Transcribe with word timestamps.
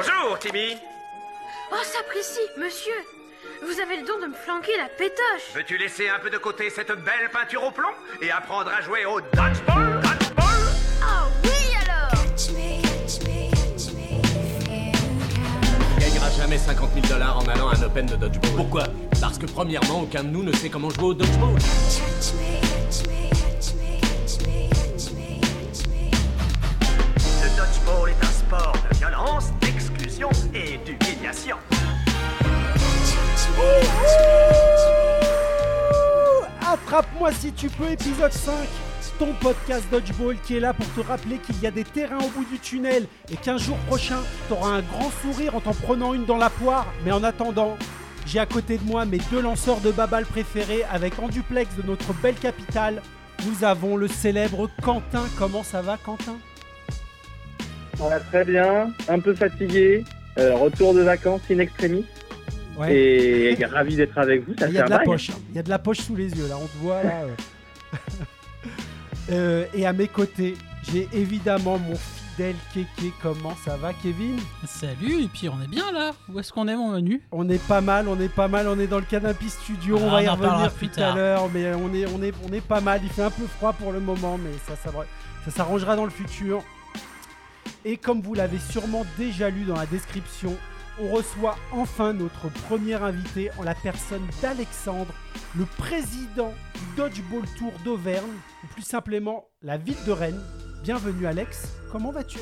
Bonjour, 0.00 0.38
Timmy. 0.38 0.78
Oh, 1.70 1.76
s'apprécie, 1.82 2.40
monsieur. 2.56 2.94
Vous 3.62 3.80
avez 3.80 3.98
le 4.00 4.06
don 4.06 4.18
de 4.18 4.28
me 4.28 4.34
flanquer 4.34 4.74
la 4.78 4.88
pétoche. 4.88 5.52
Veux-tu 5.54 5.76
laisser 5.76 6.08
un 6.08 6.18
peu 6.18 6.30
de 6.30 6.38
côté 6.38 6.70
cette 6.70 6.90
belle 6.90 7.28
peinture 7.30 7.64
au 7.64 7.70
plomb 7.70 7.90
et 8.22 8.30
apprendre 8.30 8.70
à 8.70 8.80
jouer 8.80 9.04
au 9.04 9.20
dodgeball 9.20 10.00
Dodgeball? 10.00 10.46
Ah 11.02 11.26
oui 11.44 11.76
alors 11.84 12.24
On 15.96 16.00
gagnera 16.00 16.30
jamais 16.30 16.56
50 16.56 16.90
000 16.94 17.06
dollars 17.06 17.36
en 17.36 17.46
allant 17.46 17.68
à 17.68 17.76
un 17.76 17.82
open 17.82 18.06
de 18.06 18.16
dodgeball. 18.16 18.56
Pourquoi? 18.56 18.84
Parce 19.20 19.36
que 19.36 19.44
premièrement, 19.44 20.00
aucun 20.00 20.24
de 20.24 20.28
nous 20.28 20.42
ne 20.42 20.52
sait 20.52 20.70
comment 20.70 20.88
jouer 20.88 21.08
au 21.08 21.14
dodgeball. 21.14 21.56
Le 21.56 22.59
Attrape-moi 37.00 37.32
si 37.32 37.50
tu 37.52 37.70
peux, 37.70 37.90
épisode 37.90 38.30
5. 38.30 38.52
Ton 39.18 39.32
podcast 39.40 39.84
Dodgeball 39.90 40.36
qui 40.44 40.58
est 40.58 40.60
là 40.60 40.74
pour 40.74 40.86
te 40.92 41.00
rappeler 41.00 41.38
qu'il 41.38 41.58
y 41.62 41.66
a 41.66 41.70
des 41.70 41.82
terrains 41.82 42.18
au 42.18 42.28
bout 42.28 42.44
du 42.44 42.58
tunnel 42.58 43.06
et 43.32 43.36
qu'un 43.36 43.56
jour 43.56 43.78
prochain, 43.86 44.18
tu 44.46 44.52
auras 44.52 44.68
un 44.68 44.82
grand 44.82 45.10
sourire 45.22 45.56
en 45.56 45.60
t'en 45.60 45.72
prenant 45.72 46.12
une 46.12 46.26
dans 46.26 46.36
la 46.36 46.50
poire. 46.50 46.86
Mais 47.02 47.10
en 47.10 47.24
attendant, 47.24 47.78
j'ai 48.26 48.38
à 48.38 48.44
côté 48.44 48.76
de 48.76 48.84
moi 48.84 49.06
mes 49.06 49.16
deux 49.30 49.40
lanceurs 49.40 49.80
de 49.80 49.90
babal 49.90 50.26
préférés 50.26 50.84
avec 50.92 51.18
en 51.18 51.28
duplex 51.28 51.74
de 51.74 51.86
notre 51.86 52.12
belle 52.12 52.34
capitale. 52.34 53.00
Nous 53.46 53.64
avons 53.64 53.96
le 53.96 54.06
célèbre 54.06 54.68
Quentin. 54.82 55.24
Comment 55.38 55.62
ça 55.62 55.80
va, 55.80 55.96
Quentin? 55.96 56.36
Va 57.96 58.20
très 58.20 58.44
bien, 58.44 58.92
un 59.08 59.20
peu 59.20 59.34
fatigué, 59.34 60.04
euh, 60.36 60.54
retour 60.54 60.92
de 60.92 61.00
vacances 61.00 61.40
in 61.50 61.60
extremis 61.60 62.04
et 62.88 63.56
ravi 63.66 63.96
d'être 63.96 64.16
avec 64.18 64.46
vous. 64.46 64.54
Ça 64.58 64.68
Il 64.68 64.74
y 64.74 64.78
a 64.78 64.84
de 64.84 64.90
la 64.90 64.98
poche. 65.00 65.30
hein. 65.30 65.34
Il 65.50 65.56
y 65.56 65.58
a 65.58 65.62
de 65.62 65.70
la 65.70 65.78
poche 65.78 65.98
sous 66.00 66.16
les 66.16 66.30
yeux 66.30 66.48
là, 66.48 66.56
on 66.60 66.66
te 66.66 66.76
voit 66.78 67.02
là. 67.02 67.22
euh. 67.22 67.34
Euh, 69.30 69.64
et 69.74 69.86
à 69.86 69.92
mes 69.92 70.08
côtés, 70.08 70.56
j'ai 70.90 71.08
évidemment 71.12 71.78
mon 71.78 71.94
fidèle 71.94 72.56
Kéké. 72.74 73.12
Comment 73.22 73.54
ça 73.64 73.76
va, 73.76 73.92
Kevin? 73.92 74.36
Salut, 74.66 75.22
et 75.24 75.28
puis 75.28 75.48
on 75.48 75.60
est 75.62 75.68
bien 75.68 75.92
là 75.92 76.10
Où 76.28 76.40
est-ce 76.40 76.52
qu'on 76.52 76.66
est 76.66 76.74
mon 76.74 76.90
menu? 76.90 77.22
On 77.30 77.48
est 77.48 77.62
pas 77.64 77.80
mal, 77.80 78.08
on 78.08 78.18
est 78.18 78.28
pas 78.32 78.48
mal, 78.48 78.66
on 78.66 78.78
est 78.80 78.88
dans 78.88 78.98
le 78.98 79.04
Canopy 79.04 79.48
Studio, 79.50 79.98
Ah, 80.00 80.04
on 80.04 80.10
va 80.10 80.22
y 80.24 80.28
revenir 80.28 80.72
plus 80.72 80.88
tout 80.88 80.94
à 80.98 81.02
tard. 81.04 81.16
l'heure, 81.16 81.48
mais 81.54 81.72
on 81.74 81.94
est, 81.94 82.06
on, 82.06 82.20
est, 82.24 82.32
on 82.48 82.52
est 82.52 82.60
pas 82.60 82.80
mal. 82.80 83.00
Il 83.04 83.10
fait 83.10 83.22
un 83.22 83.30
peu 83.30 83.46
froid 83.46 83.72
pour 83.72 83.92
le 83.92 84.00
moment, 84.00 84.36
mais 84.36 84.50
ça, 84.66 84.74
ça, 84.74 84.90
va- 84.90 85.06
ça 85.44 85.50
s'arrangera 85.52 85.94
dans 85.94 86.04
le 86.06 86.10
futur. 86.10 86.64
Et 87.84 87.96
comme 87.98 88.20
vous 88.22 88.34
l'avez 88.34 88.58
sûrement 88.58 89.06
déjà 89.16 89.48
lu 89.48 89.62
dans 89.64 89.76
la 89.76 89.86
description, 89.86 90.56
on 91.00 91.08
reçoit 91.08 91.56
enfin 91.72 92.12
notre 92.12 92.48
premier 92.68 92.94
invité 92.94 93.50
en 93.58 93.62
la 93.62 93.74
personne 93.74 94.22
d'Alexandre, 94.42 95.12
le 95.56 95.64
président 95.64 96.52
du 96.74 96.96
Dodgeball 96.96 97.44
Tour 97.58 97.72
d'Auvergne, 97.84 98.26
ou 98.64 98.66
plus 98.68 98.82
simplement 98.82 99.46
la 99.62 99.76
ville 99.76 99.96
de 100.06 100.12
Rennes. 100.12 100.40
Bienvenue 100.82 101.26
Alex, 101.26 101.72
comment 101.90 102.10
vas-tu? 102.10 102.38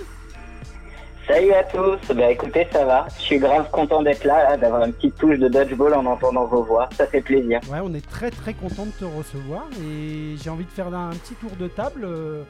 Salut 1.26 1.52
à 1.52 1.62
tous, 1.64 1.98
bah 2.14 2.30
écoutez 2.30 2.66
ça 2.72 2.86
va, 2.86 3.06
je 3.18 3.22
suis 3.22 3.38
grave 3.38 3.70
content 3.70 4.02
d'être 4.02 4.24
là, 4.24 4.50
là, 4.50 4.56
d'avoir 4.56 4.84
une 4.86 4.94
petite 4.94 5.16
touche 5.18 5.38
de 5.38 5.46
dodgeball 5.48 5.92
en 5.92 6.06
entendant 6.06 6.46
vos 6.46 6.62
voix, 6.62 6.88
ça 6.96 7.06
fait 7.06 7.20
plaisir. 7.20 7.60
Ouais, 7.70 7.80
on 7.82 7.92
est 7.92 8.08
très 8.08 8.30
très 8.30 8.54
content 8.54 8.86
de 8.86 8.92
te 8.92 9.04
recevoir 9.04 9.64
et 9.82 10.36
j'ai 10.42 10.48
envie 10.48 10.64
de 10.64 10.70
faire 10.70 10.86
un 10.94 11.10
petit 11.10 11.34
tour 11.34 11.50
de 11.58 11.68
table. 11.68 12.04
euh, 12.04 12.44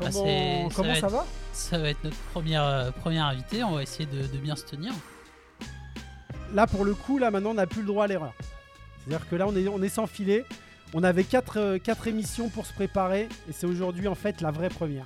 Ah, 0.00 0.04
Comment, 0.12 0.70
ça 0.70 0.82
va 0.82 0.94
ça 0.94 0.98
être- 1.06 1.10
va? 1.12 1.26
Ça 1.52 1.76
va 1.78 1.88
être 1.90 2.02
notre 2.04 2.16
première, 2.32 2.62
euh, 2.64 2.90
première 2.92 3.26
invité, 3.26 3.64
on 3.64 3.72
va 3.72 3.82
essayer 3.82 4.06
de, 4.06 4.22
de 4.32 4.38
bien 4.38 4.54
se 4.54 4.64
tenir. 4.64 4.92
Là 6.54 6.66
pour 6.66 6.84
le 6.84 6.94
coup, 6.94 7.18
là 7.18 7.30
maintenant 7.30 7.50
on 7.50 7.54
n'a 7.54 7.66
plus 7.66 7.82
le 7.82 7.86
droit 7.86 8.04
à 8.04 8.06
l'erreur. 8.06 8.32
C'est-à-dire 9.04 9.28
que 9.28 9.36
là 9.36 9.46
on 9.48 9.56
est, 9.56 9.68
on 9.68 9.82
est 9.82 9.88
sans 9.88 10.06
filet. 10.06 10.44
On 10.94 11.04
avait 11.04 11.24
quatre, 11.24 11.58
euh, 11.58 11.78
quatre 11.78 12.06
émissions 12.08 12.48
pour 12.48 12.64
se 12.64 12.72
préparer 12.72 13.28
et 13.48 13.52
c'est 13.52 13.66
aujourd'hui 13.66 14.08
en 14.08 14.14
fait 14.14 14.40
la 14.40 14.50
vraie 14.50 14.70
première. 14.70 15.04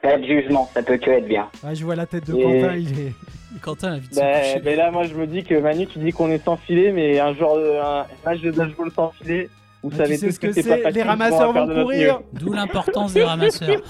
Pas 0.00 0.18
de 0.18 0.24
jugement, 0.24 0.68
ça 0.74 0.82
peut 0.82 0.96
que 0.96 1.10
être 1.10 1.28
bien. 1.28 1.48
Ah, 1.62 1.74
je 1.74 1.84
vois 1.84 1.94
la 1.94 2.06
tête 2.06 2.26
de 2.26 2.34
Et- 2.36 2.42
Quentin, 2.42 2.74
il 2.74 2.98
est. 2.98 3.12
Quentin 3.62 3.92
a 3.92 3.98
vite 3.98 4.14
se 4.14 4.18
Bah, 4.20 4.60
bah 4.64 4.74
là, 4.74 4.90
moi, 4.90 5.04
je 5.04 5.14
me 5.14 5.26
dis 5.26 5.44
que 5.44 5.54
Manu, 5.54 5.86
tu 5.86 5.98
dis 6.00 6.10
qu'on 6.10 6.30
est 6.30 6.42
sans 6.42 6.56
filet, 6.56 6.90
mais 6.90 7.20
un 7.20 7.34
genre 7.34 7.56
de 7.56 7.78
un 7.80 8.06
match 8.24 8.40
de 8.40 8.50
dodgeball 8.50 8.90
sans 8.90 9.10
filet, 9.12 9.48
vous 9.82 9.92
savez 9.92 10.16
sais 10.16 10.26
tous 10.26 10.32
ce 10.32 10.40
que 10.40 10.46
pas 10.48 10.52
c'est 10.54 10.62
facile, 10.62 10.94
Les 10.94 11.02
ramasseurs 11.02 11.52
vont 11.52 11.66
courir. 11.82 12.20
D'où 12.32 12.52
l'importance 12.52 13.12
des 13.12 13.22
ramasseurs. 13.22 13.82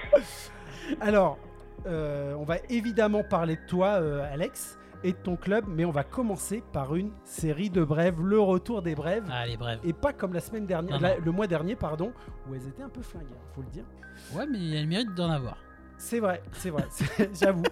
Alors, 1.00 1.38
euh, 1.86 2.34
on 2.34 2.44
va 2.44 2.56
évidemment 2.68 3.22
parler 3.24 3.56
de 3.56 3.66
toi, 3.66 4.00
euh, 4.00 4.32
Alex, 4.32 4.78
et 5.02 5.12
de 5.12 5.16
ton 5.18 5.36
club, 5.36 5.66
mais 5.68 5.84
on 5.84 5.90
va 5.90 6.02
commencer 6.02 6.62
par 6.72 6.94
une 6.96 7.10
série 7.24 7.68
de 7.68 7.84
brèves, 7.84 8.20
le 8.22 8.40
retour 8.40 8.80
des 8.80 8.94
brèves. 8.94 9.24
Allez, 9.30 9.56
bref. 9.58 9.78
Et 9.84 9.92
pas 9.92 10.12
comme 10.14 10.32
la 10.32 10.40
semaine 10.40 10.64
dernière, 10.66 10.98
la- 11.00 11.18
le 11.18 11.30
mois 11.30 11.46
dernier, 11.46 11.76
pardon, 11.76 12.12
où 12.48 12.54
elles 12.54 12.66
étaient 12.66 12.82
un 12.82 12.88
peu 12.88 13.02
flinguées, 13.02 13.26
hein, 13.34 13.46
faut 13.54 13.60
le 13.60 13.68
dire. 13.68 13.84
Ouais, 14.32 14.46
mais 14.46 14.58
il 14.58 14.74
y 14.74 14.78
a 14.78 14.80
le 14.80 14.86
mérite 14.86 15.14
d'en 15.14 15.28
avoir. 15.30 15.58
C'est 15.98 16.20
vrai, 16.20 16.42
c'est 16.52 16.70
vrai, 16.70 16.84
j'avoue. 17.40 17.64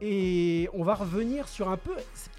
Et 0.00 0.68
on 0.72 0.82
va 0.84 0.94
revenir 0.94 1.48
sur 1.48 1.68
un 1.68 1.76
peu, 1.76 1.94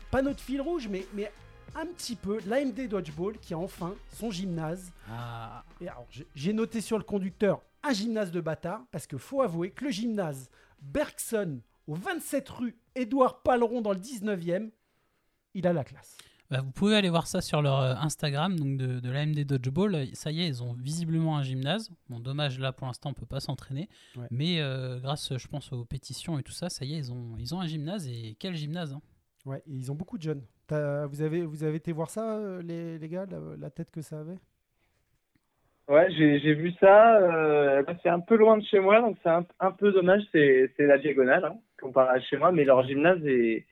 pas 0.09 0.21
notre 0.21 0.39
fil 0.39 0.61
rouge, 0.61 0.87
mais, 0.89 1.05
mais 1.13 1.31
un 1.75 1.85
petit 1.85 2.15
peu, 2.15 2.39
l'AMD 2.47 2.87
Dodgeball 2.87 3.37
qui 3.37 3.53
a 3.53 3.57
enfin 3.57 3.93
son 4.13 4.31
gymnase. 4.31 4.91
Ah, 5.09 5.63
Et 5.79 5.87
alors, 5.87 6.05
j'ai- 6.09 6.27
j'ai 6.35 6.53
noté 6.53 6.81
sur 6.81 6.97
le 6.97 7.03
conducteur 7.03 7.61
un 7.83 7.93
gymnase 7.93 8.31
de 8.31 8.41
bâtard, 8.41 8.81
parce 8.91 9.07
que 9.07 9.17
faut 9.17 9.41
avouer 9.41 9.71
que 9.71 9.85
le 9.85 9.91
gymnase 9.91 10.49
Bergson, 10.81 11.61
au 11.87 11.95
27 11.95 12.49
rue 12.49 12.77
Édouard 12.95 13.41
Paleron 13.43 13.81
dans 13.81 13.93
le 13.93 13.99
19e, 13.99 14.71
il 15.53 15.67
a 15.67 15.73
la 15.73 15.83
classe. 15.83 16.17
bah, 16.49 16.61
vous 16.61 16.71
pouvez 16.71 16.95
aller 16.95 17.09
voir 17.09 17.27
ça 17.27 17.41
sur 17.41 17.61
leur 17.61 17.79
euh, 17.79 17.95
Instagram 17.95 18.57
donc 18.59 18.77
de, 18.77 18.99
de 18.99 19.09
l'AMD 19.09 19.39
Dodgeball. 19.45 20.07
Ça 20.13 20.31
y 20.31 20.41
est, 20.41 20.47
ils 20.47 20.63
ont 20.63 20.73
visiblement 20.73 21.37
un 21.37 21.43
gymnase. 21.43 21.89
Bon, 22.09 22.19
dommage, 22.19 22.59
là 22.59 22.71
pour 22.73 22.87
l'instant, 22.87 23.09
on 23.09 23.13
peut 23.13 23.25
pas 23.25 23.39
s'entraîner. 23.39 23.89
Ouais. 24.15 24.27
Mais 24.31 24.59
euh, 24.61 24.99
grâce, 24.99 25.37
je 25.37 25.47
pense, 25.47 25.71
aux 25.71 25.85
pétitions 25.85 26.37
et 26.39 26.43
tout 26.43 26.51
ça, 26.51 26.69
ça 26.69 26.85
y 26.85 26.93
est, 26.93 26.97
ils 26.97 27.11
ont, 27.11 27.35
ils 27.37 27.53
ont 27.55 27.61
un 27.61 27.67
gymnase. 27.67 28.07
Et 28.07 28.35
quel 28.39 28.55
gymnase 28.55 28.93
hein. 28.93 29.01
Ouais, 29.45 29.63
et 29.65 29.73
ils 29.73 29.91
ont 29.91 29.95
beaucoup 29.95 30.17
de 30.17 30.23
jeunes. 30.23 30.43
Vous 30.69 31.21
avez, 31.21 31.45
vous 31.45 31.63
avez 31.65 31.75
été 31.77 31.91
voir 31.91 32.09
ça, 32.09 32.37
euh, 32.37 32.61
les, 32.61 32.97
les 32.97 33.09
gars, 33.09 33.25
la, 33.25 33.39
la 33.57 33.69
tête 33.69 33.91
que 33.91 34.01
ça 34.01 34.21
avait? 34.21 34.39
Ouais, 35.87 36.09
j'ai 36.11 36.53
vu 36.53 36.71
ça. 36.79 37.17
euh, 37.17 37.83
bah, 37.83 37.95
c'est 38.01 38.09
un 38.09 38.19
peu 38.21 38.35
loin 38.35 38.57
de 38.57 38.63
chez 38.63 38.79
moi, 38.79 39.01
donc 39.01 39.17
c'est 39.23 39.29
un, 39.29 39.45
un 39.59 39.71
peu 39.71 39.91
dommage. 39.91 40.21
C'est 40.31 40.71
la 40.79 40.97
diagonale, 40.97 41.43
hein, 41.45 41.59
comparé 41.81 42.17
à 42.17 42.21
chez 42.21 42.37
moi, 42.37 42.51
mais 42.51 42.63
leur 42.63 42.85
gymnase 42.87 43.23
est, 43.25 43.65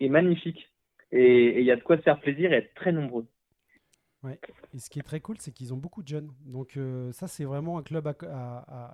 est 0.00 0.08
magnifique. 0.08 0.70
Et 1.12 1.58
il 1.60 1.64
y 1.64 1.70
a 1.70 1.76
de 1.76 1.82
quoi 1.82 1.96
se 1.96 2.02
faire 2.02 2.20
plaisir 2.20 2.52
et 2.52 2.56
être 2.56 2.74
très 2.74 2.92
nombreux. 2.92 3.26
Et 4.74 4.78
ce 4.80 4.90
qui 4.90 4.98
est 4.98 5.02
très 5.02 5.20
cool, 5.20 5.36
c'est 5.38 5.52
qu'ils 5.52 5.72
ont 5.72 5.76
beaucoup 5.76 6.02
de 6.02 6.08
jeunes. 6.08 6.30
Donc 6.44 6.76
euh, 6.76 7.12
ça, 7.12 7.28
c'est 7.28 7.44
vraiment 7.44 7.78
un 7.78 7.82
club 7.82 8.06
à, 8.08 8.16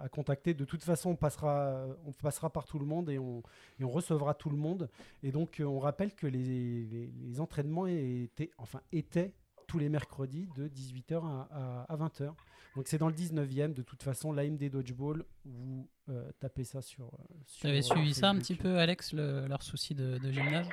à- 0.05 0.09
contacter. 0.11 0.53
De 0.55 0.65
toute 0.65 0.83
façon, 0.85 1.11
on 1.11 1.17
passera, 1.17 1.87
on 2.07 2.13
passera 2.13 2.51
par 2.51 2.67
tout 2.67 2.79
le 2.79 2.85
monde 2.87 3.09
et 3.09 3.19
on, 3.19 3.43
et 3.81 3.85
on 3.85 3.89
recevra 3.89 4.35
tout 4.35 4.51
le 4.51 4.57
monde. 4.57 4.89
Et 5.23 5.33
donc, 5.33 5.61
euh, 5.61 5.65
on 5.65 5.79
rappelle 5.79 6.15
que 6.15 6.27
les, 6.27 6.85
les- 6.85 7.11
les 7.23 7.41
entraînements 7.41 7.87
étaient, 7.87 8.51
enfin, 8.59 8.81
étaient 8.93 9.33
tous 9.67 9.79
les 9.79 9.89
mercredis 9.89 10.47
de 10.57 10.69
18h 10.69 11.25
à, 11.25 11.49
à- 11.51 11.93
à 11.93 11.97
20h. 11.97 12.33
Donc 12.77 12.89
c'est 12.89 12.99
dans 12.99 13.09
le 13.09 13.15
19e. 13.15 13.73
De 13.75 13.83
toute 13.83 14.03
façon, 14.03 14.33
l'AMD 14.33 14.69
Dodgeball, 14.71 15.25
vous 15.45 15.89
euh, 16.09 16.29
tapez 16.41 16.65
ça 16.65 16.83
sur... 16.83 17.05
euh, 17.07 17.35
sur, 17.47 17.61
Tu 17.63 17.67
avais 17.69 17.83
suivi 17.83 18.15
ça 18.15 18.29
un 18.29 18.37
petit 18.37 18.57
peu, 18.57 18.79
Alex, 18.79 19.13
le- 19.13 19.47
leur 19.47 19.63
souci 19.63 19.95
de, 19.95 20.19
de 20.19 20.31
gymnase? 20.33 20.69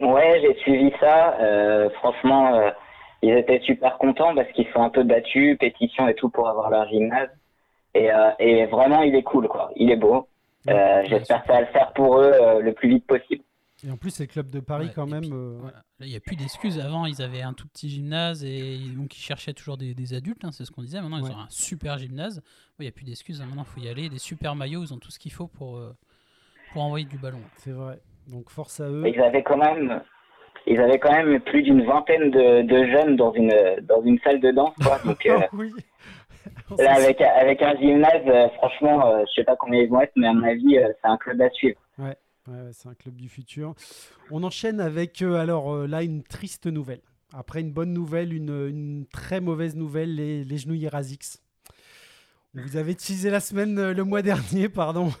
Ouais, 0.00 0.40
j'ai 0.40 0.54
suivi 0.60 0.92
ça, 1.00 1.38
euh, 1.40 1.90
franchement, 1.90 2.54
euh, 2.54 2.70
ils 3.22 3.30
étaient 3.36 3.60
super 3.60 3.98
contents 3.98 4.34
parce 4.34 4.50
qu'ils 4.52 4.66
sont 4.72 4.82
un 4.82 4.90
peu 4.90 5.02
battus, 5.04 5.56
pétition 5.58 6.08
et 6.08 6.14
tout 6.14 6.28
pour 6.28 6.48
avoir 6.48 6.70
leur 6.70 6.88
gymnase. 6.88 7.30
Et, 7.94 8.10
euh, 8.10 8.30
et 8.38 8.66
vraiment, 8.66 9.02
il 9.02 9.14
est 9.14 9.22
cool, 9.22 9.48
quoi. 9.48 9.70
Il 9.76 9.90
est 9.90 9.96
beau. 9.96 10.28
Euh, 10.68 10.72
Ouais, 10.72 11.06
J'espère 11.08 11.42
que 11.42 11.48
ça 11.48 11.52
va 11.54 11.60
le 11.62 11.66
faire 11.66 11.92
pour 11.92 12.18
eux 12.20 12.32
euh, 12.32 12.60
le 12.60 12.72
plus 12.72 12.88
vite 12.88 13.06
possible. 13.06 13.42
Et 13.86 13.90
en 13.90 13.96
plus, 13.96 14.10
c'est 14.10 14.24
le 14.24 14.28
club 14.28 14.48
de 14.50 14.60
Paris 14.60 14.86
Ouais, 14.86 14.92
quand 14.94 15.06
même. 15.06 15.22
puis, 15.22 15.30
euh, 15.32 15.56
Voilà. 15.60 15.78
Là, 15.98 16.06
il 16.06 16.08
n'y 16.10 16.16
a 16.16 16.20
plus 16.20 16.36
d'excuses. 16.36 16.78
Avant, 16.78 17.04
ils 17.06 17.20
avaient 17.20 17.42
un 17.42 17.52
tout 17.52 17.66
petit 17.66 17.88
gymnase 17.88 18.44
et 18.44 18.78
donc 18.96 19.16
ils 19.16 19.20
cherchaient 19.20 19.52
toujours 19.54 19.76
des, 19.76 19.92
des 19.94 20.14
adultes, 20.14 20.44
hein, 20.44 20.52
c'est 20.52 20.64
ce 20.64 20.70
qu'on 20.70 20.82
disait. 20.82 21.00
Maintenant, 21.00 21.18
ils 21.18 21.24
Ouais. 21.24 21.30
ont 21.30 21.38
un 21.40 21.46
super 21.50 21.98
gymnase. 21.98 22.36
Ouais, 22.38 22.42
Il 22.80 22.82
n'y 22.84 22.88
a 22.88 22.92
plus 22.92 23.04
d'excuses. 23.04 23.40
hein. 23.40 23.46
Maintenant, 23.46 23.64
il 23.68 23.80
faut 23.80 23.84
y 23.86 23.88
aller. 23.88 24.08
Des 24.08 24.18
super 24.18 24.54
maillots, 24.54 24.82
ils 24.84 24.94
ont 24.94 24.98
tout 24.98 25.10
ce 25.10 25.18
qu'il 25.18 25.32
faut 25.32 25.48
pour, 25.48 25.78
euh, 25.78 25.92
pour 26.72 26.82
envoyer 26.82 27.06
du 27.06 27.18
ballon. 27.18 27.40
C'est 27.56 27.72
vrai. 27.72 28.00
Donc 28.28 28.50
force 28.50 28.78
à 28.78 28.88
eux. 28.88 29.02
Ils 29.08 29.20
avaient 29.20 29.42
quand 29.42 29.56
même, 29.58 30.00
ils 30.68 30.78
avaient 30.78 31.00
quand 31.00 31.10
même 31.10 31.40
plus 31.40 31.62
d'une 31.64 31.84
vingtaine 31.84 32.30
de, 32.30 32.62
de 32.62 32.86
jeunes 32.92 33.16
dans 33.16 33.32
une, 33.32 33.52
dans 33.82 34.00
une 34.04 34.18
salle 34.20 34.40
de 34.40 34.52
danse, 34.52 34.74
quoi. 34.80 34.98
Donc, 35.04 35.26
euh, 35.26 35.40
oui. 35.54 35.72
là, 36.78 36.94
avec, 36.94 37.20
avec 37.20 37.60
un 37.62 37.74
gymnase, 37.80 38.50
franchement, 38.54 39.06
euh, 39.06 39.24
je 39.28 39.32
sais 39.40 39.44
pas 39.44 39.56
combien 39.56 39.80
ils 39.82 39.88
vont 39.88 40.00
être, 40.00 40.12
mais 40.14 40.28
à 40.28 40.32
mon 40.32 40.44
avis, 40.46 40.78
euh, 40.78 40.86
c'est 41.02 41.08
un 41.08 41.16
club 41.16 41.40
à 41.42 41.50
suivre. 41.50 41.80
Ouais, 41.98 42.16
ouais, 42.48 42.70
c'est 42.72 42.88
un 42.88 42.94
club 42.94 43.16
du 43.16 43.28
futur. 43.28 43.74
On 44.30 44.42
enchaîne 44.42 44.80
avec, 44.80 45.22
euh, 45.22 45.34
alors 45.36 45.74
euh, 45.74 45.86
là, 45.86 46.02
une 46.02 46.22
triste 46.22 46.66
nouvelle. 46.66 47.02
Après 47.34 47.60
une 47.60 47.72
bonne 47.72 47.92
nouvelle, 47.92 48.32
une, 48.32 48.68
une 48.68 49.06
très 49.06 49.40
mauvaise 49.40 49.74
nouvelle, 49.74 50.14
les, 50.14 50.44
les 50.44 50.58
genouillères 50.58 50.94
ASICS. 50.94 51.38
Vous 52.54 52.76
avez 52.76 52.94
teasé 52.94 53.30
la 53.30 53.40
semaine, 53.40 53.78
euh, 53.78 53.94
le 53.94 54.04
mois 54.04 54.22
dernier, 54.22 54.68
pardon. 54.68 55.12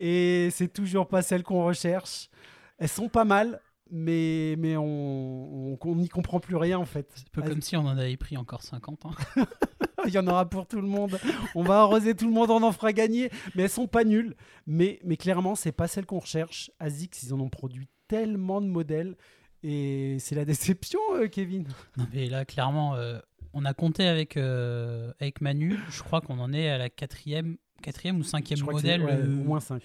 et 0.00 0.48
c'est 0.50 0.72
toujours 0.72 1.08
pas 1.08 1.22
celles 1.22 1.42
qu'on 1.42 1.64
recherche. 1.64 2.30
Elles 2.78 2.88
sont 2.88 3.08
pas 3.08 3.24
mal, 3.24 3.60
mais, 3.90 4.56
mais 4.58 4.76
on 4.76 5.76
n'y 5.84 6.08
comprend 6.08 6.40
plus 6.40 6.56
rien 6.56 6.78
en 6.78 6.86
fait. 6.86 7.10
C'est 7.14 7.26
un 7.28 7.42
peu 7.42 7.42
comme 7.42 7.60
si 7.60 7.76
on 7.76 7.80
en 7.80 7.96
avait 7.98 8.16
pris 8.16 8.36
encore 8.36 8.62
50. 8.62 9.04
Hein. 9.06 9.10
Il 10.06 10.14
y 10.14 10.18
en 10.18 10.26
aura 10.26 10.48
pour 10.48 10.66
tout 10.66 10.80
le 10.80 10.86
monde. 10.86 11.18
On 11.54 11.62
va 11.62 11.80
arroser 11.80 12.14
tout 12.14 12.26
le 12.26 12.32
monde, 12.32 12.50
on 12.50 12.62
en 12.62 12.72
fera 12.72 12.92
gagner. 12.92 13.30
Mais 13.54 13.64
elles 13.64 13.70
sont 13.70 13.86
pas 13.86 14.04
nulles. 14.04 14.34
Mais, 14.66 15.00
mais 15.04 15.16
clairement, 15.16 15.54
c'est 15.54 15.72
pas 15.72 15.88
celles 15.88 16.06
qu'on 16.06 16.18
recherche. 16.18 16.70
ASICS, 16.78 17.24
ils 17.24 17.34
en 17.34 17.40
ont 17.40 17.48
produit 17.48 17.88
tellement 18.08 18.60
de 18.60 18.66
modèles. 18.66 19.16
Et 19.62 20.18
c'est 20.20 20.34
la 20.34 20.44
déception, 20.44 21.00
euh, 21.14 21.26
Kevin. 21.26 21.66
Non, 21.96 22.06
mais 22.12 22.28
là, 22.28 22.44
clairement, 22.44 22.96
euh, 22.96 23.18
on 23.54 23.64
a 23.64 23.72
compté 23.72 24.06
avec, 24.06 24.36
euh, 24.36 25.12
avec 25.20 25.40
Manu. 25.40 25.78
Je 25.90 26.02
crois 26.02 26.20
qu'on 26.20 26.38
en 26.38 26.52
est 26.52 26.68
à 26.68 26.76
la 26.76 26.90
quatrième, 26.90 27.56
quatrième 27.82 28.18
ou 28.18 28.24
cinquième 28.24 28.60
modèle. 28.60 29.02
au 29.02 29.44
moins 29.44 29.60
cinq, 29.60 29.82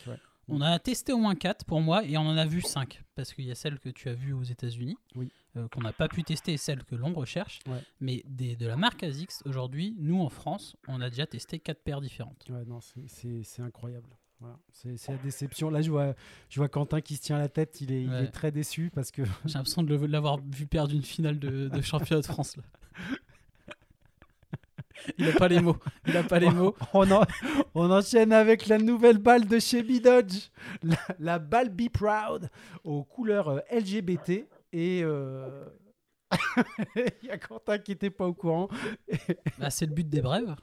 On 0.50 0.62
a 0.62 0.78
testé 0.80 1.14
au 1.14 1.18
moins 1.18 1.36
4 1.36 1.64
pour 1.64 1.80
moi 1.80 2.04
et 2.04 2.18
on 2.18 2.22
en 2.22 2.36
a 2.36 2.46
vu 2.46 2.62
5 2.62 3.02
parce 3.16 3.34
qu'il 3.34 3.46
y 3.46 3.52
a 3.52 3.56
celle 3.56 3.80
que 3.80 3.90
tu 3.90 4.10
as 4.10 4.14
vue 4.14 4.34
aux 4.34 4.44
États-Unis, 4.44 4.98
oui. 5.16 5.32
Qu'on 5.72 5.82
n'a 5.82 5.94
pas 5.94 6.08
pu 6.08 6.24
tester 6.24 6.54
et 6.54 6.58
celle 6.58 6.84
que 6.84 6.96
l'on 6.96 7.14
recherche. 7.14 7.60
Mais 8.00 8.24
des, 8.28 8.56
de 8.56 8.68
la 8.68 8.78
marque 8.78 9.04
ASICS, 9.04 9.44
aujourd'hui, 9.46 9.96
nous 10.00 10.22
en 10.22 10.30
France, 10.30 10.76
on 10.88 11.02
a 11.02 11.10
déjà 11.10 11.26
testé 11.26 11.60
4 11.60 11.82
paires 11.82 12.02
différentes. 12.02 12.46
Ouais, 12.50 12.66
non, 12.66 12.80
c'est 12.82 13.62
incroyable. 13.62 14.10
Voilà, 14.40 14.58
c'est 14.72 15.10
la 15.10 15.18
déception. 15.18 15.70
Là, 15.70 15.82
je 15.82 15.92
vois, 15.92 16.16
je 16.50 16.60
vois 16.62 16.70
Quentin 16.70 17.02
qui 17.02 17.18
se 17.18 17.22
tient 17.22 17.38
la 17.38 17.50
tête. 17.50 17.82
Il 17.82 17.92
est, 17.92 18.04
il 18.04 18.14
est 18.14 18.32
très 18.32 18.52
déçu 18.52 18.90
parce 18.94 19.12
que. 19.12 19.24
J'ai 19.46 19.56
l'impression 19.56 19.84
de 19.84 19.96
l'avoir 20.06 20.40
vu 20.40 20.66
perdre 20.66 20.94
une 20.94 21.04
finale 21.04 21.40
de, 21.40 21.68
de 21.68 21.82
championnat 21.82 22.22
de 22.22 22.26
France. 22.26 22.56
Là. 22.56 22.64
Il 25.18 25.26
n'a 25.26 25.34
pas 25.34 25.48
les 25.48 25.60
mots. 25.60 25.78
Il 26.08 26.16
a 26.16 26.24
pas 26.24 26.40
les 26.40 26.50
mots. 26.50 26.76
On, 26.94 27.06
on, 27.76 27.92
enchaîne 27.92 28.34
avec 28.34 28.68
la 28.68 28.78
nouvelle 28.78 29.18
balle 29.18 29.48
de 29.48 29.60
chez 29.60 29.84
B-Dodge, 29.84 30.50
la, 31.20 31.40
balle 31.40 31.70
Be 31.70 31.90
Proud 31.90 32.50
aux 32.84 33.04
couleurs 33.04 33.50
euh, 33.50 33.60
LGBT. 33.72 34.46
Et 34.72 35.02
euh, 35.04 35.66
il 36.96 37.28
y 37.28 37.32
a 37.32 37.38
Quentin 37.38 37.78
qui 37.80 37.92
n'était 37.92 38.10
pas 38.10 38.28
au 38.28 38.34
courant. 38.34 38.70
Bah, 39.58 39.70
c'est 39.70 39.86
le 39.86 39.94
but 39.94 40.08
des 40.08 40.22
brèves. 40.22 40.56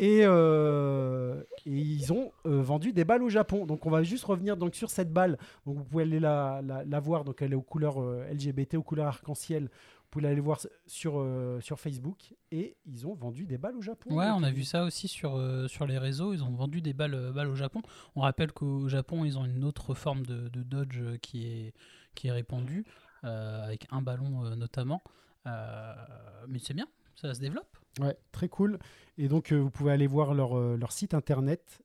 Euh, 0.00 1.42
et, 1.66 1.70
ils 1.70 2.12
ont 2.12 2.32
euh, 2.46 2.60
vendu 2.60 2.92
des 2.92 3.04
balles 3.04 3.22
au 3.22 3.28
Japon. 3.28 3.64
Donc 3.64 3.86
on 3.86 3.90
va 3.90 4.02
juste 4.02 4.24
revenir 4.24 4.56
donc 4.56 4.74
sur 4.74 4.90
cette 4.90 5.12
balle. 5.12 5.38
Donc 5.66 5.78
vous 5.78 5.84
pouvez 5.84 6.02
aller 6.02 6.20
la, 6.20 6.60
la, 6.62 7.00
voir. 7.00 7.24
Donc 7.24 7.40
elle 7.42 7.52
est 7.52 7.56
aux 7.56 7.62
couleurs 7.62 8.00
LGBT, 8.00 8.74
aux 8.74 8.82
couleurs 8.82 9.06
arc-en-ciel. 9.06 9.64
Vous 9.64 10.20
pouvez 10.20 10.28
aller 10.28 10.40
voir 10.40 10.60
sur, 10.86 11.26
sur 11.60 11.80
Facebook. 11.80 12.34
Et 12.52 12.76
ils 12.86 13.06
ont 13.06 13.14
vendu 13.14 13.46
des 13.46 13.56
balles 13.56 13.76
au 13.76 13.82
Japon. 13.82 14.14
Ouais, 14.14 14.28
on 14.28 14.42
a 14.42 14.50
vu 14.50 14.64
ça 14.64 14.84
aussi 14.84 15.08
sur, 15.08 15.40
sur 15.68 15.86
les 15.86 15.98
réseaux. 15.98 16.34
Ils 16.34 16.44
ont 16.44 16.50
vendu 16.50 16.82
des 16.82 16.92
balles, 16.92 17.32
balles 17.32 17.48
au 17.48 17.56
Japon. 17.56 17.80
On 18.14 18.20
rappelle 18.20 18.52
qu'au 18.52 18.88
Japon, 18.88 19.24
ils 19.24 19.38
ont 19.38 19.44
une 19.44 19.64
autre 19.64 19.94
forme 19.94 20.26
de, 20.26 20.48
de 20.48 20.62
Dodge 20.62 21.00
qui 21.20 21.46
est, 21.46 21.74
qui 22.14 22.28
est 22.28 22.32
répandue, 22.32 22.84
avec 23.24 23.86
un 23.90 24.02
ballon 24.02 24.54
notamment. 24.56 25.02
mais 25.46 26.58
c'est 26.60 26.74
bien, 26.74 26.86
ça 27.16 27.34
se 27.34 27.40
développe. 27.40 27.76
Ouais, 28.00 28.16
très 28.32 28.48
cool. 28.48 28.78
Et 29.18 29.28
donc, 29.28 29.52
euh, 29.52 29.56
vous 29.56 29.70
pouvez 29.70 29.92
aller 29.92 30.06
voir 30.06 30.34
leur, 30.34 30.58
euh, 30.58 30.76
leur, 30.76 30.92
site 30.92 31.14
internet. 31.14 31.82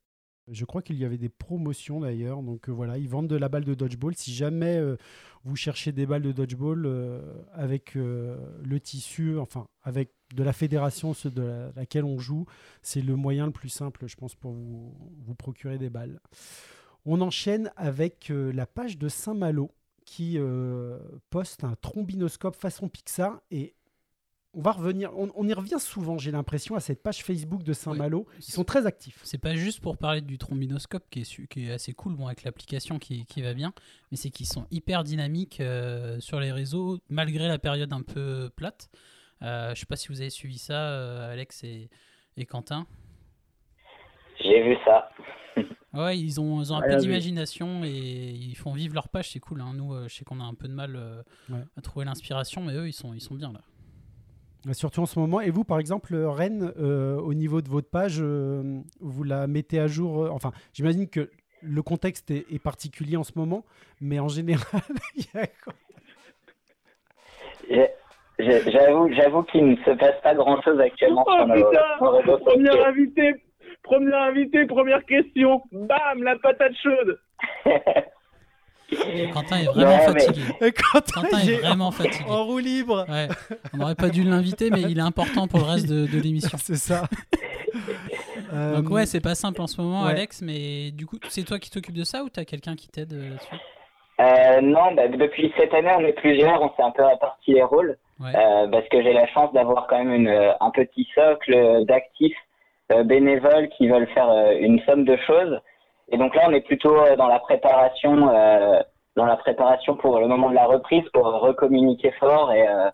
Je 0.47 0.65
crois 0.65 0.81
qu'il 0.81 0.97
y 0.97 1.05
avait 1.05 1.19
des 1.19 1.29
promotions 1.29 1.99
d'ailleurs. 1.99 2.41
Donc 2.41 2.69
euh, 2.69 2.71
voilà, 2.71 2.97
ils 2.97 3.07
vendent 3.07 3.27
de 3.27 3.35
la 3.35 3.49
balle 3.49 3.65
de 3.65 3.75
dodgeball. 3.75 4.15
Si 4.15 4.33
jamais 4.33 4.81
vous 5.43 5.55
cherchez 5.55 5.91
des 5.91 6.07
balles 6.07 6.23
de 6.23 6.31
dodgeball 6.31 6.89
avec 7.53 7.93
le 7.93 8.79
tissu, 8.79 9.37
enfin 9.37 9.67
avec 9.83 10.11
de 10.33 10.41
la 10.41 10.51
fédération 10.51 11.13
de 11.23 11.71
laquelle 11.75 12.03
on 12.03 12.17
joue, 12.17 12.47
c'est 12.81 13.01
le 13.01 13.15
moyen 13.15 13.45
le 13.45 13.51
plus 13.51 13.69
simple, 13.69 14.07
je 14.07 14.15
pense, 14.15 14.33
pour 14.33 14.53
vous, 14.53 14.91
vous 15.19 15.35
procurer 15.35 15.77
des 15.77 15.91
balles. 15.91 16.19
On 17.05 17.21
enchaîne 17.21 17.71
avec 17.75 18.31
la 18.33 18.65
page 18.65 18.97
de 18.97 19.07
Saint-Malo 19.07 19.69
qui 20.09 20.39
poste 21.29 21.63
un 21.63 21.75
trombinoscope 21.75 22.55
façon 22.55 22.89
Pixar 22.89 23.41
et 23.51 23.75
on 24.55 24.61
va 24.61 24.71
revenir, 24.71 25.11
on, 25.15 25.47
y 25.47 25.53
revient 25.53 25.79
souvent, 25.79 26.17
j'ai 26.17 26.31
l'impression, 26.31 26.75
à 26.75 26.79
cette 26.79 27.03
page 27.03 27.23
Facebook 27.23 27.61
de 27.61 27.71
Saint-Malo. 27.71 28.25
Ils 28.39 28.51
sont 28.51 28.63
très 28.63 28.87
actifs. 28.87 29.19
C'est 29.23 29.37
pas 29.37 29.53
juste 29.53 29.79
pour 29.79 29.97
parler 29.97 30.21
du 30.21 30.39
trombinoscope 30.39 31.07
qui 31.11 31.21
est, 31.21 31.47
qui 31.47 31.67
est 31.67 31.71
assez 31.71 31.93
cool, 31.93 32.15
bon, 32.15 32.25
avec 32.25 32.43
l'application 32.43 32.97
qui, 32.97 33.25
va 33.41 33.53
bien, 33.53 33.73
mais 34.11 34.17
c'est 34.17 34.31
qu'ils 34.31 34.47
sont 34.47 34.65
hyper 34.71 35.03
dynamiques 35.03 35.59
euh, 35.59 36.19
sur 36.19 36.39
les 36.39 36.51
réseaux, 36.51 36.97
malgré 37.09 37.47
la 37.47 37.59
période 37.59 37.93
un 37.93 38.01
peu 38.01 38.49
plate. 38.55 38.89
Euh, 39.43 39.73
je 39.75 39.81
sais 39.81 39.85
pas 39.85 39.95
si 39.95 40.07
vous 40.07 40.19
avez 40.19 40.31
suivi 40.31 40.57
ça, 40.57 40.89
euh, 40.89 41.31
Alex 41.31 41.63
et, 41.63 41.89
Quentin. 42.47 42.87
J'ai 44.41 44.63
vu 44.63 44.77
ça. 44.83 45.09
Ouais, 45.93 46.19
ils 46.19 46.39
ont, 46.39 46.59
un 46.59 46.81
peu 46.81 46.95
d'imagination 46.97 47.83
et 47.83 47.89
ils 47.89 48.55
font 48.55 48.73
vivre 48.73 48.93
leur 48.93 49.09
page, 49.09 49.31
c'est 49.31 49.39
cool. 49.39 49.61
Hein. 49.61 49.73
Nous, 49.75 49.93
je 50.07 50.13
sais 50.13 50.25
qu'on 50.25 50.39
a 50.39 50.43
un 50.43 50.53
peu 50.53 50.67
de 50.67 50.73
mal 50.73 50.99
à 51.77 51.81
trouver 51.81 52.05
l'inspiration, 52.05 52.63
mais 52.63 52.73
eux, 52.73 52.87
ils 52.87 52.93
sont, 52.93 53.13
ils 53.13 53.21
sont 53.21 53.35
bien 53.35 53.51
là. 53.51 53.61
Surtout 54.73 55.01
en 55.01 55.05
ce 55.05 55.17
moment. 55.19 55.39
Et 55.41 55.49
vous, 55.51 55.63
par 55.63 55.79
exemple, 55.79 56.15
Rennes, 56.15 56.73
euh, 56.79 57.15
au 57.17 57.33
niveau 57.33 57.61
de 57.61 57.69
votre 57.69 57.89
page, 57.89 58.17
euh, 58.19 58.81
vous 58.99 59.23
la 59.23 59.47
mettez 59.47 59.79
à 59.79 59.87
jour. 59.87 60.23
Euh, 60.23 60.29
enfin, 60.31 60.51
j'imagine 60.73 61.07
que 61.09 61.29
le 61.61 61.81
contexte 61.81 62.31
est, 62.31 62.61
particulier 62.61 63.17
en 63.17 63.23
ce 63.23 63.31
moment, 63.35 63.65
mais 64.01 64.19
en 64.19 64.27
général, 64.27 64.81
il 65.15 65.23
y 65.33 65.37
a 65.37 65.47
quoi? 65.47 65.73
J'avoue, 68.39 69.11
j'avoue 69.13 69.43
qu'il 69.43 69.65
ne 69.65 69.75
se 69.77 69.91
passe 69.91 70.21
pas 70.23 70.33
grand-chose 70.33 70.79
actuellement 70.79 71.25
oh, 71.27 71.35
sur 71.37 72.25
nos, 72.25 72.37
Premier 72.37 72.69
invité, 72.85 73.35
premier 73.89 74.13
invité, 74.13 74.65
première 74.65 75.03
question. 75.05 75.63
Bam, 75.71 76.23
la 76.23 76.35
patate 76.37 76.73
chaude. 76.81 77.19
Quentin 79.33 79.57
est 79.57 79.65
vraiment 79.65 79.99
fatigué. 79.99 80.41
Quentin, 80.91 81.39
est 81.39 81.61
vraiment 81.61 81.91
fatigué. 81.91 82.25
En 82.29 82.45
roue 82.45 82.59
libre. 82.59 83.05
On 83.73 83.77
n'aurait 83.77 83.95
pas 83.95 84.09
dû 84.09 84.23
l'inviter, 84.23 84.69
mais 84.71 84.81
il 84.81 84.97
est 84.97 85.01
important 85.01 85.47
pour 85.47 85.59
le 85.59 85.65
reste 85.65 85.89
de, 85.89 86.21
l'émission. 86.21 86.57
C'est 86.57 86.75
ça. 86.75 87.03
Donc 88.51 88.89
ouais, 88.89 89.05
c'est 89.05 89.21
pas 89.21 89.35
simple 89.35 89.61
en 89.61 89.67
ce 89.67 89.79
moment, 89.79 90.05
Alex, 90.05 90.41
mais 90.41 90.89
du 90.89 91.05
coup, 91.05 91.17
c'est 91.27 91.43
toi 91.43 91.59
qui 91.59 91.69
t'occupes 91.69 91.95
de 91.95 92.03
ça 92.03 92.23
ou 92.23 92.29
t'as 92.29 92.45
quelqu'un 92.45 92.75
qui 92.75 92.87
t'aide 92.87 93.13
euh, 93.13 93.29
là-dessus? 93.29 93.55
Euh, 94.19 94.61
non, 94.61 94.91
bah, 94.95 95.07
depuis 95.07 95.53
cette 95.55 95.71
année, 95.71 95.91
on 95.95 96.01
est 96.01 96.13
plusieurs, 96.13 96.59
on 96.59 96.69
s'est 96.75 96.81
un 96.81 96.89
peu 96.89 97.03
réparti 97.03 97.53
les 97.53 97.61
rôles, 97.61 97.95
euh, 98.21 98.67
parce 98.67 98.87
que 98.89 99.03
j'ai 99.03 99.13
la 99.13 99.27
chance 99.27 99.53
d'avoir 99.53 99.85
quand 99.85 100.03
même 100.03 100.13
une, 100.13 100.53
un 100.59 100.71
petit 100.71 101.07
socle 101.13 101.85
d'actifs 101.85 102.35
bénévoles 103.05 103.69
qui 103.69 103.87
veulent 103.87 104.07
faire 104.07 104.29
une 104.59 104.79
somme 104.81 105.05
de 105.05 105.17
choses. 105.27 105.59
Et 106.11 106.17
donc 106.17 106.35
là, 106.35 106.43
on 106.47 106.53
est 106.53 106.61
plutôt 106.61 106.97
euh, 106.97 107.15
dans 107.15 107.27
la 107.27 107.39
préparation, 107.39 108.29
euh, 108.29 108.79
dans 109.15 109.25
la 109.25 109.37
préparation 109.37 109.95
pour 109.95 110.19
le 110.19 110.27
moment 110.27 110.49
de 110.49 110.55
la 110.55 110.65
reprise, 110.65 111.03
pour 111.13 111.25
recommuniquer 111.25 112.11
fort 112.19 112.51
et, 112.51 112.67
euh, 112.67 112.89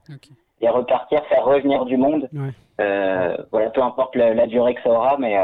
et 0.61 0.69
repartir, 0.69 1.23
faire 1.25 1.45
revenir 1.45 1.85
du 1.85 1.97
monde. 1.97 2.29
voilà, 2.77 3.69
peu 3.73 3.81
importe 3.81 4.15
la, 4.15 4.47
durée 4.47 4.75
que 4.75 4.81
ça 4.81 4.89
aura, 4.89 5.17
mais 5.17 5.37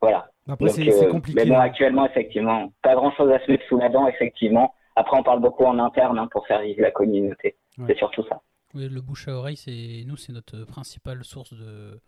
voilà. 0.00 0.28
Après, 0.48 0.68
c'est 0.68 1.08
compliqué. 1.08 1.40
Mais 1.40 1.50
bon, 1.50 1.58
actuellement, 1.58 2.06
effectivement, 2.06 2.72
pas 2.82 2.94
grand-chose 2.94 3.30
à 3.32 3.44
se 3.44 3.50
mettre 3.50 3.64
sous 3.68 3.78
la 3.78 3.88
dent, 3.88 4.06
effectivement. 4.06 4.74
Après, 4.94 5.16
on 5.18 5.22
parle 5.22 5.40
beaucoup 5.40 5.64
en 5.64 5.78
interne 5.78 6.18
hein, 6.18 6.28
pour 6.30 6.46
faire 6.46 6.62
vivre 6.62 6.80
la 6.80 6.90
communauté. 6.90 7.56
C'est 7.86 7.98
surtout 7.98 8.24
ça. 8.28 8.40
Oui, 8.74 8.88
le 8.88 9.00
bouche 9.00 9.28
à 9.28 9.32
oreille, 9.32 9.56
c'est 9.56 10.04
nous, 10.06 10.16
c'est 10.16 10.32
notre 10.32 10.64
principale 10.64 11.24
source 11.24 11.52
de, 11.52 12.00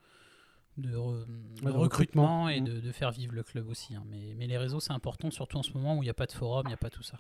de, 0.78 1.68
recrutement, 1.68 2.48
et 2.48 2.60
de, 2.60 2.92
faire 2.92 3.10
vivre 3.10 3.34
le 3.34 3.42
club 3.42 3.68
aussi. 3.68 3.94
Hein. 3.94 4.04
Mais, 4.08 4.34
mais, 4.36 4.46
les 4.46 4.56
réseaux, 4.56 4.80
c'est 4.80 4.92
important, 4.92 5.30
surtout 5.30 5.58
en 5.58 5.62
ce 5.62 5.72
moment 5.72 5.96
où 5.96 6.02
il 6.02 6.06
n'y 6.06 6.10
a 6.10 6.14
pas 6.14 6.26
de 6.26 6.32
forum, 6.32 6.62
il 6.66 6.68
n'y 6.68 6.74
a 6.74 6.78
pas 6.78 6.90
tout 6.90 7.02
ça. 7.02 7.18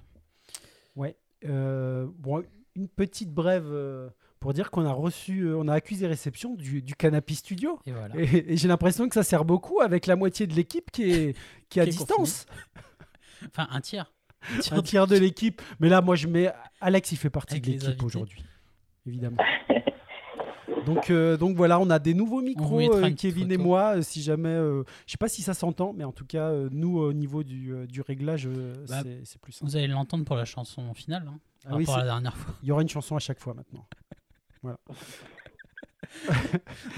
Ouais. 0.96 1.16
Euh, 1.44 2.06
bon, 2.18 2.42
une 2.74 2.88
petite 2.88 3.32
brève 3.32 3.68
euh, 3.68 4.08
pour 4.40 4.52
dire 4.54 4.70
qu'on 4.70 4.84
a 4.84 4.92
reçu, 4.92 5.42
euh, 5.42 5.56
on 5.56 5.68
a 5.68 5.74
accusé 5.74 6.06
réception 6.06 6.54
du, 6.54 6.82
du 6.82 6.94
Canapé 6.94 7.34
Studio. 7.34 7.78
Et, 7.86 7.92
voilà. 7.92 8.14
et, 8.16 8.56
j'ai 8.56 8.68
l'impression 8.68 9.08
que 9.08 9.14
ça 9.14 9.22
sert 9.22 9.44
beaucoup 9.44 9.80
avec 9.80 10.06
la 10.06 10.16
moitié 10.16 10.46
de 10.46 10.54
l'équipe 10.54 10.90
qui 10.90 11.10
est, 11.10 11.36
qui 11.68 11.80
est 11.80 11.82
à 11.82 11.86
distance. 11.86 12.46
enfin, 13.46 13.68
un 13.70 13.80
tiers. 13.80 14.12
Un 14.70 14.82
tiers, 14.82 15.08
de 15.08 15.16
l'équipe. 15.16 15.60
Mais 15.80 15.88
là, 15.88 16.00
moi, 16.00 16.14
je 16.14 16.28
mets. 16.28 16.52
Alex, 16.80 17.10
il 17.10 17.16
fait 17.18 17.30
partie 17.30 17.60
de 17.60 17.66
l'équipe 17.66 18.02
aujourd'hui. 18.04 18.44
Évidemment. 19.04 19.42
Donc, 20.88 21.10
euh, 21.10 21.36
donc 21.36 21.56
voilà, 21.56 21.78
on 21.78 21.90
a 21.90 21.98
des 21.98 22.14
nouveaux 22.14 22.40
micros, 22.40 22.80
euh, 22.80 23.10
Kevin 23.10 23.52
et 23.52 23.58
moi. 23.58 23.96
Euh, 23.96 24.02
si 24.02 24.22
jamais, 24.22 24.56
je 24.56 24.84
sais 25.06 25.18
pas 25.18 25.28
si 25.28 25.42
ça 25.42 25.54
s'entend, 25.54 25.92
mais 25.92 26.04
en 26.04 26.12
tout 26.12 26.24
cas, 26.24 26.50
nous 26.70 26.98
au 26.98 27.12
niveau 27.12 27.42
du, 27.42 27.74
du 27.86 28.00
réglage, 28.00 28.48
bah, 28.88 29.02
c'est 29.24 29.40
plus 29.40 29.52
simple. 29.52 29.70
Vous 29.70 29.76
allez 29.76 29.86
l'entendre 29.86 30.24
pour 30.24 30.36
la 30.36 30.44
chanson 30.44 30.94
finale, 30.94 31.24
hein, 31.28 31.38
ah 31.68 31.76
oui, 31.76 31.84
la 31.86 32.04
dernière 32.04 32.36
fois. 32.36 32.54
Il 32.62 32.68
y 32.68 32.72
aura 32.72 32.82
une 32.82 32.88
chanson 32.88 33.16
à 33.16 33.18
chaque 33.18 33.38
fois 33.38 33.54
maintenant. 33.54 33.86
voilà. 34.62 34.78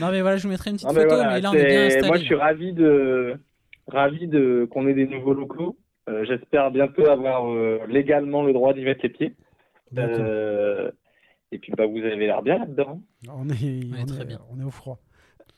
non 0.01 0.11
mais 0.11 0.21
voilà, 0.21 0.37
je 0.37 0.45
vous 0.45 0.51
mettrai 0.51 0.71
une 0.71 0.77
petite 0.77 0.89
photo, 0.89 1.17
mais, 1.25 1.41
là 1.41 1.51
on 1.51 1.55
est 1.55 1.67
bien 1.67 1.87
installé. 1.87 2.07
Moi, 2.07 2.19
je 2.19 2.25
suis 2.25 2.35
ravi 2.35 2.73
de 2.73 3.35
ravi 3.89 4.29
de 4.29 4.69
qu'on 4.71 4.87
ait 4.87 4.95
des 4.95 5.07
nouveaux 5.07 5.35
locaux. 5.35 5.77
J'espère 6.25 6.71
bientôt 6.71 7.09
avoir 7.09 7.47
légalement 7.87 8.43
le 8.43 8.53
droit 8.53 8.73
d'y 8.73 8.83
mettre 8.83 9.01
les 9.03 9.09
pieds. 9.11 9.37
Et 11.53 11.59
puis 11.59 11.73
bah, 11.77 11.87
vous 11.87 11.99
avez 11.99 12.17
l'air 12.17 12.43
bien 12.43 12.59
là-dedans. 12.59 13.03
On 13.29 13.49
est, 13.49 13.55
on, 13.93 14.07
est, 14.31 14.39
on 14.51 14.61
est 14.61 14.65
au 14.65 14.71
froid. 14.71 15.01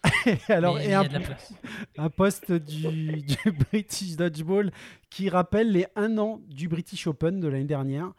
Alors, 0.49 0.81
et 0.81 0.93
un, 0.95 1.05
de 1.05 1.13
la 1.13 1.21
place. 1.21 1.55
un 1.97 2.11
post 2.11 2.51
du, 2.51 3.23
du 3.23 3.53
British 3.71 4.17
Dodgeball 4.17 4.73
qui 5.11 5.29
rappelle 5.29 5.71
les 5.71 5.87
un 5.95 6.19
an 6.19 6.41
du 6.49 6.67
British 6.69 7.07
Open 7.07 7.39
de 7.39 7.47
l'année 7.47 7.67
dernière, 7.67 8.13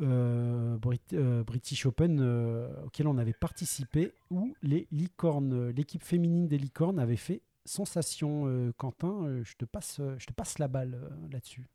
euh, 0.00 0.76
Brit- 0.76 1.00
euh, 1.14 1.42
British 1.42 1.84
Open 1.86 2.20
euh, 2.20 2.68
auquel 2.84 3.08
on 3.08 3.18
avait 3.18 3.32
participé, 3.32 4.12
où 4.30 4.54
les 4.62 4.86
licornes, 4.92 5.70
l'équipe 5.70 6.04
féminine 6.04 6.46
des 6.46 6.58
licornes 6.58 7.00
avait 7.00 7.16
fait 7.16 7.42
sensation. 7.64 8.44
Euh, 8.46 8.72
Quentin, 8.76 9.24
euh, 9.24 9.42
je 9.44 9.56
te 9.56 9.64
passe, 9.64 10.00
je 10.18 10.26
te 10.26 10.32
passe 10.32 10.58
la 10.60 10.68
balle 10.68 10.94
euh, 10.94 11.08
là-dessus. 11.32 11.66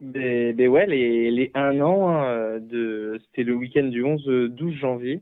Ben, 0.00 0.56
ben 0.56 0.68
ouais, 0.68 0.86
les, 0.86 1.30
les 1.30 1.50
un 1.54 1.80
an, 1.80 2.08
hein, 2.08 2.58
de, 2.58 3.20
c'était 3.26 3.42
le 3.42 3.54
week-end 3.54 3.84
du 3.84 4.02
11-12 4.02 4.72
janvier 4.72 5.20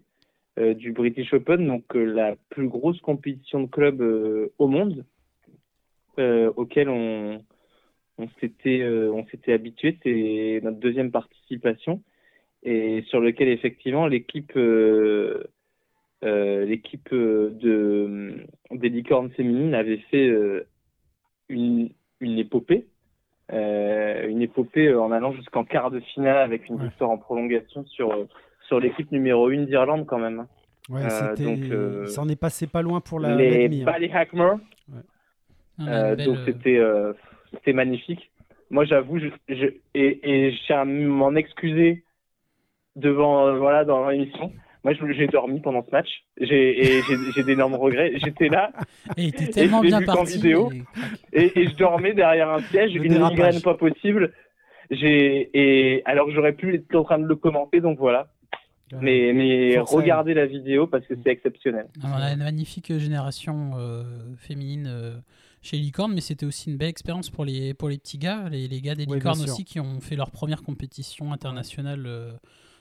euh, 0.58 0.74
du 0.74 0.92
British 0.92 1.32
Open, 1.34 1.66
donc 1.66 1.84
euh, 1.96 2.04
la 2.04 2.36
plus 2.50 2.68
grosse 2.68 3.00
compétition 3.00 3.62
de 3.62 3.66
club 3.66 4.00
euh, 4.00 4.52
au 4.58 4.68
monde, 4.68 5.04
euh, 6.18 6.52
auquel 6.56 6.88
on, 6.88 7.44
on 8.18 8.28
s'était 8.40 8.80
euh, 8.80 9.10
on 9.12 9.24
s'était 9.26 9.52
habitué. 9.52 9.98
C'est 10.02 10.60
notre 10.62 10.78
deuxième 10.78 11.10
participation 11.10 12.02
et 12.62 13.02
sur 13.08 13.20
lequel 13.20 13.48
effectivement 13.48 14.06
l'équipe 14.06 14.52
euh, 14.56 15.44
euh, 16.24 16.64
l'équipe 16.64 17.12
euh, 17.12 17.50
de 17.50 18.44
des 18.72 18.88
licornes 18.88 19.30
féminines 19.30 19.74
avait 19.74 20.02
fait 20.10 20.28
euh, 20.28 20.66
une 21.48 21.90
une 22.20 22.38
épopée. 22.38 22.86
Euh, 23.52 24.28
une 24.28 24.42
épopée 24.42 24.88
euh, 24.88 25.00
en 25.00 25.10
allant 25.10 25.32
jusqu'en 25.32 25.64
quart 25.64 25.90
de 25.90 26.00
finale 26.00 26.36
avec 26.36 26.68
une 26.68 26.76
Ouais. 26.76 26.84
victoire 26.88 27.08
en 27.10 27.16
prolongation 27.16 27.84
sur, 27.86 28.12
euh, 28.12 28.28
sur 28.66 28.78
l'équipe 28.78 29.10
numéro 29.10 29.48
1 29.48 29.64
d'Irlande 29.64 30.04
quand 30.06 30.18
même. 30.18 30.40
hein. 30.40 30.48
Ouais, 30.90 31.04
Euh, 31.04 31.30
c'était, 31.34 31.44
donc, 31.44 31.60
euh, 31.70 32.06
ça 32.06 32.20
en 32.22 32.28
est 32.28 32.36
passé 32.40 32.66
pas 32.66 32.82
loin 32.82 33.00
pour 33.00 33.20
la, 33.20 33.34
Les 33.36 33.68
hein. 33.68 33.84
Ballyhackmer, 33.84 34.52
euh, 35.80 36.14
belle, 36.14 36.26
donc 36.26 36.38
c'était 36.44 36.76
euh, 36.76 37.12
c'était 37.52 37.72
magnifique. 37.72 38.30
Moi 38.70 38.84
j'avoue, 38.84 39.18
je, 39.18 39.28
je, 39.48 39.66
et, 39.94 40.20
et 40.48 40.52
je 40.52 40.62
tiens 40.66 40.80
à 40.80 40.84
m'en 40.84 41.34
excuser 41.34 42.04
devant 42.96 43.46
euh, 43.46 43.56
voilà 43.58 43.84
dans 43.84 44.08
l'émission. 44.08 44.52
Moi 44.84 44.94
j'ai 45.16 45.26
dormi 45.26 45.60
pendant 45.60 45.84
ce 45.84 45.90
match. 45.90 46.08
J'ai 46.40 46.80
et 46.98 47.02
j'ai 47.02 47.16
j'ai 47.34 47.42
d'énormes 47.48 47.74
regrets. 47.74 48.12
J'étais 48.24 48.48
là 48.48 48.70
Et 49.16 49.24
il 49.24 49.28
était 49.28 49.48
tellement 49.48 49.78
je 49.82 49.84
l'ai 49.84 49.88
bien 49.98 50.02
parti. 50.02 50.34
vidéo. 50.34 50.70
et- 51.32 51.42
et, 51.44 51.58
et 51.60 51.68
je 51.68 51.74
dormais 51.76 52.14
derrière 52.14 52.48
un 52.50 52.60
siège, 52.60 52.94
Le 52.94 53.04
une 53.04 53.12
dérapage. 53.14 53.32
migraine 53.38 53.60
pas 53.62 53.74
possible. 53.74 54.32
J'ai 54.90 55.50
et 55.52 56.02
alors 56.06 56.26
que 56.26 56.32
j'aurais 56.32 56.54
pu 56.54 56.74
être 56.74 56.94
en 56.94 57.04
train 57.04 57.18
de 57.18 57.26
le 57.26 57.36
commenter, 57.36 57.80
donc 57.80 57.98
voilà. 57.98 58.28
Mais 59.02 59.32
mais 59.34 59.78
regardez 59.80 60.32
la 60.32 60.46
vidéo 60.46 60.86
parce 60.86 61.06
que 61.06 61.14
c'est 61.22 61.30
exceptionnel. 61.30 61.88
Ah, 62.02 62.06
On 62.16 62.22
a 62.22 62.32
une 62.32 62.38
magnifique 62.38 62.96
génération 62.96 63.72
euh, 63.76 64.04
féminine 64.38 64.86
euh, 64.88 65.18
chez 65.60 65.76
Licorne, 65.76 66.14
mais 66.14 66.22
c'était 66.22 66.46
aussi 66.46 66.70
une 66.70 66.78
belle 66.78 66.88
expérience 66.88 67.28
pour 67.28 67.44
les, 67.44 67.74
pour 67.74 67.90
les 67.90 67.98
petits 67.98 68.16
gars, 68.16 68.48
les, 68.50 68.66
les 68.66 68.80
gars 68.80 68.94
des 68.94 69.04
Oui, 69.06 69.16
Licornes 69.16 69.42
aussi, 69.42 69.64
qui 69.66 69.78
ont 69.78 70.00
fait 70.00 70.16
leur 70.16 70.30
première 70.30 70.62
compétition 70.62 71.34
internationale 71.34 72.04
euh, 72.06 72.30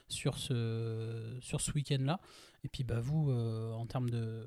sur 0.07 0.37
ce, 0.37 1.35
sur 1.41 1.61
ce 1.61 1.71
week-end-là. 1.73 2.19
Et 2.63 2.69
puis 2.69 2.83
bah, 2.83 2.99
vous, 3.01 3.31
euh, 3.31 3.71
en 3.73 3.85
termes 3.85 4.09
de, 4.09 4.43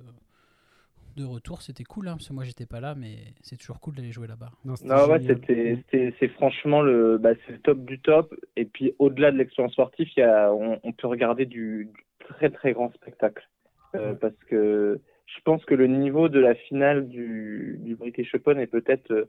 de 1.16 1.24
retour, 1.24 1.62
c'était 1.62 1.84
cool, 1.84 2.08
hein, 2.08 2.12
parce 2.12 2.28
que 2.28 2.32
moi 2.32 2.44
j'étais 2.44 2.66
pas 2.66 2.80
là, 2.80 2.94
mais 2.94 3.16
c'est 3.42 3.56
toujours 3.56 3.80
cool 3.80 3.94
d'aller 3.94 4.12
jouer 4.12 4.26
là-bas. 4.26 4.50
Non, 4.64 4.76
c'était 4.76 4.88
Non, 4.88 5.06
ouais, 5.08 5.20
génial. 5.20 5.36
c'était, 5.40 5.76
c'était- 5.76 6.14
c'est 6.18 6.28
franchement 6.28 6.82
le, 6.82 7.18
bah, 7.18 7.30
c'est 7.46 7.52
le 7.52 7.60
top 7.60 7.84
du 7.84 7.98
top. 8.00 8.34
Et 8.56 8.64
puis, 8.64 8.94
au-delà 8.98 9.30
de 9.32 9.36
l'expérience 9.38 9.72
sportive, 9.72 10.08
il 10.16 10.20
y 10.20 10.22
a, 10.22 10.52
on, 10.52 10.80
on 10.82 10.92
peut 10.92 11.06
regarder 11.08 11.46
du, 11.46 11.86
du 11.92 12.04
très, 12.20 12.50
très 12.50 12.72
grand 12.72 12.92
spectacle. 12.94 13.48
Euh, 13.96 14.12
Ouais. 14.12 14.18
Parce 14.20 14.36
que 14.48 15.00
je 15.26 15.40
pense 15.44 15.64
que 15.64 15.74
le 15.74 15.86
niveau 15.88 16.28
de 16.28 16.38
la 16.40 16.54
finale 16.54 17.08
du, 17.08 17.76
du 17.80 17.96
British 17.96 18.32
Open 18.34 18.58
est 18.60 18.66
peut-être 18.68 19.10
euh, 19.12 19.24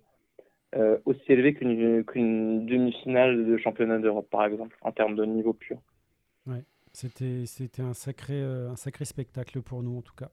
euh, 0.76 0.98
aussi 1.06 1.22
élevé 1.28 1.54
qu'une, 1.56 2.04
qu'une 2.06 2.66
demi-finale 2.68 3.46
de 3.46 3.58
championnat 3.58 3.98
d'Europe, 4.00 4.28
par 4.30 4.46
exemple, 4.46 4.78
en 4.82 4.92
termes 4.92 5.16
de 5.16 5.26
niveau 5.26 5.54
pur. 5.54 5.80
C'était, 6.94 7.46
c'était 7.46 7.82
un, 7.82 7.94
sacré, 7.94 8.42
euh, 8.42 8.72
un 8.72 8.76
sacré 8.76 9.06
spectacle 9.06 9.62
pour 9.62 9.82
nous, 9.82 9.98
en 9.98 10.02
tout 10.02 10.14
cas. 10.14 10.30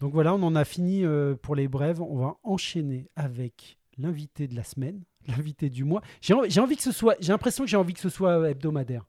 Donc 0.00 0.12
voilà, 0.12 0.34
on 0.34 0.42
en 0.42 0.54
a 0.54 0.64
fini 0.64 1.04
euh, 1.04 1.34
pour 1.34 1.54
les 1.54 1.68
brèves. 1.68 2.00
On 2.00 2.16
va 2.16 2.36
enchaîner 2.42 3.10
avec 3.16 3.78
l'invité 3.98 4.48
de 4.48 4.56
la 4.56 4.64
semaine, 4.64 5.02
l'invité 5.28 5.68
du 5.68 5.84
mois. 5.84 6.00
J'ai, 6.20 6.34
j'ai 6.48 6.60
envie 6.60 6.76
que 6.76 6.82
ce 6.82 6.92
soit, 6.92 7.16
j'ai 7.20 7.32
l'impression 7.32 7.64
que 7.64 7.70
j'ai 7.70 7.76
envie 7.76 7.94
que 7.94 8.00
ce 8.00 8.08
soit 8.08 8.40
euh, 8.40 8.50
hebdomadaire. 8.50 9.04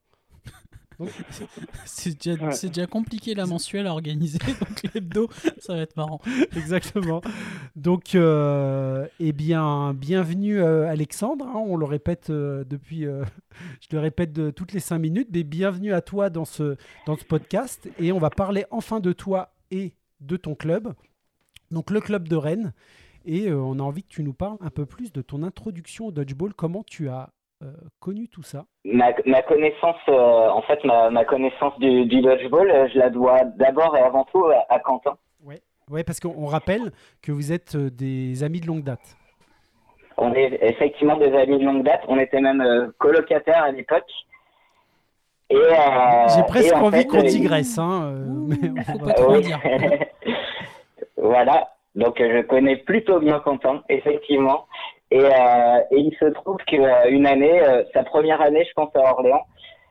C'est 1.86 2.24
déjà, 2.24 2.46
Ouais. 2.46 2.70
déjà 2.70 2.88
compliqué 2.88 3.34
la 3.36 3.46
mensuelle 3.46 3.88
à 3.88 3.92
organiser, 3.92 4.38
donc 4.62 4.94
l'hebdo, 4.94 5.30
ça 5.60 5.76
va 5.76 5.82
être 5.82 5.96
marrant. 5.98 6.22
Exactement. 6.56 7.22
Donc, 7.76 8.16
euh, 8.16 9.08
eh 9.20 9.32
bien, 9.34 9.94
bienvenue 9.94 10.60
euh, 10.60 10.88
Alexandre. 10.88 11.46
hein, 11.46 11.56
on 11.66 11.78
le 11.78 11.86
répète 11.86 12.30
euh, 12.30 12.64
depuis, 12.64 13.02
je 13.82 13.88
le 13.92 14.00
répète 14.00 14.34
de, 14.34 14.52
toutes 14.52 14.74
les 14.74 14.80
cinq 14.80 15.00
minutes, 15.00 15.30
mais 15.34 15.44
bienvenue 15.44 15.94
à 15.94 16.02
toi 16.02 16.30
dans 16.30 16.46
ce, 16.46 16.78
dans 17.06 17.18
ce 17.18 17.26
podcast. 17.26 17.90
Et 18.00 18.12
on 18.12 18.20
va 18.20 18.30
parler 18.30 18.66
enfin 18.72 19.00
de 19.00 19.12
toi 19.14 19.54
et 19.72 19.94
de 20.22 20.38
ton 20.38 20.56
club. 20.56 20.94
Donc, 21.72 21.90
le 21.92 22.00
club 22.00 22.28
de 22.28 22.36
Rennes. 22.36 22.74
Et 23.28 23.52
on 23.52 23.80
a 23.80 23.82
envie 23.82 24.04
que 24.04 24.10
tu 24.10 24.22
nous 24.22 24.34
parles 24.34 24.58
un 24.62 24.70
peu 24.70 24.86
plus 24.86 25.12
de 25.12 25.24
ton 25.24 25.42
introduction 25.42 26.06
au 26.06 26.12
dodgeball. 26.12 26.54
Comment 26.54 26.84
tu 26.84 27.10
as 27.10 27.34
connu 28.00 28.28
tout 28.28 28.44
ça 28.44 28.66
Ma, 28.84 29.12
ma 29.26 29.42
connaissance, 29.42 29.96
euh, 30.10 30.50
en 30.50 30.62
fait, 30.64 30.84
ma, 30.84 31.10
ma 31.10 31.26
connaissance 31.26 31.78
du, 31.80 32.06
du 32.06 32.22
dodgeball, 32.22 32.70
euh, 32.70 32.88
je 32.94 33.00
la 33.00 33.10
dois 33.10 33.44
d'abord 33.58 33.96
et 33.98 34.02
avant 34.02 34.24
tout 34.26 34.46
à, 34.46 34.66
à 34.74 34.80
Quentin. 34.80 35.18
Ouais, 35.88 36.04
parce 36.04 36.20
qu'on 36.20 36.34
on 36.36 36.48
rappelle 36.48 36.92
que 37.22 37.32
vous 37.32 37.52
êtes 37.52 37.76
euh, 37.76 37.92
des 37.92 38.44
amis 38.44 38.60
de 38.60 38.66
longue 38.66 38.82
date. 38.84 39.16
On 40.18 40.34
est 40.34 40.58
effectivement 40.64 41.16
des 41.16 41.32
amis 41.32 41.60
de 41.60 41.64
longue 41.64 41.84
date. 41.84 42.02
On 42.08 42.18
était 42.18 42.42
même 42.42 42.62
euh, 42.62 42.88
colocataires 42.98 43.64
à 43.66 43.72
l'époque. 43.72 44.10
Et, 45.52 45.56
euh, 45.56 46.28
J'ai 46.34 46.40
et 46.40 46.44
presque 46.48 46.74
en 46.76 46.86
envie 46.86 47.06
qu'on 47.06 47.20
euh, 47.20 47.24
digresse. 47.28 47.78
Hein, 47.78 48.02
euh, 48.16 48.26
Ouh, 48.26 48.48
mais- 48.48 48.84
faut 48.84 48.98
pas 48.98 49.12
Euh, 49.12 49.14
trop 49.14 49.34
oui. 49.36 49.42
dire. 49.42 49.60
voilà. 51.18 51.70
Donc 51.94 52.20
euh, 52.20 52.38
je 52.42 52.48
connais 52.48 52.78
plutôt 52.78 53.20
bien 53.20 53.40
Quentin, 53.40 53.84
effectivement. 53.90 54.66
Et, 55.16 55.24
euh, 55.24 55.80
et 55.92 56.00
il 56.00 56.16
se 56.20 56.26
trouve 56.26 56.58
qu'une 56.68 57.26
année, 57.26 57.62
euh, 57.64 57.84
sa 57.94 58.04
première 58.04 58.42
année, 58.42 58.66
je 58.68 58.74
pense 58.74 58.90
à 58.96 59.14
Orléans, 59.14 59.46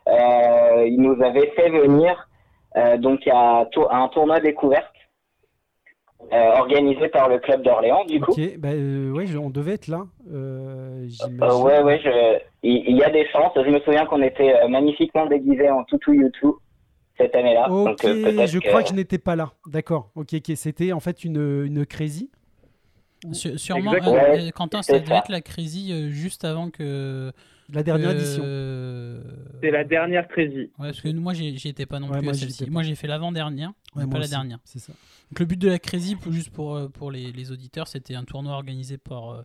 euh, 0.06 0.86
il 0.86 1.00
nous 1.00 1.22
avait 1.24 1.50
fait 1.56 1.70
venir 1.70 2.28
euh, 2.76 2.98
donc 2.98 3.26
à, 3.26 3.66
un 3.90 4.08
tournoi 4.08 4.40
découverte 4.40 4.92
euh, 6.30 6.58
organisé 6.58 7.08
par 7.08 7.30
le 7.30 7.38
club 7.38 7.62
d'Orléans, 7.62 8.04
du 8.04 8.20
coup. 8.20 8.32
Ok, 8.32 8.58
bah, 8.58 8.68
euh, 8.72 9.12
ouais, 9.12 9.24
on 9.36 9.48
devait 9.48 9.74
être 9.74 9.88
là. 9.88 10.02
euh. 10.30 11.06
Euh, 11.40 11.58
ouais, 11.58 11.82
ouais, 11.82 12.00
je... 12.04 12.38
il, 12.62 12.96
y 12.96 13.02
a 13.02 13.08
des 13.08 13.26
chances. 13.28 13.52
Je 13.56 13.70
me 13.70 13.80
souviens 13.80 14.04
qu'on 14.04 14.22
était 14.22 14.54
euh, 14.62 14.68
magnifiquement 14.68 15.24
déguisés 15.24 15.70
en 15.70 15.84
toutou 15.84 16.12
YouTube 16.12 16.54
cette 17.16 17.34
année-là. 17.34 17.70
Ok, 17.70 17.86
Donc, 17.86 18.04
euh, 18.04 18.46
je 18.46 18.58
crois 18.58 18.82
que 18.82 18.90
je 18.90 18.94
n'étais 18.94 19.18
pas 19.18 19.36
là. 19.36 19.52
D'accord. 19.66 20.10
Ok, 20.16 20.34
ok. 20.34 20.52
C'était 20.54 20.92
en 20.92 21.00
fait 21.00 21.24
une, 21.24 21.64
une 21.64 21.86
crazy. 21.86 22.30
Sûrement, 23.32 23.94
Exactement. 23.94 24.16
euh, 24.16 24.48
euh, 24.48 24.50
Quentin, 24.50 24.82
ça 24.82 24.98
devait 24.98 25.14
être 25.16 25.30
la 25.30 25.40
crazy 25.40 25.92
euh, 25.92 26.10
juste 26.10 26.44
avant 26.44 26.70
que. 26.70 27.32
La 27.72 27.82
dernière 27.82 28.10
que- 28.10 28.16
édition. 28.16 28.42
C'est 29.62 29.70
la 29.70 29.84
dernière 29.84 30.28
Crazy. 30.28 30.58
Ouais, 30.78 30.88
parce 30.88 31.00
que 31.00 31.08
moi, 31.12 31.32
j'y 31.32 31.56
étais 31.68 31.86
pas 31.86 31.98
non 31.98 32.08
Ouais, 32.08 32.18
plus 32.18 32.24
moi, 32.24 32.32
à 32.32 32.36
celle-ci. 32.36 32.68
Moi, 32.68 32.82
j'ai 32.82 32.94
fait 32.94 33.06
l'avant-dernière, 33.06 33.70
Ouais, 33.96 34.04
mais 34.04 34.10
pas 34.10 34.18
la 34.18 34.24
aussi, 34.24 34.30
dernière. 34.30 34.58
C'est 34.64 34.78
ça. 34.80 34.92
Donc, 35.30 35.40
le 35.40 35.46
but 35.46 35.58
de 35.58 35.68
la 35.68 35.78
crazy, 35.78 36.16
juste 36.30 36.50
pour, 36.50 36.76
euh, 36.76 36.88
pour 36.88 37.10
les, 37.10 37.32
les 37.32 37.52
auditeurs, 37.52 37.88
c'était 37.88 38.14
un 38.14 38.24
tournoi 38.24 38.52
organisé 38.52 38.98
par, 38.98 39.30
euh, 39.30 39.42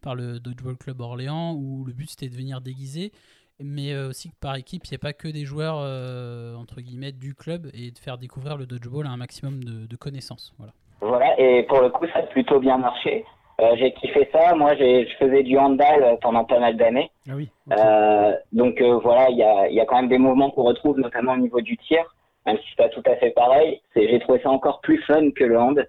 par 0.00 0.16
le 0.16 0.40
Dodgeball 0.40 0.76
Club 0.78 1.00
Orléans 1.00 1.54
où 1.54 1.84
le 1.84 1.92
but 1.92 2.10
c'était 2.10 2.28
de 2.28 2.34
venir 2.36 2.60
déguiser, 2.60 3.12
mais 3.60 3.92
euh, 3.92 4.08
aussi 4.08 4.30
que 4.30 4.36
par 4.40 4.56
équipe, 4.56 4.84
il 4.86 4.90
n'y 4.90 4.96
a 4.96 4.98
pas 4.98 5.12
que 5.12 5.28
des 5.28 5.44
joueurs 5.44 5.76
euh, 5.78 6.56
entre 6.56 6.80
guillemets 6.80 7.12
du 7.12 7.34
club 7.36 7.70
et 7.72 7.92
de 7.92 7.98
faire 7.98 8.18
découvrir 8.18 8.56
le 8.56 8.66
Dodgeball 8.66 9.06
à 9.06 9.10
un 9.10 9.16
maximum 9.16 9.62
de, 9.62 9.86
de 9.86 9.96
connaissances. 9.96 10.54
Voilà. 10.58 10.72
Voilà, 11.00 11.38
et 11.40 11.62
pour 11.64 11.80
le 11.80 11.88
coup, 11.90 12.06
ça 12.12 12.20
a 12.20 12.22
plutôt 12.22 12.60
bien 12.60 12.76
marché. 12.78 13.24
Euh, 13.60 13.74
j'ai 13.76 13.92
kiffé 13.92 14.28
ça. 14.32 14.54
Moi, 14.54 14.74
j'ai- 14.76 15.06
je 15.06 15.16
faisais 15.16 15.42
du 15.42 15.58
handball 15.58 16.02
euh, 16.02 16.16
pendant 16.22 16.44
pas 16.44 16.58
mal 16.58 16.76
d'années. 16.76 17.10
Ah 17.28 17.32
oui. 17.36 17.48
Euh, 17.78 18.34
donc 18.52 18.80
euh, 18.80 18.98
voilà, 19.02 19.28
il 19.30 19.36
y 19.36 19.42
a, 19.42 19.68
y 19.68 19.80
a 19.80 19.84
quand 19.84 19.96
même 19.96 20.08
des 20.08 20.18
mouvements 20.18 20.50
qu'on 20.50 20.62
retrouve, 20.64 20.98
notamment 20.98 21.32
au 21.34 21.36
niveau 21.36 21.60
du 21.60 21.76
tir, 21.76 22.02
même 22.46 22.56
si 22.58 22.64
c'est 22.70 22.82
pas 22.82 22.88
tout 22.88 23.02
à 23.06 23.16
fait 23.16 23.30
pareil. 23.30 23.80
J'ai 23.94 24.18
trouvé 24.20 24.40
ça 24.40 24.50
encore 24.50 24.80
plus 24.80 24.98
fun 25.02 25.30
que 25.32 25.44
le 25.44 25.58
hand. 25.58 25.86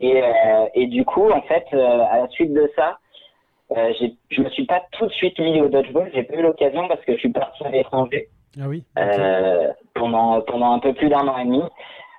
Et, 0.00 0.22
et 0.74 0.86
du 0.86 1.04
coup, 1.04 1.28
en 1.30 1.42
fait, 1.42 1.64
à 1.72 2.18
la 2.18 2.28
suite 2.30 2.52
de 2.52 2.70
ça, 2.76 2.98
je 3.70 4.40
me 4.42 4.48
suis 4.50 4.66
pas 4.66 4.82
tout 4.92 5.06
de 5.06 5.12
suite 5.12 5.38
mis 5.38 5.60
au 5.60 5.68
dodgeball. 5.68 6.10
J'ai 6.14 6.24
pas 6.24 6.34
eu 6.34 6.42
l'occasion 6.42 6.86
parce 6.88 7.00
que 7.04 7.12
je 7.12 7.18
suis 7.18 7.32
parti 7.32 7.64
à 7.64 7.70
l'étranger 7.70 8.28
Ah 8.60 8.64
oui. 8.68 8.84
pendant 9.94 10.40
pendant 10.42 10.72
un 10.72 10.78
peu 10.80 10.92
plus 10.94 11.08
d'un 11.08 11.26
an 11.28 11.38
et 11.38 11.44
demi. 11.44 11.62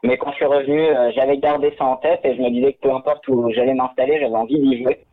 Mais 0.06 0.18
quand 0.18 0.32
je 0.32 0.36
suis 0.36 0.46
revenu, 0.46 0.80
euh, 0.82 1.12
j'avais 1.16 1.38
gardé 1.38 1.74
ça 1.78 1.86
en 1.86 1.98
tête 1.98 2.22
et 2.24 2.36
je 2.36 2.42
me 2.42 2.50
disais 2.50 2.74
que 2.74 2.80
peu 2.88 2.94
importe 2.94 3.28
où 3.28 3.50
j'allais 3.54 3.74
m'installer, 3.74 4.20
j'avais 4.20 4.36
envie 4.36 4.60
d'y 4.60 4.84
jouer. 4.84 5.06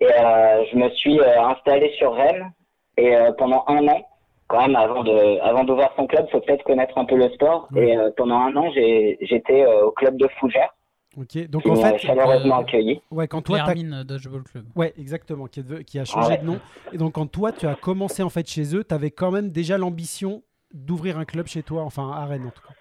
Et 0.00 0.06
euh, 0.06 0.64
je 0.72 0.76
me 0.76 0.90
suis 0.90 1.20
euh, 1.20 1.42
installé 1.42 1.92
sur 1.98 2.14
Rennes 2.14 2.50
et 2.96 3.14
euh, 3.16 3.32
pendant 3.38 3.64
un 3.68 3.86
an, 3.88 4.02
quand 4.48 4.60
même 4.66 4.74
avant 4.76 5.04
de 5.04 5.38
avant 5.40 5.64
d'ouvrir 5.64 5.90
son 5.96 6.06
club, 6.06 6.28
faut 6.30 6.40
peut-être 6.40 6.64
connaître 6.64 6.96
un 6.98 7.04
peu 7.04 7.16
le 7.16 7.30
sport. 7.30 7.68
Oui. 7.72 7.82
Et 7.82 7.96
euh, 7.96 8.10
pendant 8.16 8.36
un 8.36 8.54
an, 8.56 8.70
j'ai 8.74 9.16
j'étais 9.20 9.62
euh, 9.64 9.86
au 9.86 9.92
club 9.92 10.16
de 10.16 10.28
Fougères 10.38 10.74
Ok, 11.16 11.48
donc 11.48 11.64
qui 11.64 11.70
en 11.70 11.74
fait, 11.76 11.98
chaleureusement 11.98 12.58
euh, 12.58 12.60
accueilli. 12.60 13.02
ouais, 13.10 13.26
quand 13.26 13.42
toi, 13.42 13.58
Dodgeball 14.04 14.44
Club. 14.44 14.64
Ouais, 14.76 14.92
exactement, 14.96 15.46
qui, 15.46 15.58
est 15.60 15.62
de- 15.64 15.78
qui 15.82 15.98
a 15.98 16.04
changé 16.04 16.28
Ouais. 16.30 16.38
de 16.38 16.44
nom. 16.44 16.60
Et 16.92 16.98
donc, 16.98 17.14
quand 17.14 17.26
toi, 17.26 17.50
tu 17.50 17.66
as 17.66 17.74
commencé 17.74 18.22
en 18.22 18.28
fait 18.28 18.48
chez 18.48 18.76
eux, 18.76 18.84
tu 18.84 18.94
avais 18.94 19.10
quand 19.10 19.32
même 19.32 19.50
déjà 19.50 19.76
l'ambition 19.76 20.42
d'ouvrir 20.72 21.18
un 21.18 21.24
club 21.24 21.46
chez 21.48 21.64
toi, 21.64 21.82
enfin 21.82 22.12
à 22.12 22.26
Rennes 22.26 22.46
en 22.46 22.50
tout 22.50 22.62
cas. 22.62 22.74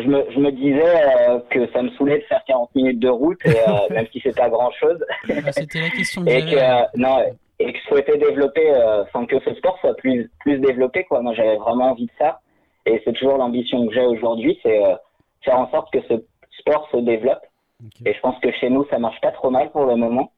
Je 0.00 0.06
me, 0.08 0.24
je 0.30 0.38
me 0.38 0.50
disais 0.50 0.82
euh, 0.84 1.38
que 1.50 1.70
ça 1.72 1.82
me 1.82 1.90
saoulait 1.90 2.18
de 2.18 2.24
faire 2.24 2.42
40 2.46 2.74
minutes 2.74 2.98
de 2.98 3.08
route, 3.08 3.38
et, 3.44 3.50
euh, 3.50 3.72
même 3.90 4.06
si 4.12 4.20
c'est 4.22 4.36
pas 4.36 4.48
grand-chose. 4.48 5.04
Ah, 5.28 5.52
C'était 5.52 5.80
la 5.80 5.90
question 5.90 6.24
que 6.24 6.30
et 6.30 6.42
que 6.42 6.56
euh, 6.56 6.84
non 6.96 7.18
et 7.58 7.72
que 7.72 7.78
je 7.78 7.84
souhaitais 7.88 8.18
développer 8.18 8.70
euh, 8.70 9.02
enfin 9.02 9.24
que 9.26 9.40
ce 9.40 9.54
sport 9.54 9.78
soit 9.80 9.94
plus 9.94 10.30
plus 10.40 10.58
développé 10.58 11.04
quoi. 11.04 11.20
Moi 11.22 11.34
j'avais 11.34 11.56
vraiment 11.56 11.90
envie 11.92 12.06
de 12.06 12.12
ça. 12.18 12.40
Et 12.84 13.00
c'est 13.04 13.12
toujours 13.14 13.38
l'ambition 13.38 13.86
que 13.86 13.94
j'ai 13.94 14.04
aujourd'hui 14.04 14.58
c'est 14.62 14.84
euh, 14.84 14.94
faire 15.42 15.58
en 15.58 15.70
sorte 15.70 15.92
que 15.92 16.00
ce 16.02 16.14
sport 16.58 16.88
se 16.92 16.98
développe. 16.98 17.42
Et 18.04 18.14
je 18.14 18.20
pense 18.20 18.38
que 18.40 18.50
chez 18.52 18.70
nous 18.70 18.86
ça 18.90 18.98
marche 18.98 19.20
pas 19.20 19.32
trop 19.32 19.50
mal 19.50 19.70
pour 19.70 19.86
le 19.86 19.96
moment. 19.96 20.32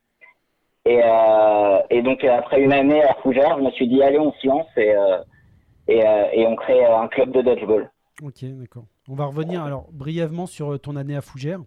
Et 0.85 1.00
euh, 1.03 1.79
et 1.91 2.03
donc 2.03 2.23
après 2.25 2.61
une 2.61 2.73
année 2.73 3.03
à 3.03 3.15
Fougères 3.15 3.57
je 3.59 3.65
me 3.65 3.71
suis 3.73 3.88
dit 3.88 4.03
allez 4.03 4.19
on 4.19 4.33
se 4.33 4.47
lance 4.47 4.69
et 4.77 4.95
euh, 4.95 5.19
et, 5.88 6.07
euh, 6.07 6.25
et 6.33 6.47
on 6.47 6.55
crée 6.55 6.85
un 6.85 7.09
club 7.09 7.33
de 7.33 7.41
dodgeball. 7.41 7.91
Ok, 8.23 8.45
d'accord. 8.45 8.85
On 9.09 9.15
va 9.15 9.25
revenir 9.25 9.62
alors 9.62 9.91
brièvement 9.91 10.47
sur 10.47 10.75
euh, 10.75 10.79
ton 10.79 10.95
année 10.95 11.17
à 11.17 11.23
Fougères. 11.23 11.62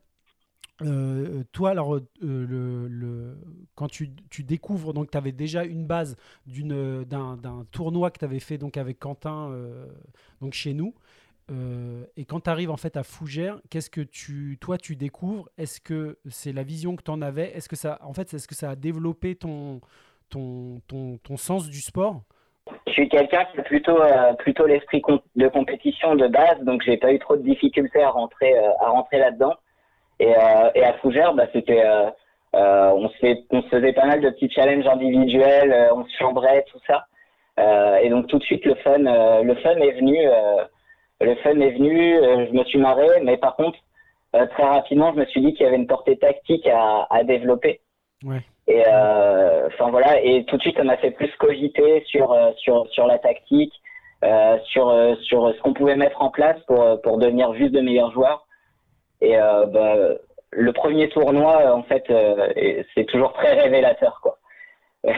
Euh, 0.83 1.43
toi, 1.51 1.71
alors, 1.71 1.95
euh, 1.95 2.07
le, 2.21 2.87
le- 2.87 3.37
quand 3.75 3.87
tu, 3.87 4.13
découvres, 4.39 4.93
donc 4.93 5.11
tu 5.11 5.17
avais 5.17 5.31
déjà 5.31 5.63
une 5.63 5.85
base 5.85 6.15
d'un, 6.45 7.65
tournoi 7.71 8.11
que 8.11 8.19
tu 8.19 8.25
avais 8.25 8.39
fait 8.39 8.57
donc 8.57 8.77
avec 8.77 8.99
Quentin 8.99 9.55
donc 10.39 10.53
chez 10.53 10.73
nous. 10.73 10.93
Et 12.15 12.25
quand 12.25 12.41
tu 12.41 12.49
arrives 12.49 12.71
en 12.71 12.77
fait 12.77 12.95
à 12.95 13.03
Fougères, 13.03 13.59
qu'est-ce 13.69 13.89
que 13.89 14.01
tu, 14.01 14.57
toi, 14.61 14.77
tu 14.77 14.95
découvres? 14.95 15.49
Est-ce 15.57 15.81
que 15.81 16.17
c'est 16.29 16.53
la 16.53 16.63
vision 16.63 16.95
que 16.95 17.03
tu 17.03 17.11
en 17.11 17.21
avais? 17.21 17.51
Est-ce 17.55 17.69
que 17.69 17.75
ça, 17.75 17.99
en 18.03 18.13
fait, 18.13 18.33
est-ce 18.33 18.47
que 18.47 18.55
ça 18.55 18.71
a 18.71 18.75
développé 18.75 19.35
ton, 19.35 19.81
ton, 20.29 20.81
ton 20.87 21.37
sens 21.37 21.67
du 21.67 21.81
sport? 21.81 22.23
Je 22.87 22.91
suis 22.91 23.09
quelqu'un 23.09 23.45
qui 23.45 23.59
a 23.59 23.63
plutôt 23.63 24.01
euh, 24.01 24.33
plutôt 24.33 24.65
l'esprit 24.65 25.01
de 25.35 25.47
compétition 25.47 26.15
de 26.15 26.27
base, 26.27 26.59
donc 26.61 26.83
j'ai 26.83 26.97
pas 26.97 27.11
eu 27.11 27.19
trop 27.19 27.35
de 27.35 27.41
difficultés 27.41 28.03
à 28.03 28.09
rentrer 28.09 28.55
euh, 28.55 28.69
à 28.79 28.89
rentrer 28.89 29.17
là-dedans. 29.17 29.55
Et, 30.19 30.35
euh, 30.35 30.69
et 30.75 30.83
à 30.83 30.93
Fougères, 30.99 31.33
bah, 31.33 31.47
c'était 31.51 31.83
on 32.53 33.09
se 33.09 33.35
on 33.49 33.61
se 33.63 33.67
faisait 33.69 33.93
pas 33.93 34.05
mal 34.05 34.21
de 34.21 34.29
petits 34.29 34.51
challenges 34.51 34.87
individuels, 34.87 35.89
on 35.95 36.05
se 36.05 36.15
chambrait 36.17 36.65
tout 36.71 36.79
ça. 36.85 37.05
Et 38.01 38.09
donc 38.09 38.27
tout 38.27 38.37
de 38.37 38.43
suite 38.43 38.65
le 38.65 38.75
fun 38.75 38.99
le 38.99 39.55
fun 39.55 39.75
est 39.77 39.93
venu 39.93 40.17
le 41.21 41.35
fun 41.35 41.59
est 41.59 41.71
venu, 41.71 42.15
je 42.47 42.51
me 42.51 42.63
suis 42.65 42.79
marré, 42.79 43.07
mais 43.23 43.37
par 43.37 43.55
contre 43.55 43.79
très 44.31 44.63
rapidement 44.63 45.11
je 45.13 45.21
me 45.21 45.25
suis 45.25 45.41
dit 45.41 45.53
qu'il 45.53 45.63
y 45.65 45.67
avait 45.67 45.77
une 45.77 45.87
portée 45.87 46.17
tactique 46.17 46.67
à, 46.67 47.07
à 47.09 47.23
développer. 47.23 47.81
Ouais. 48.23 48.41
Et 48.71 48.85
euh, 48.87 49.67
enfin 49.67 49.89
voilà, 49.89 50.21
et 50.23 50.45
tout 50.45 50.55
de 50.55 50.61
suite 50.61 50.77
ça 50.77 50.85
m'a 50.85 50.95
fait 50.95 51.11
plus 51.11 51.29
cogiter 51.37 52.05
sur 52.07 52.31
euh, 52.31 52.51
sur 52.55 52.87
sur 52.91 53.05
la 53.05 53.19
tactique, 53.19 53.73
euh, 54.23 54.57
sur 54.63 54.95
sur 55.23 55.53
ce 55.53 55.61
qu'on 55.61 55.73
pouvait 55.73 55.97
mettre 55.97 56.21
en 56.21 56.29
place 56.29 56.57
pour 56.67 57.01
pour 57.01 57.17
devenir 57.17 57.53
juste 57.55 57.73
de 57.73 57.81
meilleurs 57.81 58.13
joueurs. 58.13 58.47
Et 59.19 59.35
bah, 59.35 59.95
le 60.51 60.73
premier 60.73 61.09
tournoi 61.09 61.75
en 61.75 61.83
fait 61.83 62.05
c'est 62.95 63.05
toujours 63.07 63.33
très 63.33 63.59
révélateur 63.61 64.21
quoi. 64.23 64.37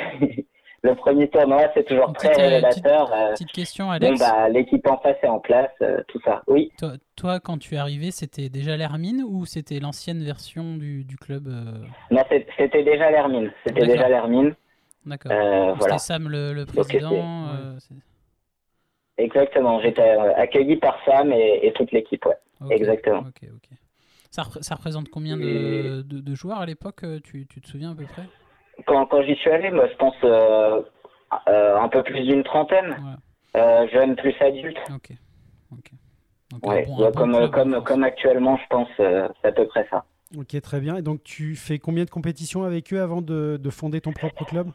le 0.84 0.96
premier 0.96 1.30
tournoi 1.30 1.62
c'est 1.74 1.86
toujours 1.86 2.12
très 2.14 2.30
petite, 2.30 2.42
révélateur. 2.44 3.10
Petite 3.32 3.52
question, 3.52 3.86
bon 3.86 3.92
Alex. 3.92 4.20
bah 4.20 4.50
l'équipe 4.50 4.86
en 4.88 4.98
face 4.98 5.16
est 5.24 5.28
en 5.28 5.40
place, 5.40 5.72
euh, 5.82 6.02
tout 6.10 6.20
ça. 6.26 6.44
Oui. 6.48 6.72
Toi, 6.78 6.94
toi, 7.16 7.40
quand 7.40 7.58
tu 7.58 7.76
es 7.76 7.78
arrivé, 7.78 8.12
c'était 8.12 8.50
déjà 8.50 8.76
l'Hermine 8.76 9.24
ou 9.26 9.46
c'était 9.46 9.80
l'ancienne 9.80 10.22
version 10.24 10.76
du, 10.76 11.06
du 11.06 11.16
club 11.18 11.48
euh, 11.48 11.86
Non, 12.12 12.22
c'était 12.58 12.84
déjà 12.84 13.10
l'Hermine. 13.12 13.52
C'était 13.66 13.86
déjà 13.86 14.10
l'Hermine. 14.10 14.56
D'accord. 15.06 15.32
Euh, 15.32 15.74
voilà. 15.74 15.98
Sam 15.98 16.28
le, 16.30 16.54
le 16.54 16.66
président. 16.66 17.48
euh, 17.50 17.78
Exactement. 19.18 19.80
J'étais 19.82 20.02
accueilli 20.36 20.78
par 20.78 20.98
Sam 21.06 21.32
et, 21.32 21.60
et 21.64 21.74
toute 21.74 21.92
l'équipe. 21.92 22.26
Ouais. 22.26 22.76
Exactement. 22.76 23.24
Ça, 24.32 24.44
ça 24.62 24.76
représente 24.76 25.10
combien 25.10 25.38
de, 25.38 26.02
de- 26.02 26.20
de 26.20 26.36
joueurs 26.36 26.60
à 26.60 26.66
l'époque 26.66 27.06
tu, 27.24 27.46
tu 27.48 27.62
te 27.62 27.68
souviens 27.68 27.92
à 27.92 27.96
peu 27.96 28.06
près? 28.06 28.24
Quand, 28.86 29.06
quand 29.06 29.22
j'y 29.24 29.36
suis 29.36 29.50
allé, 29.52 29.70
moi, 29.72 29.88
je 29.88 29.96
pense 29.96 30.16
euh, 30.24 30.82
euh, 31.48 31.78
un 31.78 31.90
peu 31.90 32.04
plus 32.04 32.22
d'une 32.22 32.44
trentaine, 32.44 32.98
euh, 33.56 33.88
jeunes 33.90 34.16
plus 34.16 34.36
adultes. 34.40 34.78
Ok. 34.94 35.12
Donc, 36.52 36.66
Ouais. 36.66 36.86
bon- 36.86 36.98
bon 36.98 37.12
comme, 37.12 37.50
comme, 37.52 37.74
en 37.76 37.82
comme 37.82 38.04
actuellement, 38.04 38.58
je 38.58 38.68
pense, 38.70 38.90
euh, 39.00 39.28
c'est 39.42 39.50
à 39.50 39.52
peu 39.52 39.68
près 39.68 39.88
ça. 39.90 40.06
Ok, 40.38 40.60
très 40.62 40.80
bien. 40.80 40.98
Et 40.98 41.02
donc, 41.02 41.24
tu 41.24 41.56
fais 41.56 41.80
combien 41.80 42.06
de 42.06 42.10
compétitions 42.10 42.64
avec 42.64 42.94
eux 42.94 43.02
avant 43.02 43.22
de, 43.22 43.58
de 43.62 43.70
fonder 43.70 44.02
ton 44.02 44.14
propre 44.14 44.46
club? 44.46 44.72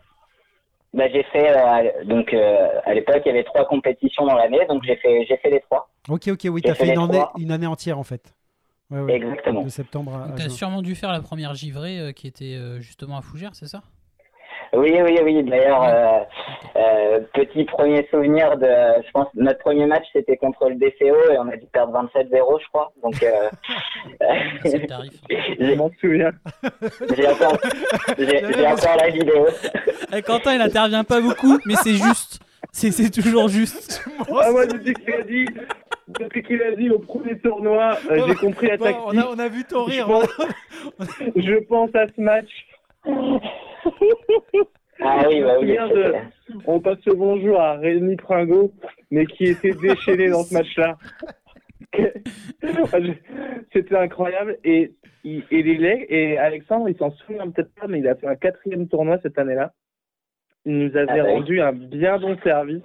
Bah, 0.95 1.05
j'ai 1.13 1.23
fait 1.25 1.51
euh, 1.51 2.05
donc 2.05 2.33
euh, 2.33 2.69
à 2.87 2.95
l'époque 2.95 3.21
il 3.27 3.29
y 3.29 3.33
avait 3.33 3.45
trois 3.45 3.67
compétitions 3.67 4.25
dans 4.25 4.35
l'année 4.35 4.65
donc 4.71 4.83
j'ai 4.85 4.97
fait 4.97 5.27
j'ai 5.29 5.37
fait 5.37 5.51
les 5.51 5.61
trois 5.61 5.91
Ok, 6.09 6.29
ok, 6.29 6.47
oui, 6.51 6.63
tu 6.63 6.71
as 6.71 6.75
fait 6.75 6.87
fait 6.87 6.93
une 6.95 6.99
année, 6.99 7.23
une 7.39 7.53
année 7.53 7.67
entière 7.67 7.99
en 7.99 8.05
fait. 8.05 8.35
Ouais, 8.91 9.01
ouais. 9.01 9.15
exactement 9.17 9.63
De 9.63 9.69
septembre 9.69 10.15
à, 10.17 10.33
à 10.33 10.37
Tu 10.37 10.47
as 10.47 10.49
sûrement 10.49 10.83
dû 10.83 10.95
faire 10.95 11.13
la 11.13 11.21
première 11.21 11.55
givrée 11.55 11.99
euh, 11.99 12.13
qui 12.13 12.27
était 12.27 12.55
euh, 12.57 12.81
justement 12.81 13.19
à 13.19 13.23
Fougères, 13.23 13.55
c'est 13.55 13.67
ça? 13.69 13.83
Oui 14.75 14.93
oui 15.03 15.19
oui 15.25 15.43
d'ailleurs 15.45 15.83
euh, 15.83 16.21
euh, 16.77 17.21
petit 17.33 17.65
premier 17.65 18.07
souvenir 18.11 18.59
de 18.59 18.67
je 18.67 19.11
pense 19.13 19.29
notre 19.35 19.61
premier 19.61 19.87
match 19.87 20.05
c'était 20.13 20.37
contre 20.37 20.69
le 20.69 20.75
DCO 20.75 21.33
et 21.33 21.39
on 21.39 21.49
a 21.49 21.57
dû 21.57 21.65
perdre 21.73 21.95
27-0 22.15 22.61
je 22.61 22.69
crois 22.69 22.93
donc 23.03 23.23
euh, 23.23 23.49
C'est 24.63 24.79
le 24.79 24.87
tarif. 24.87 25.13
Je 25.59 25.75
m'en 25.75 25.91
souviens. 26.01 26.33
j'ai 27.17 27.29
encore 27.29 27.57
j'ai 28.19 28.53
j'ai 28.53 28.67
encore 28.67 28.97
la 28.99 29.09
vidéo 29.09 29.47
Eh, 30.15 30.21
Quentin, 30.23 30.55
il 30.55 30.61
intervient 30.61 31.05
pas 31.05 31.21
beaucoup, 31.23 31.59
mais 31.65 31.75
c'est 31.77 31.95
juste. 31.95 32.41
C'est 32.73 32.91
c'est 32.91 33.11
toujours 33.11 33.49
juste. 33.49 34.05
Ah, 34.29 34.51
moi, 34.51 34.67
depuis 34.67 34.93
qu'il 34.95 35.15
a 35.15 35.23
dit, 35.23 35.47
depuis 36.19 36.43
qu'il 36.43 36.63
a 36.63 36.75
dit 36.75 36.91
au 36.91 36.99
premier 36.99 37.39
tournoi, 37.39 37.97
euh, 38.11 38.21
j'ai 38.27 38.35
compris 38.35 38.67
la 38.69 38.77
Bon, 38.77 38.85
tactique. 38.85 39.03
on, 39.07 39.19
a, 39.19 39.27
on 39.35 39.39
a 39.39 39.49
vu 39.49 39.65
ton 39.65 39.87
Je 39.87 39.91
rire. 39.91 40.07
pense- 40.07 40.41
Je 41.37 41.65
pense 41.67 41.95
à 41.95 42.07
ce 42.09 42.21
match. 42.21 42.51
ah 45.01 45.25
oui 45.29 45.41
bah 45.43 45.55
oui 45.61 45.69
de- 45.77 46.15
On 46.67 46.81
passe 46.81 47.05
le 47.07 47.15
bonjour 47.15 47.61
à 47.61 47.75
Rémi 47.77 48.17
Pringot, 48.17 48.73
mais 49.11 49.27
qui 49.27 49.45
était 49.45 49.73
déchaîné 49.73 50.29
dans 50.31 50.43
ce 50.43 50.55
match-là. 50.55 50.97
C'était 53.73 53.97
incroyable. 53.97 54.59
Et, 54.65 54.93
il- 55.25 55.45
et, 55.51 55.63
les 55.63 55.77
legs- 55.77 56.07
et 56.09 56.39
Alexandre, 56.39 56.89
il 56.89 56.97
s'en 56.97 57.11
souvient 57.13 57.49
peut-être 57.51 57.75
pas, 57.75 57.87
mais 57.87 58.01
il 58.01 58.09
a 58.09 58.15
fait 58.15 58.27
un 58.27 58.37
quatrième 58.37 58.89
tournoi 58.89 59.19
cette 59.23 59.39
année-là. 59.39 59.73
Il 60.65 60.79
nous 60.79 60.97
avait 60.97 61.21
Ah 61.21 61.25
oui. 61.25 61.31
rendu 61.33 61.61
un 61.61 61.73
bien 61.73 62.19
bon 62.19 62.37
service 62.43 62.83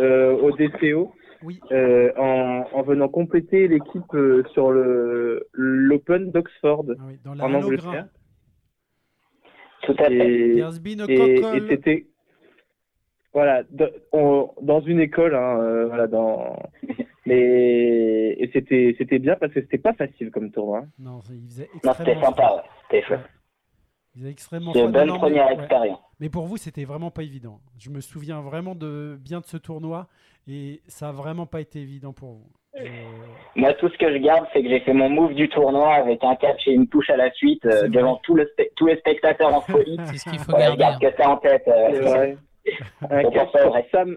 euh, 0.00 0.32
au 0.32 0.50
DCO 0.52 1.12
Oui. 1.42 1.60
euh, 1.72 2.12
en, 2.16 2.66
en 2.72 2.82
venant 2.82 3.08
compléter 3.08 3.66
l'équipe 3.68 4.14
euh, 4.14 4.42
sur 4.52 4.70
le 4.70 5.48
l'Open 5.52 6.30
d'Oxford 6.30 6.84
Ah 6.90 7.02
oui, 7.06 7.18
en. 7.24 7.34
Angleterre. 7.90 8.08
tout 9.82 9.96
à 9.98 10.04
fait 10.04 10.12
Et, 10.12 10.56
c'était 11.68 12.06
voilà 13.32 13.62
de- 13.70 13.92
on- 14.12 14.50
dans 14.60 14.80
une 14.80 15.00
école 15.00 15.34
hein, 15.34 15.60
euh, 15.60 15.86
voilà 15.86 16.06
dans 16.08 16.56
mais 17.26 18.36
et 18.38 18.50
c'était 18.52 18.94
c'était 18.98 19.18
bien 19.18 19.36
parce 19.36 19.52
que 19.52 19.60
c'était 19.60 19.78
pas 19.78 19.92
facile 19.94 20.30
comme 20.30 20.50
tournoi 20.50 20.84
Non, 20.98 21.20
c'est- 21.22 21.34
il 21.34 21.46
faisait 21.46 21.70
non 21.84 21.92
c'était 21.94 22.20
sympa 22.20 22.56
ouais. 22.56 22.62
c'était 22.90 23.06
chouette 23.06 23.20
Il 24.14 24.20
faisait 24.22 24.30
extrêmement 24.32 24.72
bonne 24.72 24.92
non, 25.06 25.14
mais- 25.14 25.18
première 25.18 25.46
ouais. 25.46 25.54
expérience 25.54 26.00
Mais 26.18 26.28
pour 26.28 26.46
vous, 26.46 26.56
c'était 26.56 26.84
vraiment 26.84 27.10
pas 27.10 27.22
évident. 27.22 27.60
Je 27.78 27.90
me 27.90 28.00
souviens 28.00 28.40
vraiment 28.40 28.74
de 28.74 29.16
bien 29.20 29.40
de 29.40 29.46
ce 29.46 29.56
tournoi 29.56 30.08
et 30.48 30.80
ça 30.88 31.10
a 31.10 31.12
vraiment 31.12 31.46
pas 31.46 31.60
été 31.60 31.78
évident 31.80 32.12
pour 32.12 32.30
vous. 32.32 32.50
Je- 32.76 32.84
Moi, 33.60 33.72
tout 33.74 33.88
ce 33.88 33.98
que 33.98 34.12
je 34.12 34.18
garde, 34.18 34.46
c'est 34.52 34.62
que 34.62 34.68
j'ai 34.68 34.80
fait 34.80 34.92
mon 34.92 35.08
move 35.10 35.34
du 35.34 35.48
tournoi 35.48 35.94
avec 35.94 36.22
un 36.24 36.34
catch 36.36 36.66
et 36.66 36.72
une 36.72 36.86
touche 36.88 37.10
à 37.10 37.16
la 37.16 37.30
suite 37.32 37.64
euh, 37.66 37.88
devant 37.88 38.16
tout 38.22 38.34
le 38.34 38.44
spe- 38.44 38.70
tous 38.76 38.86
les 38.86 38.96
spectateurs 38.98 39.54
en 39.54 39.60
folie. 39.60 39.96
C'est 40.06 40.18
ce 40.18 40.30
qu'il 40.30 40.38
faut 40.38 40.52
garder. 40.52 40.76
garde 40.78 41.00
que 41.00 41.16
ça 41.16 41.28
en 41.30 41.36
tête. 41.36 41.66
euh. 41.68 42.34
Un 43.10 43.30
catch. 43.30 43.48
Sam 43.90 44.16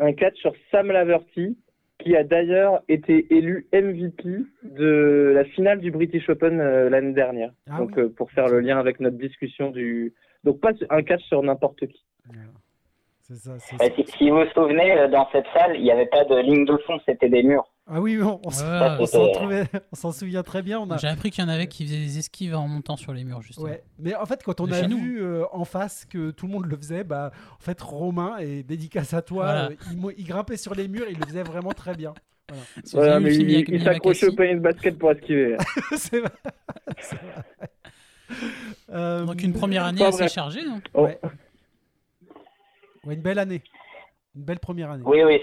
un 0.00 0.12
catch 0.12 0.36
sur 0.38 0.52
Sam 0.70 0.88
Laverty 0.90 1.56
qui 2.04 2.16
a 2.16 2.22
d'ailleurs 2.22 2.82
été 2.88 3.26
élu 3.34 3.66
MVP 3.72 4.44
de 4.62 5.32
la 5.34 5.44
finale 5.44 5.80
du 5.80 5.90
British 5.90 6.28
Open 6.28 6.60
euh, 6.60 6.90
l'année 6.90 7.14
dernière. 7.14 7.50
Ah 7.70 7.78
Donc 7.78 7.92
oui. 7.96 8.02
euh, 8.02 8.08
pour 8.14 8.30
faire 8.30 8.46
le 8.48 8.60
lien 8.60 8.78
avec 8.78 9.00
notre 9.00 9.16
discussion 9.16 9.70
du 9.70 10.12
donc 10.44 10.60
pas 10.60 10.72
un 10.90 11.02
catch 11.02 11.22
sur 11.22 11.42
n'importe 11.42 11.86
qui. 11.86 12.04
Ça. 13.22 13.58
ça. 13.58 13.78
si, 13.96 14.04
si 14.06 14.28
vous 14.30 14.36
vous 14.36 14.50
souvenez, 14.54 14.92
euh, 14.98 15.08
dans 15.08 15.26
cette 15.32 15.46
salle, 15.54 15.76
il 15.76 15.82
n'y 15.82 15.90
avait 15.90 16.06
pas 16.06 16.24
de 16.24 16.36
ligne 16.42 16.66
de 16.66 16.76
fond, 16.86 16.98
c'était 17.06 17.30
des 17.30 17.42
murs. 17.42 17.66
Ah 17.86 18.00
oui, 18.00 18.18
on, 18.22 18.40
on 18.42 18.50
s'en- 18.50 20.12
souvient 20.12 20.42
très 20.42 20.62
bien. 20.62 20.90
A, 20.90 20.96
J'ai 20.96 21.06
appris 21.06 21.30
qu'il 21.30 21.44
y 21.44 21.46
en 21.46 21.50
avait 21.50 21.66
qui 21.66 21.84
faisaient 21.84 21.98
des 21.98 22.18
esquives 22.18 22.54
en 22.54 22.66
montant 22.66 22.96
sur 22.96 23.12
les 23.12 23.24
murs, 23.24 23.42
justement. 23.42 23.66
Ouais, 23.66 23.82
mais 23.98 24.14
en 24.14 24.24
fait, 24.24 24.42
quand 24.42 24.60
on 24.62 24.66
De 24.66 24.72
a 24.72 24.86
vu 24.86 25.20
euh, 25.22 25.44
en 25.52 25.66
face 25.66 26.06
que 26.06 26.30
tout 26.30 26.46
le 26.46 26.52
monde 26.52 26.64
le 26.64 26.76
faisait, 26.78 27.04
bah, 27.04 27.30
en 27.52 27.62
fait, 27.62 27.78
Romain, 27.82 28.38
et 28.38 28.62
dédicace 28.62 29.12
à 29.12 29.20
toi, 29.20 29.44
Voilà. 29.44 29.64
euh, 29.66 30.12
il, 30.16 30.24
grimpait 30.24 30.56
sur 30.56 30.74
les 30.74 30.88
murs, 30.88 31.04
il 31.10 31.18
le 31.18 31.26
faisait 31.26 31.42
vraiment 31.42 31.72
très 31.72 31.94
bien. 31.94 32.14
Voilà, 32.94 33.20
mais 33.20 33.34
il, 33.34 33.50
il 33.68 33.82
s'accrochait 33.82 34.28
au 34.28 34.34
panier 34.34 34.54
de 34.54 34.60
basket 34.60 34.98
pour 34.98 35.10
esquiver. 35.12 35.58
c'est 35.96 36.20
vrai. 36.20 36.30
Vrai. 37.12 37.70
Euh, 38.92 39.26
Donc 39.26 39.42
une 39.42 39.52
première 39.52 39.84
année 39.84 40.02
assez 40.02 40.28
chargée, 40.28 40.64
non 40.64 40.80
Oh, 40.94 41.04
Ouais. 41.04 41.20
ouais, 43.04 43.14
une 43.14 43.20
belle 43.20 43.38
année. 43.38 43.62
Une 44.34 44.42
belle 44.44 44.58
première 44.58 44.90
année. 44.90 45.02
Oui, 45.06 45.22
oui, 45.22 45.38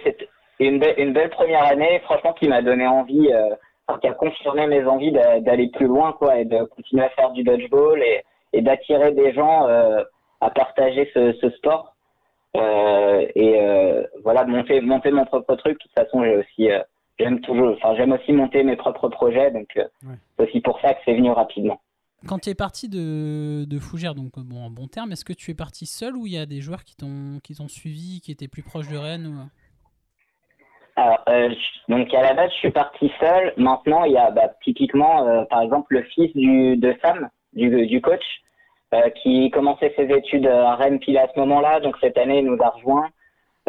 c'était 0.62 0.70
une, 0.70 0.80
be- 0.80 0.94
une 0.98 1.14
belle 1.14 1.30
première 1.30 1.64
année, 1.64 2.00
franchement, 2.04 2.34
qui 2.34 2.48
m'a 2.48 2.62
donné 2.62 2.88
envie, 2.88 3.30
euh, 3.32 3.56
enfin, 3.88 4.00
qui 4.00 4.08
a 4.08 4.14
confirmé 4.14 4.68
mes 4.68 4.84
envies 4.86 5.12
d'a- 5.12 5.40
d'aller 5.40 5.70
plus 5.70 5.88
loin, 5.88 6.14
quoi, 6.14 6.38
et 6.40 6.46
de 6.46 6.64
continuer 6.66 7.04
à 7.04 7.10
faire 7.10 7.32
du 7.32 7.44
dodgeball 7.44 8.02
et, 8.02 8.24
et 8.54 8.62
d'attirer 8.62 9.12
des 9.14 9.34
gens 9.34 9.68
euh, 9.68 10.04
à 10.40 10.50
partager 10.50 11.10
ce, 11.14 11.34
ce 11.42 11.50
sport. 11.52 11.96
Euh, 12.58 13.26
et 13.36 13.60
euh, 13.62 14.04
voilà, 14.24 14.46
monter, 14.46 14.82
monter 14.82 15.12
mon 15.12 15.26
propre 15.26 15.56
truc. 15.56 15.74
De 15.78 15.84
toute 15.84 15.94
façon, 15.94 16.24
j'ai 16.24 16.36
aussi, 16.36 16.72
euh, 16.72 16.80
j'aime 17.18 17.40
toujours, 17.42 17.76
enfin, 17.78 17.96
j'aime 17.96 18.12
aussi 18.12 18.34
monter 18.34 18.64
mes 18.64 18.76
propres 18.76 19.08
projets, 19.10 19.52
donc 19.52 19.68
euh, 19.78 19.86
Ouais. 20.06 20.16
c'est 20.38 20.50
aussi 20.50 20.62
pour 20.62 20.80
ça 20.82 20.94
que 20.94 21.00
c'est 21.06 21.14
venu 21.14 21.32
rapidement. 21.32 21.80
Quand 22.28 22.38
tu 22.38 22.50
es 22.52 22.56
parti 22.56 22.88
de, 22.88 23.66
de 23.66 23.80
Fougères, 23.80 24.14
donc 24.14 24.38
bon, 24.38 24.64
en 24.66 24.70
bon 24.70 24.86
terme, 24.88 25.12
est-ce 25.12 25.26
que 25.26 25.34
tu 25.34 25.50
es 25.50 25.54
parti 25.56 25.88
seul 25.88 26.16
ou 26.16 26.28
il 26.28 26.34
y 26.34 26.38
a 26.38 26.46
des 26.46 26.62
joueurs 26.62 26.84
qui 26.84 26.96
t'ont 26.96 27.40
qui 27.42 27.56
t'ont 27.56 27.68
suivi, 27.68 28.22
qui 28.22 28.32
étaient 28.32 28.48
plus 28.48 28.62
proches 28.62 28.88
de 28.90 28.98
Rennes 28.98 29.26
ou... 29.26 29.36
Alors, 30.96 31.20
euh, 31.30 31.50
je- 31.50 31.94
donc 31.94 32.14
à 32.14 32.22
la 32.22 32.34
base, 32.34 32.52
je 32.52 32.58
suis 32.58 32.72
parti 32.72 33.12
seul. 33.20 33.54
Maintenant, 33.58 34.04
il 34.04 34.12
y 34.14 34.18
a 34.18 34.30
bah, 34.32 34.50
typiquement, 34.64 35.26
euh, 35.28 35.44
par 35.46 35.62
exemple, 35.62 35.94
le 35.96 36.04
fils 36.04 36.34
du, 36.36 36.76
de 36.78 36.96
Sam, 37.02 37.30
du, 37.54 37.88
du 37.88 38.02
coach, 38.02 38.24
euh, 38.94 39.10
qui 39.22 39.50
commençait 39.52 39.94
ses 39.96 40.06
études 40.14 40.48
à 40.48 40.76
Rennes 40.76 41.00
pile 41.00 41.18
à 41.18 41.28
ce 41.34 41.40
moment-là. 41.40 41.80
Donc 41.80 41.96
cette 42.02 42.18
année, 42.18 42.40
il 42.40 42.46
nous 42.46 42.62
a 42.62 42.70
rejoint. 42.70 43.08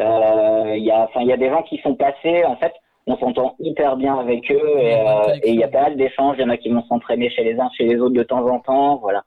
Euh, 0.00 0.74
Il 0.76 0.84
y 0.84 0.90
a, 0.90 1.02
enfin, 1.04 1.20
il 1.20 1.28
y 1.28 1.32
a 1.32 1.36
des 1.36 1.48
gens 1.50 1.62
qui 1.62 1.78
sont 1.78 1.94
passés. 1.94 2.44
En 2.44 2.56
fait, 2.56 2.72
on 3.06 3.16
s'entend 3.16 3.54
hyper 3.60 3.96
bien 3.96 4.18
avec 4.18 4.50
eux 4.50 4.78
et, 4.78 4.94
euh, 4.94 5.34
et 5.42 5.50
il 5.50 5.58
y 5.60 5.64
a 5.64 5.68
pas 5.68 5.82
mal 5.82 5.96
d'échanges. 5.96 6.36
Il 6.38 6.42
y 6.42 6.44
en 6.44 6.50
a 6.50 6.56
qui 6.56 6.70
vont 6.70 6.82
s'entraîner 6.84 7.30
chez 7.30 7.44
les 7.44 7.58
uns, 7.60 7.70
chez 7.76 7.84
les 7.84 7.96
autres 8.00 8.14
de 8.14 8.22
temps 8.22 8.46
en 8.48 8.58
temps. 8.60 8.96
Voilà. 8.96 9.22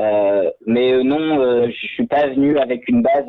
Euh, 0.00 0.50
mais 0.66 1.02
non, 1.02 1.40
euh, 1.40 1.68
je 1.68 1.86
suis 1.88 2.06
pas 2.06 2.26
venu 2.28 2.58
avec 2.58 2.88
une 2.88 3.02
base. 3.02 3.26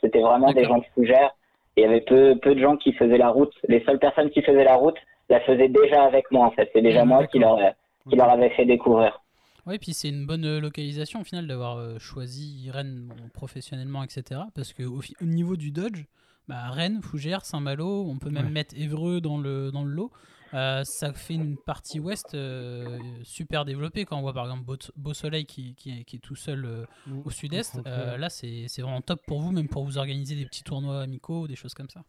C'était 0.00 0.20
vraiment 0.20 0.52
des 0.52 0.64
gens 0.64 0.78
de 0.78 0.84
Fougères. 0.94 1.32
Il 1.80 1.84
y 1.84 1.86
avait 1.86 2.02
peu, 2.02 2.36
peu 2.42 2.54
de 2.54 2.60
gens 2.60 2.76
qui 2.76 2.92
faisaient 2.92 3.16
la 3.16 3.30
route. 3.30 3.52
Les 3.68 3.82
seules 3.84 3.98
personnes 3.98 4.28
qui 4.30 4.42
faisaient 4.42 4.64
la 4.64 4.74
route 4.74 4.96
la 5.30 5.40
faisaient 5.40 5.68
déjà 5.68 6.02
avec 6.04 6.30
moi, 6.30 6.46
en 6.46 6.50
fait. 6.50 6.68
C'est 6.74 6.82
déjà 6.82 7.00
Ah, 7.02 7.04
moi 7.06 7.26
qui 7.26 7.38
leur, 7.38 7.56
d'accord. 7.56 7.74
qui 8.10 8.16
leur 8.16 8.28
avait 8.28 8.50
fait 8.50 8.66
découvrir. 8.66 9.22
Oui, 9.66 9.78
puis 9.78 9.94
c'est 9.94 10.08
une 10.08 10.26
bonne 10.26 10.44
euh, 10.44 10.60
localisation 10.60 11.20
au 11.20 11.24
final 11.24 11.46
d'avoir 11.46 11.78
euh, 11.78 11.98
choisi 11.98 12.68
Rennes 12.70 13.06
bon, 13.08 13.28
professionnellement, 13.32 14.02
etc. 14.02 14.40
Parce 14.54 14.72
que 14.72 14.82
au, 14.82 15.00
niveau 15.22 15.56
du 15.56 15.70
Dodge, 15.70 16.04
bah, 16.48 16.68
Rennes, 16.70 17.00
Fougères, 17.02 17.44
Saint-Malo, 17.46 18.06
on 18.10 18.18
peut 18.18 18.30
même 18.30 18.46
Ouais. 18.46 18.50
mettre 18.50 18.74
Évreux 18.76 19.20
dans 19.20 19.38
le, 19.38 19.70
dans 19.70 19.84
le 19.84 19.90
lot. 19.90 20.10
Euh, 20.52 20.82
ça 20.84 21.12
fait 21.12 21.34
une 21.34 21.56
partie 21.56 22.00
ouest 22.00 22.34
euh, 22.34 22.98
super 23.22 23.64
développée. 23.64 24.04
Quand 24.04 24.18
on 24.18 24.22
voit 24.22 24.32
par 24.32 24.44
exemple 24.44 24.64
Beau, 24.64 24.76
Beau 24.96 25.14
Soleil 25.14 25.44
qui, 25.44 25.74
qui, 25.76 26.00
est, 26.00 26.04
qui 26.04 26.16
est 26.16 26.20
tout 26.20 26.34
seul 26.34 26.64
euh, 26.64 26.84
Mm. 27.06 27.22
au 27.24 27.30
sud-est, 27.30 27.80
euh, 27.86 28.12
ouais. 28.12 28.18
là 28.18 28.28
c'est 28.28 28.64
c'est 28.68 28.82
vraiment 28.82 29.00
top 29.00 29.20
pour 29.26 29.40
vous, 29.40 29.52
même 29.52 29.68
pour 29.68 29.84
vous 29.84 29.96
organiser 29.98 30.34
des 30.34 30.44
petits 30.44 30.62
tournois 30.64 31.02
amicaux, 31.02 31.46
des 31.46 31.56
choses 31.56 31.74
comme 31.74 31.88
ça. 31.88 32.00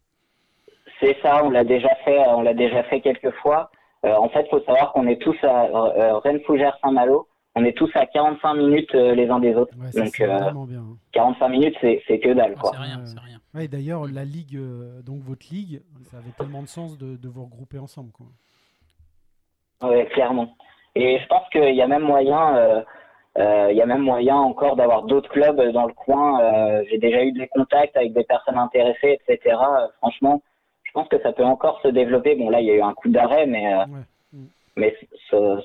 C'est 1.00 1.16
ça, 1.22 1.44
on 1.44 1.50
l'a 1.50 1.64
déjà 1.64 1.94
fait, 2.04 2.18
on 2.28 2.42
l'a 2.42 2.54
déjà 2.54 2.82
fait 2.84 3.00
quelques 3.00 3.30
fois. 3.42 3.70
Euh, 4.04 4.14
en 4.14 4.28
fait, 4.28 4.46
faut 4.50 4.60
savoir 4.60 4.92
qu'on 4.92 5.06
est 5.06 5.20
tous 5.20 5.36
à 5.42 5.64
euh, 5.66 6.18
Rennes, 6.18 6.40
Fougères, 6.46 6.76
Saint-Malo. 6.82 7.28
On 7.54 7.64
est 7.64 7.76
tous 7.76 7.90
à 7.94 8.06
45 8.06 8.54
minutes 8.54 8.94
euh, 8.94 9.14
les 9.14 9.28
uns 9.28 9.38
des 9.38 9.54
autres. 9.54 9.74
Ouais, 9.78 9.92
ça, 9.92 10.00
Donc, 10.00 10.14
c'est 10.16 10.24
euh, 10.24 10.38
vraiment 10.38 10.64
bien. 10.64 10.80
hein. 10.80 10.96
45 11.12 11.48
minutes, 11.48 11.76
c'est 11.82 12.02
c'est 12.06 12.18
que 12.18 12.30
dalle, 12.32 12.54
Ah, 12.56 12.60
quoi. 12.60 12.70
c'est 12.72 12.78
rien, 12.80 12.98
Ouais. 13.00 13.06
c'est 13.06 13.20
rien. 13.20 13.38
Ouais, 13.54 13.68
d'ailleurs, 13.68 14.06
la 14.06 14.24
ligue, 14.24 14.56
euh, 14.56 15.02
donc 15.02 15.20
votre 15.22 15.46
ligue, 15.50 15.82
ça 16.04 16.16
avait 16.18 16.30
tellement 16.38 16.62
de 16.62 16.68
sens 16.68 16.96
de, 16.96 17.16
de 17.16 17.28
vous 17.28 17.44
regrouper 17.44 17.78
ensemble. 17.78 18.10
Quoi. 18.12 18.26
Ouais, 19.90 20.06
clairement. 20.06 20.56
Et 20.94 21.18
je 21.18 21.26
pense 21.26 21.46
qu'il 21.50 21.74
y 21.74 21.82
a 21.82 21.86
même 21.86 22.02
moyen, 22.02 22.56
euh, 22.56 22.82
euh, 23.38 23.68
il 23.70 23.76
y 23.76 23.82
a 23.82 23.86
même 23.86 24.00
moyen 24.02 24.36
encore 24.36 24.76
d'avoir 24.76 25.02
d'autres 25.04 25.28
clubs 25.30 25.60
dans 25.72 25.86
le 25.86 25.92
coin. 25.92 26.40
Euh, 26.40 26.82
J'ai 26.90 26.98
déjà 26.98 27.22
eu 27.24 27.32
des 27.32 27.48
contacts 27.48 27.96
avec 27.96 28.12
des 28.14 28.24
personnes 28.24 28.58
intéressées, 28.58 29.18
etc. 29.28 29.56
Euh, 29.56 29.88
franchement, 29.98 30.42
je 30.84 30.92
pense 30.92 31.08
que 31.08 31.20
ça 31.22 31.32
peut 31.32 31.44
encore 31.44 31.80
se 31.82 31.88
développer. 31.88 32.34
Bon, 32.36 32.48
là, 32.48 32.60
il 32.62 32.66
y 32.66 32.70
a 32.70 32.74
eu 32.76 32.82
un 32.82 32.94
coup 32.94 33.08
d'arrêt, 33.10 33.46
mais, 33.46 33.74
euh, 33.74 33.84
Ouais. 33.86 34.40
mais 34.76 34.96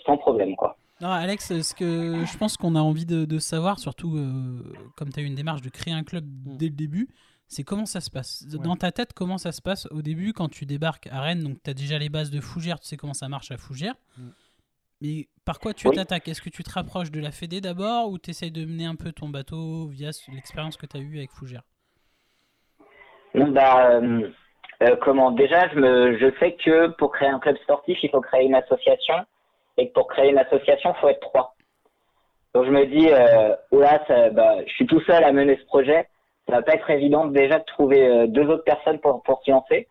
sans 0.06 0.18
problème, 0.18 0.56
quoi. 0.58 0.76
Non, 1.00 1.10
Alex, 1.12 1.62
ce 1.62 1.76
que 1.76 2.26
je 2.26 2.38
pense 2.38 2.58
qu'on 2.58 2.76
a 2.76 2.80
envie 2.80 3.06
de, 3.06 3.26
de 3.26 3.38
savoir, 3.40 3.78
surtout 3.78 4.18
euh, 4.18 4.64
comme 4.96 5.10
tu 5.12 5.20
as 5.20 5.24
eu 5.24 5.28
une 5.28 5.36
démarche 5.36 5.62
de 5.62 5.70
créer 5.70 5.94
un 5.94 6.04
club 6.04 6.26
dès 6.28 6.66
le 6.68 6.74
début, 6.74 7.08
c'est 7.48 7.64
comment 7.64 7.86
ça 7.86 8.02
se 8.02 8.10
passe? 8.10 8.46
Ouais. 8.52 8.58
Dans 8.64 8.76
ta 8.76 8.92
tête, 8.92 9.14
comment 9.14 9.38
ça 9.38 9.52
se 9.52 9.62
passe 9.62 9.88
au 9.92 10.02
début 10.02 10.34
quand 10.34 10.50
tu 10.50 10.66
débarques 10.66 11.08
à 11.08 11.22
Rennes? 11.22 11.44
Donc, 11.44 11.58
tu 11.64 11.70
as 11.70 11.76
déjà 11.76 12.00
les 12.00 12.10
bases 12.10 12.32
de 12.32 12.42
Fougères, 12.42 12.80
tu 12.80 12.88
sais 12.88 12.98
comment 12.98 13.14
ça 13.14 13.30
marche 13.30 13.52
à 13.52 13.58
Fougères. 13.58 13.94
Mm. 14.18 14.30
Mais 15.02 15.28
par 15.46 15.60
quoi 15.60 15.76
tu 15.76 15.88
Oui. 15.88 15.96
t'attaques? 15.96 16.28
Est-ce 16.28 16.42
que 16.42 16.50
tu 16.50 16.64
te 16.64 16.72
rapproches 16.72 17.12
de 17.12 17.20
la 17.20 17.30
Fédé 17.32 17.62
d'abord 17.62 18.10
ou 18.10 18.18
tu 18.18 18.32
essayes 18.32 18.52
de 18.52 18.66
mener 18.66 18.86
un 18.86 18.96
peu 18.96 19.12
ton 19.12 19.30
bateau 19.30 19.88
via 19.90 20.12
ce- 20.12 20.32
l'expérience 20.32 20.76
que 20.78 20.88
tu 20.88 20.98
as 20.98 21.00
eue 21.00 21.18
avec 21.20 21.30
Fougères? 21.32 21.62
Non, 23.36 23.52
bah, 23.52 23.92
euh, 23.92 24.32
euh, 24.82 24.96
comment? 25.04 25.32
Déjà, 25.32 25.70
je, 25.70 25.76
me, 25.76 26.18
je 26.18 26.34
sais 26.40 26.56
que 26.66 26.88
pour 26.98 27.12
créer 27.12 27.30
un 27.30 27.38
club 27.40 27.56
sportif, 27.58 28.00
il 28.02 28.10
faut 28.10 28.22
créer 28.22 28.46
une 28.48 28.56
association. 28.56 29.14
Et 29.78 29.90
que 29.90 29.94
pour 29.94 30.08
créer 30.08 30.32
une 30.32 30.40
association, 30.40 30.94
il 30.96 31.00
faut 31.00 31.10
être 31.10 31.20
trois. 31.20 31.56
Donc 32.54 32.66
je 32.66 32.72
me 32.72 32.86
dis, 32.86 33.10
euh, 33.12 33.56
ça, 34.08 34.30
bah, 34.32 34.56
je 34.66 34.74
suis 34.74 34.88
tout 34.88 35.02
seul 35.02 35.24
à 35.24 35.32
mener 35.32 35.58
ce 35.58 35.66
projet. 35.66 36.08
Ça 36.48 36.56
va 36.56 36.62
pas 36.62 36.74
être 36.74 36.90
évident 36.90 37.26
déjà 37.26 37.60
de 37.60 37.66
trouver 37.66 38.08
euh, 38.08 38.28
deux 38.28 38.48
autres 38.48 38.64
personnes 38.64 39.00
pour, 39.00 39.22
pour 39.24 39.44
s'y 39.44 39.52
lancer. 39.52 39.88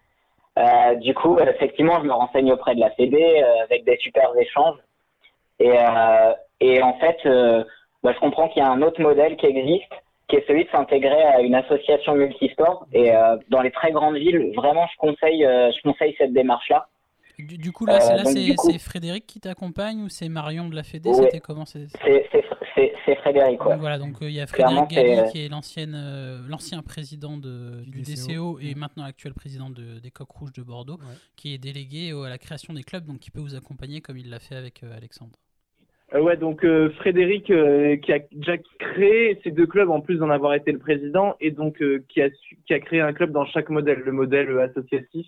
Euh, 0.59 0.95
du 0.97 1.13
coup, 1.15 1.39
effectivement, 1.39 2.01
je 2.01 2.07
me 2.07 2.13
renseigne 2.13 2.51
auprès 2.51 2.75
de 2.75 2.81
la 2.81 2.95
CD 2.97 3.19
euh, 3.21 3.63
avec 3.65 3.85
des 3.85 3.99
super 3.99 4.31
échanges. 4.39 4.79
Et, 5.59 5.73
et 6.61 6.83
en 6.83 6.95
fait, 6.99 7.17
bah, 8.03 8.13
je 8.13 8.19
comprends 8.19 8.49
qu'il 8.49 8.63
y 8.63 8.67
a 8.67 8.71
un 8.71 8.83
autre 8.83 9.01
modèle 9.01 9.37
qui 9.37 9.47
existe, 9.47 9.93
qui 10.29 10.37
est 10.37 10.47
celui 10.47 10.65
de 10.65 10.71
s'intégrer 10.71 11.23
à 11.23 11.41
une 11.41 11.55
association 11.55 12.15
multisport. 12.15 12.87
Et 12.93 13.11
dans 13.49 13.63
les 13.63 13.71
très 13.71 13.91
grandes 13.91 14.17
villes, 14.17 14.53
vraiment, 14.55 14.87
je 14.93 14.99
conseille, 14.99 15.45
je 15.45 15.83
conseille 15.83 16.15
cette 16.19 16.35
démarche-là. 16.35 16.89
Du, 17.39 17.59
du 17.59 17.73
coup, 17.73 17.85
là, 17.87 17.97
Euh, 17.97 18.01
c'est, 18.01 18.17
là, 18.17 18.23
donc, 18.23 18.33
c'est, 18.33 18.45
du 18.45 18.55
coup- 18.55 18.71
c'est 18.71 18.79
Frédéric 18.79 19.27
qui 19.27 19.41
t'accompagne 19.41 20.03
ou 20.03 20.09
c'est 20.09 20.29
Marion 20.29 20.69
de 20.69 20.75
la 20.75 20.83
Fédé? 20.83 21.11
Ouais. 21.11 21.15
C'était 21.17 21.41
comment 21.41 21.65
c'est... 21.67 21.87
Frédéric, 23.23 23.65
ouais. 23.65 23.73
Donc 23.73 23.81
voilà, 23.81 23.99
donc 23.99 24.23
euh, 24.23 24.29
il 24.31 24.35
y 24.35 24.41
a 24.41 24.47
Frédéric 24.47 24.89
Galli 24.89 25.17
c'est- 25.17 25.33
qui 25.33 25.45
est 25.45 25.49
l'ancienne, 25.49 25.95
euh, 25.97 26.39
l'ancien 26.49 26.83
président 26.83 27.37
de, 27.37 27.83
Du 27.85 27.91
du, 27.91 28.03
DCO. 28.03 28.55
DCO, 28.55 28.59
et 28.61 28.75
Mm. 28.75 28.79
maintenant 28.79 29.05
actuel 29.05 29.35
président 29.35 29.69
de- 29.69 29.99
des 29.99 30.11
Coqs 30.11 30.31
Rouges 30.31 30.53
de 30.53 30.63
Bordeaux, 30.63 30.95
Ouais. 30.95 31.15
qui 31.37 31.53
est 31.55 31.59
délégué 31.59 32.13
au- 32.13 32.23
à 32.23 32.29
la 32.29 32.39
création 32.39 32.73
des 32.73 32.83
clubs, 32.85 33.05
donc 33.05 33.19
qui 33.19 33.31
peut 33.31 33.41
vous 33.41 33.55
accompagner 33.57 34.01
comme 34.01 34.17
il 34.17 34.31
l'a 34.31 34.39
fait 34.39 34.55
avec 34.55 34.83
euh, 34.85 34.97
Alexandre. 34.97 35.33
Euh, 36.15 36.21
ouais, 36.21 36.37
donc 36.37 36.65
euh, 36.65 36.91
Frédéric 36.99 37.51
euh, 37.51 37.97
qui 37.97 38.13
a 38.13 38.21
déjà 38.33 38.57
créé 38.79 39.41
ces 39.43 39.51
deux 39.51 39.67
clubs 39.67 39.91
en 39.91 40.01
plus 40.01 40.19
d'en 40.19 40.31
avoir 40.31 40.55
été 40.55 40.71
le 40.71 40.79
président 40.79 41.35
et 41.41 41.51
donc 41.51 41.83
euh, 41.83 42.05
qui, 42.09 42.23
a 42.23 42.31
su- 42.31 42.59
qui 42.67 42.75
a 42.75 42.79
créé 42.81 43.01
un 43.01 43.13
club 43.13 43.33
dans 43.33 43.45
chaque 43.47 43.71
modèle, 43.71 43.99
le 44.05 44.13
modèle 44.13 44.49
euh, 44.51 44.65
associatif 44.69 45.27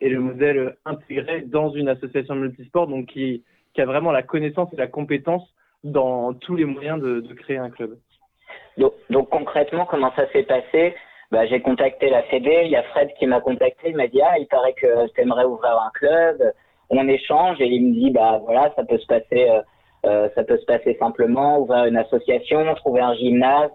et 0.00 0.08
le 0.08 0.20
modèle 0.20 0.76
intégré 0.84 1.42
dans 1.42 1.70
une 1.70 1.88
association 1.88 2.34
multisport, 2.34 2.86
donc 2.86 3.06
qui, 3.06 3.44
a 3.76 3.84
vraiment 3.84 4.10
la 4.10 4.24
connaissance 4.24 4.72
et 4.72 4.76
la 4.76 4.88
compétence 4.88 5.48
dans 5.84 6.34
tous 6.34 6.56
les 6.56 6.64
moyens 6.64 7.00
de, 7.00 7.20
créer 7.34 7.58
un 7.58 7.70
club. 7.70 7.96
Donc, 8.76 9.28
concrètement, 9.30 9.86
comment 9.86 10.12
ça 10.16 10.28
s'est 10.32 10.42
passé? 10.42 10.96
Bah, 11.30 11.46
J'ai 11.46 11.60
contacté 11.60 12.10
la 12.10 12.22
Fédé, 12.24 12.62
il 12.64 12.70
y 12.70 12.76
a 12.76 12.82
Fred 12.84 13.10
qui 13.18 13.26
m'a 13.28 13.40
contacté, 13.40 13.90
il 13.90 13.96
m'a 13.96 14.08
dit 14.08 14.20
ah 14.20 14.38
il 14.38 14.46
paraît 14.46 14.72
que 14.72 15.06
tu 15.12 15.20
aimerais 15.20 15.44
ouvrir 15.44 15.78
un 15.78 15.90
club, 15.94 16.42
on 16.90 17.06
échange 17.06 17.60
et 17.60 17.66
il 17.66 17.86
me 17.86 17.92
dit 17.92 18.10
bah 18.10 18.40
voilà 18.42 18.72
ça 18.76 18.84
peut 18.84 18.98
se 18.98 19.06
passer 19.06 19.48
euh, 19.50 19.60
euh, 20.06 20.28
ça 20.34 20.44
peut 20.44 20.56
se 20.58 20.64
passer 20.64 20.96
simplement, 20.98 21.58
ouvrir 21.58 21.84
une 21.84 21.96
association, 21.96 22.74
trouver 22.76 23.00
un 23.00 23.14
gymnase, 23.14 23.70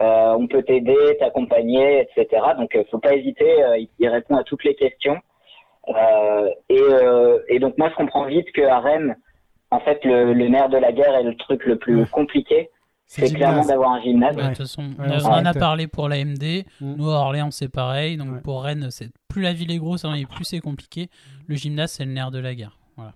euh, 0.00 0.36
on 0.38 0.46
peut 0.46 0.62
t'aider, 0.62 1.16
t'accompagner, 1.18 2.02
etc. 2.02 2.42
Donc 2.56 2.76
euh, 2.76 2.84
faut 2.90 2.98
pas 2.98 3.14
hésiter, 3.14 3.52
il, 3.78 3.88
il 3.98 4.08
répond 4.08 4.36
à 4.36 4.44
toutes 4.44 4.64
les 4.64 4.74
questions. 4.74 5.18
Euh, 5.88 6.48
et, 6.68 6.80
euh, 6.80 7.38
et 7.48 7.58
donc 7.58 7.76
moi 7.78 7.88
je 7.90 7.94
comprends 7.96 8.24
vite 8.26 8.50
qu'à 8.52 8.78
Rennes, 8.80 9.16
en 9.70 9.80
fait 9.80 10.04
le, 10.04 10.32
le 10.32 10.48
nerf 10.48 10.68
de 10.68 10.76
la 10.78 10.92
guerre 10.92 11.14
est 11.14 11.22
le 11.24 11.36
truc 11.36 11.64
le 11.66 11.76
plus 11.76 11.96
Ouais. 12.00 12.06
compliqué, 12.10 12.70
C'est 13.06 13.34
clairement 13.34 13.64
d'avoir 13.64 13.92
un 13.92 14.00
gymnase. 14.02 14.36
Ouais. 14.36 14.42
De 14.44 14.48
toute 14.48 14.58
façon, 14.58 14.82
Ouais, 14.98 15.06
on, 15.24 15.26
en 15.28 15.44
a 15.44 15.52
parlé 15.54 15.86
pour 15.88 16.08
la 16.08 16.18
MD, 16.24 16.64
Mm. 16.80 16.94
nous 16.96 17.10
à 17.10 17.14
Orléans 17.16 17.50
c'est 17.50 17.68
pareil, 17.72 18.16
donc 18.16 18.28
Ouais. 18.32 18.40
pour 18.42 18.62
Rennes, 18.62 18.88
c'est, 18.90 19.10
plus 19.28 19.42
la 19.42 19.52
ville 19.52 19.72
est 19.72 19.78
grosse 19.78 20.04
hein, 20.04 20.14
et 20.14 20.24
plus 20.26 20.44
c'est 20.44 20.60
compliqué, 20.60 21.08
le 21.48 21.56
gymnase 21.56 21.92
c'est 21.92 22.04
le 22.04 22.12
nerf 22.12 22.30
de 22.30 22.38
la 22.38 22.54
guerre. 22.54 22.78
Voilà. 22.96 23.12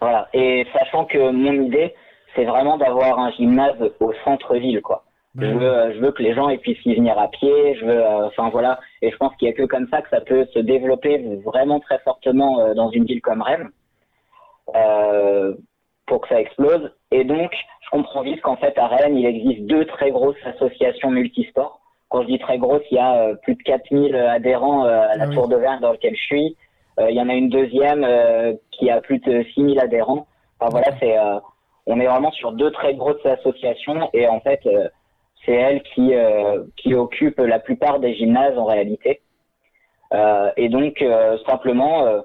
Voilà. 0.00 0.28
Et 0.34 0.66
sachant 0.76 1.04
que 1.06 1.30
mon 1.30 1.52
idée, 1.62 1.94
c'est 2.34 2.44
vraiment 2.44 2.76
d'avoir 2.76 3.18
un 3.18 3.30
gymnase 3.32 3.76
au 4.00 4.12
centre-ville, 4.24 4.80
quoi. 4.82 5.04
Bah, 5.34 5.46
Je 5.46 5.54
veux, 5.54 5.92
je 5.94 5.98
veux 6.00 6.12
que 6.12 6.22
les 6.22 6.34
gens 6.34 6.54
puissent 6.58 6.84
y 6.84 6.94
venir 6.94 7.18
à 7.18 7.28
pied. 7.28 7.74
Je 7.76 7.86
veux, 7.86 8.04
euh, 8.04 8.26
enfin 8.26 8.50
voilà. 8.50 8.78
Et 9.00 9.10
je 9.10 9.16
pense 9.16 9.34
qu'il 9.36 9.48
y 9.48 9.50
a 9.50 9.54
que 9.54 9.62
comme 9.62 9.88
ça 9.88 10.02
que 10.02 10.10
ça 10.10 10.20
peut 10.20 10.46
se 10.52 10.58
développer 10.58 11.38
vraiment 11.44 11.80
très 11.80 11.98
fortement 12.00 12.60
euh, 12.60 12.74
dans 12.74 12.90
une 12.90 13.04
ville 13.04 13.22
comme 13.22 13.40
Rennes, 13.40 13.70
euh, 14.74 15.54
pour 16.06 16.20
que 16.20 16.28
ça 16.28 16.40
explose. 16.40 16.92
Et 17.10 17.24
donc, 17.24 17.50
je 17.80 17.90
comprends 17.90 18.22
vite 18.22 18.42
qu'en 18.42 18.56
fait 18.56 18.76
à 18.76 18.88
Rennes, 18.88 19.16
il 19.16 19.24
existe 19.24 19.66
deux 19.66 19.86
très 19.86 20.10
grosses 20.10 20.36
associations 20.44 21.10
multisports. 21.10 21.80
Quand 22.10 22.22
je 22.22 22.26
dis 22.26 22.38
très 22.38 22.58
grosses, 22.58 22.82
il 22.90 22.96
y 22.96 23.00
a 23.00 23.34
plus 23.42 23.54
de 23.54 23.62
4000 23.62 24.14
adhérents 24.14 24.84
à 24.84 25.16
la 25.16 25.24
Ah 25.24 25.28
oui. 25.28 25.34
Tour 25.34 25.48
d'Auvergne 25.48 25.80
dans 25.80 25.92
laquelle 25.92 26.14
je 26.14 26.22
suis. 26.22 26.56
Il 27.00 27.14
y 27.14 27.22
en 27.22 27.30
a 27.30 27.32
une 27.32 27.48
deuxième 27.48 28.06
qui 28.70 28.90
a 28.90 29.00
plus 29.00 29.18
de 29.20 29.42
6000 29.54 29.80
adhérents. 29.80 30.26
Enfin 30.60 30.68
voilà, 30.70 30.88
c'est 31.00 31.16
on 31.86 31.98
est 31.98 32.06
vraiment 32.06 32.30
sur 32.32 32.52
deux 32.52 32.70
très 32.70 32.92
grosses 32.94 33.24
associations 33.24 34.10
et 34.12 34.28
en 34.28 34.40
fait 34.40 34.60
c'est 35.44 35.54
elle 35.54 35.82
qui 35.82 36.14
euh, 36.14 36.64
qui 36.76 36.94
occupe 36.94 37.38
la 37.38 37.58
plupart 37.58 38.00
des 38.00 38.14
gymnases 38.14 38.58
en 38.58 38.64
réalité. 38.64 39.20
Euh, 40.12 40.50
et 40.56 40.68
donc 40.68 41.00
euh, 41.02 41.38
simplement, 41.46 42.22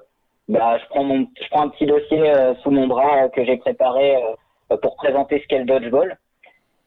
bah, 0.48 0.78
je 0.78 0.86
prends 0.88 1.04
mon 1.04 1.26
je 1.40 1.48
prends 1.50 1.62
un 1.62 1.68
petit 1.68 1.86
dossier 1.86 2.32
sous 2.62 2.70
mon 2.70 2.86
bras 2.86 3.28
que 3.28 3.44
j'ai 3.44 3.56
préparé 3.56 4.16
pour 4.82 4.96
présenter 4.96 5.40
ce 5.40 5.46
qu'est 5.48 5.58
le 5.58 5.64
dodgeball. 5.64 6.18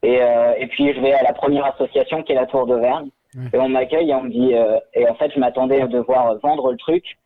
Et, 0.04 0.20
et 0.58 0.67
puis 0.67 0.94
je 0.94 1.00
vais 1.00 1.13
à 1.13 1.24
la 1.24 1.34
première 1.34 1.65
association 1.65 2.24
qui 2.24 2.32
est 2.32 2.36
la 2.36 2.48
Tour 2.48 2.65
d'Auvergne. 2.65 3.10
Ouais. 3.36 3.44
Et 3.54 3.60
on 3.60 3.70
m'accueille 3.70 4.10
et 4.10 4.13
on 4.13 4.24
me 4.24 4.30
dit 4.30 4.54
euh, 4.54 4.78
et 4.94 5.08
en 5.08 5.15
fait 5.15 5.32
je 5.34 5.39
m'attendais 5.39 5.82
à 5.82 5.88
devoir 5.88 6.38
vendre 6.39 6.72
le 6.72 6.78
truc 6.78 7.17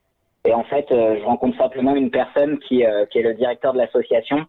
et 0.44 0.54
en 0.54 0.64
fait 0.64 0.92
euh, 0.92 1.18
je 1.20 1.26
rencontre 1.26 1.58
simplement 1.58 1.96
une 1.96 2.12
personne 2.12 2.60
qui 2.60 2.86
euh, 2.86 3.06
qui 3.08 3.20
est 3.20 3.24
le 3.24 3.34
directeur 3.34 3.74
de 3.74 3.80
l'association 3.80 4.46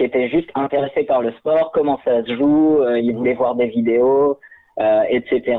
qui 0.00 0.06
était 0.06 0.30
juste 0.30 0.48
intéressé 0.54 1.02
par 1.04 1.20
le 1.20 1.30
sport, 1.32 1.72
comment 1.72 2.00
ça 2.06 2.24
se 2.24 2.34
joue, 2.34 2.78
euh, 2.80 2.98
il 2.98 3.14
voulait 3.14 3.34
voir 3.34 3.54
des 3.54 3.66
vidéos, 3.66 4.38
euh, 4.78 5.02
etc. 5.10 5.58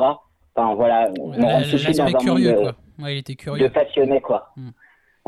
Enfin 0.56 0.74
voilà, 0.74 1.12
on 1.20 1.30
La- 1.34 1.60
de 1.62 1.98
dans 1.98 2.06
monde 2.24 2.40
curieux, 2.40 2.54
de, 2.54 2.60
quoi. 2.62 2.76
Ouais, 3.00 3.16
il 3.16 3.18
était 3.20 3.34
de 3.34 3.38
curieux. 3.40 3.70
passionnés 3.70 4.20
quoi. 4.22 4.50
Mm. 4.58 4.70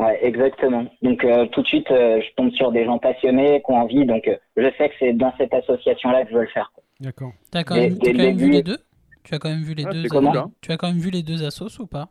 Ouais, 0.00 0.18
exactement. 0.26 0.86
Donc 1.02 1.22
euh, 1.24 1.46
tout 1.46 1.62
de 1.62 1.66
suite 1.68 1.88
euh, 1.92 2.20
je 2.20 2.34
tombe 2.34 2.50
sur 2.54 2.72
des 2.72 2.84
gens 2.84 2.98
passionnés 2.98 3.62
qui 3.64 3.70
ont 3.70 3.76
envie, 3.76 4.04
donc 4.04 4.26
euh, 4.26 4.36
je 4.56 4.68
sais 4.76 4.88
que 4.88 4.94
c'est 4.98 5.12
dans 5.12 5.32
cette 5.38 5.54
association 5.54 6.10
là 6.10 6.24
que 6.24 6.30
je 6.30 6.34
veux 6.34 6.42
le 6.42 6.48
faire. 6.48 6.72
D'accord. 7.00 7.30
T'as 7.52 7.62
quand 7.62 7.76
Dès- 7.76 7.82
même, 7.90 7.98
dès 7.98 8.06
t'as 8.06 8.12
le 8.12 8.18
quand 8.18 8.24
même 8.24 8.36
vu 8.36 8.50
les 8.50 8.62
deux? 8.64 8.78
Tu 9.22 9.34
as 9.34 9.38
quand 9.38 9.48
même 9.48 9.62
vu 9.62 9.74
les 9.74 9.84
Ah, 9.86 9.92
deux. 9.92 10.08
comment, 10.08 10.32
Tu 10.60 10.72
as 10.72 10.76
quand 10.76 10.88
même 10.88 10.98
vu 10.98 11.10
les 11.10 11.22
deux 11.22 11.44
assos 11.46 11.80
ou 11.80 11.86
pas? 11.86 12.08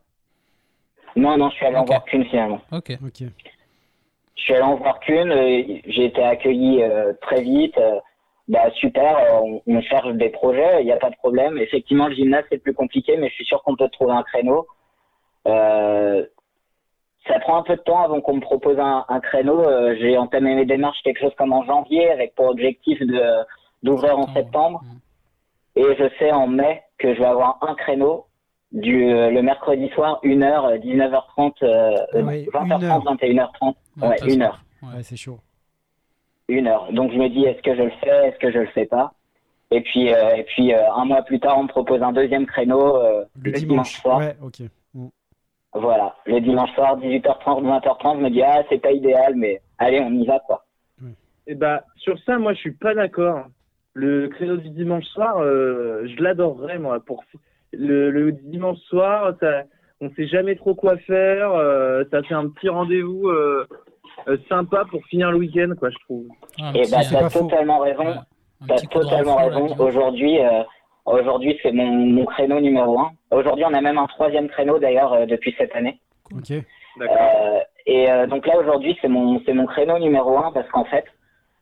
Non 1.18 1.38
non, 1.38 1.50
je 1.50 1.56
suis 1.56 1.66
allé 1.66 1.76
en 1.76 1.84
voir 1.84 2.06
qu'une 2.06 2.24
finalement. 2.26 2.62
Ok. 2.72 2.98
Ok. 3.06 3.24
Je 4.36 4.42
suis 4.44 4.54
allé 4.54 4.64
en 4.64 4.76
voir 4.76 5.00
qu'une, 5.00 5.32
euh, 5.32 5.64
j'ai 5.86 6.06
été 6.06 6.24
accueilli 6.24 6.82
euh, 6.84 7.14
très 7.22 7.42
vite. 7.42 7.78
euh, 7.78 8.00
bah 8.50 8.70
super, 8.72 9.16
on, 9.42 9.62
on 9.66 9.82
cherche 9.82 10.12
des 10.16 10.30
projets, 10.30 10.82
il 10.82 10.86
n'y 10.86 10.92
a 10.92 10.98
pas 10.98 11.10
de 11.10 11.16
problème. 11.16 11.58
Effectivement, 11.58 12.08
le 12.08 12.16
gymnase 12.16 12.44
c'est 12.52 12.58
plus 12.58 12.74
compliqué, 12.74 13.16
mais 13.16 13.30
je 13.30 13.36
suis 13.36 13.46
sûr 13.46 13.62
qu'on 13.64 13.76
peut 13.76 13.88
trouver 13.90 14.12
un 14.12 14.24
créneau. 14.24 14.68
Euh, 15.48 16.26
ça 17.28 17.40
prend 17.40 17.58
un 17.58 17.64
peu 17.64 17.76
de 17.78 17.82
temps 17.82 18.04
avant 18.04 18.20
qu'on 18.20 18.36
me 18.36 18.42
propose 18.42 18.78
un, 18.80 19.06
un 19.08 19.20
créneau. 19.22 19.62
Euh, 19.62 19.96
j'ai 20.00 20.18
entamé 20.18 20.56
mes 20.56 20.66
démarches 20.66 21.02
quelque 21.04 21.22
chose 21.22 21.34
comme 21.38 21.54
en 21.54 21.64
janvier, 21.64 22.10
avec 22.12 22.36
pour 22.36 22.48
objectif 22.48 23.00
de 23.00 23.22
d'ouvrir 23.82 24.18
en 24.20 24.28
septembre. 24.34 24.82
Et 25.76 25.84
je 25.98 26.10
sais 26.20 26.32
en 26.32 26.48
mai 26.48 26.84
que 26.98 27.14
je 27.14 27.20
vais 27.20 27.26
avoir 27.26 27.60
un 27.62 27.76
créneau 27.76 28.26
du 28.74 29.06
euh, 29.14 29.30
le 29.30 29.42
mercredi 29.42 29.88
soir, 29.90 30.20
1h, 30.24 30.80
19h30, 30.80 31.54
euh, 31.64 32.24
ouais, 32.24 32.46
20h30, 32.54 33.18
21h30. 33.18 33.74
Ouais, 34.02 34.16
pas 34.18 34.26
une 34.26 34.40
ça. 34.42 34.46
heure. 34.48 34.64
Ouais. 34.82 34.90
Ouais, 34.98 35.04
c'est 35.04 35.16
chaud. 35.16 35.40
Une 36.50 36.68
heure. 36.68 36.92
Donc 36.92 37.12
je 37.14 37.18
me 37.18 37.30
dis 37.30 37.46
est-ce 37.46 37.62
que 37.62 37.76
je 37.76 37.84
le 37.84 37.92
fais, 38.04 38.28
est-ce 38.28 38.38
que 38.40 38.52
je 38.52 38.60
le 38.60 38.68
fais 38.68 38.86
pas? 38.86 39.14
Et 39.72 39.82
puis 39.82 40.14
euh, 40.14 40.36
et 40.36 40.44
puis 40.44 40.74
euh, 40.74 40.92
un 40.94 41.06
mois 41.06 41.22
plus 41.22 41.40
tard 41.40 41.58
on 41.58 41.64
me 41.64 41.68
propose 41.70 42.02
un 42.04 42.12
deuxième 42.12 42.46
créneau 42.46 42.98
euh, 42.98 43.24
Le 43.42 43.52
le 43.52 43.60
dimanche. 43.60 44.02
soir. 44.02 44.18
Ouais, 44.20 44.36
ok. 44.42 44.62
Mm. 44.94 45.08
Voilà, 45.74 46.16
le 46.26 46.40
dimanche 46.42 46.72
soir 46.74 46.98
18h30 47.00 47.64
20h30 47.64 48.18
je 48.18 48.24
me 48.24 48.30
dis 48.30 48.44
ah 48.44 48.62
c'est 48.70 48.80
pas 48.82 48.92
idéal 48.92 49.36
mais 49.36 49.62
allez 49.78 50.00
on 50.02 50.12
y 50.12 50.26
va 50.26 50.40
quoi. 50.40 50.66
Et 51.46 51.56
bah, 51.56 51.84
sur 51.98 52.18
ça, 52.20 52.38
moi, 52.38 52.54
je 52.54 52.60
suis 52.60 52.72
pas 52.72 52.94
d'accord. 52.96 53.48
Le 53.94 54.30
créneau 54.30 54.56
du 54.56 54.70
dimanche 54.70 55.04
soir, 55.08 55.40
euh, 55.40 56.08
je 56.08 56.24
l'adorerais, 56.24 56.80
moi. 56.80 57.02
Pour 57.06 57.24
le, 57.74 58.12
le 58.12 58.32
dimanche 58.32 58.78
soir, 58.90 59.34
ça, 59.40 59.64
on 60.02 60.10
sait 60.12 60.28
jamais 60.28 60.56
trop 60.56 60.76
quoi 60.76 60.98
faire. 60.98 61.52
euh, 61.52 62.04
ça 62.12 62.22
fait 62.24 62.34
un 62.34 62.48
petit 62.50 62.70
rendez-vous 62.70 63.28
euh, 63.30 63.66
euh, 64.28 64.38
sympa 64.50 64.86
pour 64.90 65.04
finir 65.06 65.32
le 65.32 65.38
week-end, 65.38 65.74
quoi, 65.80 65.90
je 65.90 65.98
trouve. 66.06 66.26
Un 66.60 66.74
Et 66.74 66.84
bah 66.92 66.98
t'as 67.10 67.30
faux. 67.30 67.40
totalement 67.48 67.80
raison. 67.80 68.06
ouais, 68.06 68.14
T'as 68.68 68.76
totalement 68.88 69.36
raison. 69.38 69.76
Aujourd'hui, 69.80 70.40
euh, 70.40 70.64
aujourd'hui 71.06 71.58
c'est 71.62 71.72
mon, 71.72 71.88
mon 71.92 72.26
créneau 72.26 72.60
numéro 72.60 73.00
un. 73.00 73.12
Aujourd'hui, 73.32 73.66
on 73.68 73.74
a 73.74 73.82
même 73.82 73.98
un 73.98 74.08
troisième 74.08 74.48
créneau 74.48 74.80
d'ailleurs 74.80 75.14
euh, 75.14 75.26
depuis 75.26 75.54
cette 75.58 75.76
année. 75.76 76.00
Ok. 76.34 76.54
D'accord. 77.00 77.18
Euh, 77.18 77.60
et 77.88 78.10
euh, 78.12 78.28
donc 78.28 78.46
là 78.46 78.58
aujourd'hui 78.60 78.96
c'est 79.02 79.08
mon 79.10 79.42
c'est 79.46 79.54
mon 79.54 79.66
créneau 79.66 79.98
numéro 80.00 80.38
un 80.38 80.52
parce 80.52 80.70
qu'en 80.70 80.86
fait 80.86 81.04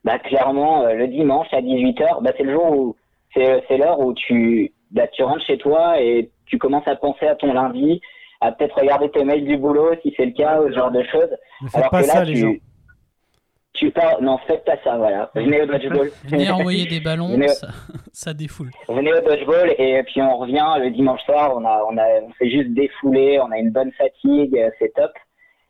bah 0.04 0.20
clairement 0.20 0.84
euh, 0.84 0.94
le 0.94 1.08
dimanche 1.08 1.48
à 1.54 1.62
18h 1.62 2.22
bah 2.22 2.32
c'est 2.38 2.44
le 2.44 2.52
jour 2.54 2.70
où 2.72 2.96
c'est 3.34 3.64
c'est 3.68 3.78
l'heure 3.78 4.00
où 4.00 4.14
tu 4.14 4.72
bah 4.92 5.08
tu 5.08 5.24
rentres 5.24 5.46
chez 5.46 5.58
toi 5.58 6.00
et 6.02 6.30
tu 6.46 6.58
commences 6.58 6.88
à 6.88 6.96
penser 6.96 7.28
à 7.28 7.36
ton 7.36 7.54
lundi 7.54 8.02
à 8.42 8.52
peut-être 8.52 8.78
regarder 8.80 9.10
tes 9.12 9.24
mails 9.24 9.46
du 9.46 9.58
boulot 9.58 9.92
si 10.02 10.14
c'est 10.18 10.26
le 10.26 10.32
cas 10.32 10.62
ou 10.62 10.68
ce 10.70 10.74
genre 10.76 10.92
de 10.92 11.04
choses 11.04 11.30
Ne 11.62 11.68
faites 11.68 11.76
alors 11.76 11.90
pas 11.92 12.02
que 12.02 12.08
là 12.08 12.14
ça, 12.14 12.24
les 12.24 12.34
tu 12.34 12.40
gens. 12.40 12.54
tu 13.74 13.92
pars 13.92 14.22
non 14.22 14.38
faites 14.48 14.66
pas 14.66 14.78
ça 14.84 14.98
voilà 14.98 15.30
venez 15.36 15.62
au 15.62 15.66
dodgeball 15.66 16.10
Venez 16.26 16.50
envoyer 16.52 16.86
des 16.88 17.00
ballons, 17.00 17.30
Venez- 17.30 17.48
ça, 17.50 17.68
ça 18.12 18.34
défoule. 18.34 18.70
venez 18.90 19.14
au 19.14 19.22
dodgeball 19.22 19.74
et 19.78 20.04
puis 20.04 20.22
on 20.22 20.38
revient 20.38 20.66
le 20.80 20.90
dimanche 20.92 21.22
soir, 21.24 21.54
on 21.56 21.64
a 21.66 21.84
on 21.90 21.98
a 21.98 22.06
on 22.22 22.34
s'est 22.34 22.50
juste 22.50 22.74
défoulé, 22.74 23.40
on 23.40 23.52
a 23.52 23.58
une 23.58 23.72
bonne 23.72 23.92
fatigue, 23.94 24.58
euh, 24.58 24.70
c'est 24.80 24.94
top. 24.94 25.12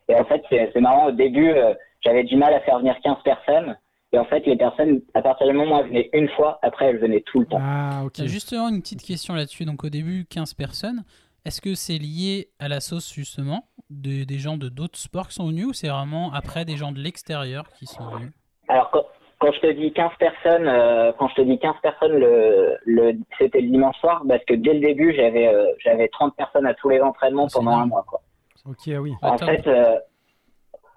Et 0.09 0.15
en 0.15 0.25
fait 0.25 0.41
c'est 0.49 0.71
c'est 0.73 0.81
marrant 0.81 1.07
au 1.07 1.11
début 1.11 1.49
euh, 1.51 1.73
j'avais 2.03 2.23
du 2.23 2.35
mal 2.37 2.53
à 2.53 2.59
faire 2.61 2.79
venir 2.79 2.95
15 3.03 3.17
personnes 3.23 3.77
et 4.13 4.19
en 4.19 4.25
fait 4.25 4.45
les 4.45 4.55
personnes 4.57 5.01
à 5.13 5.21
partir 5.21 5.47
du 5.47 5.53
moment 5.53 5.77
où 5.77 5.79
elles 5.81 5.87
venaient 5.87 6.09
une 6.13 6.29
fois, 6.29 6.59
après 6.61 6.85
elles 6.85 6.99
venaient 6.99 7.21
tout 7.21 7.39
le 7.39 7.45
temps. 7.45 7.59
Ah, 7.61 8.03
ok. 8.05 8.23
Justement, 8.25 8.69
une 8.69 8.81
petite 8.81 9.03
question 9.03 9.33
là-dessus. 9.33 9.65
Donc, 9.65 9.83
au 9.83 9.89
début, 9.89 10.25
15 10.29 10.53
personnes. 10.53 11.03
Est-ce 11.43 11.59
que 11.59 11.73
c'est 11.73 11.97
lié 11.97 12.49
à 12.59 12.67
la 12.67 12.79
sauce, 12.81 13.11
justement, 13.11 13.65
de- 13.89 14.25
des 14.25 14.37
gens 14.37 14.57
de 14.57 14.69
d'autres 14.69 14.99
sports 14.99 15.27
qui 15.29 15.33
sont 15.33 15.47
venus 15.47 15.65
ou 15.65 15.73
c'est 15.73 15.87
vraiment 15.87 16.31
après 16.33 16.65
des 16.65 16.77
gens 16.77 16.91
de 16.91 16.99
l'extérieur 16.99 17.63
qui 17.79 17.87
sont 17.87 18.03
venus? 18.09 18.31
Alors 18.67 18.91
quand, 18.91 19.05
quand 19.39 19.51
je 19.51 19.59
te 19.59 19.71
dis 19.71 19.91
15 19.91 20.11
personnes, 20.19 20.67
euh, 20.67 21.11
quand 21.17 21.29
je 21.29 21.35
te 21.35 21.41
dis 21.41 21.57
15 21.57 21.75
personnes, 21.81 22.11
le, 22.13 22.77
le 22.85 23.13
c'était 23.39 23.59
le 23.61 23.69
dimanche 23.69 23.97
soir 23.99 24.21
parce 24.27 24.43
que 24.45 24.53
dès 24.53 24.73
le 24.75 24.81
début 24.81 25.15
j'avais 25.15 25.47
euh, 25.47 25.65
j'avais 25.79 26.07
30 26.09 26.35
personnes 26.35 26.67
à 26.67 26.75
tous 26.75 26.89
les 26.89 27.01
entraînements 27.01 27.49
C'est 27.49 27.57
pendant 27.57 27.71
un 27.71 27.87
mois 27.87 28.05
quoi. 28.07 28.21
Ok, 28.69 28.77
ah 28.89 29.01
oui. 29.01 29.11
Ah, 29.23 29.31
En 29.31 29.35
top. 29.37 29.49
fait, 29.49 29.65
euh, 29.67 29.95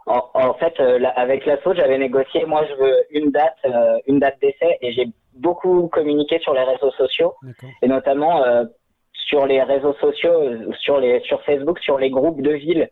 en, 0.06 0.22
en 0.34 0.54
fait, 0.54 0.78
euh, 0.80 0.98
là, 0.98 1.10
avec 1.10 1.46
l'assaut, 1.46 1.74
j'avais 1.74 1.98
négocié. 1.98 2.44
Moi, 2.44 2.64
je 2.68 2.74
veux 2.74 3.04
une 3.10 3.30
date, 3.30 3.56
euh, 3.64 3.98
une 4.06 4.18
date 4.18 4.38
d'essai, 4.40 4.78
et 4.82 4.92
j'ai 4.92 5.08
beaucoup 5.34 5.88
communiqué 5.88 6.38
sur 6.40 6.52
les 6.52 6.62
réseaux 6.62 6.90
sociaux, 6.92 7.34
et 7.82 7.88
notamment 7.88 8.44
euh, 8.44 8.64
sur 9.12 9.46
les 9.46 9.62
réseaux 9.62 9.94
sociaux, 9.94 10.32
euh, 10.32 10.72
sur 10.80 10.98
les, 10.98 11.20
sur 11.20 11.42
Facebook, 11.42 11.78
sur 11.80 11.98
les 11.98 12.10
groupes 12.10 12.42
de 12.42 12.52
villes. 12.52 12.90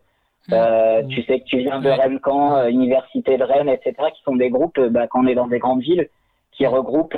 Euh, 0.51 1.03
Mm. 1.03 1.07
Tu 1.07 1.23
sais 1.23 1.39
que 1.39 1.45
tu 1.45 1.57
viens 1.59 1.79
de. 1.79 1.89
Rennes, 1.89 2.19
Caen, 2.23 2.57
euh, 2.57 2.67
Université 2.67 3.37
de 3.37 3.43
Rennes, 3.43 3.69
etc., 3.69 3.93
qui 4.13 4.21
sont 4.23 4.35
des 4.35 4.49
groupes, 4.49 4.79
bah, 4.79 5.07
quand 5.07 5.23
on 5.23 5.27
est 5.27 5.35
dans 5.35 5.47
des 5.47 5.59
grandes 5.59 5.81
villes, 5.81 6.09
qui 6.51 6.65
regroupent 6.67 7.17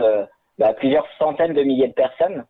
bah, 0.59 0.73
plusieurs 0.73 1.07
centaines 1.17 1.53
de 1.53 1.63
milliers 1.63 1.87
de 1.87 1.93
personnes. 1.93 2.45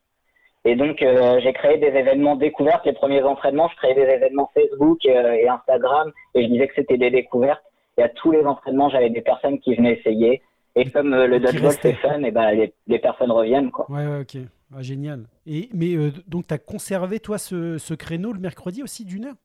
Et 0.66 0.76
donc, 0.76 1.02
euh, 1.02 1.40
j'ai 1.42 1.54
créé 1.54 1.78
des 1.78 1.88
événements 1.88 2.36
découvertes. 2.36 2.86
Les 2.86 2.94
premiers 2.94 3.22
entraînements, 3.22 3.70
je 3.70 3.76
créais 3.76 3.94
des 3.94 4.02
événements 4.02 4.50
Facebook 4.54 5.00
euh, 5.06 5.34
et 5.34 5.48
Instagram, 5.48 6.12
et 6.34 6.44
je 6.44 6.48
disais 6.48 6.68
que 6.68 6.74
c'était 6.76 6.98
des 6.98 7.12
découvertes. 7.12 7.64
Et 7.98 8.04
à 8.04 8.10
tous 8.10 8.32
les 8.32 8.44
entraînements, 8.44 8.90
j'avais 8.90 9.12
des 9.12 9.22
personnes 9.22 9.60
qui 9.60 9.76
venaient 9.76 9.94
essayer. 9.94 10.42
Et 10.76 10.90
comme 10.90 11.14
euh, 11.14 11.28
le 11.28 11.40
dodgeball 11.40 11.72
c'est 11.82 11.94
fun, 11.94 12.22
et 12.24 12.32
ben 12.32 12.52
les, 12.52 12.74
les 12.88 13.00
personnes 13.00 13.32
reviennent 13.32 13.72
quoi. 13.72 13.86
Ouais, 13.90 14.06
ouais, 14.06 14.22
ok. 14.22 14.42
Ah, 14.76 14.82
génial. 14.82 15.26
Et, 15.46 15.70
mais 15.74 15.96
euh, 15.96 16.12
donc, 16.28 16.48
tu 16.48 16.54
as 16.54 16.58
conservé, 16.58 17.20
toi, 17.20 17.38
ce, 17.38 17.78
ce 17.78 17.94
créneau 17.94 18.34
le 18.34 18.40
mercredi 18.40 18.82
aussi 18.84 19.06
d'une 19.06 19.26
heure? 19.26 19.36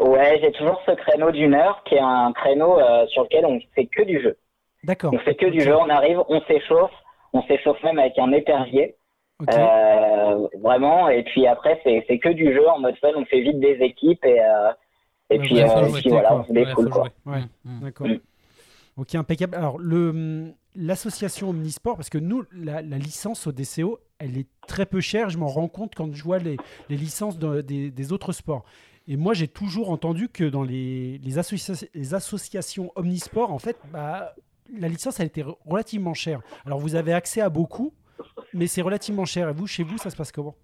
Ouais, 0.00 0.40
j'ai 0.42 0.52
toujours 0.52 0.82
ce 0.84 0.90
créneau 0.90 1.30
d'une 1.30 1.54
heure 1.54 1.82
qui 1.84 1.94
est 1.94 2.00
un 2.00 2.32
créneau 2.32 2.78
euh, 2.78 3.06
sur 3.06 3.22
lequel 3.22 3.46
on 3.46 3.58
fait 3.74 3.86
que 3.86 4.02
du 4.02 4.20
jeu. 4.20 4.36
D'accord. 4.84 5.12
On 5.14 5.18
fait 5.20 5.36
que 5.36 5.46
du 5.46 5.60
jeu, 5.60 5.74
on 5.74 5.88
arrive, 5.88 6.20
on 6.28 6.42
s'échauffe, 6.42 6.92
on 7.32 7.42
s'échauffe 7.44 7.82
même 7.82 7.98
avec 7.98 8.18
un 8.18 8.32
épervier, 8.32 8.96
Euh, 9.48 10.48
vraiment. 10.60 11.08
Et 11.08 11.22
puis 11.24 11.46
après, 11.46 11.80
c'est 11.84 12.04
c'est 12.08 12.18
que 12.18 12.30
du 12.30 12.52
jeu 12.52 12.66
en 12.68 12.80
mode 12.80 12.96
fun, 12.96 13.08
on 13.16 13.24
fait 13.26 13.40
vite 13.42 13.60
des 13.60 13.76
équipes 13.80 14.24
et, 14.24 14.40
euh, 14.40 14.70
et 15.30 15.38
Ouais, 15.38 15.44
puis, 15.44 15.54
ouais, 15.56 15.70
euh, 15.70 15.86
et 15.88 15.92
puis 15.92 16.08
voilà, 16.10 16.36
on 16.36 16.44
se 16.44 16.52
jouer. 16.52 17.10
Ouais. 17.26 17.42
Mm. 17.64 17.80
D'accord. 17.82 18.06
Mm. 18.08 18.18
Ok, 18.96 19.14
impeccable. 19.14 19.54
Alors, 19.56 19.78
le, 19.78 20.52
l'association 20.74 21.50
Omnisport, 21.50 21.96
parce 21.96 22.08
que 22.08 22.16
nous, 22.18 22.44
la, 22.52 22.80
la 22.80 22.96
licence 22.96 23.46
au 23.46 23.52
DCO, 23.52 23.98
elle 24.18 24.38
est 24.38 24.46
très 24.66 24.86
peu 24.86 25.00
chère. 25.00 25.28
Je 25.28 25.36
m'en 25.36 25.48
rends 25.48 25.68
compte 25.68 25.94
quand 25.94 26.10
je 26.14 26.22
vois 26.22 26.38
les, 26.38 26.56
les 26.88 26.96
licences 26.96 27.38
de- 27.38 27.60
des, 27.60 27.90
des 27.90 28.12
autres 28.12 28.32
sports. 28.32 28.64
Et 29.08 29.16
moi, 29.16 29.34
j'ai 29.34 29.48
toujours 29.48 29.90
entendu 29.90 30.28
que 30.30 30.44
dans 30.44 30.62
les, 30.62 31.18
les, 31.18 31.38
associa- 31.38 31.86
les 31.94 32.14
associations 32.14 32.90
Omnisport, 32.96 33.52
en 33.52 33.58
fait, 33.58 33.76
bah, 33.92 34.34
la 34.78 34.88
licence, 34.88 35.20
elle 35.20 35.26
était 35.26 35.42
re- 35.42 35.56
relativement 35.66 36.14
chère. 36.14 36.40
Alors, 36.64 36.78
vous 36.78 36.94
avez 36.94 37.12
accès 37.12 37.42
à 37.42 37.50
beaucoup, 37.50 37.92
mais 38.52 38.66
c'est 38.66 38.82
relativement 38.82 39.24
cher. 39.24 39.48
Et 39.48 39.52
vous, 39.52 39.66
chez 39.66 39.82
vous, 39.82 39.98
ça 39.98 40.10
se 40.10 40.16
passe 40.16 40.32
comment? 40.32 40.54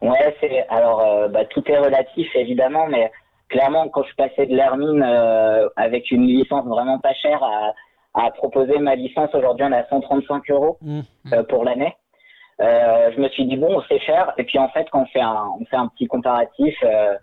Ouais, 0.00 0.36
c'est 0.40 0.66
alors 0.68 1.00
euh, 1.00 1.28
bah, 1.28 1.44
tout 1.44 1.62
est 1.70 1.78
relatif 1.78 2.28
évidemment, 2.34 2.86
mais 2.88 3.10
clairement 3.48 3.88
quand 3.88 4.02
je 4.02 4.14
passais 4.16 4.46
de 4.46 4.54
l'Hermine 4.56 5.02
euh, 5.02 5.68
avec 5.76 6.10
une 6.10 6.26
licence 6.26 6.64
vraiment 6.66 6.98
pas 6.98 7.14
chère 7.14 7.40
à, 7.42 7.72
à 8.14 8.30
proposer 8.32 8.78
ma 8.78 8.96
licence 8.96 9.32
aujourd'hui 9.34 9.64
on 9.68 9.72
est 9.72 9.76
à 9.76 9.86
135 9.88 10.50
euros 10.50 10.78
Mm. 10.82 11.00
euh, 11.32 11.42
pour 11.44 11.64
l'année. 11.64 11.94
Euh, 12.60 13.10
je 13.14 13.20
me 13.20 13.28
suis 13.28 13.46
dit 13.46 13.56
bon 13.56 13.80
c'est 13.88 14.00
cher 14.00 14.32
et 14.38 14.44
puis 14.44 14.58
en 14.58 14.68
fait 14.70 14.88
quand 14.90 15.02
on 15.02 15.06
fait 15.06 15.20
un 15.20 15.46
on 15.60 15.64
fait 15.66 15.76
un 15.76 15.86
petit 15.86 16.06
comparatif 16.08 16.74
euh, 16.82 17.14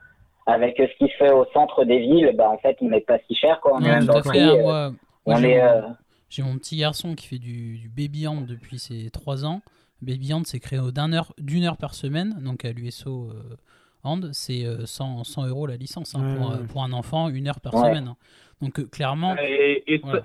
avec 0.46 0.78
ce 0.78 0.98
qui 0.98 1.12
se 1.12 1.18
fait 1.18 1.32
au 1.32 1.46
centre 1.54 1.84
des 1.84 2.00
villes, 2.00 2.32
bah, 2.36 2.50
en 2.50 2.58
fait, 2.58 2.76
ils 2.82 2.90
mettent 2.90 3.06
pas 3.06 3.20
si 3.28 3.36
cher. 3.36 3.60
Quoi. 3.62 3.74
On 3.76 3.82
est 3.84 3.90
même 3.92 4.06
dans 4.06 4.16
le 4.16 4.22
prix, 4.24 4.58
moi, 4.58 4.90
moi, 5.28 5.36
on 5.38 5.44
est, 5.44 5.62
euh, 5.62 5.82
j'ai 6.30 6.44
mon 6.44 6.58
petit 6.58 6.78
garçon 6.78 7.16
qui 7.16 7.28
fait 7.28 7.40
du, 7.40 7.78
du 7.78 7.90
baby 7.90 8.28
hand 8.28 8.46
depuis 8.46 8.80
ses 8.80 9.10
3 9.10 9.46
ans. 9.46 9.62
Baby 10.02 10.34
hand, 10.34 10.46
c'est 10.48 10.60
créé 10.60 10.80
d'une 10.80 11.14
heure, 11.14 11.34
d'une 11.40 11.64
heure 11.66 11.78
par 11.78 11.94
semaine. 11.94 12.38
Donc 12.42 12.64
à 12.66 12.72
l'USO 12.72 13.32
euh, 13.32 13.58
hand, 14.04 14.30
c'est 14.34 14.66
euh, 14.66 14.86
100, 14.86 15.24
100 15.26 15.48
euros 15.48 15.68
la 15.68 15.76
licence 15.76 16.16
hein, 16.16 16.22
Ouais, 16.24 16.38
pour, 16.38 16.50
ouais, 16.50 16.56
euh, 16.56 16.60
ouais. 16.62 16.68
pour 16.68 16.84
un 16.84 16.94
enfant, 16.94 17.30
une 17.30 17.48
heure 17.48 17.60
par 17.60 17.74
Ouais. 17.74 17.90
semaine. 17.90 18.08
hein. 18.10 18.16
Donc 18.62 18.80
euh, 18.80 18.86
clairement, 18.86 19.36
Et 19.38 19.84
il 19.88 20.00
Voilà. 20.02 20.22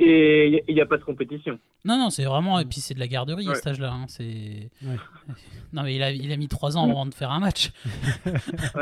n'y 0.69 0.81
a 0.81 0.87
pas 0.87 0.97
de 0.99 1.05
compétition. 1.05 1.59
non, 1.85 1.97
non, 1.99 2.11
c'est 2.11 2.25
vraiment. 2.25 2.59
Mm. 2.59 2.61
Et 2.63 2.65
puis 2.67 2.81
c'est 2.81 2.95
de 2.95 2.99
la 3.01 3.07
garderie 3.09 3.47
à 3.47 3.51
Ouais. 3.51 3.55
cet 3.57 3.67
âge-là. 3.69 3.93
hein, 3.93 4.05
c'est... 4.09 4.71
Ouais. 4.83 4.97
Non, 5.73 5.83
mais 5.83 5.97
il 5.97 6.03
a, 6.05 6.13
il 6.13 6.31
a 6.31 6.37
mis 6.37 6.47
3 6.49 6.77
ans 6.77 6.89
avant 6.89 7.07
de 7.07 7.15
faire 7.15 7.33
un 7.33 7.41
match. 7.41 7.73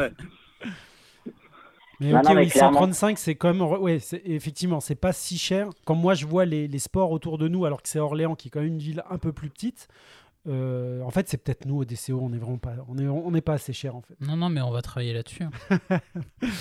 Mais 2.02 2.10
Non, 2.12 2.18
ok, 2.18 2.24
non, 2.28 2.34
mais 2.34 2.40
oui, 2.42 2.48
clairement. 2.48 2.72
135, 2.80 3.18
c'est 3.18 3.34
quand 3.34 3.52
même. 3.54 3.62
Ouais, 3.62 3.98
c'est- 3.98 4.22
effectivement, 4.24 4.80
c'est 4.80 4.94
pas 4.94 5.12
si 5.12 5.38
cher. 5.38 5.68
Quand 5.84 5.94
moi 5.94 6.14
je 6.14 6.26
vois 6.26 6.44
les, 6.44 6.66
les 6.68 6.78
sports 6.78 7.10
autour 7.10 7.38
de 7.38 7.48
nous, 7.48 7.64
alors 7.64 7.80
que 7.82 7.88
c'est 7.88 7.98
Orléans, 8.00 8.34
qui 8.34 8.48
est 8.48 8.50
quand 8.50 8.60
même 8.60 8.68
une 8.70 8.78
ville 8.78 9.02
un 9.10 9.18
peu 9.18 9.32
plus 9.32 9.48
petite, 9.50 9.88
euh, 10.48 11.00
en 11.02 11.10
fait, 11.10 11.28
c'est 11.28 11.36
peut-être 11.42 11.66
nous, 11.66 11.78
au 11.78 11.84
DCO, 11.84 12.18
on 12.20 12.32
est 12.32 12.38
vraiment 12.38 12.58
pas, 12.58 12.72
on 12.88 12.98
est, 12.98 13.06
on 13.06 13.30
n'est 13.30 13.40
pas 13.40 13.52
assez 13.54 13.72
cher, 13.72 13.94
en 13.94 14.00
fait. 14.00 14.14
Non, 14.20 14.36
non, 14.36 14.48
mais 14.48 14.60
on 14.60 14.70
va 14.72 14.82
travailler 14.82 15.12
là-dessus. 15.12 15.44
hein. 15.44 15.98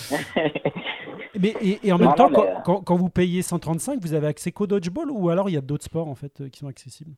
Mais, 1.40 1.56
et, 1.62 1.80
et 1.88 1.92
en 1.92 1.98
même 1.98 2.10
Non, 2.10 2.14
temps, 2.14 2.30
non, 2.30 2.36
quand, 2.36 2.44
mais, 2.44 2.50
euh, 2.52 2.60
quand- 2.66 2.82
quand 2.82 2.96
vous 2.96 3.10
payez 3.10 3.42
135, 3.42 4.00
vous 4.02 4.14
avez 4.14 4.28
accès 4.28 4.52
qu'au 4.52 4.68
dodgeball 4.68 5.10
ou 5.10 5.30
alors 5.30 5.50
il 5.50 5.54
y 5.54 5.58
a 5.58 5.62
d'autres 5.62 5.86
sports, 5.86 6.08
en 6.08 6.14
fait, 6.14 6.42
euh, 6.42 6.50
qui 6.50 6.60
sont 6.60 6.68
accessibles? 6.68 7.12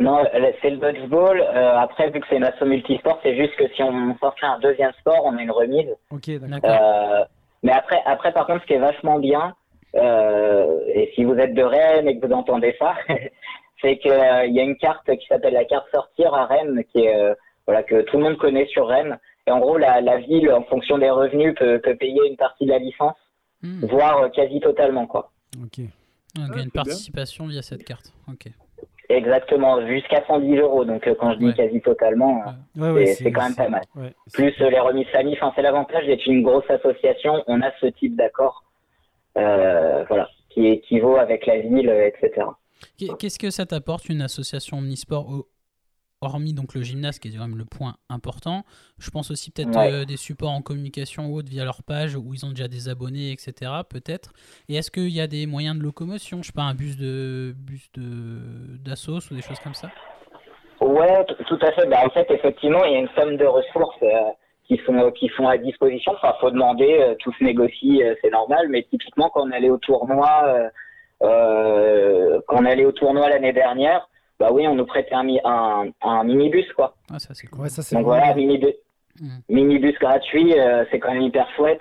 Non, 0.00 0.22
c'est 0.60 0.70
le 0.70 0.76
dodgeball. 0.78 1.40
Euh, 1.40 1.78
après, 1.78 2.10
vu 2.10 2.20
que 2.20 2.26
c'est 2.28 2.36
une 2.36 2.44
asso 2.44 2.64
multisport, 2.66 3.18
c'est 3.22 3.36
juste 3.36 3.54
que 3.56 3.64
si 3.74 3.82
on 3.82 4.16
sortait 4.18 4.44
un 4.46 4.58
deuxième 4.58 4.92
sport, 5.00 5.22
on 5.24 5.36
a 5.36 5.42
une 5.42 5.50
remise. 5.50 5.88
Ok, 6.10 6.28
d'accord. 6.30 6.48
D'accord. 6.48 6.70
Euh, 6.70 7.24
mais 7.62 7.72
après, 7.72 8.00
après, 8.06 8.32
par 8.32 8.46
contre, 8.46 8.62
ce 8.62 8.66
qui 8.66 8.72
est 8.74 8.78
vachement 8.78 9.18
bien, 9.18 9.54
euh, 9.96 10.78
et 10.94 11.10
si 11.14 11.24
vous 11.24 11.34
êtes 11.34 11.54
de 11.54 11.62
Rennes 11.62 12.08
et 12.08 12.18
que 12.18 12.26
vous 12.26 12.32
entendez 12.32 12.74
ça, 12.78 12.94
c'est 13.82 13.98
qu'il 13.98 14.10
y 14.12 14.60
a 14.60 14.62
une 14.62 14.76
carte 14.76 15.04
qui 15.16 15.26
s'appelle 15.26 15.54
la 15.54 15.64
carte 15.64 15.86
sortir 15.92 16.34
à 16.34 16.46
Rennes, 16.46 16.82
qui 16.92 17.04
est 17.04 17.14
euh, 17.16 17.34
voilà 17.66 17.82
que 17.82 18.02
tout 18.02 18.16
le 18.18 18.22
monde 18.24 18.36
connaît 18.38 18.66
sur 18.66 18.86
Rennes. 18.88 19.18
Et 19.46 19.50
en 19.50 19.58
gros, 19.58 19.78
la, 19.78 20.00
la 20.00 20.18
ville, 20.18 20.52
en 20.52 20.62
fonction 20.64 20.98
des 20.98 21.10
revenus, 21.10 21.54
peut, 21.56 21.80
peut 21.82 21.96
payer 21.96 22.20
une 22.28 22.36
partie 22.36 22.66
de 22.66 22.70
la 22.70 22.78
licence, 22.78 23.16
Hmm. 23.62 23.84
voire 23.84 24.22
euh, 24.22 24.28
quasi 24.30 24.58
totalement, 24.58 25.06
quoi. 25.06 25.32
Ok. 25.62 25.80
Donc, 26.34 26.46
il 26.48 26.56
y 26.56 26.60
a 26.60 26.62
une 26.62 26.70
bien. 26.70 26.82
participation 26.82 27.46
via 27.46 27.60
cette 27.60 27.84
carte. 27.84 28.10
Ok. 28.26 28.46
Exactement, 29.10 29.84
jusqu'à 29.88 30.24
110 30.26 30.56
euros. 30.58 30.84
Donc, 30.84 31.06
euh, 31.06 31.14
quand 31.18 31.32
je 31.32 31.38
dis 31.38 31.46
Ouais. 31.46 31.54
quasi 31.54 31.80
totalement, 31.80 32.42
euh, 32.76 32.80
Ouais, 32.80 32.90
ouais, 32.92 33.06
C'est- 33.06 33.32
quand 33.32 33.42
même 33.42 33.56
pas 33.56 33.68
mal. 33.68 33.82
plus 34.32 34.54
euh, 34.60 34.70
les 34.70 34.78
remises 34.78 35.08
famille. 35.08 35.34
Enfin, 35.34 35.52
c'est 35.56 35.62
l'avantage 35.62 36.06
d'être 36.06 36.24
une 36.26 36.42
grosse 36.42 36.68
association. 36.70 37.42
On 37.48 37.60
a 37.60 37.72
ce 37.80 37.86
type 37.86 38.14
d'accord, 38.16 38.62
euh, 39.36 40.04
voilà, 40.08 40.28
qui 40.50 40.66
équivaut 40.68 41.16
avec 41.16 41.46
la 41.46 41.58
ville, 41.58 41.88
etc. 41.90 42.46
Qu'est- 42.96 43.16
Qu'est-ce 43.18 43.38
que 43.38 43.50
ça 43.50 43.66
t'apporte 43.66 44.08
une 44.08 44.22
association 44.22 44.78
omnisport 44.78 45.26
hormis 46.22 46.52
donc 46.52 46.74
le 46.74 46.82
gymnase 46.82 47.18
qui 47.18 47.28
est 47.28 47.32
quand 47.32 47.46
même 47.46 47.56
le 47.56 47.64
point 47.64 47.96
important 48.08 48.64
Je 48.98 49.10
pense 49.10 49.30
aussi 49.30 49.50
peut-être 49.50 49.76
Ouais. 49.76 49.90
euh, 49.92 50.04
des 50.04 50.16
supports 50.16 50.50
en 50.50 50.60
communication 50.62 51.26
ou 51.26 51.36
autre 51.36 51.48
via 51.48 51.64
leur 51.64 51.82
page 51.82 52.14
où 52.16 52.34
ils 52.34 52.44
ont 52.44 52.50
déjà 52.50 52.68
des 52.68 52.88
abonnés, 52.88 53.32
etc. 53.32 53.70
Peut-être. 53.88 54.32
Et 54.68 54.76
est-ce 54.76 54.90
qu'il 54.90 55.08
y 55.10 55.20
a 55.20 55.26
des 55.26 55.46
moyens 55.46 55.76
de 55.78 55.82
locomotion? 55.82 56.42
Je 56.42 56.48
sais 56.48 56.52
pas, 56.52 56.62
un 56.62 56.74
bus 56.74 56.96
de 56.96 57.54
bus 57.56 57.90
de 57.94 58.76
d'assos 58.84 59.30
ou 59.30 59.34
des 59.34 59.42
choses 59.42 59.60
comme 59.60 59.74
ça? 59.74 59.88
Ouais, 60.80 61.24
tout 61.46 61.58
à 61.62 61.72
fait. 61.72 61.86
Bah, 61.86 62.00
en 62.04 62.10
fait, 62.10 62.30
effectivement, 62.30 62.84
il 62.84 62.92
y 62.92 62.96
a 62.96 62.98
une 63.00 63.08
somme 63.16 63.36
de 63.36 63.44
ressources 63.44 64.02
euh, 64.02 64.30
qui 64.66 64.78
sont 64.84 65.10
qui 65.12 65.28
sont 65.36 65.46
à 65.48 65.56
disposition. 65.58 66.12
Enfin, 66.12 66.34
faut 66.40 66.50
demander, 66.50 66.98
euh, 67.00 67.14
tout 67.18 67.32
se 67.38 67.44
négocie, 67.44 68.02
c'est 68.22 68.30
normal. 68.30 68.68
Mais 68.68 68.82
typiquement, 68.90 69.30
quand 69.30 69.46
on 69.46 69.50
allait 69.52 69.70
au 69.70 69.78
tournoi, 69.78 70.70
quand 71.20 72.56
on 72.60 72.64
allait 72.64 72.84
au 72.84 72.92
tournoi 72.92 73.28
l'année 73.28 73.52
dernière, 73.52 74.08
bah 74.40 74.48
oui, 74.50 74.66
on 74.66 74.74
nous 74.74 74.86
prêtait 74.86 75.14
un, 75.14 75.28
un, 75.44 75.84
un 76.02 76.24
minibus, 76.24 76.72
quoi. 76.72 76.94
Ah, 77.12 77.18
ça 77.18 77.34
c'est 77.34 77.46
cool. 77.46 77.60
Ouais, 77.60 77.68
ça 77.68 77.82
c'est 77.82 77.94
Donc 77.94 78.06
voilà, 78.06 78.34
minibus, 78.34 78.74
Mm. 79.20 79.38
minibus 79.50 79.98
gratuit, 79.98 80.58
euh, 80.58 80.84
c'est 80.90 80.98
quand 80.98 81.12
même 81.12 81.20
hyper 81.20 81.46
chouette. 81.54 81.80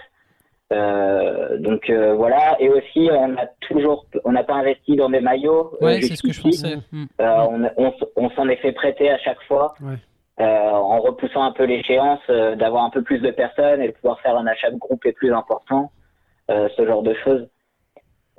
Euh, 0.74 1.58
donc 1.60 1.90
euh, 1.90 2.14
voilà, 2.14 2.58
et 2.60 2.70
aussi 2.70 3.10
on 3.12 3.38
a 3.38 3.46
toujours, 3.62 4.06
on 4.26 4.34
n'a 4.34 4.44
pas 4.44 4.56
investi 4.56 4.96
dans 4.98 5.10
des 5.10 5.22
maillots. 5.22 5.72
euh, 5.82 5.86
Ouais, 5.86 6.02
c'est 6.02 6.16
ce 6.18 6.22
que 6.24 6.34
je 6.34 6.42
pensais. 6.42 6.76
Euh, 7.22 7.36
on 7.50 7.64
on, 7.78 7.88
s- 7.92 8.04
on 8.18 8.30
s'en 8.32 8.50
est 8.50 8.58
fait 8.58 8.74
prêter 8.74 9.10
à 9.10 9.18
chaque 9.20 9.42
fois, 9.44 9.74
Ouais. 9.82 9.96
euh, 10.42 10.70
en 10.72 11.00
repoussant 11.00 11.44
un 11.44 11.52
peu 11.54 11.64
l'échéance, 11.64 12.20
euh, 12.30 12.56
d'avoir 12.56 12.84
un 12.84 12.90
peu 12.90 13.04
plus 13.04 13.20
de 13.20 13.32
personnes 13.32 13.82
et 13.82 13.88
de 13.88 13.94
pouvoir 13.94 14.20
faire 14.22 14.36
un 14.36 14.46
achat 14.48 14.70
de 14.70 14.78
groupe 14.78 15.06
est 15.06 15.14
plus 15.14 15.34
important, 15.34 15.92
euh, 16.52 16.68
ce 16.76 16.86
genre 16.86 17.04
de 17.04 17.14
choses. 17.24 17.48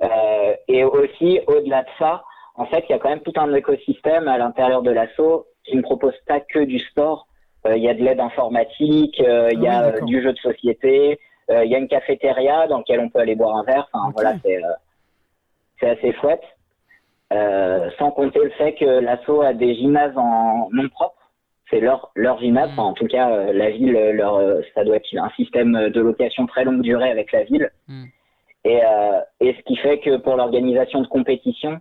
Euh, 0.03 0.53
et 0.67 0.83
aussi, 0.83 1.39
au-delà 1.47 1.83
de 1.83 1.89
ça, 1.99 2.23
en 2.61 2.65
fait, 2.65 2.85
il 2.87 2.91
y 2.91 2.95
a 2.95 2.99
quand 2.99 3.09
même 3.09 3.21
tout 3.21 3.33
un 3.37 3.51
écosystème 3.55 4.27
à 4.27 4.37
l'intérieur 4.37 4.83
de 4.83 4.91
l'assaut 4.91 5.47
qui 5.65 5.75
ne 5.75 5.81
propose 5.81 6.13
pas 6.27 6.39
que 6.39 6.59
du 6.59 6.77
sport. 6.77 7.27
Euh, 7.65 7.75
Il 7.75 7.83
y 7.83 7.89
a 7.89 7.95
de 7.95 8.03
l'aide 8.03 8.19
informatique, 8.19 9.19
euh, 9.19 9.49
il 9.51 9.61
y 9.63 9.67
Ah 9.67 9.79
a 9.79 9.89
oui, 9.89 9.95
euh, 9.95 10.05
du 10.05 10.21
jeu 10.21 10.31
de 10.31 10.37
société, 10.37 11.19
il 11.49 11.69
y 11.69 11.75
a 11.75 11.79
une 11.79 11.87
cafétéria 11.89 12.67
dans 12.67 12.77
laquelle 12.77 13.01
on 13.01 13.09
peut 13.09 13.19
aller 13.19 13.35
boire 13.35 13.57
un 13.57 13.63
verre. 13.63 13.89
Enfin, 13.91 14.11
voilà, 14.15 14.35
c'est 14.43 14.61
c'est 15.79 15.89
assez 15.89 16.13
chouette. 16.13 16.43
Sans 17.99 18.11
compter 18.11 18.39
le 18.39 18.51
fait 18.51 18.73
que 18.73 18.85
l'assaut 18.85 19.41
a 19.41 19.53
des 19.53 19.75
gymnases 19.75 20.17
en 20.17 20.69
nom 20.71 20.87
propre. 20.89 21.17
C'est 21.69 21.81
leur, 21.81 22.11
leur 22.15 22.39
gymnase. 22.39 22.69
Mm. 22.69 22.73
Enfin, 22.73 22.83
en 22.83 22.93
tout 22.93 23.07
cas, 23.07 23.51
la 23.51 23.69
ville, 23.69 23.91
leur, 23.91 24.39
ça 24.73 24.85
doit 24.85 24.97
être 24.97 25.09
un 25.17 25.31
système 25.31 25.89
de 25.89 26.01
location 26.01 26.45
très 26.45 26.63
longue 26.63 26.81
durée 26.81 27.09
avec 27.09 27.33
la 27.33 27.43
ville. 27.43 27.69
Mm. 27.87 28.05
Et, 28.63 28.81
euh, 28.83 29.19
et 29.39 29.55
ce 29.57 29.61
qui 29.63 29.75
fait 29.77 29.99
que 29.99 30.17
pour 30.17 30.35
l'organisation 30.35 31.01
de 31.01 31.07
compétition, 31.07 31.79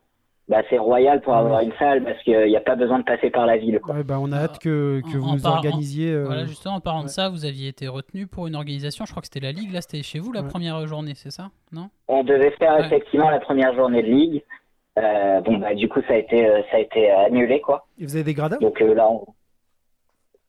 bah, 0.50 0.62
c'est 0.68 0.78
royal 0.78 1.20
pour 1.22 1.34
avoir 1.34 1.60
une 1.60 1.72
salle 1.78 2.02
parce 2.04 2.20
qu'il 2.24 2.46
n'y 2.48 2.56
a 2.56 2.60
pas 2.60 2.74
besoin 2.74 2.98
de 2.98 3.04
passer 3.04 3.30
par 3.30 3.46
la 3.46 3.56
ville. 3.56 3.78
Quoi. 3.80 3.94
Ouais, 3.94 4.02
bah, 4.02 4.18
on 4.20 4.30
a 4.32 4.36
hâte 4.36 4.58
que, 4.58 5.00
que 5.10 5.16
En- 5.16 5.20
vous 5.20 5.28
en 5.38 5.38
par- 5.40 5.54
organisiez. 5.54 6.12
euh, 6.12 6.24
Voilà, 6.26 6.44
justement, 6.44 6.74
en 6.74 6.80
parlant 6.80 7.04
de 7.04 7.08
ça, 7.08 7.28
vous 7.28 7.44
aviez 7.46 7.68
été 7.68 7.86
retenu 7.88 8.26
pour 8.26 8.48
une 8.48 8.56
organisation, 8.56 9.06
je 9.06 9.12
crois 9.12 9.20
que 9.22 9.28
c'était 9.32 9.40
la 9.46 9.52
Ligue, 9.52 9.72
là 9.72 9.80
c'était 9.80 10.02
chez 10.02 10.18
vous 10.18 10.32
la 10.32 10.42
Ouais. 10.42 10.48
première 10.48 10.84
journée, 10.86 11.12
c'est 11.14 11.30
ça 11.30 11.50
Non? 11.72 11.88
On 12.08 12.24
devait 12.24 12.50
faire 12.58 12.74
Ouais. 12.74 12.84
effectivement 12.86 13.30
la 13.30 13.38
première 13.40 13.74
journée 13.74 14.02
de 14.02 14.08
ligue. 14.08 14.42
Euh, 14.98 15.40
bon, 15.40 15.56
bah, 15.58 15.72
du 15.74 15.88
coup, 15.88 16.00
ça 16.08 16.14
a 16.14 16.16
été, 16.16 16.44
euh, 16.46 16.60
ça 16.70 16.76
a 16.78 16.80
été 16.80 17.10
annulé. 17.10 17.60
quoi. 17.60 17.86
Et 17.98 18.04
vous 18.04 18.16
avez 18.16 18.24
des 18.24 18.34
gradins? 18.34 18.58
Donc 18.60 18.82
euh, 18.82 18.92
là, 18.92 19.08
on... 19.08 19.24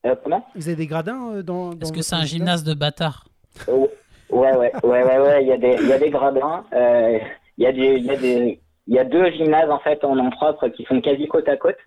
Euh, 0.08 0.16
comment? 0.24 0.44
Vous 0.56 0.68
avez 0.68 0.76
des 0.78 0.88
gradins 0.88 1.30
euh, 1.36 1.44
dans, 1.44 1.70
dans 1.70 1.80
Est-ce 1.80 1.94
que 1.94 2.02
c'est 2.02 2.16
un 2.16 2.26
gymnase? 2.26 2.64
de 2.64 2.74
bâtard? 2.74 3.26
Oh, 3.68 3.88
Ouais, 4.32 4.56
ouais, 4.56 4.72
ouais, 4.84 5.04
ouais, 5.04 5.20
ouais, 5.20 5.44
il 5.44 5.48
y 5.50 5.52
a 5.52 5.58
des, 5.58 5.76
il 5.82 5.88
y 5.90 5.92
a 5.94 6.00
des 6.00 6.10
gradins, 6.10 6.64
il 6.72 7.64
y 7.64 7.66
a 7.68 7.72
des, 7.74 8.61
il 8.88 8.96
y 8.96 9.00
a 9.00 9.04
deux 9.04 9.30
gymnases, 9.32 9.70
en 9.70 9.80
fait, 9.80 10.04
en 10.04 10.16
nom 10.16 10.30
propre 10.30 10.68
qui 10.70 10.84
sont 10.86 11.02
quasi 11.02 11.28
côte 11.28 11.48
à 11.48 11.58
côte. 11.58 11.78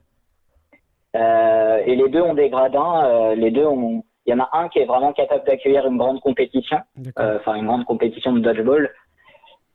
Euh, 1.17 1.83
et 1.87 1.95
les 1.95 2.09
deux 2.09 2.23
ont 2.23 2.35
des 2.35 2.51
gradins, 2.51 3.05
euh, 3.05 3.35
les 3.35 3.51
deux 3.51 3.67
ont, 3.67 4.03
il 4.27 4.31
y 4.31 4.35
en 4.35 4.41
a 4.41 4.49
un 4.53 4.69
qui 4.69 4.81
est 4.81 4.85
vraiment 4.85 5.13
capable 5.13 5.45
d'accueillir 5.45 5.87
une 5.87 5.97
grande 5.97 6.21
compétition, 6.21 6.79
euh, 7.19 7.39
enfin, 7.39 7.55
une 7.55 7.67
grande 7.67 7.85
compétition 7.85 8.33
de 8.33 8.41
dodgeball. 8.41 8.91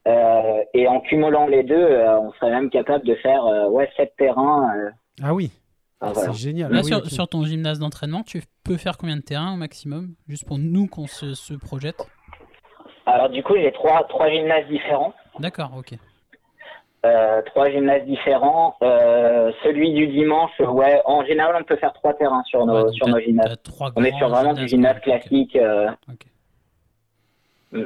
Euh, 0.07 0.63
et 0.73 0.87
en 0.87 0.99
cumulant 1.01 1.47
les 1.47 1.63
deux, 1.63 1.75
euh, 1.75 2.19
on 2.19 2.31
serait 2.33 2.49
même 2.51 2.69
capable 2.69 3.05
de 3.05 3.15
faire, 3.15 3.45
euh, 3.45 3.69
ouais, 3.69 3.89
sept 3.95 4.13
terrains, 4.17 4.73
euh, 4.75 4.89
Ah 5.21 5.33
oui, 5.33 5.51
voilà. 6.01 6.15
c'est 6.15 6.33
génial. 6.33 6.71
Là, 6.71 6.79
Ah 6.81 6.85
oui, 6.85 7.09
sur, 7.09 7.27
ton 7.27 7.43
gymnase 7.43 7.79
d'entraînement, 7.79 8.23
tu 8.23 8.41
peux 8.63 8.77
faire 8.77 8.97
combien 8.97 9.17
de 9.17 9.21
terrains 9.21 9.53
au 9.53 9.57
maximum 9.57 10.15
Juste 10.27 10.45
pour 10.47 10.57
nous 10.57 10.87
qu'on 10.87 11.07
se, 11.07 11.35
se 11.35 11.53
projette? 11.53 12.01
Alors, 13.05 13.29
du 13.29 13.43
coup, 13.43 13.55
j'ai 13.55 13.71
trois, 13.71 14.03
trois 14.07 14.29
gymnases 14.29 14.67
différents. 14.67 15.13
D'accord, 15.39 15.71
ok. 15.77 15.93
Euh, 17.05 17.41
trois 17.43 17.69
gymnases 17.69 18.03
différents. 18.05 18.75
Euh, 18.81 19.51
celui 19.63 19.93
du 19.93 20.07
dimanche, 20.07 20.51
ouais, 20.59 21.01
en 21.05 21.23
général, 21.23 21.55
on 21.57 21.63
peut 21.63 21.77
faire 21.77 21.93
trois 21.93 22.13
terrains 22.13 22.43
sur 22.43 22.65
nos, 22.65 22.87
Ouais, 22.87 22.91
sur 22.93 23.07
nos 23.07 23.19
gymnases. 23.19 23.55
On 23.95 24.03
est 24.03 24.15
sur 24.17 24.27
vraiment 24.27 24.53
du 24.53 24.67
gymnase 24.67 24.99
classique. 24.99 25.55
euh, 25.55 25.89
ok. 26.11 26.25
Mm. 27.71 27.83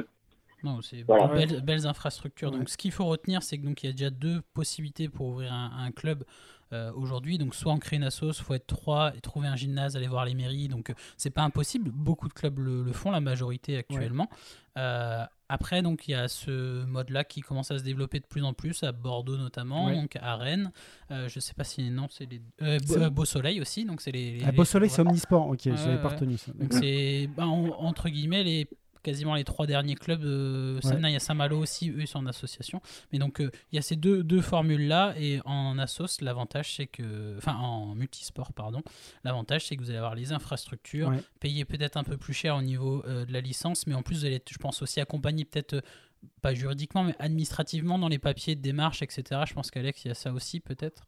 Non, 0.64 0.80
c'est 0.82 1.02
Voilà. 1.06 1.26
belles, 1.28 1.60
belles 1.62 1.86
infrastructures. 1.86 2.50
Ouais. 2.50 2.58
Donc, 2.58 2.68
ce 2.68 2.76
qu'il 2.76 2.90
faut 2.90 3.04
retenir, 3.04 3.42
c'est 3.42 3.58
que 3.58 3.64
donc 3.64 3.82
il 3.84 3.86
y 3.86 3.90
a 3.90 3.92
déjà 3.92 4.10
deux 4.10 4.40
possibilités 4.54 5.08
pour 5.08 5.26
ouvrir 5.28 5.52
un, 5.52 5.70
un 5.86 5.92
club 5.92 6.24
euh, 6.72 6.92
aujourd'hui. 6.94 7.38
Donc, 7.38 7.54
soit 7.54 7.72
on 7.72 7.78
crée 7.78 7.96
une 7.96 8.10
faut 8.10 8.54
être 8.54 8.66
trois 8.66 9.14
et 9.16 9.20
trouver 9.20 9.48
un 9.48 9.56
gymnase, 9.56 9.96
aller 9.96 10.06
voir 10.08 10.24
les 10.24 10.34
mairies. 10.34 10.68
Donc, 10.68 10.90
euh, 10.90 10.94
c'est 11.16 11.30
pas 11.30 11.42
impossible. 11.42 11.90
Beaucoup 11.90 12.28
de 12.28 12.32
clubs 12.34 12.58
le, 12.58 12.82
le 12.82 12.92
font, 12.92 13.10
la 13.10 13.20
majorité 13.20 13.76
actuellement. 13.76 14.28
Euh, 14.76 15.24
après, 15.48 15.82
donc 15.82 16.08
il 16.08 16.12
y 16.12 16.14
a 16.14 16.26
ce 16.26 16.84
mode-là 16.84 17.22
qui 17.22 17.42
commence 17.42 17.70
à 17.70 17.78
se 17.78 17.84
développer 17.84 18.18
de 18.18 18.24
plus 18.26 18.42
en 18.42 18.54
plus 18.54 18.82
à 18.82 18.90
Bordeaux 18.92 19.36
notamment, 19.36 19.86
Ouais. 19.86 19.94
donc 19.94 20.16
à 20.16 20.34
Rennes. 20.36 20.72
Euh, 21.12 21.28
je 21.28 21.38
sais 21.38 21.54
pas 21.54 21.62
si 21.64 21.88
non, 21.90 22.08
c'est 22.10 22.26
les 22.28 22.40
Beau- 22.80 23.10
Beau 23.10 23.24
Soleil 23.24 23.60
aussi. 23.60 23.84
Donc 23.84 24.00
c'est 24.00 24.10
les, 24.10 24.38
les- 24.38 24.44
Ah, 24.44 24.50
Beau 24.52 24.64
Soleil, 24.64 24.90
c'est 24.90 25.02
omnisport. 25.02 25.46
Ok, 25.46 25.60
j'avais 25.64 26.00
pas 26.02 26.08
retenu 26.08 26.38
ça. 26.38 26.50
Donc 26.54 26.72
c'est 26.72 27.28
bah, 27.36 27.46
en- 27.46 27.68
entre 27.78 28.08
guillemets 28.08 28.42
les 28.42 28.66
quasiment 29.04 29.36
les 29.36 29.44
trois 29.44 29.66
derniers 29.66 29.94
clubs. 29.94 30.24
Euh, 30.24 30.80
Samna, 30.80 31.08
il 31.10 31.12
y 31.12 31.16
a 31.16 31.20
Saint-Malo 31.20 31.58
aussi, 31.58 31.90
eux 31.90 32.00
ils 32.00 32.08
sont 32.08 32.18
en 32.18 32.26
association. 32.26 32.80
Mais 33.12 33.20
donc 33.20 33.40
euh, 33.40 33.50
il 33.70 33.76
y 33.76 33.78
a 33.78 33.82
ces 33.82 33.94
deux, 33.94 34.24
deux 34.24 34.40
formules-là. 34.40 35.14
Et 35.18 35.40
en 35.44 35.78
assos, 35.78 36.20
l'avantage 36.22 36.74
c'est 36.74 36.86
que. 36.88 37.36
Enfin, 37.38 37.54
en 37.54 37.94
multisport, 37.94 38.52
pardon. 38.52 38.82
L'avantage 39.22 39.66
c'est 39.66 39.76
que 39.76 39.82
vous 39.82 39.90
allez 39.90 39.98
avoir 39.98 40.16
les 40.16 40.32
infrastructures, 40.32 41.08
Ouais. 41.10 41.18
payer 41.38 41.64
peut-être 41.64 41.96
un 41.96 42.04
peu 42.04 42.16
plus 42.16 42.34
cher 42.34 42.56
au 42.56 42.62
niveau 42.62 43.04
euh, 43.06 43.24
de 43.24 43.32
la 43.32 43.40
licence. 43.40 43.86
Mais 43.86 43.94
en 43.94 44.02
plus, 44.02 44.18
vous 44.20 44.24
allez 44.24 44.36
être, 44.36 44.50
je 44.50 44.58
pense, 44.58 44.82
aussi 44.82 45.00
accompagné 45.00 45.44
peut-être. 45.44 45.74
euh, 45.74 45.80
pas 46.40 46.54
juridiquement, 46.54 47.04
mais 47.04 47.14
administrativement 47.18 47.98
dans 47.98 48.08
les 48.08 48.18
papiers 48.18 48.56
de 48.56 48.62
démarche, 48.62 49.02
etc. 49.02 49.42
Je 49.46 49.52
pense 49.52 49.70
qu'Alex, 49.70 50.06
il 50.06 50.08
y 50.08 50.10
a 50.10 50.14
ça 50.14 50.32
aussi 50.32 50.58
peut-être. 50.58 51.04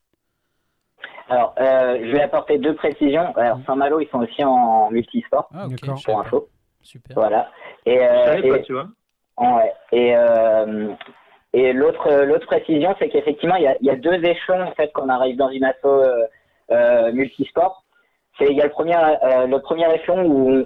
Alors, 1.29 1.55
euh, 1.59 1.99
je 2.07 2.13
vais 2.13 2.21
apporter 2.23 2.59
deux 2.59 2.75
précisions. 2.75 3.35
Alors, 3.37 3.59
Saint-Malo, 3.67 3.99
ils 4.01 4.09
sont 4.11 4.19
aussi 4.19 4.45
en 4.45 4.91
multisport, 4.91 5.49
Ah, 5.55 5.67
pour 5.85 6.03
pas. 6.05 6.21
info. 6.21 6.49
Super. 6.87 7.15
Voilà. 7.15 7.51
Et, 7.85 7.99
euh, 8.01 8.25
savais 8.27 8.49
pas, 8.49 8.57
et- 8.59 8.63
tu 8.63 8.73
vois. 8.73 8.87
Ouais. 9.39 9.73
Et, 9.93 10.17
euh, 10.17 10.89
et 11.53 11.73
l'autre, 11.73 12.11
l'autre 12.25 12.47
précision, 12.47 12.95
c'est 12.99 13.09
qu'effectivement, 13.09 13.57
il 13.57 13.65
y 13.65 13.67
a, 13.67 13.77
il 13.81 13.87
y 13.87 13.91
a 13.91 13.97
deux 13.97 14.25
échelons 14.25 14.63
en 14.63 14.73
fait 14.73 14.91
quand 14.95 15.05
on 15.05 15.09
arrive 15.09 15.37
dans 15.37 15.51
une 15.51 15.65
asso 15.65 15.85
euh, 15.85 16.27
euh, 16.71 17.13
multisport. 17.13 17.83
C'est 18.39 18.47
il 18.47 18.57
y 18.57 18.61
a 18.61 18.65
le 18.65 18.71
premier, 18.71 18.97
euh, 18.97 19.47
le 19.47 19.59
premier 19.61 19.93
échelon 19.95 20.25
où, 20.27 20.65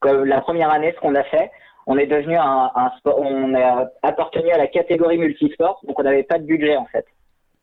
comme 0.00 0.24
la 0.24 0.40
première 0.40 0.70
année, 0.70 0.92
ce 0.94 1.00
qu'on 1.00 1.14
a 1.14 1.22
fait, 1.24 1.50
on 1.86 1.96
est 1.98 2.06
devenu 2.06 2.36
un, 2.36 2.70
un 2.74 2.90
sport, 2.98 3.18
on 3.20 3.54
a 3.54 3.86
appartenu 4.02 4.50
à 4.50 4.58
la 4.58 4.66
catégorie 4.66 5.18
multisport, 5.18 5.80
donc 5.86 5.98
on 5.98 6.02
n'avait 6.02 6.24
pas 6.24 6.38
de 6.38 6.44
budget 6.44 6.76
en 6.76 6.86
fait. 6.86 7.06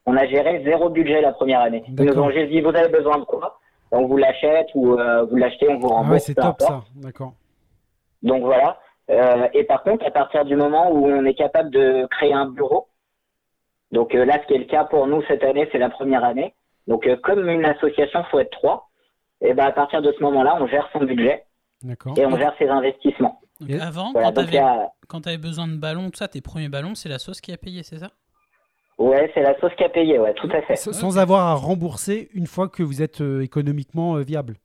On 0.05 0.15
a 0.17 0.25
géré 0.27 0.61
zéro 0.65 0.89
budget 0.89 1.21
la 1.21 1.31
première 1.33 1.61
année. 1.61 1.83
Ils 1.87 1.95
nous 2.05 2.19
ont 2.19 2.29
juste 2.31 2.49
dit 2.49 2.61
vous 2.61 2.69
avez 2.69 2.89
besoin 2.89 3.17
de 3.19 3.23
quoi? 3.25 3.59
On 3.91 4.05
vous 4.05 4.17
l'achète 4.17 4.67
ou 4.75 4.93
euh, 4.99 5.23
vous 5.23 5.35
l'achetez, 5.35 5.69
on 5.69 5.77
vous 5.79 5.87
Ah 5.91 5.95
rembourse. 5.95 6.11
ouais, 6.13 6.19
c'est 6.19 6.33
top 6.35 6.45
importe. 6.45 6.61
ça. 6.61 6.81
D'accord. 6.95 7.33
Donc 8.23 8.43
voilà. 8.43 8.79
Euh, 9.09 9.47
et 9.53 9.63
par 9.65 9.83
contre, 9.83 10.05
à 10.05 10.11
partir 10.11 10.45
du 10.45 10.55
moment 10.55 10.89
où 10.91 11.05
on 11.07 11.25
est 11.25 11.33
capable 11.35 11.69
de 11.71 12.07
créer 12.09 12.33
un 12.33 12.47
bureau, 12.47 12.87
donc 13.91 14.15
euh, 14.15 14.25
là, 14.25 14.39
ce 14.41 14.47
qui 14.47 14.53
est 14.55 14.59
le 14.59 14.65
cas 14.65 14.85
pour 14.85 15.05
nous 15.07 15.21
cette 15.27 15.43
année, 15.43 15.67
c'est 15.71 15.77
la 15.77 15.89
première 15.89 16.23
année. 16.23 16.55
Donc 16.87 17.05
euh, 17.05 17.15
comme 17.17 17.47
une 17.49 17.65
association, 17.65 18.23
faut 18.31 18.39
être 18.39 18.51
trois. 18.51 18.89
Et 19.41 19.53
ben 19.53 19.65
à 19.65 19.71
partir 19.71 20.01
de 20.01 20.11
ce 20.17 20.23
moment-là, 20.23 20.57
on 20.59 20.67
gère 20.67 20.89
son 20.93 21.03
budget 21.03 21.43
et 22.17 22.25
on 22.25 22.37
gère 22.37 22.55
ses 22.57 22.67
investissements. 22.69 23.41
Donc 23.59 23.69
Et- 23.69 23.79
avant, 23.79 24.11
Voilà, 24.13 24.29
quand 24.31 24.33
tu 24.35 24.39
avais, 24.47 24.57
a- 24.57 24.91
avais 25.25 25.37
besoin 25.37 25.67
de 25.67 25.75
ballons, 25.75 26.09
tout 26.09 26.17
ça, 26.17 26.27
tes 26.29 26.41
premiers 26.41 26.69
ballons, 26.69 26.95
c'est 26.95 27.09
la 27.09 27.19
sauce 27.19 27.41
qui 27.41 27.51
a 27.51 27.57
payé, 27.57 27.83
c'est 27.83 27.99
ça? 27.99 28.09
Ouais, 28.97 29.29
c'est 29.33 29.41
la 29.41 29.59
sauce 29.59 29.73
qui 29.75 29.83
a 29.83 29.89
payé, 29.89 30.17
ouais, 30.17 30.33
tout 30.35 30.49
à 30.53 30.61
fait. 30.61 30.77
Sans 30.77 31.17
avoir 31.17 31.41
à 31.47 31.55
rembourser 31.55 32.29
une 32.33 32.47
fois 32.47 32.69
que 32.69 32.83
vous 32.83 33.01
êtes 33.01 33.21
économiquement 33.41 34.15
viable. 34.15 34.55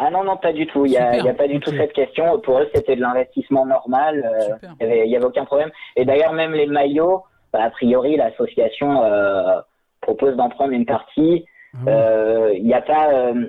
Ah 0.00 0.10
non, 0.10 0.22
non, 0.22 0.36
pas 0.36 0.52
du 0.52 0.66
tout. 0.68 0.86
Il 0.86 0.92
n'y 0.92 0.96
a, 0.96 1.34
pas 1.34 1.48
du 1.48 1.58
tout 1.58 1.70
cette 1.72 1.92
question. 1.92 2.38
Pour 2.40 2.60
eux, 2.60 2.68
c'était 2.72 2.94
de 2.94 3.00
l'investissement 3.00 3.66
normal. 3.66 4.24
euh. 4.24 4.68
Il 4.80 4.86
n'y 4.86 4.92
avait, 4.92 5.06
il 5.06 5.10
y 5.10 5.16
avait 5.16 5.24
aucun 5.24 5.44
problème. 5.44 5.70
Et 5.96 6.04
d'ailleurs, 6.04 6.32
même 6.32 6.52
les 6.52 6.66
maillots, 6.66 7.24
bah, 7.52 7.64
a 7.64 7.70
priori, 7.70 8.16
l'association 8.16 9.02
euh, 9.02 9.60
propose 10.00 10.36
d'en 10.36 10.50
prendre 10.50 10.72
une 10.72 10.86
partie. 10.86 11.44
Ah. 11.74 11.90
Euh, 11.90 12.52
Il 12.54 12.64
n'y 12.64 12.74
a 12.74 12.80
pas, 12.80 13.12
euh, 13.12 13.48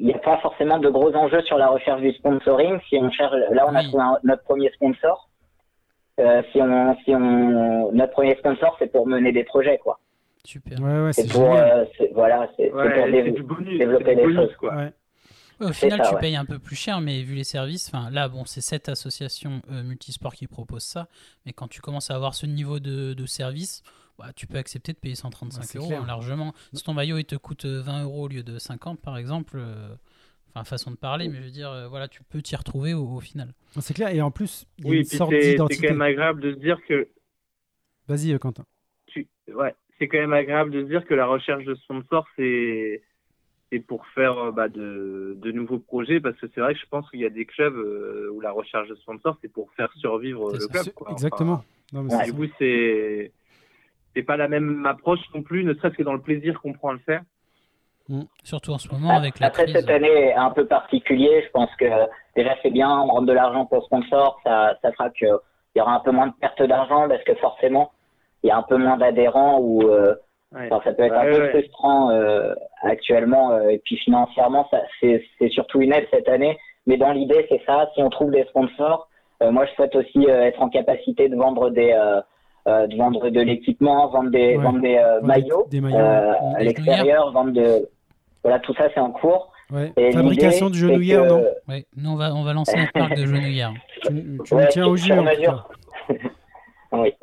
il 0.00 0.06
n'y 0.06 0.14
a 0.14 0.18
pas 0.18 0.38
forcément 0.38 0.78
de 0.78 0.88
gros 0.88 1.14
enjeux 1.14 1.42
sur 1.42 1.58
la 1.58 1.68
recherche 1.68 2.00
du 2.00 2.10
sponsoring. 2.12 2.80
Si 2.88 2.96
on 3.00 3.10
cherche, 3.12 3.32
là, 3.52 3.64
on 3.68 3.74
a 3.76 3.80
Oui. 3.82 3.86
trouvé 3.88 4.02
un- 4.02 4.18
notre 4.24 4.42
premier 4.42 4.70
sponsor. 4.72 5.28
Euh, 6.20 6.42
si 6.50 6.60
on, 6.60 6.96
si 7.04 7.14
on, 7.14 7.92
notre 7.92 8.12
premier 8.12 8.34
sponsor, 8.36 8.74
c'est 8.80 8.90
pour 8.90 9.06
mener 9.06 9.30
des 9.32 9.44
projets, 9.44 9.78
quoi. 9.78 9.98
Super. 10.44 10.76
Ouais, 10.80 11.04
ouais, 11.04 11.12
C'est 11.12 11.32
pour, 11.32 11.54
euh, 11.54 11.84
voilà, 12.14 12.48
c'est 12.56 12.68
pour 12.68 12.82
développer 12.82 14.16
des 14.16 14.22
bonus, 14.22 14.36
choses. 14.36 14.56
quoi. 14.56 14.72
Ouais. 15.64 15.70
Au 15.70 15.72
final, 15.72 16.00
ça, 16.00 16.08
tu 16.08 16.14
ouais. 16.14 16.20
payes 16.20 16.36
un 16.36 16.44
peu 16.44 16.58
plus 16.58 16.76
cher, 16.76 17.00
mais 17.00 17.22
vu 17.22 17.34
les 17.34 17.44
services, 17.44 17.88
enfin 17.88 18.10
là, 18.10 18.28
bon, 18.28 18.44
c'est 18.44 18.60
cette 18.60 18.88
association 18.88 19.62
euh, 19.70 19.82
multisport 19.82 20.34
qui 20.34 20.46
propose 20.46 20.82
ça, 20.82 21.08
mais 21.46 21.52
quand 21.52 21.68
tu 21.68 21.80
commences 21.80 22.10
à 22.10 22.14
avoir 22.16 22.34
ce 22.34 22.46
niveau 22.46 22.80
de, 22.80 23.14
de 23.14 23.26
service, 23.26 23.82
bah, 24.18 24.32
tu 24.34 24.46
peux 24.46 24.58
accepter 24.58 24.92
de 24.92 24.98
payer 24.98 25.14
135 25.14 25.60
Ouais, 25.60 25.66
c'est 25.66 25.78
euros 25.78 25.86
clair. 25.88 26.02
hein, 26.02 26.06
largement. 26.06 26.54
Si 26.72 26.82
ton 26.82 26.94
maillot 26.94 27.18
il 27.18 27.24
te 27.24 27.36
coûte 27.36 27.64
euh, 27.64 27.80
20 27.82 28.02
euros 28.04 28.24
au 28.24 28.28
lieu 28.28 28.42
de 28.42 28.58
50, 28.58 29.00
par 29.00 29.16
exemple, 29.18 29.56
euh, 29.58 29.94
enfin 30.54 30.64
façon 30.64 30.90
de 30.90 30.96
parler, 30.96 31.28
mais 31.28 31.38
je 31.38 31.44
veux 31.44 31.50
dire, 31.50 31.70
euh, 31.70 31.88
voilà, 31.88 32.08
tu 32.08 32.22
peux 32.24 32.42
t'y 32.42 32.56
retrouver 32.56 32.94
au, 32.94 33.06
au 33.08 33.20
final. 33.20 33.54
C'est 33.80 33.94
clair. 33.94 34.08
Et 34.10 34.20
en 34.22 34.30
plus, 34.30 34.66
il 34.78 34.86
y 34.86 34.92
a 34.92 34.92
Oui, 34.92 34.98
une 34.98 35.04
sorte 35.04 35.32
c'est 35.68 35.78
quand 35.78 35.88
même 35.88 36.02
agréable 36.02 36.40
de 36.42 36.52
se 36.54 36.58
dire 36.58 36.78
que 36.88 37.08
Vas-y, 38.06 38.32
euh, 38.32 38.38
Quentin. 38.38 38.64
tu, 39.06 39.28
ouais, 39.54 39.74
c'est 39.98 40.08
quand 40.08 40.18
même 40.18 40.32
agréable 40.32 40.70
de 40.70 40.82
se 40.82 40.88
dire 40.88 41.04
que 41.06 41.14
la 41.14 41.26
recherche 41.26 41.64
de 41.64 41.74
sponsors, 41.76 42.26
c'est 42.36 43.02
c'est 43.72 43.80
pour 43.80 44.06
faire 44.08 44.36
euh, 44.38 44.50
bah, 44.52 44.68
de, 44.68 45.34
de 45.40 45.50
nouveaux 45.50 45.78
projets, 45.78 46.20
parce 46.20 46.36
que 46.38 46.46
c'est 46.54 46.60
vrai 46.60 46.74
que 46.74 46.80
je 46.80 46.86
pense 46.90 47.08
qu'il 47.10 47.20
y 47.20 47.24
a 47.24 47.30
des 47.30 47.46
clubs 47.46 47.74
euh, 47.74 48.28
où 48.32 48.40
la 48.42 48.52
recherche 48.52 48.86
de 48.88 48.94
sponsors, 48.96 49.38
c'est 49.40 49.50
pour 49.50 49.72
faire 49.72 49.90
survivre 49.94 50.50
C'est 50.50 50.56
le 50.56 50.60
ça. 50.60 50.68
club. 50.68 50.94
Quoi. 50.94 51.06
Enfin, 51.08 51.12
Exactement. 51.14 51.64
Non, 51.94 52.02
mais 52.02 52.14
Ouais. 52.14 52.24
du 52.26 52.34
coup, 52.34 52.44
c'est 52.58 53.32
c'est 54.14 54.22
pas 54.22 54.36
la 54.36 54.46
même 54.46 54.84
approche 54.84 55.20
non 55.34 55.42
plus, 55.42 55.64
ne 55.64 55.72
serait-ce 55.72 55.94
que 55.94 56.02
dans 56.02 56.12
le 56.12 56.20
plaisir 56.20 56.60
qu'on 56.60 56.74
prend 56.74 56.90
à 56.90 56.92
le 56.92 56.98
faire. 56.98 57.22
Surtout 58.44 58.72
en 58.72 58.78
ce 58.78 58.88
moment 58.92 59.08
avec 59.16 59.40
la 59.40 59.46
Après, 59.46 59.62
crise. 59.64 59.74
cette 59.76 59.88
année 59.88 60.08
est 60.28 60.34
un 60.34 60.50
peu 60.50 60.66
particulier. 60.66 61.42
Je 61.46 61.50
pense 61.50 61.70
que 61.76 61.86
déjà, 62.36 62.54
c'est 62.62 62.70
bien, 62.70 62.90
on 62.90 63.06
rentre 63.06 63.26
de 63.26 63.32
l'argent 63.32 63.64
pour 63.64 63.78
le 63.78 63.84
sponsor. 63.84 64.38
Ça, 64.44 64.76
ça 64.82 64.92
fera 64.92 65.08
qu'il 65.10 65.34
y 65.76 65.80
aura 65.80 65.94
un 65.94 66.00
peu 66.00 66.10
moins 66.10 66.26
de 66.26 66.34
perte 66.38 66.62
d'argent 66.62 67.08
parce 67.08 67.24
que 67.24 67.34
forcément, 67.36 67.92
il 68.42 68.48
y 68.48 68.50
a 68.50 68.56
un 68.58 68.62
peu 68.64 68.76
moins 68.76 68.98
d'adhérents 68.98 69.60
ou 69.60 69.88
euh, 69.88 70.14
Ouais. 70.54 70.68
enfin, 70.70 70.80
ça 70.84 70.92
peut 70.92 71.02
être 71.04 71.14
un 71.14 71.24
Ouais, 71.24 71.30
peu 71.32 71.40
ouais. 71.42 71.50
frustrant 71.50 72.10
euh, 72.10 72.54
actuellement. 72.82 73.52
euh, 73.52 73.68
et 73.68 73.78
puis 73.78 73.96
financièrement, 73.98 74.66
ça, 74.70 74.80
c'est, 75.00 75.24
c'est 75.38 75.48
surtout 75.48 75.80
une 75.80 75.92
aide 75.94 76.06
cette 76.10 76.28
année. 76.28 76.58
Mais 76.86 76.96
dans 76.96 77.12
l'idée, 77.12 77.46
c'est 77.48 77.62
ça. 77.66 77.88
Si 77.94 78.02
on 78.02 78.10
trouve 78.10 78.30
des 78.32 78.44
sponsors, 78.44 79.08
euh, 79.42 79.50
moi, 79.50 79.64
je 79.66 79.72
souhaite 79.72 79.94
aussi 79.96 80.26
euh, 80.28 80.42
être 80.44 80.60
en 80.62 80.68
capacité 80.68 81.28
de 81.28 81.36
vendre 81.36 81.70
des, 81.70 81.92
euh, 81.92 82.20
euh, 82.68 82.86
de 82.86 82.96
vendre 82.96 83.28
de 83.30 83.40
l'équipement, 83.40 84.08
vendre 84.08 84.30
des, 84.30 84.56
Ouais. 84.56 84.62
vendre 84.62 84.80
des 84.80 84.96
euh, 84.96 85.20
maillots, 85.22 85.66
des 85.70 85.80
maillots, 85.80 85.96
euh, 85.98 86.32
à 86.54 86.58
Des 86.58 86.64
l'extérieur, 86.66 87.32
vendre 87.32 87.52
de, 87.52 87.88
voilà, 88.44 88.58
tout 88.60 88.74
ça, 88.74 88.88
c'est 88.94 89.00
en 89.00 89.10
cours. 89.12 89.50
Ouais. 89.72 89.90
Et 89.96 90.12
Fabrication 90.12 90.68
c'est 90.68 90.74
genouillères, 90.74 91.22
que- 91.22 91.28
non? 91.28 91.44
Ouais, 91.68 91.86
nous 91.96 92.10
on 92.10 92.16
va, 92.16 92.34
on 92.34 92.42
va 92.44 92.52
lancer 92.52 92.76
notre 92.78 92.98
marque 92.98 93.16
de 93.16 93.24
genouillère. 93.24 93.72
Tu, 94.02 94.38
tu 94.44 94.54
Ouais, 94.54 94.64
me 94.64 94.68
tiens 94.68 94.86
au 94.86 94.96
jus, 94.96 95.12
en 95.12 95.18
tout 95.18 95.30
mesure. 95.30 95.68
cas. 96.08 96.14
Oui. 96.92 97.14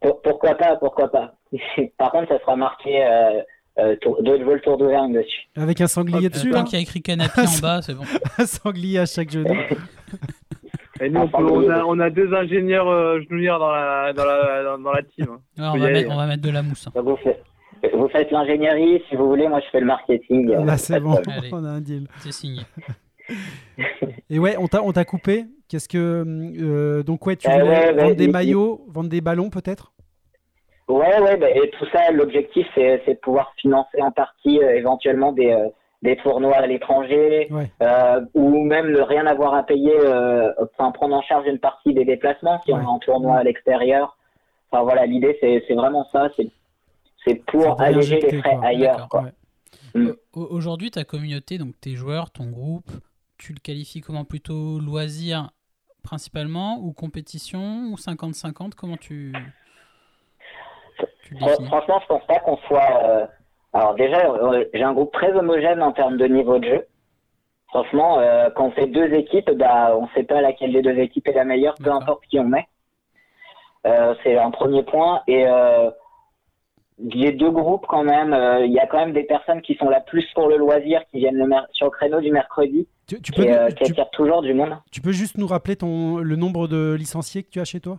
Pour- 0.00 0.20
pourquoi 0.20 0.54
pas, 0.54 0.76
pourquoi 0.76 1.08
pas. 1.10 1.32
Par 1.98 2.10
contre, 2.10 2.28
ça 2.28 2.38
sera 2.40 2.56
marqué 2.56 3.04
euh, 3.04 3.40
euh, 3.78 3.96
tour, 4.00 4.22
Dodgeball 4.22 4.60
Tour 4.60 4.76
d'Auvergne 4.78 5.12
dessus. 5.14 5.48
Avec 5.56 5.80
un 5.80 5.86
sanglier 5.86 6.26
Euh, 6.26 6.30
dessus, 6.30 6.50
tant 6.50 6.64
qu'il 6.64 6.74
y 6.74 6.80
a 6.80 6.82
écrit 6.82 7.00
canapé 7.02 7.42
en 7.42 7.58
bas, 7.62 7.80
c'est 7.82 7.94
bon. 7.94 8.04
Un 8.38 8.46
sanglier 8.46 8.98
à 8.98 9.06
chaque 9.06 9.30
genou. 9.30 9.54
Et 11.00 11.08
nous, 11.10 11.20
on, 11.20 11.28
peut- 11.28 11.36
on 11.44 11.60
le- 11.60 11.70
a, 11.72 11.86
on 11.86 11.98
a 12.00 12.10
deux 12.10 12.34
ingénieurs 12.34 12.88
euh, 12.88 13.20
genouillères 13.22 13.58
dans 13.60 13.70
la, 13.70 14.12
dans 14.12 14.24
la, 14.24 14.64
dans, 14.64 14.78
dans 14.78 14.92
la 14.92 15.02
team. 15.02 15.26
hein. 15.30 15.40
Ouais, 15.56 15.64
on, 15.74 15.78
va 15.78 15.84
aller, 15.86 15.92
mettre, 16.02 16.10
on 16.12 16.16
va 16.16 16.26
mettre 16.26 16.42
de 16.42 16.50
la 16.50 16.62
mousse. 16.62 16.88
hein. 16.88 17.00
Vous, 17.00 17.16
faites, 17.16 17.40
vous 17.94 18.08
faites 18.08 18.30
l'ingénierie, 18.32 19.00
si 19.08 19.14
vous 19.14 19.28
voulez, 19.28 19.46
moi 19.48 19.60
je 19.60 19.66
fais 19.70 19.78
le 19.80 19.86
marketing. 19.86 20.50
euh, 20.50 20.64
Là, 20.64 20.76
c'est 20.76 20.94
pas 20.94 20.98
de 20.98 21.04
bon. 21.04 21.14
Allez. 21.28 21.50
on 21.52 21.64
a 21.64 21.68
un 21.68 21.80
deal. 21.80 22.08
C'est 22.18 22.32
signé. 22.32 22.62
Et 24.30 24.38
ouais, 24.38 24.56
on 24.58 24.66
t'a, 24.66 24.82
on 24.82 24.92
t'a 24.92 25.04
coupé. 25.04 25.44
Qu'est-ce 25.68 25.88
que. 25.88 26.24
euh, 26.60 27.02
donc, 27.02 27.24
ouais, 27.26 27.36
tu 27.36 27.46
Euh, 27.48 27.52
voulais 27.52 27.68
ouais, 27.68 27.92
vendre 27.92 28.08
ouais, 28.08 28.14
des 28.14 28.24
il- 28.24 28.32
maillots, 28.32 28.84
vendre 28.88 29.08
des 29.10 29.20
ballons, 29.20 29.50
peut-être? 29.50 29.92
Ouais, 30.88 31.20
ouais, 31.20 31.36
bah, 31.36 31.50
et 31.50 31.70
tout 31.70 31.84
ça, 31.92 32.10
l'objectif, 32.12 32.66
c'est 32.74 33.06
de 33.06 33.18
pouvoir 33.20 33.52
financer 33.60 34.00
en 34.00 34.10
partie 34.10 34.58
euh, 34.62 34.74
éventuellement 34.74 35.32
des, 35.32 35.50
euh, 35.52 35.68
des 36.02 36.16
tournois 36.16 36.56
à 36.56 36.66
l'étranger, 36.66 37.48
Ouais. 37.50 37.70
euh, 37.82 38.24
ou 38.34 38.64
même 38.64 38.90
ne 38.92 39.00
rien 39.00 39.26
avoir 39.26 39.52
à 39.54 39.64
payer, 39.64 39.92
euh, 39.96 40.50
enfin 40.62 40.90
prendre 40.92 41.14
en 41.14 41.22
charge 41.22 41.46
une 41.46 41.58
partie 41.58 41.92
des 41.92 42.04
déplacements 42.04 42.60
si 42.64 42.72
Ouais. 42.72 42.78
on 42.78 42.82
est 42.82 42.86
en 42.86 42.98
tournoi 43.00 43.36
à 43.36 43.42
l'extérieur. 43.44 44.16
Enfin 44.70 44.82
voilà, 44.82 45.04
l'idée, 45.06 45.36
c'est 45.40 45.74
vraiment 45.74 46.06
ça, 46.12 46.30
c'est 46.36 46.50
pour 47.46 47.78
alléger 47.80 48.20
les 48.20 48.38
frais 48.38 48.56
quoi. 48.56 48.64
ailleurs. 48.66 48.92
D'accord. 48.96 49.08
Quoi. 49.08 49.22
Ouais. 49.22 49.32
Mm. 49.94 50.12
Au- 50.34 50.46
Aujourd'hui, 50.50 50.90
ta 50.90 51.04
communauté, 51.04 51.58
donc 51.58 51.74
tes 51.80 51.94
joueurs, 51.96 52.30
ton 52.30 52.46
groupe, 52.50 52.90
tu 53.36 53.52
le 53.52 53.58
qualifies 53.60 54.00
comment? 54.00 54.24
Plutôt 54.24 54.78
loisir 54.78 55.50
principalement 56.02 56.78
ou 56.80 56.92
compétition 56.92 57.90
ou 57.92 57.96
50-50 57.96 58.74
Comment 58.74 58.96
tu, 58.96 59.32
tu 59.34 59.36
le 59.36 59.38
Fran- 59.38 59.42
définis 59.42 60.87
Franchement, 61.66 62.00
je 62.02 62.06
pense 62.06 62.26
pas 62.26 62.38
qu'on 62.40 62.56
soit. 62.68 63.02
euh, 63.04 63.26
Alors 63.72 63.94
déjà, 63.94 64.30
euh, 64.30 64.64
j'ai 64.72 64.82
un 64.82 64.92
groupe 64.94 65.12
très 65.12 65.32
homogène 65.32 65.82
en 65.82 65.92
termes 65.92 66.16
de 66.16 66.26
niveau 66.26 66.58
de 66.58 66.64
jeu. 66.68 66.86
Franchement, 67.68 68.18
euh, 68.18 68.48
quand 68.54 68.66
on 68.66 68.70
fait 68.70 68.86
deux 68.86 69.12
équipes, 69.12 69.50
bah, 69.52 69.94
on 69.98 70.08
sait 70.14 70.22
pas 70.22 70.40
laquelle 70.40 70.72
des 70.72 70.82
deux 70.82 70.98
équipes 70.98 71.28
est 71.28 71.34
la 71.34 71.44
meilleure, 71.44 71.74
peu 71.82 71.90
importe 71.92 72.24
qui 72.30 72.38
on 72.38 72.44
met. 72.44 72.66
C'est 74.22 74.36
un 74.36 74.50
premier 74.50 74.82
point. 74.82 75.22
Et 75.28 75.46
les 76.98 77.32
deux 77.32 77.50
groupes, 77.50 77.86
quand 77.88 78.02
même, 78.02 78.36
il 78.64 78.72
y 78.72 78.78
a 78.78 78.86
quand 78.86 78.98
même 78.98 79.12
des 79.12 79.22
personnes 79.22 79.62
qui 79.62 79.76
sont 79.76 79.88
là 79.88 80.00
plus 80.00 80.26
pour 80.34 80.48
le 80.48 80.56
loisir, 80.56 81.02
qui 81.10 81.18
viennent 81.18 81.36
le 81.36 81.46
sur 81.72 81.86
le 81.86 81.90
créneau 81.90 82.20
du 82.20 82.30
mercredi, 82.32 82.88
Tu, 83.06 83.22
tu 83.22 83.32
peux, 83.32 83.44
et 83.44 83.74
qui 83.74 83.84
attirent 83.84 84.10
toujours 84.10 84.42
du 84.42 84.52
monde. 84.52 84.76
tu 84.90 85.00
peux 85.00 85.12
juste 85.12 85.38
nous 85.38 85.46
rappeler 85.46 85.76
ton, 85.76 86.18
le 86.18 86.36
nombre 86.36 86.68
de 86.68 86.94
licenciés 86.98 87.44
que 87.44 87.50
tu 87.50 87.60
as 87.60 87.64
chez 87.64 87.80
toi? 87.80 87.98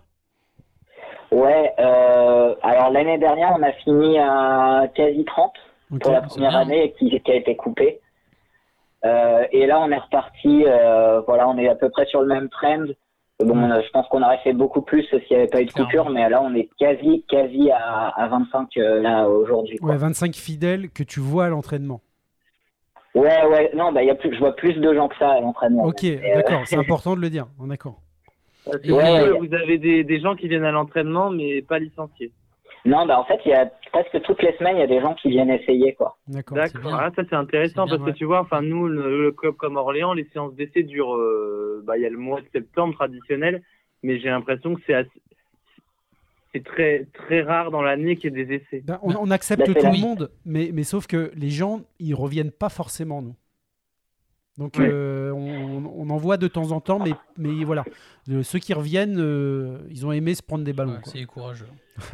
Ouais, 1.31 1.71
euh, 1.79 2.55
alors 2.63 2.89
l'année 2.91 3.17
dernière, 3.17 3.53
on 3.57 3.61
a 3.63 3.71
fini 3.73 4.17
à 4.19 4.87
quasi 4.95 5.23
30. 5.25 5.51
Ok. 5.91 6.01
pour 6.01 6.11
la 6.11 6.21
première 6.21 6.55
année 6.55 6.93
qui, 6.99 7.09
qui 7.19 7.31
a 7.31 7.35
été 7.35 7.55
coupée. 7.55 7.99
Euh, 9.05 9.43
et 9.51 9.65
là, 9.65 9.79
on 9.79 9.89
est 9.89 9.97
reparti. 9.97 10.63
euh, 10.67 11.21
voilà, 11.21 11.49
on 11.49 11.57
est 11.57 11.67
à 11.67 11.73
peu 11.75 11.89
près 11.89 12.05
sur 12.05 12.21
le 12.21 12.27
même 12.27 12.47
trend. 12.49 12.85
Bon, 13.39 13.71
euh, 13.71 13.81
je 13.83 13.89
pense 13.91 14.05
qu'on 14.09 14.21
aurait 14.21 14.37
fait 14.39 14.53
beaucoup 14.53 14.81
plus 14.81 15.03
s'il 15.05 15.21
n'y 15.31 15.37
avait 15.37 15.47
pas 15.47 15.61
eu 15.61 15.65
de 15.65 15.71
Clairement. 15.71 15.89
coupure, 15.89 16.09
mais 16.11 16.29
là, 16.29 16.41
on 16.43 16.53
est 16.53 16.69
quasi, 16.77 17.23
quasi 17.27 17.71
à, 17.71 18.09
à 18.09 18.27
25 18.27 18.67
euh, 18.77 19.01
là 19.01 19.27
aujourd'hui. 19.29 19.79
Ouais, 19.81 19.97
25 19.97 20.35
fidèles 20.35 20.89
que 20.91 21.01
tu 21.03 21.21
vois 21.21 21.45
à 21.45 21.49
l'entraînement. 21.49 22.01
Ouais, 23.15 23.45
ouais, 23.47 23.71
non, 23.73 23.91
bah, 23.91 24.03
y 24.03 24.09
a 24.11 24.15
plus, 24.15 24.31
je 24.33 24.39
vois 24.39 24.55
plus 24.55 24.73
de 24.73 24.93
gens 24.93 25.07
que 25.07 25.15
ça 25.17 25.31
à 25.31 25.39
l'entraînement. 25.41 25.85
Ok, 25.85 26.05
d'accord, 26.35 26.61
c'est 26.65 26.77
important 26.77 27.15
de 27.15 27.21
le 27.21 27.29
dire. 27.29 27.47
D'accord. 27.61 27.99
Parce 28.71 28.81
que 28.83 28.91
Ouais, 28.91 29.37
vous, 29.39 29.53
avez 29.53 29.77
des, 29.77 30.03
des 30.03 30.19
gens 30.19 30.35
qui 30.35 30.47
viennent 30.47 30.63
à 30.65 30.71
l'entraînement, 30.71 31.29
mais 31.29 31.61
pas 31.61 31.79
licenciés. 31.79 32.31
Non, 32.85 33.05
bah, 33.05 33.19
en 33.19 33.25
fait, 33.25 33.39
il 33.45 33.49
y 33.49 33.53
a 33.53 33.65
presque 33.91 34.21
toutes 34.23 34.41
les 34.41 34.53
semaines, 34.57 34.77
il 34.77 34.79
y 34.79 34.83
a 34.83 34.87
des 34.87 35.01
gens 35.01 35.13
qui 35.13 35.29
viennent 35.29 35.49
essayer, 35.49 35.93
quoi. 35.95 36.17
D'accord. 36.27 36.57
Ah, 36.93 37.09
ça 37.15 37.23
c'est 37.29 37.35
intéressant 37.35 37.85
bien, 37.85 37.95
parce 37.97 38.07
ouais. 38.07 38.13
que 38.13 38.17
tu 38.17 38.25
vois, 38.25 38.39
enfin 38.39 38.61
nous, 38.61 38.87
le, 38.87 39.21
le 39.23 39.31
club 39.33 39.55
comme 39.55 39.75
Orléans, 39.75 40.13
les 40.13 40.23
séances 40.31 40.53
d'essai 40.55 40.83
durent, 40.83 41.15
euh, 41.15 41.83
bah 41.85 41.97
il 41.97 42.03
y 42.03 42.05
a 42.05 42.09
le 42.09 42.17
mois 42.17 42.39
de 42.39 42.47
septembre 42.53 42.93
traditionnel, 42.93 43.61
mais 44.01 44.17
j'ai 44.19 44.29
l'impression 44.29 44.75
que 44.75 44.81
c'est 44.87 44.93
assez- 44.93 45.21
c'est 46.53 46.63
très 46.63 47.05
très 47.13 47.41
rare 47.41 47.69
dans 47.69 47.81
l'année 47.81 48.15
qu'il 48.15 48.35
y 48.35 48.39
ait 48.41 48.45
des 48.45 48.55
essais. 48.55 48.81
Ben, 48.85 48.97
on, 49.03 49.13
on 49.15 49.29
accepte 49.29 49.59
Bah, 49.67 49.73
tout 49.79 49.85
le 49.85 49.99
monde, 49.99 50.31
mais, 50.45 50.71
mais 50.73 50.83
sauf 50.83 51.05
que 51.05 51.31
les 51.35 51.49
gens, 51.49 51.81
ils 51.99 52.15
reviennent 52.15 52.51
pas 52.51 52.69
forcément, 52.69 53.21
nous. 53.21 53.35
Donc, 54.59 54.77
euh, 54.79 55.31
on, 55.31 55.83
on 55.97 56.09
en 56.11 56.17
voit 56.17 56.37
de 56.37 56.47
temps 56.47 56.71
en 56.73 56.81
temps, 56.81 56.99
mais, 56.99 57.13
mais 57.37 57.63
voilà. 57.63 57.83
Euh, 58.29 58.43
ceux 58.43 58.59
qui 58.59 58.73
reviennent, 58.73 59.17
euh, 59.19 59.77
ils 59.89 60.05
ont 60.05 60.11
aimé 60.11 60.35
se 60.35 60.43
prendre 60.43 60.63
des 60.65 60.73
ballons. 60.73 60.91
Ouais, 60.91 60.99
c'est 61.05 61.23
courageux. 61.25 61.69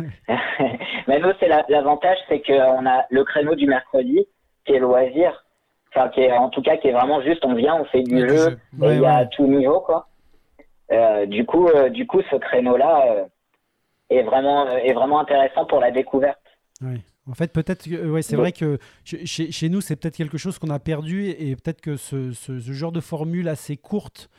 Mais 1.07 1.19
nous, 1.19 1.29
c'est 1.39 1.47
la- 1.47 1.65
l'avantage, 1.69 2.17
c'est 2.29 2.41
qu'on 2.41 2.85
a 2.85 3.05
le 3.09 3.23
créneau 3.23 3.55
du 3.55 3.67
mercredi, 3.67 4.25
qui 4.65 4.73
est 4.73 4.79
loisir. 4.79 5.43
Enfin, 5.93 6.09
qui 6.09 6.21
est, 6.21 6.31
en 6.31 6.49
tout 6.49 6.61
cas, 6.61 6.77
qui 6.77 6.87
est 6.87 6.91
vraiment 6.91 7.21
juste, 7.21 7.43
on 7.45 7.53
vient, 7.55 7.75
on 7.75 7.85
fait 7.85 8.03
du 8.03 8.19
jeu, 8.19 8.27
jeu. 8.37 8.59
et 8.77 8.81
Ouais, 8.85 8.95
il 8.97 9.01
y 9.01 9.05
a 9.05 9.25
tout 9.25 9.47
niveau, 9.47 9.79
quoi. 9.81 10.07
Euh, 10.91 11.25
du 11.25 11.45
coup, 11.45 11.67
euh, 11.67 11.89
du 11.89 12.05
coup, 12.05 12.21
ce 12.29 12.35
créneau-là 12.35 13.05
euh, 13.11 13.23
est 14.09 14.23
vraiment, 14.23 14.67
euh, 14.67 14.77
est 14.77 14.93
vraiment 14.93 15.19
intéressant 15.19 15.65
pour 15.65 15.79
la 15.79 15.91
découverte. 15.91 16.39
Ouais. 16.81 16.99
En 17.27 17.33
fait, 17.33 17.51
peut-être 17.51 17.85
que 17.89 18.07
ouais, 18.07 18.21
c'est 18.21 18.35
Ouais. 18.35 18.41
vrai 18.41 18.51
que 18.51 18.77
chez, 19.03 19.69
nous, 19.69 19.81
c'est 19.81 19.95
peut-être 19.95 20.15
quelque 20.15 20.37
chose 20.37 20.59
qu'on 20.59 20.69
a 20.69 20.79
perdu 20.79 21.25
et, 21.25 21.49
et 21.49 21.55
peut-être 21.55 21.81
que 21.81 21.97
ce, 21.97 22.31
ce- 22.33 22.59
ce 22.59 22.71
genre 22.71 22.91
de 22.91 22.99
formule 23.01 23.47
assez 23.47 23.77
courte 23.77 24.29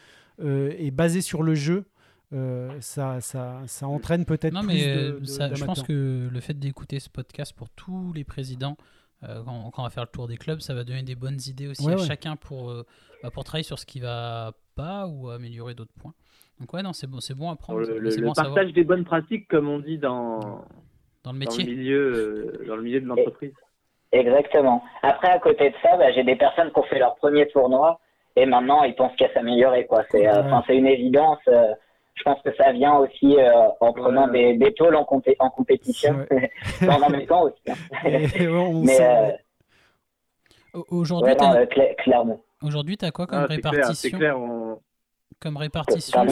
euh, 0.41 0.73
et 0.79 0.91
basée 0.93 1.21
sur 1.21 1.43
le 1.43 1.55
jeu, 1.57 1.85
euh, 2.33 2.71
ça, 2.81 3.21
ça, 3.21 3.63
ça 3.67 3.89
entraîne 3.89 4.25
peut-être 4.25 4.53
Non, 4.55 4.61
plus 4.61 4.69
mais 4.69 4.87
de, 4.87 5.01
euh, 5.17 5.21
de- 5.21 5.25
ça, 5.25 5.53
je 5.55 5.65
pense 5.65 5.83
que 5.83 6.29
le 6.33 6.41
fait 6.41 6.55
d'écouter 6.59 7.01
ce 7.01 7.09
podcast 7.11 7.53
pour 7.57 7.71
tous 7.71 8.13
les 8.15 8.23
présidents, 8.25 8.77
euh, 9.25 9.43
quand, 9.45 9.71
quand 9.71 9.83
on 9.83 9.85
va 9.85 9.91
faire 9.91 10.05
le 10.05 10.11
tour 10.11 10.29
des 10.29 10.37
clubs, 10.37 10.61
ça 10.61 10.75
va 10.75 10.85
donner 10.85 11.03
des 11.03 11.15
bonnes 11.17 11.39
idées 11.47 11.67
aussi 11.69 11.85
Ouais, 11.87 11.95
à 11.95 11.97
ouais. 11.97 12.07
chacun 12.07 12.37
pour, 12.37 12.71
euh, 12.71 12.85
bah, 13.23 13.31
pour 13.31 13.43
travailler 13.45 13.65
sur 13.65 13.79
ce 13.81 13.87
qui 13.87 13.99
va 13.99 14.53
pas 14.77 15.09
ou 15.09 15.31
améliorer 15.31 15.75
d'autres 15.75 15.95
points. 15.99 16.15
Donc 16.61 16.73
ouais, 16.73 16.83
non, 16.83 16.93
c'est 16.93 17.07
bon, 17.07 17.21
c'est 17.21 17.35
bon 17.35 17.51
à 17.51 17.57
prendre. 17.57 17.81
Le, 17.81 18.11
savoir. 18.11 18.35
partage 18.35 18.73
des 18.73 18.85
bonnes 18.85 19.05
pratiques, 19.05 19.49
comme 19.49 19.69
on 19.69 19.79
dit 19.81 19.99
dans, 19.99 20.65
dans 21.27 21.33
le 21.33 21.39
dans 21.39 21.51
le 21.51 21.57
métier. 21.59 21.65
milieu 21.65 22.13
euh, 22.63 22.65
dans 22.69 22.77
le 22.77 22.83
milieu 22.83 23.01
de 23.01 23.07
l'entreprise. 23.07 23.53
Exactement. 24.13 24.83
Après, 25.03 25.29
à 25.29 25.39
côté 25.41 25.71
de 25.71 25.75
ça, 25.83 25.97
bah, 25.97 26.13
j'ai 26.13 26.23
des 26.25 26.37
personnes 26.37 26.71
qui 26.73 26.79
ont 26.79 26.85
fait 26.85 26.99
leur 27.01 27.17
premier 27.17 27.47
tournoi 27.49 27.99
et 28.37 28.47
maintenant 28.47 28.83
ils 28.85 28.95
pensent 28.95 29.17
qu'à 29.17 29.33
s'améliorer. 29.35 29.87
Quoi. 29.87 30.05
C'est, 30.11 30.27
euh, 30.29 30.43
Ouais. 30.43 30.61
c'est 30.67 30.77
une 30.77 30.87
évidence. 30.87 31.39
euh, 31.49 31.75
je 32.15 32.23
pense 32.23 32.41
que 32.43 32.55
ça 32.57 32.73
vient 32.73 32.95
aussi 32.97 33.37
euh, 33.39 33.69
en 33.81 33.93
prenant 33.93 34.27
Ouais. 34.31 34.55
des, 34.55 34.65
des 34.65 34.73
tôles 34.73 34.95
en, 34.97 35.03
compé- 35.05 35.37
en 35.39 35.51
compétition. 35.51 36.25
Dans 36.81 37.03
en 37.03 37.11
même 37.11 37.27
temps 37.27 37.43
aussi. 37.43 37.61
hein. 37.69 37.75
Ouais, 38.05 38.47
on 38.49 38.83
Mais 38.85 38.95
sent- 38.95 39.03
euh, 39.05 39.31
Au- 40.75 40.85
Aujourd'hui, 40.91 41.33
ouais, 41.33 41.39
non, 41.41 41.53
t'as- 41.53 41.65
cla- 41.65 41.95
clairement. 41.97 42.41
aujourd'hui, 42.63 42.97
t'as 42.97 43.11
quoi 43.11 43.27
comme 43.27 43.39
Ah, 43.41 43.47
c'est 43.51 43.61
clair, 43.61 43.73
c'est 43.73 43.81
répartition 43.81 44.19
clair. 44.19 44.39
on- 44.39 44.79
Comme 45.41 45.57
répartition 45.59 46.25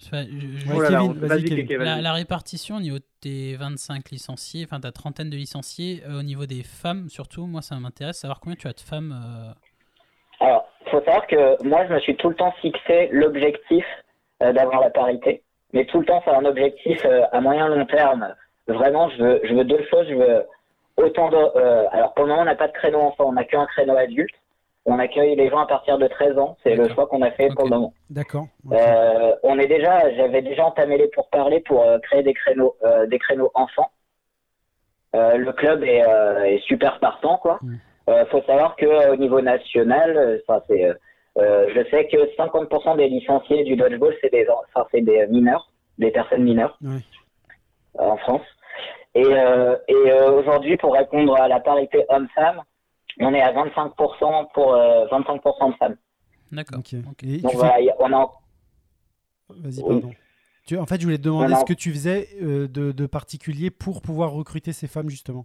Enfin, 0.00 0.24
je- 0.24 0.58
je- 0.58 0.66
Ouais, 0.68 0.74
Oh 0.76 0.80
là 0.82 0.90
là, 0.90 0.98
Kevin, 0.98 1.10
on- 1.10 1.14
vas-y, 1.14 1.28
vas-y, 1.28 1.44
Kevin. 1.44 1.66
Kéké, 1.66 1.76
La, 2.02 2.12
répartition 2.12 2.76
au 2.76 2.80
niveau 2.80 2.98
de 2.98 3.04
tes 3.20 3.56
25 3.56 4.10
licenciés, 4.10 4.64
enfin 4.64 4.80
ta 4.80 4.90
trentaine 4.90 5.30
de 5.30 5.36
licenciés, 5.36 6.02
euh, 6.08 6.20
au 6.20 6.22
niveau 6.22 6.46
des 6.46 6.62
femmes 6.62 7.08
surtout, 7.08 7.46
moi 7.46 7.62
ça 7.62 7.76
m'intéresse 7.78 8.18
savoir 8.18 8.40
combien 8.40 8.56
tu 8.56 8.66
as 8.68 8.72
de 8.72 8.80
femmes. 8.80 9.12
euh, 9.12 9.52
Alors, 10.44 10.66
faut 10.90 10.98
savoir 11.04 11.26
que 11.26 11.62
moi, 11.64 11.86
je 11.86 11.92
me 11.94 12.00
suis 12.00 12.16
tout 12.16 12.30
le 12.30 12.34
temps 12.34 12.52
fixé 12.60 13.08
l'objectif 13.12 13.84
euh, 14.42 14.52
d'avoir 14.52 14.80
la 14.80 14.90
parité. 14.90 15.42
Mais 15.72 15.84
tout 15.86 16.00
le 16.00 16.06
temps, 16.06 16.20
c'est 16.24 16.32
un 16.32 16.44
objectif 16.44 17.04
euh, 17.04 17.22
à 17.30 17.40
moyen 17.40 17.68
long 17.68 17.86
terme. 17.86 18.34
Vraiment, 18.66 19.08
je 19.10 19.22
veux, 19.22 19.40
je 19.44 19.54
veux 19.54 19.64
deux 19.64 19.84
choses. 19.90 20.06
Je 20.08 20.14
veux 20.14 20.44
autant 20.96 21.28
de. 21.30 21.36
euh, 21.36 21.86
alors, 21.92 22.12
pour 22.14 22.24
le 22.24 22.30
moment, 22.30 22.42
on 22.42 22.46
n'a 22.46 22.56
pas 22.56 22.66
de 22.68 22.72
créneau 22.72 22.98
enfant, 23.00 23.26
on 23.28 23.32
n'a 23.32 23.44
qu'un 23.44 23.66
créneau 23.66 23.96
adulte. 23.96 24.34
On 24.84 24.98
accueille 24.98 25.36
les 25.36 25.48
gens 25.48 25.58
à 25.58 25.66
partir 25.66 25.96
de 25.98 26.08
13 26.08 26.38
ans. 26.38 26.56
C'est 26.62 26.74
le 26.74 26.88
choix 26.88 27.06
qu'on 27.06 27.22
a 27.22 27.30
fait 27.30 27.48
pour 27.54 27.64
le 27.64 27.70
moment. 27.70 27.94
D'accord. 28.10 28.46
Euh, 28.72 29.34
on 29.44 29.58
est 29.58 29.68
déjà, 29.68 30.12
j'avais 30.16 30.42
déjà 30.42 30.66
entamé 30.66 30.98
les 30.98 31.06
pourparlers 31.08 31.60
pour 31.60 31.82
euh, 31.82 31.98
créer 32.00 32.24
des 32.24 32.34
créneaux, 32.34 32.74
euh, 32.82 33.06
des 33.06 33.18
créneaux 33.18 33.50
enfants. 33.54 33.90
Le 35.14 35.52
club 35.52 35.84
est, 35.84 36.02
est 36.46 36.58
super 36.66 36.98
partant, 36.98 37.36
quoi. 37.36 37.58
Mm. 37.62 37.76
Faut 38.30 38.42
savoir 38.42 38.76
que 38.76 39.12
au 39.12 39.16
niveau 39.16 39.42
national, 39.42 40.40
enfin 40.48 40.62
c'est, 40.66 40.88
je 41.36 41.86
sais 41.90 42.08
que 42.08 42.34
50% 42.34 42.96
des 42.96 43.08
licenciés 43.08 43.62
du 43.62 43.76
dodgeball 43.76 44.14
c'est 44.22 44.32
des, 44.32 44.46
c'est 44.90 45.02
des 45.02 45.26
mineurs, 45.26 45.70
des 45.98 46.10
personnes 46.10 46.44
mineures 46.44 46.78
en 47.98 48.16
France. 48.16 48.40
Et, 49.14 49.20
et 49.20 50.12
aujourd'hui, 50.34 50.78
pour 50.78 50.94
répondre 50.94 51.38
à 51.38 51.46
la 51.46 51.60
parité 51.60 52.06
homme-femme, 52.08 52.62
on 53.20 53.34
est 53.34 53.40
à 53.42 53.52
25% 53.52 54.52
pour 54.54 54.74
euh, 54.74 55.06
25% 55.08 55.70
de 55.72 55.76
femmes. 55.76 55.96
D'accord. 56.50 56.78
Ok. 56.80 56.94
ok. 57.10 57.22
Et 57.24 57.36
tu 57.36 57.42
Donc 57.42 57.52
fais- 57.52 57.56
voilà, 57.58 57.80
y 57.80 57.90
a- 57.90 57.96
on 57.98 58.12
a 58.12 58.30
Vas-y, 59.50 59.82
Oui. 59.82 60.00
pardon. 60.00 60.10
Tu- 60.66 60.78
en 60.78 60.86
fait, 60.86 60.98
je 61.00 61.04
voulais 61.04 61.18
te 61.18 61.22
demander 61.24 61.52
Non, 61.54 61.60
ce 61.60 61.64
que 61.64 61.72
tu 61.72 61.90
faisais 61.90 62.28
euh, 62.40 62.68
de, 62.68 62.92
de 62.92 63.06
particulier 63.06 63.70
pour 63.70 64.00
pouvoir 64.00 64.30
recruter 64.32 64.72
ces 64.72 64.86
femmes, 64.86 65.08
justement. 65.10 65.44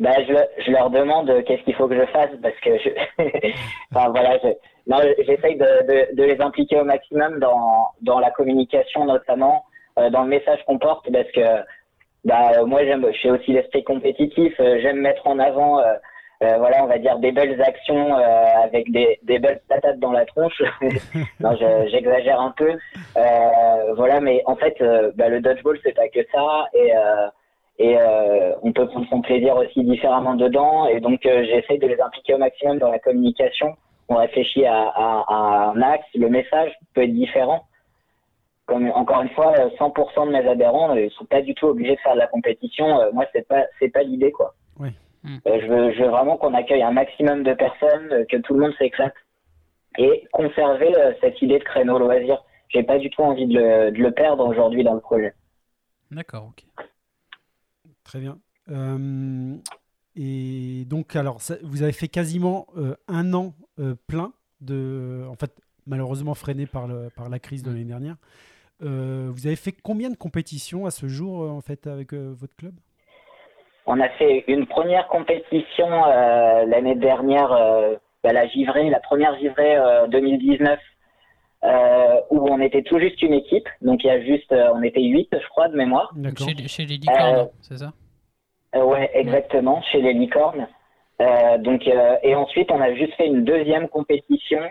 Bah, 0.00 0.14
je, 0.26 0.32
je 0.64 0.70
leur 0.70 0.88
demande 0.90 1.28
euh, 1.28 1.42
qu'est-ce 1.42 1.62
qu'il 1.62 1.74
faut 1.74 1.86
que 1.86 1.94
je 1.94 2.06
fasse 2.06 2.30
parce 2.42 2.58
que 2.60 2.78
je... 2.78 2.88
enfin, 3.92 4.08
voilà, 4.10 4.38
je... 4.38 5.24
j'essaye 5.24 5.56
de, 5.56 5.64
de, 5.86 6.16
de 6.16 6.22
les 6.24 6.40
impliquer 6.40 6.80
au 6.80 6.84
maximum 6.84 7.38
dans, 7.38 7.90
dans 8.00 8.18
la 8.18 8.30
communication 8.30 9.04
notamment, 9.04 9.66
euh, 9.98 10.08
dans 10.08 10.22
le 10.22 10.28
message 10.30 10.64
qu'on 10.66 10.78
porte 10.78 11.06
parce 11.12 11.30
que 11.32 11.62
bah, 12.24 12.52
euh, 12.58 12.64
moi 12.64 12.82
j'aime, 12.84 13.06
je 13.12 13.18
suis 13.18 13.30
aussi 13.30 13.52
l'esprit 13.52 13.84
compétitif, 13.84 14.54
euh, 14.60 14.78
j'aime 14.80 15.00
mettre 15.00 15.26
en 15.26 15.38
avant, 15.38 15.80
euh, 16.42 16.56
voilà, 16.58 16.82
on 16.84 16.86
va 16.86 16.98
dire 16.98 17.18
des 17.18 17.32
belles 17.32 17.60
actions 17.62 18.16
euh, 18.18 18.44
avec 18.64 18.90
des, 18.92 19.18
des 19.22 19.38
belles 19.38 19.60
patates 19.68 19.98
dans 19.98 20.12
la 20.12 20.24
tronche. 20.24 20.62
non, 21.40 21.54
je- 21.56 21.88
j'exagère 21.90 22.40
un 22.40 22.52
peu, 22.56 22.76
Euh, 23.16 23.94
voilà, 23.96 24.20
mais 24.20 24.42
en 24.46 24.56
fait, 24.56 24.80
euh, 24.80 25.10
bah, 25.16 25.28
le 25.28 25.40
dodgeball 25.40 25.78
c'est 25.82 25.94
pas 25.96 26.08
que 26.08 26.20
ça 26.32 26.66
et 26.74 26.94
euh, 26.96 27.28
et 27.78 27.96
euh, 27.98 28.52
on 28.62 28.72
peut 28.72 28.86
prendre 28.86 29.06
son 29.08 29.20
plaisir 29.22 29.56
aussi 29.56 29.82
différemment 29.84 30.34
dedans. 30.34 30.86
Et 30.86 31.00
donc, 31.00 31.20
j'essaie 31.22 31.78
de 31.78 31.86
les 31.86 32.00
impliquer 32.00 32.34
au 32.34 32.38
maximum 32.38 32.78
dans 32.78 32.90
la 32.90 32.98
communication. 32.98 33.74
On 34.08 34.16
réfléchit 34.16 34.66
à, 34.66 34.74
à- 34.94 35.24
à 35.28 35.72
un 35.74 35.80
axe, 35.82 36.04
le 36.14 36.28
message 36.28 36.72
peut 36.94 37.02
être 37.04 37.14
différent. 37.14 37.64
Comme 38.66 38.90
encore 38.94 39.22
une 39.22 39.30
fois, 39.30 39.52
euh, 39.58 39.68
100% 39.78 40.26
de 40.26 40.30
mes 40.32 40.46
adhérents 40.48 40.94
ne 40.94 41.08
sont 41.08 41.24
pas 41.24 41.40
du 41.42 41.54
tout 41.54 41.66
obligés 41.68 41.96
de 41.96 42.00
faire 42.00 42.14
de 42.14 42.18
la 42.18 42.26
compétition. 42.28 43.00
Euh, 43.00 43.10
moi, 43.12 43.24
c'est 43.32 43.46
pas 43.48 43.64
c'est 43.78 43.88
pas 43.88 44.02
l'idée 44.02 44.30
quoi. 44.30 44.52
Mm. 45.22 45.36
Euh, 45.46 45.60
je, 45.60 45.66
veux, 45.66 45.92
je 45.92 46.02
veux 46.02 46.08
vraiment 46.08 46.36
qu'on 46.36 46.54
accueille 46.54 46.82
un 46.82 46.92
maximum 46.92 47.42
de 47.42 47.54
personnes, 47.54 48.12
euh, 48.12 48.24
que 48.28 48.36
tout 48.38 48.54
le 48.54 48.60
monde 48.60 48.74
s'éclate 48.78 49.14
et 49.98 50.26
conserver 50.32 50.96
euh, 50.96 51.12
cette 51.20 51.40
idée 51.42 51.58
de 51.58 51.64
créneau 51.64 51.98
loisir. 51.98 52.42
J'ai 52.68 52.82
pas 52.82 52.98
du 52.98 53.10
tout 53.10 53.22
envie 53.22 53.46
de 53.46 53.58
le, 53.58 53.90
de 53.90 53.98
le 53.98 54.12
perdre 54.12 54.46
aujourd'hui 54.46 54.84
dans 54.84 54.94
le 54.94 55.00
projet. 55.00 55.34
D'accord, 56.10 56.50
ok. 56.50 56.64
Très 58.04 58.20
bien. 58.20 58.38
Euh, 58.70 59.56
et 60.16 60.84
donc, 60.86 61.16
alors, 61.16 61.40
ça- 61.40 61.58
vous 61.62 61.82
avez 61.82 61.92
fait 61.92 62.08
quasiment 62.08 62.66
euh, 62.76 62.94
un 63.08 63.34
an 63.34 63.54
euh, 63.78 63.94
plein 64.06 64.32
de, 64.60 65.26
en 65.28 65.34
fait, 65.34 65.52
malheureusement 65.86 66.34
freiné 66.34 66.66
par, 66.66 66.86
le, 66.86 67.10
par 67.10 67.28
la 67.28 67.38
crise 67.38 67.62
de 67.62 67.70
l'année 67.70 67.84
dernière. 67.84 68.16
Euh, 68.82 69.30
vous 69.32 69.46
avez 69.46 69.56
fait 69.56 69.72
combien 69.72 70.10
de 70.10 70.16
compétitions 70.16 70.86
à 70.86 70.90
ce 70.90 71.06
jour, 71.08 71.50
en 71.50 71.60
fait, 71.60 71.86
avec 71.86 72.14
euh, 72.14 72.32
votre 72.32 72.54
club? 72.56 72.74
On 73.86 73.98
a 74.00 74.08
fait 74.10 74.44
une 74.46 74.66
première 74.66 75.08
compétition 75.08 75.88
euh, 76.06 76.64
l'année 76.66 76.94
dernière, 76.94 77.52
euh, 77.52 77.96
bah, 78.22 78.32
la 78.32 78.46
givrée, 78.46 78.88
la 78.90 79.00
première 79.00 79.36
givrée 79.38 79.76
euh, 79.76 80.06
2019, 80.06 80.78
euh, 81.64 82.20
où 82.30 82.48
on 82.50 82.60
était 82.60 82.82
tout 82.82 82.98
juste 82.98 83.20
une 83.22 83.34
équipe. 83.34 83.68
Donc 83.82 84.04
il 84.04 84.08
y 84.08 84.10
a 84.10 84.20
juste, 84.20 84.52
euh, 84.52 84.70
on 84.74 84.82
était 84.82 85.02
huit, 85.02 85.28
je 85.32 85.48
crois, 85.48 85.68
de 85.68 85.76
mémoire. 85.76 86.12
Chez, 86.38 86.54
les- 86.54 86.68
chez 86.68 86.84
les 86.86 86.96
licornes, 86.98 87.38
Euh, 87.38 87.44
c'est 87.62 87.78
ça? 87.78 87.92
Euh, 88.76 88.84
ouais, 88.84 89.10
exactement, 89.14 89.82
chez 89.82 90.00
les 90.00 90.12
licornes. 90.12 90.68
Euh, 91.20 91.58
donc 91.58 91.86
euh, 91.86 92.16
et 92.22 92.34
ensuite 92.34 92.70
on 92.70 92.80
a 92.80 92.94
juste 92.94 93.14
fait 93.14 93.26
une 93.26 93.44
deuxième 93.44 93.88
compétition. 93.88 94.62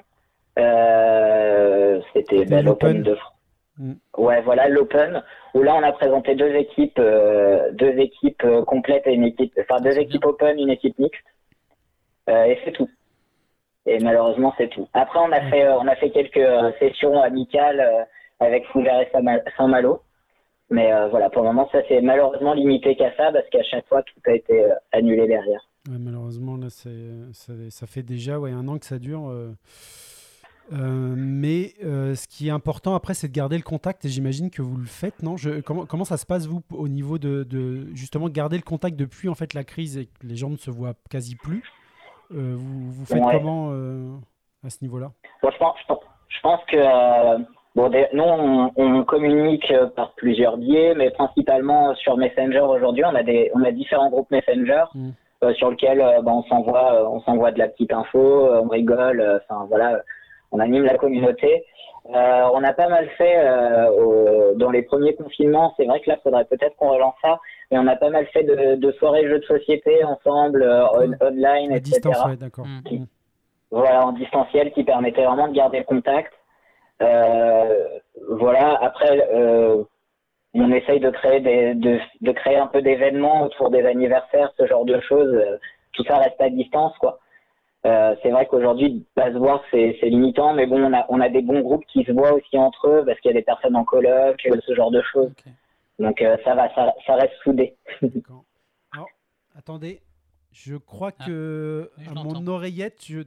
Euh, 0.57 1.99
C'était 2.13 2.45
bah, 2.45 2.61
l'Open. 2.61 2.97
l'Open 2.97 3.03
de 3.03 3.15
France. 3.15 3.33
Mm. 3.79 3.93
Ouais, 4.17 4.41
voilà 4.41 4.67
l'Open 4.67 5.23
où 5.53 5.63
là 5.63 5.73
on 5.73 5.83
a 5.83 5.93
présenté 5.93 6.35
deux 6.35 6.53
équipes, 6.53 6.99
euh, 6.99 7.71
deux 7.71 7.97
équipes 7.97 8.43
euh, 8.43 8.63
complètes 8.65 9.07
et 9.07 9.13
une 9.13 9.23
équipe, 9.23 9.53
enfin 9.59 9.81
deux 9.81 9.97
équipes 9.97 10.25
Open, 10.25 10.59
une 10.59 10.69
équipe 10.69 10.99
mixte. 10.99 11.23
Euh, 12.29 12.43
et 12.43 12.59
c'est 12.65 12.73
tout. 12.73 12.89
Et 13.85 13.97
malheureusement 13.99 14.53
c'est 14.57 14.69
tout. 14.69 14.87
Après 14.93 15.19
on 15.19 15.31
a 15.31 15.41
fait, 15.49 15.63
euh, 15.63 15.77
on 15.77 15.87
a 15.87 15.95
fait 15.95 16.11
quelques 16.11 16.45
sessions 16.79 17.21
amicales 17.21 18.05
avec 18.41 18.65
Fougères 18.67 18.99
et 18.99 19.09
Saint- 19.11 19.43
Saint-Malo. 19.57 20.01
Mais 20.69 20.91
voilà, 21.09 21.31
pour 21.31 21.41
le 21.41 21.47
moment, 21.47 21.67
ça 21.71 21.79
c'est 21.87 21.99
malheureusement 21.99 22.53
limité 22.53 22.95
qu'à 22.95 23.15
ça 23.15 23.31
parce 23.31 23.49
qu'à 23.49 23.63
chaque 23.63 23.87
fois, 23.87 24.03
tout 24.03 24.19
a 24.27 24.33
été 24.35 24.67
annulé 24.91 25.25
derrière. 25.25 25.67
Ouais, 25.89 25.97
malheureusement, 25.97 26.57
là, 26.57 26.69
ça, 26.69 26.91
ça 27.71 27.87
fait 27.87 28.03
déjà 28.03 28.37
ouais, 28.37 28.51
un 28.51 28.67
an 28.67 28.77
que 28.77 28.85
ça 28.85 28.99
dure. 28.99 29.33
Euh, 30.71 31.13
mais 31.17 31.73
euh, 31.83 32.15
ce 32.15 32.27
qui 32.27 32.47
est 32.47 32.51
important 32.51 32.93
après, 32.95 33.13
c'est 33.13 33.27
de 33.27 33.33
garder 33.33 33.57
le 33.57 33.63
contact. 33.63 34.05
Et 34.05 34.09
j'imagine 34.09 34.49
que 34.49 34.61
vous 34.61 34.77
le 34.77 34.85
faites, 34.85 35.23
non? 35.23 35.37
Je- 35.37 35.61
comment, 35.61 35.85
comment 35.85 36.03
ça 36.05 36.17
se 36.17 36.25
passe, 36.25 36.45
vous, 36.47 36.61
au 36.73 36.87
niveau 36.87 37.17
de, 37.17 37.43
de 37.43 37.87
justement 37.95 38.29
garder 38.29 38.57
le 38.57 38.63
contact 38.63 38.95
depuis 38.95 39.29
en 39.29 39.35
fait 39.35 39.53
la 39.53 39.63
crise 39.63 39.97
et 39.97 40.05
que 40.05 40.25
les 40.27 40.35
gens 40.35 40.49
ne 40.49 40.57
se 40.57 40.69
voient 40.71 40.93
quasi 41.09 41.35
plus? 41.35 41.63
Euh, 42.31 42.53
vous, 42.55 42.91
vous 42.91 43.05
faites 43.05 43.23
Ouais. 43.23 43.37
comment 43.37 43.71
à 44.63 44.69
ce 44.69 44.77
niveau-là? 44.83 45.11
Bon, 45.41 45.49
je, 45.51 45.57
pense, 45.57 45.75
je, 46.27 46.39
pense, 46.41 46.59
que 46.65 47.37
bon, 47.75 47.89
nous, 48.13 48.23
on, 48.23 48.71
on 48.75 49.03
communique 49.05 49.71
par 49.95 50.13
plusieurs 50.15 50.57
biais, 50.57 50.93
mais 50.95 51.09
principalement 51.11 51.95
sur 51.95 52.17
Messenger 52.17 52.59
aujourd'hui. 52.59 53.03
On 53.05 53.15
a 53.15 53.23
des, 53.23 53.49
on 53.55 53.63
a 53.63 53.71
différents 53.71 54.09
groupes 54.09 54.29
Messenger 54.31 54.83
Mm. 54.93 55.09
euh, 55.43 55.53
sur 55.53 55.71
lesquels 55.71 56.01
euh, 56.01 56.21
bah, 56.21 56.31
on 56.33 56.43
s'envoie, 56.43 57.09
on 57.09 57.21
s'envoie 57.21 57.51
de 57.51 57.59
la 57.59 57.69
petite 57.69 57.93
info, 57.93 58.19
on 58.19 58.67
rigole. 58.67 59.41
Enfin 59.49 59.65
voilà, 59.69 60.01
on 60.51 60.59
anime 60.59 60.83
la 60.85 60.95
communauté. 60.97 61.63
Euh, 62.13 62.49
on 62.53 62.63
a 62.63 62.73
pas 62.73 62.87
mal 62.89 63.07
fait 63.17 63.37
euh, 63.37 63.89
au- 63.91 64.55
dans 64.55 64.71
les 64.71 64.81
premiers 64.81 65.13
confinements. 65.15 65.73
C'est 65.77 65.85
vrai 65.85 65.99
que 65.99 66.09
là, 66.09 66.17
faudrait 66.23 66.45
peut-être 66.45 66.75
qu'on 66.77 66.89
relance 66.89 67.13
ça. 67.21 67.39
Mais 67.71 67.77
on 67.77 67.85
a 67.87 67.95
pas 67.95 68.09
mal 68.09 68.25
fait 68.27 68.43
de, 68.43 68.75
de 68.75 68.91
soirées 68.93 69.27
jeux 69.27 69.39
de 69.39 69.45
société 69.45 70.03
ensemble, 70.03 70.63
euh, 70.63 70.85
on- 70.93 71.25
online, 71.27 71.71
À 71.71 71.75
etc 71.77 71.91
distance, 72.01 72.25
ouais, 72.25 72.35
d'accord. 72.37 72.65
Mm. 72.65 72.81
Mm. 72.95 73.05
voilà, 73.69 74.05
en 74.07 74.11
distanciel 74.13 74.71
qui 74.71 74.83
permettait 74.83 75.23
vraiment 75.23 75.47
de 75.47 75.53
garder 75.53 75.77
le 75.79 75.83
contact. 75.83 76.33
Euh, 77.01 77.85
voilà, 78.29 78.77
après, 78.81 79.27
euh, 79.33 79.83
on 80.55 80.71
essaye 80.71 80.99
de 80.99 81.11
créer, 81.11 81.39
des, 81.41 81.75
de, 81.75 81.99
de 82.21 82.31
créer 82.31 82.57
un 82.57 82.67
peu 82.67 82.81
d'événements 82.81 83.43
autour 83.43 83.69
des 83.69 83.85
anniversaires, 83.85 84.51
ce 84.57 84.65
genre 84.65 84.85
de 84.85 84.99
choses. 85.01 85.39
Tout 85.93 86.03
ça 86.05 86.17
reste 86.17 86.41
à 86.41 86.49
distance, 86.49 86.97
quoi. 86.97 87.19
Euh, 87.85 88.13
c'est 88.21 88.29
vrai 88.31 88.45
qu'aujourd'hui, 88.47 89.05
pas 89.15 89.31
se 89.31 89.37
voir, 89.37 89.61
c'est 89.71 89.93
limitant, 90.03 90.53
mais 90.53 90.65
bon, 90.67 90.83
on 90.83 90.93
a, 90.93 91.05
on 91.09 91.21
a 91.21 91.29
des 91.29 91.41
bons 91.41 91.61
groupes 91.61 91.85
qui 91.85 92.03
se 92.03 92.11
voient 92.11 92.33
aussi 92.33 92.57
entre 92.57 92.89
eux 92.89 93.03
parce 93.05 93.19
qu'il 93.21 93.29
y 93.31 93.33
a 93.33 93.37
des 93.37 93.45
personnes 93.45 93.75
en 93.75 93.85
coloc, 93.85 94.41
ce 94.67 94.75
genre 94.75 94.91
de 94.91 95.01
choses. 95.13 95.31
Donc 95.97 96.21
euh, 96.21 96.37
ça 96.43 96.55
va, 96.55 96.73
ça, 96.75 96.93
ça 97.05 97.15
reste 97.15 97.33
soudé. 97.43 97.77
Alors, 98.91 99.07
attendez, 99.55 100.01
je 100.51 100.75
crois 100.75 101.11
Ah, 101.19 101.25
que 101.25 101.91
je 101.97 102.09
à 102.09 102.13
mon 102.15 102.47
oreillette, 102.47 102.97
tu, 102.97 103.25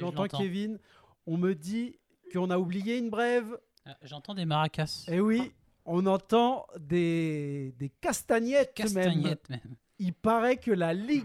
l'entends. 0.00 0.24
Kevin? 0.28 0.78
On 1.26 1.36
me 1.36 1.54
dit 1.54 1.98
qu'on 2.32 2.50
a 2.50 2.58
oublié 2.58 2.98
une 2.98 3.10
brève. 3.10 3.58
Ah, 3.84 3.96
J'entends 4.02 4.34
des 4.34 4.44
maracas. 4.46 5.06
Eh 5.10 5.18
oui, 5.20 5.52
on 5.84 6.06
entend 6.06 6.66
des, 6.78 7.72
des 7.78 7.88
castagnettes, 8.00 8.78
même. 8.78 8.94
Castagnettes 8.94 9.50
même. 9.50 9.60
Il 9.98 10.12
paraît 10.12 10.56
que 10.56 10.70
la 10.70 10.94
Ligue 10.94 11.24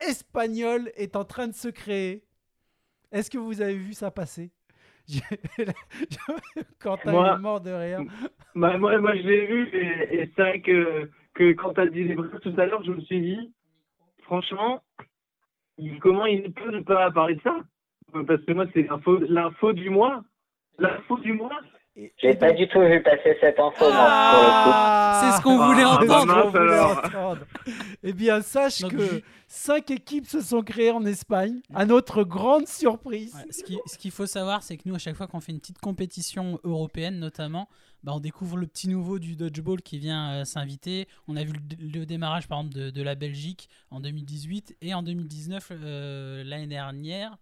espagnole 0.00 0.90
est 0.96 1.16
en 1.16 1.24
train 1.24 1.48
de 1.48 1.54
se 1.54 1.68
créer. 1.68 2.24
Est-ce 3.12 3.30
que 3.30 3.38
vous 3.38 3.60
avez 3.60 3.76
vu 3.76 3.92
ça 3.92 4.10
passer? 4.10 4.50
Quentin 6.80 7.12
Moi- 7.12 7.34
est 7.34 7.38
mort 7.38 7.60
de 7.60 7.70
rire. 7.70 8.00
Bah, 8.54 8.76
moi, 8.76 8.98
moi, 8.98 9.14
je 9.16 9.22
l'ai 9.22 9.46
vu 9.46 9.68
et, 9.72 10.20
et 10.20 10.32
c'est 10.34 10.42
vrai 10.42 10.60
que, 10.60 11.10
que 11.34 11.52
quand 11.52 11.74
tu 11.74 11.80
as 11.80 11.86
dit 11.86 12.04
les 12.04 12.14
tout 12.16 12.54
à 12.58 12.66
l'heure, 12.66 12.82
je 12.84 12.92
me 12.92 13.00
suis 13.02 13.20
dit, 13.20 13.52
franchement, 14.22 14.82
comment 16.00 16.26
il 16.26 16.52
peut 16.52 16.70
ne 16.70 16.80
pas 16.80 17.10
parler 17.10 17.36
de 17.36 17.42
ça? 17.42 17.56
Parce 18.26 18.42
que 18.44 18.52
moi, 18.52 18.66
c'est 18.74 18.82
l'info, 18.82 19.18
l'info 19.20 19.72
du 19.72 19.90
mois. 19.90 20.22
L'info 20.78 21.18
du 21.18 21.32
mois. 21.32 21.60
J'ai 22.18 22.30
et 22.30 22.34
pas 22.36 22.48
donc- 22.50 22.58
du 22.58 22.68
tout 22.68 22.80
vu 22.80 23.02
passer 23.02 23.36
cette 23.40 23.58
info, 23.58 23.84
Ah 23.90 25.20
C'est 25.32 25.36
ce 25.38 25.42
qu'on 25.42 25.56
voulait 25.66 25.82
Ah, 25.84 25.98
entendre. 26.00 26.50
voulait 26.50 26.78
entendre. 26.78 27.44
Eh 28.04 28.12
bien, 28.12 28.40
sache 28.40 28.82
Donc, 28.82 28.92
que 28.92 29.04
ju- 29.16 29.24
cinq 29.48 29.90
équipes 29.90 30.26
se 30.26 30.40
sont 30.40 30.62
créées 30.62 30.92
en 30.92 31.04
Espagne, 31.04 31.60
à 31.74 31.84
notre 31.86 32.22
grande 32.22 32.68
surprise. 32.68 33.34
Ouais, 33.34 33.50
ce 33.50 33.64
qui- 33.64 33.78
ce 33.86 33.98
qu'il 33.98 34.12
faut 34.12 34.26
savoir, 34.26 34.62
c'est 34.62 34.76
que 34.76 34.82
nous, 34.86 34.94
à 34.94 34.98
chaque 34.98 35.16
fois 35.16 35.26
qu'on 35.26 35.40
fait 35.40 35.50
une 35.52 35.58
petite 35.58 35.80
compétition 35.80 36.60
européenne, 36.62 37.18
notamment, 37.18 37.68
bah, 38.04 38.12
on 38.14 38.20
découvre 38.20 38.56
le 38.56 38.68
petit 38.68 38.88
nouveau 38.88 39.18
du 39.18 39.34
dodgeball 39.34 39.82
qui 39.82 39.98
vient 39.98 40.30
euh, 40.34 40.44
s'inviter. 40.44 41.08
On 41.26 41.34
a 41.36 41.42
vu 41.42 41.52
le, 41.52 41.98
le 42.00 42.06
démarrage, 42.06 42.46
par 42.46 42.58
exemple, 42.60 42.76
de, 42.76 42.90
de 42.90 43.02
la 43.02 43.16
Belgique 43.16 43.68
en 43.90 43.98
2018 43.98 44.76
et 44.82 44.94
en 44.94 45.02
2019, 45.02 45.72
euh, 45.72 46.44
l'année 46.44 46.68
dernière, 46.68 47.36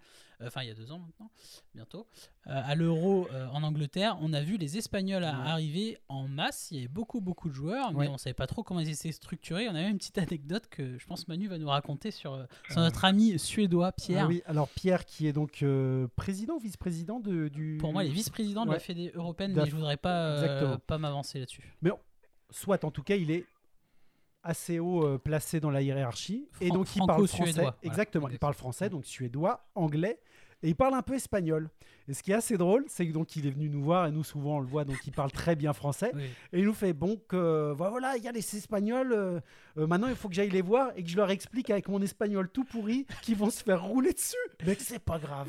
enfin 0.44 0.62
il 0.62 0.68
y 0.68 0.70
a 0.70 0.74
deux 0.74 0.90
ans 0.92 0.98
maintenant, 0.98 1.30
bientôt, 1.74 2.06
euh, 2.46 2.50
à 2.64 2.74
l'Euro 2.74 3.28
euh, 3.32 3.46
en 3.48 3.62
Angleterre, 3.62 4.16
on 4.20 4.32
a 4.32 4.40
vu 4.42 4.56
les 4.56 4.76
Espagnols 4.78 5.22
Ouais. 5.22 5.28
arriver 5.28 5.98
en 6.08 6.28
masse. 6.28 6.68
Il 6.70 6.76
y 6.76 6.78
avait 6.80 6.88
beaucoup, 6.88 7.20
beaucoup 7.20 7.48
de 7.48 7.54
joueurs, 7.54 7.92
mais 7.92 8.00
Ouais. 8.00 8.08
on 8.08 8.18
savait 8.18 8.34
pas 8.34 8.46
trop 8.46 8.62
comment 8.62 8.80
ils 8.80 8.90
étaient 8.90 9.12
structurés. 9.12 9.66
On 9.68 9.70
a 9.70 9.74
même 9.82 9.90
une 9.92 9.98
petite 9.98 10.18
anecdote 10.18 10.68
que 10.68 10.98
je 10.98 11.06
pense 11.06 11.26
Manu 11.28 11.48
va 11.48 11.58
nous 11.58 11.68
raconter 11.68 12.10
sur, 12.10 12.34
euh, 12.34 12.44
sur 12.68 12.78
Euh. 12.78 12.84
notre 12.84 13.04
ami 13.04 13.38
suédois 13.38 13.92
Pierre. 13.92 14.24
Ah 14.24 14.28
oui, 14.28 14.42
alors 14.46 14.68
Pierre 14.68 15.04
qui 15.04 15.26
est 15.26 15.32
donc 15.32 15.62
euh, 15.62 16.06
président, 16.16 16.58
vice-président 16.58 17.20
de, 17.20 17.48
du. 17.48 17.78
Pour 17.80 17.92
moi, 17.92 18.04
il 18.04 18.10
est 18.10 18.14
vice-président 18.14 18.64
de 18.66 18.72
la. 18.72 18.78
Fédé 18.78 19.10
européenne, 19.14 19.52
mais 19.56 19.66
je 19.66 19.74
voudrais 19.74 19.96
pas, 19.96 20.26
euh, 20.42 20.76
pas 20.78 20.98
m'avancer 20.98 21.38
là-dessus. 21.40 21.76
Soit 22.50 22.84
en 22.84 22.92
tout 22.92 23.02
cas, 23.02 23.16
il 23.16 23.30
est 23.32 23.44
assez 24.46 24.78
haut 24.78 25.04
euh, 25.04 25.18
placé 25.18 25.60
dans 25.60 25.70
la 25.70 25.82
hiérarchie. 25.82 26.48
et 26.60 26.70
donc 26.70 26.94
il 26.94 27.04
parle 27.04 27.26
français. 27.26 27.66
Exactement, 27.82 28.28
il 28.28 28.38
parle 28.38 28.54
français, 28.54 28.88
donc 28.88 29.04
suédois, 29.04 29.66
anglais. 29.74 30.20
Et 30.62 30.68
il 30.68 30.76
parle 30.76 30.94
un 30.94 31.02
peu 31.02 31.14
espagnol. 31.14 31.68
Et 32.08 32.14
ce 32.14 32.22
qui 32.22 32.30
est 32.32 32.34
assez 32.34 32.56
drôle, 32.56 32.84
c'est 32.88 33.06
que 33.06 33.12
donc 33.12 33.34
il 33.36 33.46
est 33.46 33.50
venu 33.50 33.68
nous 33.68 33.82
voir 33.82 34.06
et 34.06 34.12
nous 34.12 34.22
souvent 34.24 34.56
on 34.58 34.60
le 34.60 34.66
voit, 34.66 34.84
donc 34.84 34.96
il 35.06 35.12
parle 35.12 35.30
très 35.32 35.56
bien 35.56 35.72
français. 35.72 36.12
Oui. 36.14 36.22
Et 36.52 36.60
il 36.60 36.64
nous 36.64 36.72
fait 36.74 36.92
bon 36.92 37.20
que 37.28 37.72
voilà, 37.76 38.16
il 38.16 38.22
y 38.24 38.28
a 38.28 38.32
les 38.32 38.56
Espagnols. 38.56 39.12
euh, 39.12 39.40
euh, 39.78 39.86
maintenant, 39.86 40.08
il 40.08 40.14
faut 40.14 40.28
que 40.28 40.34
j'aille 40.34 40.48
les 40.50 40.62
voir 40.62 40.90
et 40.96 41.02
que 41.02 41.08
je 41.10 41.16
leur 41.16 41.30
explique 41.30 41.68
avec 41.68 41.88
mon 41.88 42.00
espagnol 42.00 42.48
tout 42.48 42.64
pourri 42.64 43.06
qu'ils 43.22 43.36
vont 43.36 43.50
se 43.50 43.62
faire 43.62 43.82
rouler 43.82 44.12
dessus. 44.12 44.36
Mais 44.66 44.74
que 44.76 44.82
c'est 44.82 45.02
pas 45.04 45.18
grave. 45.18 45.48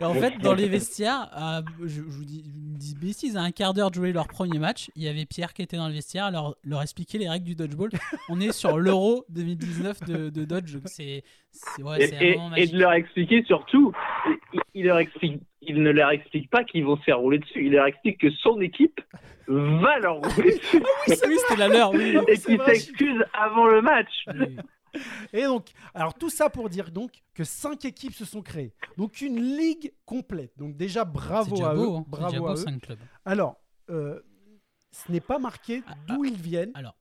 Et 0.00 0.04
en 0.04 0.14
fait, 0.14 0.36
dans 0.38 0.52
les 0.54 0.68
vestiaires, 0.68 1.28
à- 1.32 1.62
je, 1.80 1.86
je 1.88 2.00
vous 2.02 2.24
dis, 2.24 2.42
je 2.44 2.50
vous 2.50 2.76
dis 2.76 2.94
bêtise, 2.94 3.36
à 3.36 3.40
un 3.42 3.52
quart 3.52 3.72
d'heure 3.72 3.90
de 3.90 3.94
jouer 3.94 4.12
leur 4.12 4.26
premier 4.26 4.58
match, 4.58 4.90
il 4.96 5.02
y 5.04 5.08
avait 5.08 5.24
Pierre 5.26 5.54
qui 5.54 5.62
était 5.62 5.76
dans 5.76 5.86
le 5.88 5.94
vestiaire, 5.94 6.30
leur, 6.30 6.56
leur 6.64 6.82
expliquer 6.82 7.18
les 7.18 7.28
règles 7.28 7.46
du 7.46 7.54
dodgeball. 7.54 7.90
On 8.28 8.40
est 8.40 8.52
sur 8.52 8.78
l'Euro 8.78 9.24
2019 9.30 10.00
de, 10.02 10.28
de 10.30 10.44
Dodge, 10.44 10.74
donc 10.74 10.82
c'est 10.86 11.22
c'est- 11.52 11.82
ouais, 11.82 12.02
Et, 12.04 12.32
et- 12.32 12.38
et 12.62 12.66
de 12.66 12.78
leur 12.78 12.92
expliquer 12.92 13.42
surtout, 13.44 13.92
il, 14.76 14.84
leur 14.86 14.98
explique, 14.98 15.40
il 15.62 15.82
ne 15.82 15.90
leur 15.90 16.10
explique 16.10 16.48
pas 16.50 16.64
qu'ils 16.64 16.84
vont 16.84 16.96
se 16.96 17.02
faire 17.02 17.18
rouler 17.18 17.38
dessus. 17.38 17.66
Il 17.66 17.72
leur 17.72 17.86
explique 17.86 18.20
que 18.20 18.30
son 18.30 18.60
équipe 18.60 19.00
va 19.48 19.98
leur 19.98 20.16
rouler 20.22 20.52
dessus 20.56 20.76
Oui, 21.08 21.14
oui, 21.28 21.36
c'était 21.48 21.56
la 21.60 21.68
leur, 21.68 21.90
oui. 21.92 22.16
oui. 22.16 22.24
et 22.28 22.36
c'est 22.36 22.46
qu'il 22.46 22.58
vrai. 22.58 22.74
s'excuse 22.74 23.24
avant 23.32 23.66
le 23.66 23.82
match. 23.82 24.24
Oui. 24.34 24.56
Et 25.34 25.42
donc, 25.42 25.66
alors 25.94 26.14
tout 26.14 26.30
ça 26.30 26.48
pour 26.48 26.70
dire 26.70 26.90
donc 26.90 27.10
que 27.34 27.44
cinq 27.44 27.84
équipes 27.84 28.14
se 28.14 28.24
sont 28.24 28.40
créées. 28.42 28.72
Donc 28.96 29.20
une 29.20 29.40
ligue 29.56 29.92
complète. 30.06 30.52
Donc 30.56 30.76
déjà 30.76 31.04
bravo 31.04 31.54
déjà 31.54 31.70
à 31.70 31.74
beau, 31.74 31.94
eux. 31.94 31.96
hein. 31.98 32.04
C'est 32.04 32.10
Bravo 32.10 32.26
déjà 32.28 32.36
à 32.36 32.40
beau, 32.40 32.52
eux. 32.52 32.56
5 32.56 32.80
clubs. 32.80 32.98
Alors, 33.26 33.56
euh, 33.90 34.20
ce 34.92 35.12
n'est 35.12 35.20
pas 35.20 35.38
marqué 35.38 35.82
Ah, 35.86 35.92
d'où 36.08 36.24
ils 36.24 36.36
viennent, 36.40 36.72
Alors, 36.74 36.96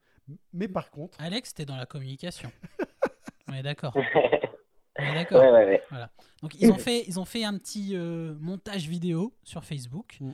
mais 0.52 0.68
par 0.68 0.90
contre, 0.92 1.18
Alex, 1.22 1.54
t'es 1.54 1.64
dans 1.66 1.78
la 1.78 1.86
communication. 1.86 2.52
On 3.48 3.54
est 3.54 3.64
d'accord. 3.64 3.94
ouais, 5.00 5.06
On 5.08 5.12
est 5.12 5.14
d'accord. 5.16 5.42
ouais, 5.42 5.82
ouais. 5.92 6.06
Donc 6.42 6.56
ils 6.60 6.72
ont 6.72 6.78
fait, 6.78 7.04
ils 7.08 7.20
ont 7.20 7.26
fait 7.26 7.44
un 7.44 7.58
petit 7.58 7.96
euh, 7.96 8.36
montage 8.40 8.88
vidéo 8.88 9.34
sur 9.44 9.64
Facebook 9.66 10.18
Mm. 10.22 10.32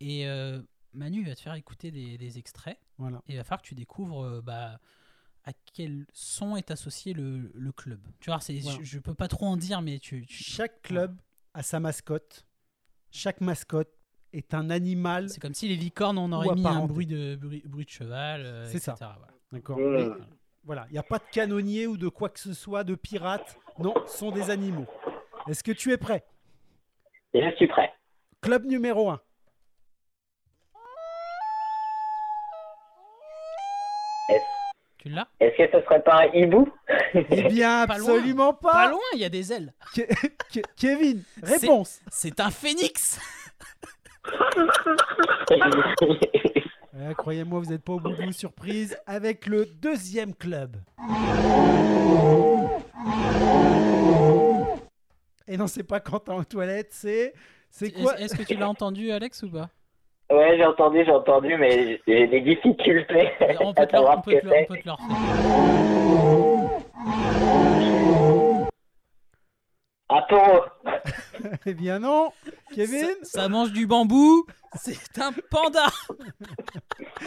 et 0.00 0.26
euh, 0.28 0.60
Manu 0.94 1.24
va 1.24 1.34
te 1.34 1.40
faire 1.40 1.54
écouter 1.54 1.90
des, 1.90 2.18
des 2.18 2.38
extraits 2.38 2.78
voilà. 2.98 3.22
et 3.28 3.32
il 3.32 3.36
va 3.36 3.44
falloir 3.44 3.62
que 3.62 3.68
tu 3.68 3.74
découvres 3.74 4.24
euh, 4.24 4.40
bah, 4.42 4.78
à 5.44 5.52
quel 5.74 6.06
son 6.12 6.56
est 6.56 6.70
associé 6.70 7.14
le, 7.14 7.50
le 7.54 7.72
club. 7.72 8.00
Tu 8.20 8.30
vois, 8.30 8.40
c'est, 8.40 8.58
Voilà. 8.60 8.78
je, 8.80 8.84
je 8.84 8.98
peux 8.98 9.14
pas 9.14 9.28
trop 9.28 9.46
en 9.46 9.56
dire, 9.56 9.82
mais 9.82 9.98
tu, 9.98 10.24
tu- 10.26 10.42
Chaque 10.42 10.82
club 10.82 11.16
a 11.54 11.62
sa 11.62 11.80
mascotte. 11.80 12.44
Chaque 13.10 13.40
mascotte 13.40 13.90
est 14.32 14.54
un 14.54 14.70
animal. 14.70 15.28
c'est 15.28 15.40
comme 15.40 15.54
si 15.54 15.68
les 15.68 15.76
licornes 15.76 16.16
on 16.18 16.32
aurait 16.32 16.54
mis 16.54 16.66
un 16.66 16.86
bruit 16.86 17.06
de 17.06 17.36
bruit, 17.36 17.62
bruit 17.66 17.84
de 17.84 17.90
cheval, 17.90 18.42
euh, 18.46 18.66
C'est 18.70 18.78
ça. 18.78 18.92
etc., 18.92 19.10
voilà. 19.18 19.32
D'accord. 19.52 19.78
Voilà, 20.64 20.86
il 20.88 20.92
n'y 20.92 20.98
a 20.98 21.02
pas 21.02 21.18
de 21.18 21.24
canonnier 21.32 21.86
ou 21.86 21.96
de 21.96 22.08
quoi 22.08 22.28
que 22.28 22.38
ce 22.38 22.54
soit, 22.54 22.84
de 22.84 22.94
pirate. 22.94 23.58
Non, 23.78 23.94
ce 24.06 24.18
sont 24.18 24.30
des 24.30 24.50
animaux. 24.50 24.86
Est-ce 25.48 25.64
que 25.64 25.72
tu 25.72 25.90
es 25.92 25.96
prêt? 25.96 26.24
Je 27.34 27.50
suis 27.56 27.66
prêt. 27.66 27.92
Club 28.40 28.64
numéro 28.66 29.10
1. 29.10 29.20
Tu 34.98 35.08
l'as? 35.08 35.26
Est-ce 35.40 35.56
que 35.56 35.78
ce 35.78 35.84
serait 35.84 36.02
pas 36.02 36.22
un 36.22 36.26
hibou? 36.32 36.68
Eh 37.14 37.42
bien, 37.48 37.86
Pas 37.86 37.98
loin. 37.98 38.14
absolument 38.14 38.54
pas. 38.54 38.72
Pas 38.72 38.88
loin, 38.90 39.00
il 39.14 39.20
y 39.20 39.24
a 39.24 39.28
des 39.28 39.52
ailes. 39.52 39.72
Ke- 39.94 40.06
Ke- 40.52 40.62
Kevin, 40.76 41.22
réponse. 41.42 42.00
C'est 42.10 42.38
un 42.40 42.50
phénix. 42.50 43.20
Eh, 46.94 47.14
Croyez-moi, 47.14 47.60
vous 47.60 47.66
n'êtes 47.70 47.82
pas 47.82 47.94
au 47.94 48.00
bout 48.00 48.10
de 48.10 48.24
vos 48.26 48.32
surprises 48.32 48.96
avec 49.06 49.46
le 49.46 49.64
deuxième 49.64 50.34
club. 50.34 50.76
Et 55.48 55.56
non, 55.56 55.66
c'est 55.66 55.82
pas 55.82 56.00
Quentin 56.00 56.34
aux 56.34 56.44
toilettes, 56.44 56.92
c'est. 56.92 57.32
C'est 57.70 57.90
quoi? 57.90 58.18
Est-ce 58.20 58.36
que 58.36 58.42
tu 58.42 58.56
l'as 58.56 58.68
entendu, 58.68 59.10
Alex, 59.10 59.42
ou 59.42 59.50
pas? 59.50 59.70
Ouais, 60.30 60.56
j'ai 60.56 60.64
entendu, 60.64 61.02
j'ai 61.04 61.10
entendu, 61.12 61.56
mais 61.56 62.00
j'ai 62.06 62.26
des 62.26 62.40
difficultés 62.40 63.30
On 63.60 63.72
peut 63.74 63.82
à 63.82 63.86
te 63.86 63.92
leur, 63.92 64.02
savoir 64.02 64.18
on 64.18 64.22
ce 64.22 64.30
peut 64.30 64.36
que 64.36 64.40
te 64.40 64.46
leur- 64.46 64.54
on 64.54 64.58
c'est. 64.60 64.66
peut 64.66 64.76
te 64.78 64.86
leur 64.86 64.98
faire. 64.98 66.22
Un 70.10 70.22
taureau. 70.28 70.60
Eh 71.66 71.74
bien 71.74 71.98
non, 71.98 72.30
Kevin. 72.74 73.06
Ça, 73.22 73.42
ça 73.42 73.48
mange 73.48 73.72
du 73.72 73.86
bambou. 73.86 74.44
C'est 74.74 75.18
un 75.18 75.32
panda. 75.50 75.86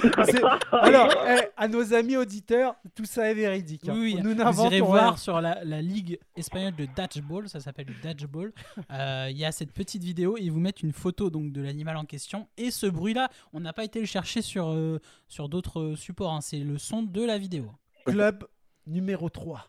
Alors, 0.71 1.09
eh, 1.27 1.41
à 1.57 1.67
nos 1.67 1.93
amis 1.93 2.17
auditeurs, 2.17 2.75
tout 2.95 3.05
ça 3.05 3.29
est 3.29 3.33
véridique. 3.33 3.87
hein. 3.87 3.93
Oui, 3.95 4.15
oui. 4.15 4.21
Nous 4.23 4.35
Vous 4.35 4.61
irez 4.65 4.75
rien. 4.77 4.83
voir 4.83 5.19
sur 5.19 5.39
la, 5.41 5.63
la 5.63 5.81
ligue 5.81 6.19
espagnole 6.35 6.75
de 6.75 6.87
dodgeball, 6.95 7.47
ça 7.49 7.59
s'appelle 7.59 7.87
le 7.87 7.93
dodgeball. 8.07 8.51
Euh, 8.91 9.27
Il 9.29 9.37
y 9.37 9.45
a 9.45 9.51
cette 9.51 9.71
petite 9.71 10.03
vidéo 10.03 10.37
et 10.37 10.41
ils 10.41 10.51
vous 10.51 10.59
mettent 10.59 10.81
une 10.81 10.93
photo 10.93 11.29
donc 11.29 11.51
de 11.51 11.61
l'animal 11.61 11.97
en 11.97 12.05
question 12.05 12.47
et 12.57 12.71
ce 12.71 12.87
bruit-là, 12.87 13.29
on 13.53 13.59
n'a 13.59 13.73
pas 13.73 13.83
été 13.83 13.99
le 13.99 14.05
chercher 14.05 14.41
sur 14.41 14.69
euh, 14.69 14.99
sur 15.27 15.49
d'autres 15.49 15.93
supports. 15.95 16.33
hein. 16.33 16.41
C'est 16.41 16.59
le 16.59 16.77
son 16.77 17.03
de 17.03 17.23
la 17.23 17.37
vidéo. 17.37 17.71
Club 18.05 18.45
numéro 18.87 19.29
3. 19.29 19.67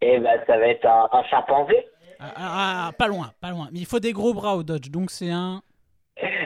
Et 0.00 0.18
ben, 0.18 0.40
ça 0.46 0.58
va 0.58 0.66
être 0.68 0.84
un, 0.86 1.08
un 1.12 1.24
chimpanzé. 1.24 1.86
Ah, 2.18 2.32
ah, 2.36 2.86
ah, 2.88 2.92
pas 2.92 3.08
loin, 3.08 3.30
pas 3.40 3.50
loin. 3.50 3.68
Mais 3.72 3.80
il 3.80 3.86
faut 3.86 3.98
des 4.00 4.12
gros 4.12 4.32
bras 4.34 4.56
au 4.56 4.62
dodge, 4.62 4.90
donc 4.90 5.10
c'est 5.10 5.30
un, 5.30 5.62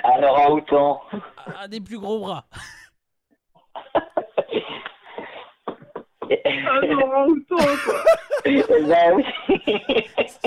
Un 0.05 0.23
orang-outan. 0.23 1.01
un 1.63 1.69
des 1.69 1.81
plus 1.81 1.99
gros 1.99 2.19
bras. 2.21 2.45
Un 6.45 6.97
orang-outan, 6.97 7.57
quoi. 7.85 8.05
ben 8.45 9.15
oui. 9.17 9.25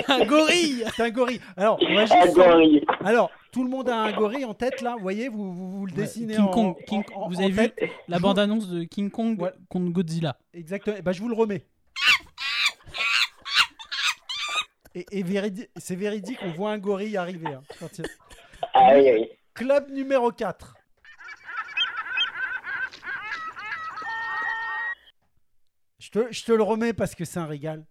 Un 0.08 0.24
gorille. 0.24 0.84
C'est 0.94 1.02
un 1.02 1.10
gorille. 1.10 1.40
Alors, 1.56 1.78
on 1.82 1.94
va 1.94 2.00
Un 2.02 2.06
juste- 2.06 2.34
gorille. 2.34 2.84
Alors, 3.04 3.30
tout 3.52 3.62
le 3.64 3.70
monde 3.70 3.88
a 3.90 3.96
un 3.96 4.12
gorille 4.12 4.44
en 4.46 4.54
tête 4.54 4.80
là, 4.80 4.94
vous 4.96 5.02
voyez, 5.02 5.28
vous, 5.28 5.52
vous, 5.52 5.70
vous 5.78 5.86
le 5.86 5.92
dessinez 5.92 6.34
King 6.36 6.44
en, 6.44 6.48
Kong, 6.50 6.76
King- 6.86 7.04
en- 7.14 7.28
vous 7.28 7.36
en 7.36 7.44
avez 7.44 7.50
vu 7.50 7.70
tête. 7.70 7.90
la 8.08 8.18
bande-annonce 8.18 8.68
de 8.68 8.84
King 8.84 9.10
Kong 9.10 9.40
Ouais. 9.40 9.52
contre 9.68 9.90
Godzilla? 9.92 10.36
Exactement. 10.54 10.96
Eh 10.98 11.02
ben, 11.02 11.12
je 11.12 11.20
vous 11.20 11.28
le 11.28 11.34
remets. 11.36 11.64
Et, 14.94 15.06
et 15.10 15.22
véridi- 15.24 15.68
c'est 15.76 15.96
véridique, 15.96 16.38
on 16.42 16.52
voit 16.52 16.70
un 16.70 16.78
gorille 16.78 17.16
arriver. 17.16 17.52
hein, 17.52 17.62
quand 17.80 17.98
il- 17.98 18.04
Ah 18.74 18.90
oui, 18.94 19.10
oui. 19.12 19.28
Club 19.54 19.90
numéro 19.90 20.30
4. 20.30 20.74
Je 25.98 26.10
te, 26.10 26.32
je 26.32 26.44
te 26.44 26.52
le 26.52 26.62
remets 26.62 26.92
parce 26.92 27.14
que 27.14 27.24
c'est 27.24 27.38
un 27.38 27.46
régal. 27.46 27.84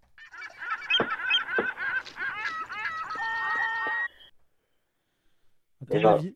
Genre- 5.92 6.14
avis 6.14 6.34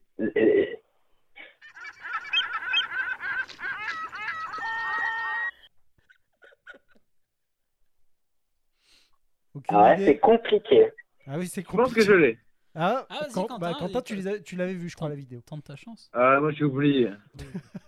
Aucune 9.59 9.77
Ah 9.77 9.83
ouais, 9.91 10.05
c'est 10.05 10.19
compliqué. 10.19 10.89
Ah 11.27 11.37
oui, 11.39 11.47
c'est 11.47 11.61
Je 11.63 11.67
pense 11.67 11.77
que 11.77 12.01
compliqué. 12.01 12.07
je 12.07 12.13
l'ai. 12.13 12.39
Ah, 12.75 13.07
Ah, 13.11 13.27
quand- 13.35 13.43
Quentin, 13.43 13.59
bah, 13.59 13.73
Quentin, 13.79 14.01
tu, 14.03 14.57
l'avais 14.57 14.75
vu, 14.75 14.89
je 14.89 14.97
crois, 14.97 15.09
la 15.09 15.15
vidéo. 15.17 15.41
Tente 15.45 15.65
ta 15.65 15.75
chance. 15.77 16.09
Ah, 16.13 16.39
moi, 16.41 16.53
j'ai 16.53 16.65
oublié. 16.65 17.11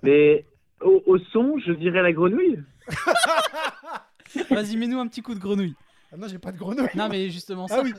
Mais 0.03 0.45
au, 0.81 1.03
au 1.07 1.19
son, 1.33 1.59
je 1.65 1.73
dirais 1.73 2.03
la 2.03 2.13
grenouille. 2.13 2.59
Vas-y, 4.51 4.77
mets-nous 4.77 4.99
un 4.99 5.07
petit 5.09 5.23
coup 5.23 5.35
de 5.35 5.41
grenouille. 5.41 5.75
Ah 6.13 6.17
non, 6.17 6.27
j'ai 6.29 6.39
pas 6.39 6.51
de 6.53 6.59
grenouille. 6.59 6.89
Non, 6.95 7.09
mais 7.09 7.31
justement 7.31 7.69
ça. 7.69 7.77
Ah 7.79 7.83
oui. 7.85 7.93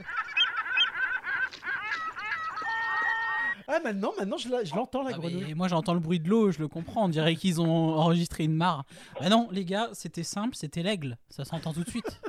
Ah, 3.67 3.80
maintenant, 3.82 4.11
maintenant 4.17 4.38
je 4.38 4.49
la- 4.49 4.63
je 4.65 4.76
l'entends, 4.76 5.01
la 5.03 5.11
Ah, 5.13 5.17
grenouille. 5.17 5.45
mais 5.47 5.53
moi 5.53 5.69
j'entends 5.69 5.93
le 5.93 6.01
bruit 6.01 6.19
de 6.19 6.28
l'eau, 6.30 6.51
je 6.51 6.59
le 6.59 6.67
comprends. 6.67 7.05
On 7.05 7.09
dirait 7.09 7.36
qu'ils 7.36 7.61
ont 7.61 7.69
enregistré 7.95 8.43
une 8.43 8.55
mare. 8.55 8.84
Bah 9.22 9.30
non, 9.30 9.47
les 9.51 9.63
gars, 9.63 9.89
c'était 9.93 10.24
simple, 10.24 10.55
c'était 10.55 10.84
l'aigle. 10.84 11.17
Ça 11.30 11.45
s'entend 11.45 11.72
tout 11.72 11.84
de 11.84 11.89
suite. 11.89 12.19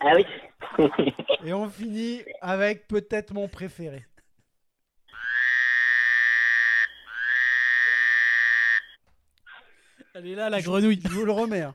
Ah 0.00 0.12
oui. 0.14 0.26
Et 1.44 1.52
on 1.52 1.68
finit 1.68 2.22
avec 2.42 2.86
peut-être 2.86 3.32
mon 3.32 3.48
préféré. 3.48 4.04
Elle 10.14 10.26
est 10.28 10.34
là, 10.34 10.48
la 10.50 10.62
grenouille. 10.62 11.00
Je 11.02 11.08
vous 11.08 11.24
le 11.24 11.32
remets. 11.32 11.62
hein. 11.62 11.74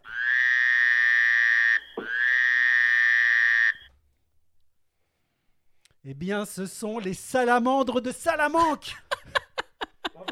Eh 6.03 6.13
bien, 6.15 6.45
ce 6.45 6.65
sont 6.65 6.97
les 6.97 7.13
salamandres 7.13 8.01
de 8.01 8.11
Salamanque. 8.11 8.95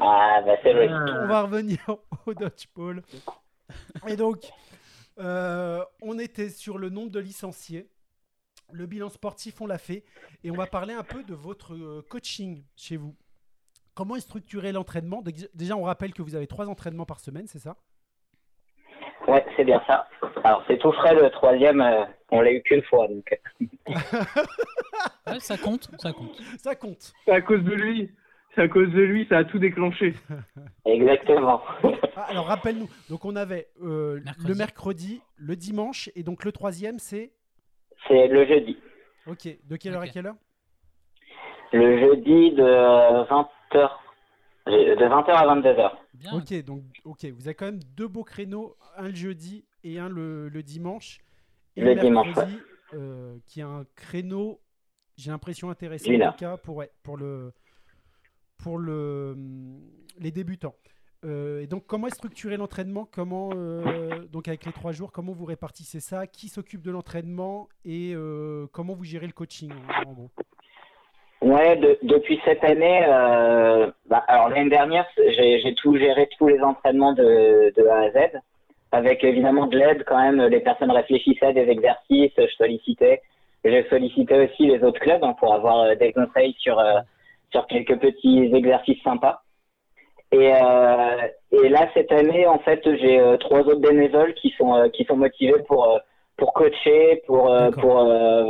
Ah, 0.00 0.40
bah 0.44 0.54
c'est 0.62 0.72
vrai. 0.72 0.88
On 0.88 1.26
va 1.28 1.42
revenir 1.42 1.78
au 2.26 2.34
dodgeball. 2.34 3.02
Et 4.08 4.16
donc, 4.16 4.50
euh, 5.18 5.84
on 6.02 6.18
était 6.18 6.48
sur 6.48 6.78
le 6.78 6.88
nombre 6.88 7.10
de 7.10 7.20
licenciés. 7.20 7.88
Le 8.72 8.86
bilan 8.86 9.08
sportif, 9.08 9.60
on 9.60 9.66
l'a 9.66 9.78
fait. 9.78 10.04
Et 10.44 10.50
on 10.50 10.56
va 10.56 10.66
parler 10.66 10.94
un 10.94 11.02
peu 11.02 11.24
de 11.24 11.34
votre 11.34 11.74
euh, 11.74 12.06
coaching 12.08 12.62
chez 12.76 12.96
vous. 12.96 13.16
Comment 13.94 14.16
est 14.16 14.20
structuré 14.20 14.70
l'entraînement? 14.72 15.22
Dé- 15.22 15.48
Déjà, 15.54 15.76
on 15.76 15.82
rappelle 15.82 16.14
que 16.14 16.22
vous 16.22 16.34
avez 16.36 16.46
trois 16.46 16.68
entraînements 16.68 17.04
par 17.06 17.18
semaine, 17.20 17.46
c'est 17.48 17.58
ça? 17.58 17.76
Ouais, 19.26 19.44
c'est 19.56 19.64
bien 19.64 19.82
ça. 19.86 20.08
Alors, 20.44 20.64
c'est 20.66 20.78
tout 20.78 20.92
frais 20.92 21.14
le 21.14 21.28
troisième. 21.30 21.80
euh, 21.80 22.04
on 22.30 22.40
l'a 22.40 22.52
eu 22.52 22.62
qu'une 22.62 22.82
fois. 22.84 23.08
Donc... 23.08 23.28
Ouais, 25.26 25.38
ça 25.40 25.56
compte, 25.58 25.90
ça 25.98 26.12
compte. 26.12 26.40
Ça 26.58 26.74
compte. 26.74 27.12
C'est 27.24 27.30
à 27.32 27.40
cause 27.40 27.62
de 27.62 27.72
lui. 27.72 28.10
C'est 28.54 28.62
à 28.62 28.68
cause 28.68 28.90
de 28.90 29.00
lui, 29.00 29.26
ça 29.28 29.38
a 29.38 29.44
tout 29.44 29.58
déclenché. 29.58 30.14
Exactement. 30.84 31.62
Ah, 32.16 32.22
alors, 32.28 32.46
rappelle-nous. 32.46 32.88
Donc, 33.08 33.24
on 33.24 33.36
avait 33.36 33.68
euh, 33.82 34.20
Mercredi. 34.24 34.48
le 34.48 34.54
mercredi, 34.54 35.22
le 35.36 35.56
dimanche, 35.56 36.10
et 36.16 36.22
donc 36.22 36.44
le 36.44 36.52
troisième, 36.52 36.98
c'est? 36.98 37.30
C'est 38.08 38.26
le 38.28 38.46
jeudi. 38.46 38.76
Ok. 39.26 39.48
De 39.68 39.76
quelle 39.76 39.94
heure 39.94 40.02
à 40.02 40.08
quelle 40.08 40.26
heure? 40.26 40.36
Le 41.72 42.00
jeudi 42.00 42.50
de 42.52 42.62
20h. 42.62 43.90
De 44.66 45.04
20h 45.04 45.30
à 45.30 45.54
22h. 45.56 45.90
Bien. 46.14 46.32
Ok, 46.34 46.64
donc 46.64 46.82
ok, 47.04 47.24
vous 47.26 47.46
avez 47.46 47.54
quand 47.54 47.66
même 47.66 47.80
deux 47.96 48.08
beaux 48.08 48.24
créneaux, 48.24 48.76
un 48.96 49.08
le 49.08 49.14
jeudi 49.14 49.64
et 49.84 49.98
un 49.98 50.08
le, 50.08 50.48
le 50.48 50.62
dimanche. 50.62 51.18
Et 51.76 51.82
Le 51.82 51.94
dimanche, 51.94 52.26
mercredi, 52.26 52.58
euh, 52.94 53.36
qui 53.46 53.62
a 53.62 53.68
un 53.68 53.84
créneau, 53.94 54.60
j'ai 55.16 55.30
l'impression 55.30 55.70
intéressant 55.70 56.12
en 56.12 56.32
tout 56.32 56.38
cas 56.38 56.56
pour, 56.56 56.76
ouais, 56.76 56.90
pour, 57.02 57.16
le, 57.16 57.52
pour 58.62 58.74
hum, 58.76 59.80
les 60.18 60.30
débutants. 60.30 60.74
Euh, 61.24 61.60
et 61.60 61.66
donc 61.66 61.84
comment 61.86 62.06
est 62.06 62.14
structuré 62.14 62.56
l'entraînement? 62.56 63.06
Comment 63.10 63.50
euh, 63.54 64.24
donc 64.32 64.48
avec 64.48 64.64
les 64.64 64.72
trois 64.72 64.92
jours, 64.92 65.12
comment 65.12 65.32
vous 65.32 65.44
répartissez 65.44 66.00
ça? 66.00 66.26
Qui 66.26 66.48
s'occupe 66.48 66.82
de 66.82 66.90
l'entraînement? 66.90 67.68
Et 67.84 68.12
euh, 68.14 68.66
comment 68.72 68.94
vous 68.94 69.04
gérez 69.04 69.26
le 69.26 69.32
coaching 69.32 69.70
en, 70.06 70.28
Ouais, 71.42 71.76
de- 71.76 71.98
depuis 72.02 72.38
cette 72.44 72.62
année, 72.64 73.00
bah, 74.06 74.24
alors 74.28 74.50
l'année 74.50 74.68
dernière, 74.68 75.06
j'ai 75.16 75.74
tout 75.74 75.96
géré, 75.96 76.28
tous 76.38 76.48
les 76.48 76.60
entraînements 76.60 77.14
de, 77.14 77.88
A 77.88 77.96
à 78.02 78.10
Z, 78.10 78.38
avec 78.92 79.24
évidemment 79.24 79.66
de 79.66 79.78
l'aide 79.78 80.04
quand 80.06 80.18
même. 80.18 80.40
Les 80.48 80.60
personnes 80.60 80.90
réfléchissaient 80.90 81.46
à 81.46 81.52
des 81.54 81.68
exercices, 81.68 82.32
je 82.36 82.54
sollicitais. 82.58 83.22
J'ai 83.64 83.86
sollicité 83.88 84.38
aussi 84.38 84.66
les 84.66 84.82
autres 84.82 85.00
clubs 85.00 85.22
hein, 85.22 85.34
pour 85.38 85.54
avoir 85.54 85.96
des 85.96 86.12
conseils 86.12 86.54
sur 86.58 86.78
sur 87.50 87.66
quelques 87.66 87.98
petits 87.98 88.50
exercices 88.54 89.02
sympas. 89.02 89.42
Et, 90.32 90.54
euh, 90.54 91.28
et 91.50 91.68
là 91.68 91.88
cette 91.94 92.12
année, 92.12 92.46
en 92.46 92.58
fait, 92.60 92.80
j'ai 92.84 93.18
euh, 93.18 93.36
trois 93.36 93.60
autres 93.60 93.80
bénévoles 93.80 94.34
qui 94.34 94.54
sont 94.56 94.74
euh, 94.74 94.88
qui 94.88 95.04
sont 95.04 95.16
motivés 95.16 95.60
pour 95.66 95.98
pour 96.36 96.52
coacher, 96.54 97.22
pour 97.26 97.52
pour 97.80 98.04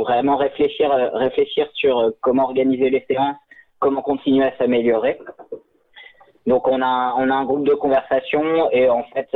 vraiment 0.05 0.37
réfléchir 0.37 0.91
réfléchir 1.13 1.67
sur 1.73 2.13
comment 2.21 2.43
organiser 2.45 2.89
les 2.89 3.03
séances, 3.09 3.35
comment 3.79 4.01
continuer 4.01 4.45
à 4.45 4.55
s'améliorer. 4.57 5.19
Donc 6.47 6.67
on 6.67 6.81
a 6.81 7.15
on 7.17 7.29
a 7.29 7.35
un 7.35 7.45
groupe 7.45 7.67
de 7.67 7.73
conversation 7.73 8.71
et 8.71 8.89
en 8.89 9.03
fait 9.13 9.27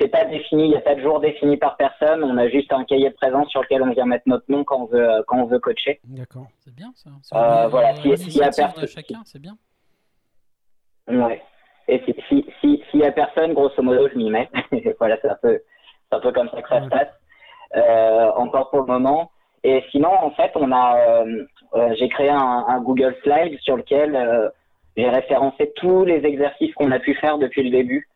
c'est 0.00 0.08
pas 0.08 0.24
défini, 0.24 0.64
il 0.64 0.70
n'y 0.70 0.76
a 0.76 0.80
pas 0.80 0.94
de 0.96 1.00
jour 1.00 1.20
défini 1.20 1.56
par 1.56 1.76
personne. 1.76 2.24
On 2.24 2.36
a 2.36 2.48
juste 2.48 2.72
un 2.72 2.84
cahier 2.84 3.10
de 3.10 3.14
présence 3.14 3.48
sur 3.48 3.62
lequel 3.62 3.82
on 3.82 3.90
vient 3.92 4.06
mettre 4.06 4.24
notre 4.26 4.44
nom 4.48 4.64
quand 4.64 4.82
on 4.82 4.86
veut 4.86 5.08
euh, 5.08 5.22
quand 5.26 5.38
on 5.38 5.44
veut 5.46 5.60
coacher. 5.60 6.00
D'accord. 6.04 6.46
C'est 6.58 6.74
bien 6.74 6.90
ça. 6.96 7.10
Euh, 7.34 7.68
voilà, 7.68 7.94
s'il 7.96 8.10
y 8.10 8.12
a- 8.14 8.16
s'il 8.16 8.36
y 8.36 8.42
a 8.42 8.50
personne- 8.50 8.88
chacun, 8.88 9.20
c'est 9.24 9.40
bien. 9.40 9.56
Ouais. 11.08 11.42
Et 11.86 12.02
si 12.04 12.14
si 12.60 12.82
si- 12.90 12.98
y 12.98 13.04
a 13.04 13.12
personne, 13.12 13.54
grosso 13.54 13.80
modo, 13.82 14.08
je 14.12 14.16
m'y 14.18 14.30
mets. 14.30 14.48
voilà, 14.98 15.16
c'est 15.22 15.28
un 15.30 15.38
peu 15.40 15.60
c'est 16.10 16.16
un 16.16 16.20
peu 16.20 16.32
comme 16.32 16.48
ça 16.50 16.60
que 16.60 16.68
ça 16.68 16.84
se 16.84 16.88
passe. 16.88 17.08
Euh, 17.76 18.30
encore 18.36 18.70
pour 18.70 18.80
le 18.80 18.86
moment. 18.86 19.30
Et 19.64 19.82
sinon, 19.90 20.10
en 20.10 20.30
fait, 20.32 20.50
on 20.54 20.70
a 20.72 20.98
euh, 20.98 21.44
euh, 21.74 21.94
j'ai 21.98 22.08
créé 22.08 22.28
un, 22.30 22.64
un 22.68 22.80
Google 22.80 23.14
Slide 23.22 23.58
sur 23.60 23.76
lequel 23.76 24.14
euh, 24.16 24.48
j'ai 24.96 25.08
référencé 25.08 25.72
tous 25.76 26.04
les 26.04 26.24
exercices 26.24 26.74
qu'on 26.74 26.90
a 26.92 26.98
pu 26.98 27.14
faire 27.14 27.38
depuis 27.38 27.62
le 27.62 27.70
début. 27.70 28.08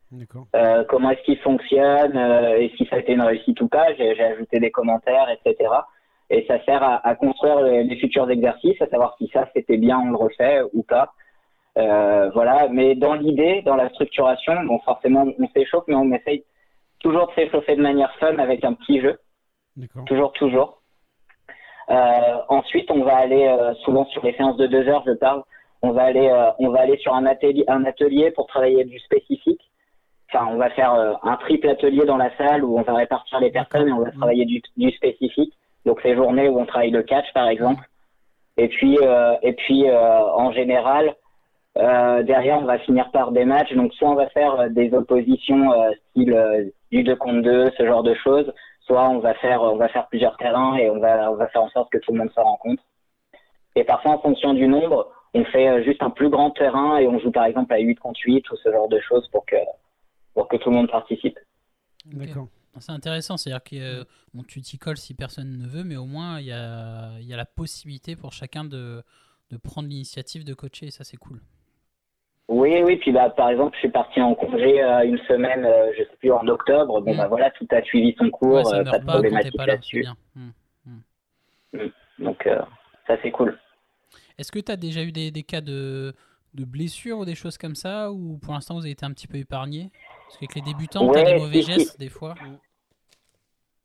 Euh, 0.55 0.85
comment 0.89 1.11
est-ce 1.11 1.23
qu'il 1.23 1.39
fonctionne 1.39 2.17
euh, 2.17 2.59
et 2.59 2.73
si 2.77 2.87
ça 2.87 2.97
a 2.97 2.99
été 2.99 3.13
une 3.13 3.23
réussite 3.23 3.61
ou 3.61 3.69
pas. 3.69 3.95
J'ai 3.95 4.21
ajouté 4.23 4.61
des 4.61 4.71
commentaires, 4.71 5.29
etc. 5.31 5.71
et 6.29 6.45
ça 6.47 6.63
sert 6.65 6.83
à, 6.83 7.07
à 7.07 7.15
construire 7.15 7.61
les, 7.63 7.85
les 7.85 7.97
futurs 7.97 8.31
exercices, 8.31 8.81
à 8.83 8.89
savoir 8.89 9.15
si 9.19 9.29
ça 9.33 9.49
c'était 9.55 9.79
bien, 9.79 9.99
on 9.99 10.11
le 10.11 10.17
refait 10.17 10.61
ou 10.75 10.83
pas. 10.83 11.13
Euh, 11.79 12.31
voilà, 12.35 12.69
mais 12.69 12.95
dans 12.95 13.15
l'idée, 13.15 13.63
dans 13.63 13.77
la 13.77 13.89
structuration, 13.91 14.63
bon 14.65 14.79
forcément 14.81 15.27
on 15.39 15.49
s'échauffe, 15.49 15.85
mais 15.89 15.95
on 15.95 16.13
essaye 16.13 16.45
toujours 17.01 17.29
de 17.29 17.33
s'échauffer 17.33 17.77
de 17.77 17.83
manière 17.83 18.15
fun 18.17 18.37
avec 18.39 18.65
un 18.65 18.75
petit 18.75 19.01
jeu, 19.01 19.19
D'accord. 19.77 20.05
toujours, 20.05 20.33
toujours. 20.33 20.79
Ensuite, 22.49 22.91
on 22.91 23.03
va 23.03 23.17
aller 23.17 23.55
souvent 23.85 24.07
sur 24.07 24.25
les 24.25 24.33
séances 24.35 24.57
de 24.57 24.67
deux 24.67 24.89
heures, 24.89 25.03
je 25.07 25.13
parle. 25.13 25.43
On 25.83 25.91
va 25.91 26.05
aller, 26.05 26.31
on 26.59 26.71
va 26.71 26.81
aller 26.81 26.97
sur 26.99 27.13
un 27.15 27.27
atelier, 27.27 27.65
un 27.69 27.85
atelier 27.85 28.31
pour 28.31 28.47
travailler 28.47 28.85
du 28.85 28.99
spécifique. 29.01 29.61
Enfin, 30.33 30.47
on 30.51 30.57
va 30.57 30.71
faire 30.71 30.95
euh, 30.95 31.13
un 31.23 31.37
triple 31.37 31.69
atelier 31.69 32.05
dans 32.05 32.17
la 32.17 32.35
salle 32.37 32.65
où 32.65 32.79
on 32.79 32.83
va 32.83 32.95
répartir 32.95 33.41
les 33.41 33.51
personnes 33.51 33.89
et 33.89 33.93
on 33.93 34.01
va 34.01 34.11
travailler 34.11 34.45
du, 34.45 34.63
du 34.77 34.91
spécifique. 34.93 35.53
Donc 35.85 36.01
ces 36.03 36.15
journées 36.15 36.49
où 36.49 36.61
on 36.61 36.67
travaille 36.67 36.91
le 36.91 37.03
catch, 37.03 37.33
par 37.35 37.49
exemple. 37.49 37.85
Et 38.57 38.69
puis, 38.69 38.99
euh, 39.03 39.37
et 39.43 39.53
puis 39.53 39.89
euh, 39.89 40.21
en 40.35 40.53
général, 40.53 41.15
euh, 41.79 42.23
derrière, 42.23 42.59
on 42.59 42.65
va 42.65 42.79
finir 42.79 43.11
par 43.11 43.33
des 43.33 43.45
matchs. 43.45 43.73
Donc, 43.73 43.93
soit 43.95 44.11
on 44.11 44.15
va 44.15 44.29
faire 44.29 44.61
euh, 44.61 44.69
des 44.69 44.93
oppositions 44.93 45.73
euh, 45.73 45.91
style 46.11 46.73
du 46.91 47.03
2 47.03 47.17
contre 47.17 47.43
2, 47.43 47.71
ce 47.77 47.87
genre 47.87 48.03
de 48.03 48.15
choses. 48.15 48.53
Soit 48.81 49.09
on 49.09 49.21
va 49.21 49.35
faire, 49.35 49.63
on 49.63 49.77
va 49.77 49.89
faire 49.89 50.07
plusieurs 50.09 50.37
terrains 50.37 50.77
et 50.77 50.91
on 50.91 50.99
va, 50.99 51.31
on 51.31 51.37
va 51.37 51.47
faire 51.49 51.63
en 51.63 51.71
sorte 51.71 51.91
que 51.91 51.99
tout 51.99 52.13
le 52.13 52.19
monde 52.19 52.31
se 52.35 52.41
rencontre. 52.41 52.83
Et 53.75 53.85
parfois, 53.85 54.13
en 54.13 54.19
fonction 54.19 54.53
du 54.53 54.67
nombre, 54.67 55.11
on 55.35 55.45
fait 55.45 55.83
juste 55.85 56.03
un 56.03 56.11
plus 56.11 56.29
grand 56.29 56.51
terrain 56.51 56.99
et 56.99 57.09
on 57.09 57.19
joue 57.19 57.31
par 57.31 57.47
exemple 57.47 57.73
à 57.73 57.79
8 57.79 57.97
contre 57.97 58.21
8 58.23 58.51
ou 58.51 58.57
ce 58.57 58.71
genre 58.71 58.89
de 58.89 59.01
choses 59.01 59.27
pour 59.29 59.47
que, 59.47 59.57
pour 60.35 60.49
que 60.49 60.57
tout 60.57 60.71
le 60.71 60.77
monde 60.77 60.91
participe. 60.91 61.39
D'accord. 62.07 62.49
C'est 62.81 62.93
intéressant, 62.93 63.37
c'est-à-dire 63.37 63.63
que 63.63 63.77
euh, 63.77 64.05
bon, 64.33 64.43
tu 64.45 64.61
t'y 64.63 64.79
colles 64.79 64.97
si 64.97 65.13
personne 65.15 65.59
ne 65.59 65.67
veut, 65.67 65.85
mais 65.85 65.97
au 65.97 66.07
moins 66.07 66.41
il 66.41 66.47
y 66.47 66.53
a, 66.53 67.19
il 67.21 67.27
y 67.27 67.35
a 67.35 67.37
la 67.37 67.45
possibilité 67.45 68.17
pour 68.17 68.33
chacun 68.33 68.65
de, 68.65 69.03
de 69.51 69.57
prendre 69.59 69.89
l'initiative 69.89 70.43
de 70.45 70.55
coacher, 70.55 70.87
et 70.87 70.91
ça 70.91 71.05
c'est 71.05 71.19
cool. 71.19 71.41
Oui, 72.49 72.83
oui, 72.83 72.97
puis 72.97 73.13
bah, 73.13 73.31
par 73.31 73.51
exemple, 73.51 73.75
je 73.77 73.81
suis 73.81 73.91
parti 73.91 74.21
en 74.21 74.35
congé 74.35 74.83
euh, 74.83 75.05
une 75.05 75.19
semaine, 75.29 75.65
euh, 75.65 75.93
je 75.97 76.03
sais 76.03 76.17
plus, 76.19 76.33
en 76.33 76.47
octobre. 76.49 77.01
Bon, 77.03 77.15
Mm. 77.15 77.19
bah 77.19 77.29
voilà, 77.29 77.51
tout 77.53 77.67
a 77.71 77.83
suivi 77.83 78.15
son 78.19 78.31
cours, 78.31 78.55
Ouais, 78.55 78.65
ça 78.65 78.77
euh, 78.79 78.85
pas 78.85 78.99
de 78.99 79.05
problématique 79.05 79.57
pas 79.57 79.67
là, 79.67 79.73
c'est 79.73 79.77
là-dessus. 79.77 80.01
bien. 80.01 80.17
Hmm. 80.35 81.89
Donc, 82.19 82.47
euh, 82.47 82.61
ça, 83.07 83.17
c'est 83.23 83.31
cool. 83.31 83.59
Est-ce 84.39 84.51
que 84.53 84.59
tu 84.59 84.73
as 84.73 84.77
déjà 84.77 85.03
eu 85.03 85.13
des, 85.13 85.31
des 85.31 85.43
cas 85.43 85.61
de, 85.61 86.15
de 86.55 86.65
blessures 86.65 87.19
ou 87.19 87.25
des 87.25 87.35
choses 87.35 87.57
comme 87.59 87.75
ça, 87.75 88.11
ou 88.13 88.39
pour 88.39 88.53
l'instant 88.55 88.75
vous 88.75 88.81
avez 88.83 88.91
été 88.91 89.05
un 89.07 89.13
petit 89.13 89.27
peu 89.29 89.37
épargné? 89.39 89.91
Parce 90.33 90.39
qu'avec 90.41 90.55
les 90.55 90.63
débutants, 90.73 91.07
Ouais, 91.07 91.25
des 91.25 91.39
mauvais 91.39 91.63
si, 91.63 91.63
si. 91.65 91.73
gestes 91.73 92.01
des 92.01 92.09
fois. 92.09 92.35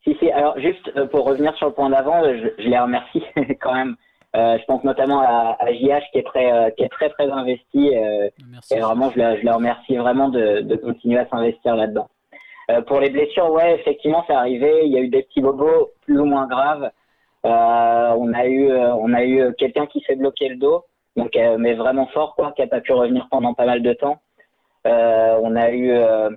Si, 0.04 0.16
si, 0.20 0.32
alors 0.32 0.58
juste 0.60 0.90
euh, 0.96 1.06
pour 1.08 1.26
revenir 1.26 1.54
sur 1.58 1.68
le 1.68 1.74
point 1.74 1.90
d'avant, 1.90 2.24
je, 2.24 2.48
je 2.58 2.68
les 2.70 2.80
remercie 2.80 3.22
quand 3.62 3.74
même. 3.74 3.96
Euh, 4.36 4.58
je 4.60 4.66
pense 4.66 4.84
notamment 4.84 5.20
à, 5.22 5.58
à 5.60 5.72
JH 5.74 6.04
qui 6.12 6.20
est 6.20 6.26
très, 6.26 6.52
euh, 6.52 6.70
qui 6.72 6.84
est 6.84 6.90
très, 6.90 7.10
très 7.10 7.30
investi. 7.30 7.96
euh, 7.96 8.30
Merci. 8.50 8.76
Et 8.76 8.80
vraiment, 8.80 9.10
je 9.12 9.20
le 9.20 9.52
remercie 9.52 9.96
vraiment 9.98 10.30
de, 10.30 10.62
de 10.62 10.76
continuer 10.76 11.20
à 11.20 11.28
s'investir 11.28 11.76
là-dedans. 11.76 12.08
Euh, 12.70 12.82
pour 12.82 13.00
les 13.00 13.10
blessures, 13.10 13.50
ouais, 13.52 13.76
effectivement, 13.76 14.24
c'est 14.28 14.34
arrivé. 14.34 14.82
Il 14.86 14.92
y 14.92 14.98
a 14.98 15.02
eu 15.02 15.08
des 15.10 15.24
petits 15.24 15.42
bobos 15.42 15.92
plus 16.02 16.20
ou 16.20 16.26
moins 16.26 16.48
graves. 16.48 16.92
Euh, 17.46 18.14
on 18.18 18.34
a 18.34 18.46
eu, 18.46 18.70
euh, 18.70 18.94
on 18.96 19.14
a 19.14 19.24
eu 19.24 19.54
quelqu'un 19.58 19.86
qui 19.88 20.02
s'est 20.02 20.16
bloqué 20.18 20.50
le 20.50 20.58
dos, 20.58 20.84
donc 21.16 21.36
euh, 21.36 21.58
mais 21.58 21.74
vraiment 21.76 22.08
fort, 22.08 22.36
quoi, 22.36 22.52
qui 22.54 22.62
a 22.62 22.68
pas 22.68 22.82
pu 22.82 22.92
revenir 22.94 23.28
pendant 23.32 23.54
pas 23.54 23.66
mal 23.66 23.82
de 23.82 23.94
temps. 23.94 24.20
Euh, 24.86 25.40
on 25.42 25.56
a 25.56 25.72
eu, 25.72 25.92
euh, 25.92 26.30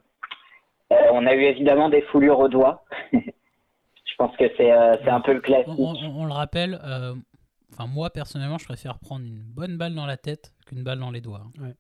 euh, 0.92 0.96
on 1.12 1.26
a 1.26 1.34
eu 1.34 1.42
évidemment 1.42 1.88
des 1.88 2.02
foulures 2.02 2.38
aux 2.38 2.48
doigts. 2.48 2.84
je 3.12 4.14
pense 4.18 4.36
que 4.36 4.44
c'est, 4.56 4.72
euh, 4.72 4.96
c'est 5.04 5.10
un 5.10 5.20
peu 5.20 5.32
le 5.34 5.40
classique. 5.40 5.68
on- 5.78 5.94
on 5.94 6.26
le 6.26 6.32
rappelle, 6.32 6.78
euh, 6.84 7.14
enfin 7.72 7.86
moi 7.86 8.10
personnellement, 8.10 8.58
je 8.58 8.64
préfère 8.66 8.98
prendre 8.98 9.24
une 9.24 9.42
bonne 9.42 9.76
balle 9.76 9.94
dans 9.94 10.06
la 10.06 10.16
tête 10.16 10.52
qu'une 10.66 10.82
balle 10.82 10.98
dans 10.98 11.10
les 11.10 11.20
doigts. 11.20 11.42
hein. 11.62 11.70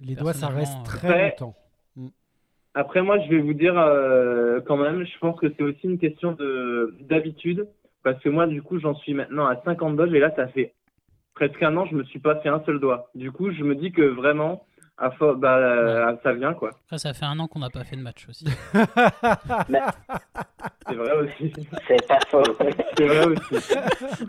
Les 0.00 0.14
doigts, 0.14 0.32
ça 0.32 0.48
reste 0.48 0.84
très 0.84 1.08
Ouais. 1.08 1.30
longtemps. 1.30 1.54
Après, 2.74 3.02
moi, 3.02 3.18
je 3.18 3.28
vais 3.28 3.40
vous 3.40 3.54
dire 3.54 3.76
euh, 3.76 4.60
quand 4.60 4.76
même, 4.76 5.04
je 5.04 5.18
pense 5.18 5.36
que 5.40 5.52
c'est 5.56 5.62
aussi 5.64 5.80
une 5.84 5.98
question 5.98 6.32
de 6.32 6.94
d'habitude. 7.00 7.66
Parce 8.04 8.20
que 8.22 8.28
moi, 8.28 8.46
du 8.46 8.62
coup, 8.62 8.78
j'en 8.78 8.94
suis 8.94 9.12
maintenant 9.12 9.46
à 9.46 9.60
50 9.64 9.96
dodges 9.96 10.12
et 10.14 10.20
là, 10.20 10.32
ça 10.36 10.46
fait 10.48 10.72
presque 11.34 11.60
un 11.64 11.76
an, 11.76 11.84
je 11.86 11.96
me 11.96 12.04
suis 12.04 12.20
pas 12.20 12.36
fait 12.36 12.48
un 12.48 12.62
seul 12.64 12.78
doigt. 12.78 13.10
Du 13.16 13.32
coup, 13.32 13.50
je 13.50 13.64
me 13.64 13.74
dis 13.74 13.90
que 13.90 14.02
vraiment, 14.02 14.64
à 15.00 15.08
fo- 15.10 15.36
bah, 15.36 15.56
euh, 15.56 16.16
ça 16.22 16.32
vient, 16.32 16.54
quoi. 16.54 16.70
Après, 16.86 16.98
ça 16.98 17.14
fait 17.14 17.24
un 17.24 17.38
an 17.38 17.46
qu'on 17.46 17.60
n'a 17.60 17.70
pas 17.70 17.84
fait 17.84 17.96
de 17.96 18.02
match 18.02 18.26
aussi. 18.28 18.46
C'est 20.88 20.94
vrai 20.94 21.12
aussi. 21.18 21.52
C'est 21.86 22.06
pas 22.06 22.18
faux. 22.28 22.42
C'est 22.96 23.06
vrai 23.06 23.26
aussi. 23.26 23.74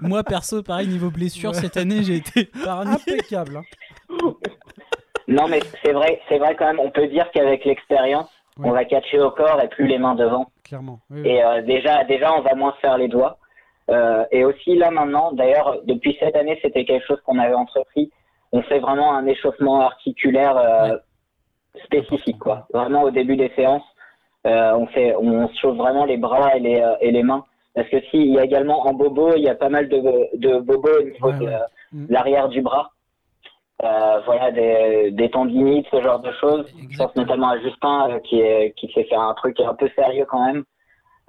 moi 0.02 0.24
perso, 0.24 0.62
pareil, 0.64 0.88
niveau 0.88 1.10
blessure, 1.10 1.56
cette 1.56 1.78
année 1.78 2.04
j'ai 2.04 2.16
été. 2.18 2.50
Impeccable. 2.68 3.58
hein. 3.58 3.64
Non, 5.28 5.48
mais 5.48 5.60
c'est 5.84 5.92
vrai, 5.94 6.20
c'est 6.28 6.40
vrai 6.40 6.56
quand 6.58 6.66
même. 6.66 6.80
On 6.80 6.90
peut 6.92 7.08
dire 7.08 7.30
qu'avec 7.32 7.64
l'expérience, 7.66 8.30
on 8.62 8.72
va 8.72 8.84
catcher 8.86 9.20
au 9.20 9.32
corps 9.32 9.62
et 9.62 9.68
plus 9.70 9.88
les 9.88 9.98
mains 10.00 10.16
devant. 10.16 10.52
Clairement. 10.64 11.00
Oui, 11.10 11.22
oui. 11.22 11.30
Et 11.30 11.44
euh, 11.44 11.62
déjà, 11.62 12.04
déjà, 12.04 12.34
on 12.34 12.42
va 12.42 12.56
moins 12.56 12.74
se 12.74 12.80
faire 12.80 12.98
les 12.98 13.08
doigts. 13.08 13.38
Euh, 13.90 14.24
et 14.32 14.44
aussi 14.44 14.76
là 14.76 14.92
maintenant, 14.92 15.32
d'ailleurs, 15.32 15.80
depuis 15.86 16.16
cette 16.20 16.36
année, 16.36 16.60
c'était 16.62 16.86
quelque 16.86 17.06
chose 17.08 17.20
qu'on 17.26 17.40
avait 17.40 17.54
entrepris. 17.56 18.12
On 18.52 18.62
fait 18.64 18.80
vraiment 18.80 19.14
un 19.14 19.26
échauffement 19.28 19.82
articulaire 19.82 20.58
euh, 20.58 20.97
spécifique, 21.86 22.39
quoi. 22.39 22.68
Vraiment 22.74 23.04
au 23.04 23.12
début 23.12 23.36
des 23.36 23.52
séances, 23.56 23.84
euh, 24.47 24.74
on 24.76 24.88
fait, 24.88 25.16
on 25.16 25.47
se 25.50 25.60
chauffe 25.60 25.78
vraiment 25.78 26.06
les 26.06 26.18
bras 26.18 26.56
et 26.56 26.60
les 26.60 26.80
euh, 26.82 26.95
et 27.02 27.12
les 27.12 27.24
mains. 27.24 27.45
Parce 27.76 27.88
que 27.89 28.00
si, 28.10 28.18
il 28.18 28.34
y 28.34 28.39
a 28.39 28.43
également 28.43 28.88
en 28.88 28.93
bobo, 28.93 29.36
il 29.36 29.43
y 29.43 29.50
a 29.50 29.56
pas 29.56 29.70
mal 29.70 29.88
de, 29.88 30.02
de 30.38 30.60
bobos 30.60 31.00
au 31.00 31.04
niveau 31.04 31.28
Ouais, 31.28 31.38
de, 31.39 31.45
ouais. 31.45 31.58
Mm. 31.91 32.08
de 32.08 32.14
l'arrière 32.14 32.50
du 32.50 32.62
bras. 32.62 32.89
Euh, 33.84 34.20
voilà, 34.26 34.52
des, 34.52 35.12
des 35.12 35.30
tendinites, 35.30 35.88
ce 35.89 36.02
genre 36.02 36.20
de 36.20 36.32
choses. 36.34 36.66
Je 36.68 36.74
pense 36.74 36.84
Exactement. 37.16 37.26
notamment 37.26 37.50
à 37.50 37.60
Justin 37.60 38.20
qui, 38.26 38.41
est, 38.41 38.74
qui 38.76 38.91
s'est 38.91 39.06
fait 39.06 39.16
un 39.16 39.34
truc 39.36 39.58
un 39.62 39.74
peu 39.74 39.88
sérieux 39.95 40.26
quand 40.28 40.45
même. 40.45 40.64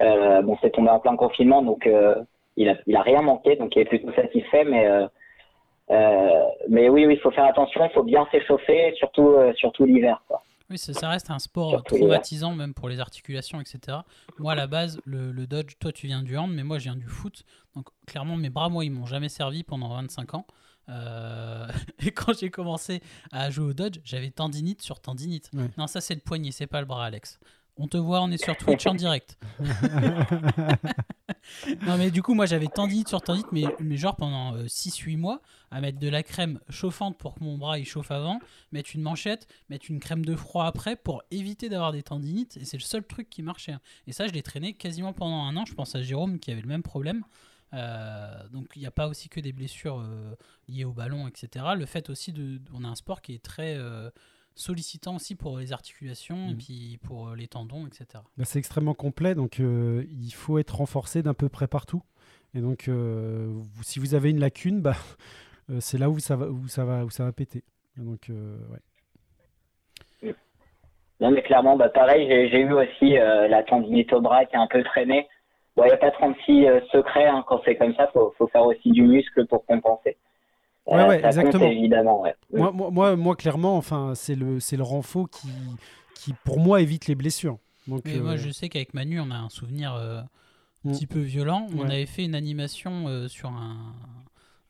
Euh, 0.01 0.41
bon, 0.41 0.57
c'est 0.61 0.71
tombé 0.71 0.89
en 0.89 0.99
plein 0.99 1.15
confinement, 1.15 1.61
donc 1.61 1.85
euh, 1.87 2.15
il, 2.57 2.67
a, 2.67 2.75
il 2.87 2.95
a 2.97 3.01
rien 3.03 3.21
manqué, 3.21 3.55
donc 3.55 3.75
il 3.75 3.83
est 3.83 3.85
plutôt 3.85 4.11
satisfait. 4.13 4.65
Mais, 4.65 4.85
mais 6.69 6.89
oui, 6.89 7.05
oui, 7.05 7.13
il 7.15 7.19
faut 7.19 7.31
faire 7.31 7.45
attention, 7.45 7.83
il 7.85 7.91
faut 7.91 8.03
bien 8.03 8.27
s'échauffer, 8.31 8.93
surtout, 8.97 9.29
euh, 9.29 9.53
surtout 9.55 9.85
l'hiver. 9.85 10.21
Oui, 10.69 10.77
ça, 10.77 10.93
ça 10.93 11.09
reste 11.09 11.29
un 11.29 11.39
sport 11.39 11.71
Surtout 11.71 11.97
traumatisant 11.97 12.55
même 12.55 12.73
pour 12.73 12.87
les 12.87 13.01
articulations, 13.01 13.59
etc. 13.59 13.97
Moi, 14.39 14.53
à 14.53 14.55
la 14.55 14.67
base, 14.67 15.01
le, 15.05 15.31
le 15.31 15.47
dodge, 15.47 15.73
toi, 15.79 15.91
tu 15.91 16.07
viens 16.07 16.23
du 16.23 16.37
hand, 16.37 16.49
mais 16.53 16.63
moi, 16.63 16.77
je 16.79 16.85
viens 16.85 16.95
du 16.95 17.07
foot. 17.07 17.43
Donc, 17.75 17.87
clairement, 18.07 18.37
mes 18.37 18.49
bras, 18.49 18.69
moi, 18.69 18.85
ils 18.85 18.91
m'ont 18.91 19.05
jamais 19.05 19.27
servi 19.27 19.63
pendant 19.63 19.89
25 19.89 20.33
ans. 20.33 20.45
Euh, 20.89 21.67
Et 22.05 22.11
quand 22.11 22.37
j'ai 22.37 22.49
commencé 22.49 23.01
à 23.31 23.49
jouer 23.49 23.65
au 23.65 23.73
dodge, 23.73 23.99
j'avais 24.03 24.29
tendinite 24.29 24.81
sur 24.81 24.99
tendinite. 24.99 25.49
Ouais. 25.53 25.69
Non, 25.77 25.87
ça, 25.87 25.99
c'est 25.99 26.15
le 26.15 26.21
poignet, 26.21 26.51
c'est 26.51 26.67
pas 26.67 26.79
le 26.79 26.87
bras, 26.87 27.05
Alex. 27.05 27.39
On 27.83 27.87
te 27.87 27.97
voit, 27.97 28.21
on 28.21 28.29
est 28.29 28.37
sur 28.43 28.55
Twitch 28.55 28.85
en 28.85 28.93
direct. 28.93 29.39
non, 31.87 31.97
mais 31.97 32.11
du 32.11 32.21
coup, 32.21 32.35
moi, 32.35 32.45
j'avais 32.45 32.67
tendinite 32.67 33.07
sur 33.07 33.21
tendinite, 33.21 33.51
mais, 33.51 33.63
mais 33.79 33.97
genre 33.97 34.15
pendant 34.15 34.55
6-8 34.55 35.17
mois, 35.17 35.41
à 35.71 35.81
mettre 35.81 35.97
de 35.97 36.07
la 36.07 36.21
crème 36.21 36.59
chauffante 36.69 37.17
pour 37.17 37.33
que 37.33 37.43
mon 37.43 37.57
bras 37.57 37.79
il 37.79 37.85
chauffe 37.85 38.11
avant, 38.11 38.39
mettre 38.71 38.91
une 38.93 39.01
manchette, 39.01 39.47
mettre 39.71 39.87
une 39.89 39.99
crème 39.99 40.23
de 40.23 40.35
froid 40.35 40.65
après 40.65 40.95
pour 40.95 41.23
éviter 41.31 41.69
d'avoir 41.69 41.91
des 41.91 42.03
tendinites. 42.03 42.55
Et 42.57 42.65
c'est 42.65 42.77
le 42.77 42.83
seul 42.83 43.03
truc 43.03 43.31
qui 43.31 43.41
marchait. 43.41 43.71
hein. 43.71 43.81
Et 44.05 44.11
ça, 44.11 44.27
je 44.27 44.33
l'ai 44.33 44.43
traîné 44.43 44.73
quasiment 44.73 45.11
pendant 45.11 45.43
un 45.43 45.57
an. 45.57 45.65
Je 45.65 45.73
pense 45.73 45.95
à 45.95 46.03
Jérôme 46.03 46.37
qui 46.37 46.51
avait 46.51 46.61
le 46.61 46.67
même 46.67 46.83
problème. 46.83 47.23
Euh, 47.73 48.47
donc 48.49 48.67
il 48.75 48.81
n'y 48.81 48.85
a 48.85 48.91
pas 48.91 49.07
aussi 49.07 49.29
que 49.29 49.39
des 49.39 49.53
blessures 49.53 50.01
euh, 50.01 50.35
liées 50.67 50.83
au 50.85 50.93
ballon, 50.93 51.27
etc. 51.27 51.65
Le 51.75 51.85
fait 51.85 52.09
aussi 52.09 52.31
de, 52.31 52.59
on 52.73 52.83
a 52.83 52.87
un 52.87 52.95
sport 52.95 53.21
qui 53.21 53.33
est 53.33 53.41
très 53.41 53.75
euh, 53.77 54.11
sollicitant 54.55 55.15
aussi 55.15 55.35
pour 55.35 55.57
les 55.57 55.73
articulations 55.73 56.49
et 56.49 56.51
Mhm. 56.53 56.57
puis 56.57 56.99
pour 57.03 57.29
euh, 57.29 57.35
les 57.35 57.47
tendons, 57.47 57.87
etc. 57.87 58.05
Bah, 58.37 58.45
c'est 58.45 58.59
extrêmement 58.59 58.93
complet, 58.93 59.33
donc 59.35 59.59
euh, 59.59 60.05
il 60.09 60.31
faut 60.31 60.57
être 60.59 60.75
renforcé 60.77 61.23
d'un 61.23 61.33
peu 61.33 61.49
près 61.49 61.67
partout. 61.67 62.01
Et 62.53 62.59
donc, 62.59 62.87
euh, 62.89 63.47
vous- 63.49 63.83
si 63.83 63.99
vous 63.99 64.13
avez 64.13 64.29
une 64.29 64.39
lacune, 64.39 64.81
bah, 64.81 64.93
euh, 65.69 65.79
c'est 65.79 65.97
là 65.97 66.09
où 66.09 66.19
ça 66.19 66.35
va, 66.35 66.47
où 66.49 66.67
ça 66.67 66.83
va, 66.85 67.05
où 67.05 67.09
ça 67.09 67.23
va 67.23 67.31
péter. 67.31 67.63
Et 67.97 68.01
donc, 68.01 68.29
euh, 68.29 68.57
ouais. 68.71 70.33
Non, 71.19 71.29
mais 71.29 71.43
clairement, 71.43 71.77
bah, 71.77 71.89
pareil, 71.89 72.27
j'ai 72.27 72.49
j'ai 72.49 72.61
eu 72.61 72.73
aussi 72.73 73.17
euh, 73.17 73.47
la 73.47 73.61
tendinite 73.63 74.11
au 74.11 74.21
bras 74.21 74.45
qui 74.45 74.55
a 74.55 74.61
un 74.61 74.67
peu 74.67 74.83
traîné. 74.83 75.27
Bon, 75.75 75.83
il 75.83 75.87
n'y 75.87 75.93
a 75.93 75.97
pas 75.97 76.09
36 76.11 76.65
euh, 76.65 76.81
secrets 76.91 77.27
hein, 77.27 77.43
quand 77.47 77.61
c'est 77.63 77.75
comme 77.77 77.93
ça, 77.95 78.07
faut, 78.11 78.33
faut 78.37 78.47
faire 78.47 78.65
aussi 78.65 78.89
du 78.91 79.03
muscle 79.03 79.45
pour 79.45 79.63
compenser. 79.65 80.17
Euh, 80.87 80.95
Ouais, 80.95 81.07
ouais, 81.07 81.15
compte, 81.17 81.25
exactement. 81.27 81.65
évidemment, 81.67 82.21
ouais. 82.21 82.35
Moi, 82.53 82.71
moi, 82.71 82.89
moi, 82.91 83.15
moi, 83.15 83.35
clairement, 83.35 83.77
enfin, 83.77 84.13
c'est 84.15 84.35
le, 84.35 84.59
c'est 84.59 84.77
le 84.77 84.83
renfort 84.83 85.29
qui, 85.29 85.47
qui, 86.15 86.33
pour 86.43 86.59
moi, 86.59 86.81
évite 86.81 87.07
les 87.07 87.15
blessures. 87.15 87.57
Donc, 87.87 88.01
Mais 88.05 88.17
moi, 88.17 88.31
euh, 88.33 88.37
je 88.37 88.49
sais 88.49 88.67
qu'avec 88.69 88.93
Manu, 88.93 89.19
on 89.19 89.29
a 89.31 89.35
un 89.37 89.49
souvenir 89.49 89.93
euh, 89.93 90.21
un 90.21 90.89
Mm. 90.89 90.91
petit 90.93 91.07
peu 91.07 91.19
violent. 91.19 91.67
On 91.77 91.85
avait 91.89 92.07
fait 92.07 92.23
une 92.25 92.33
animation 92.35 93.07
euh, 93.07 93.27
sur 93.27 93.49
un, 93.49 93.93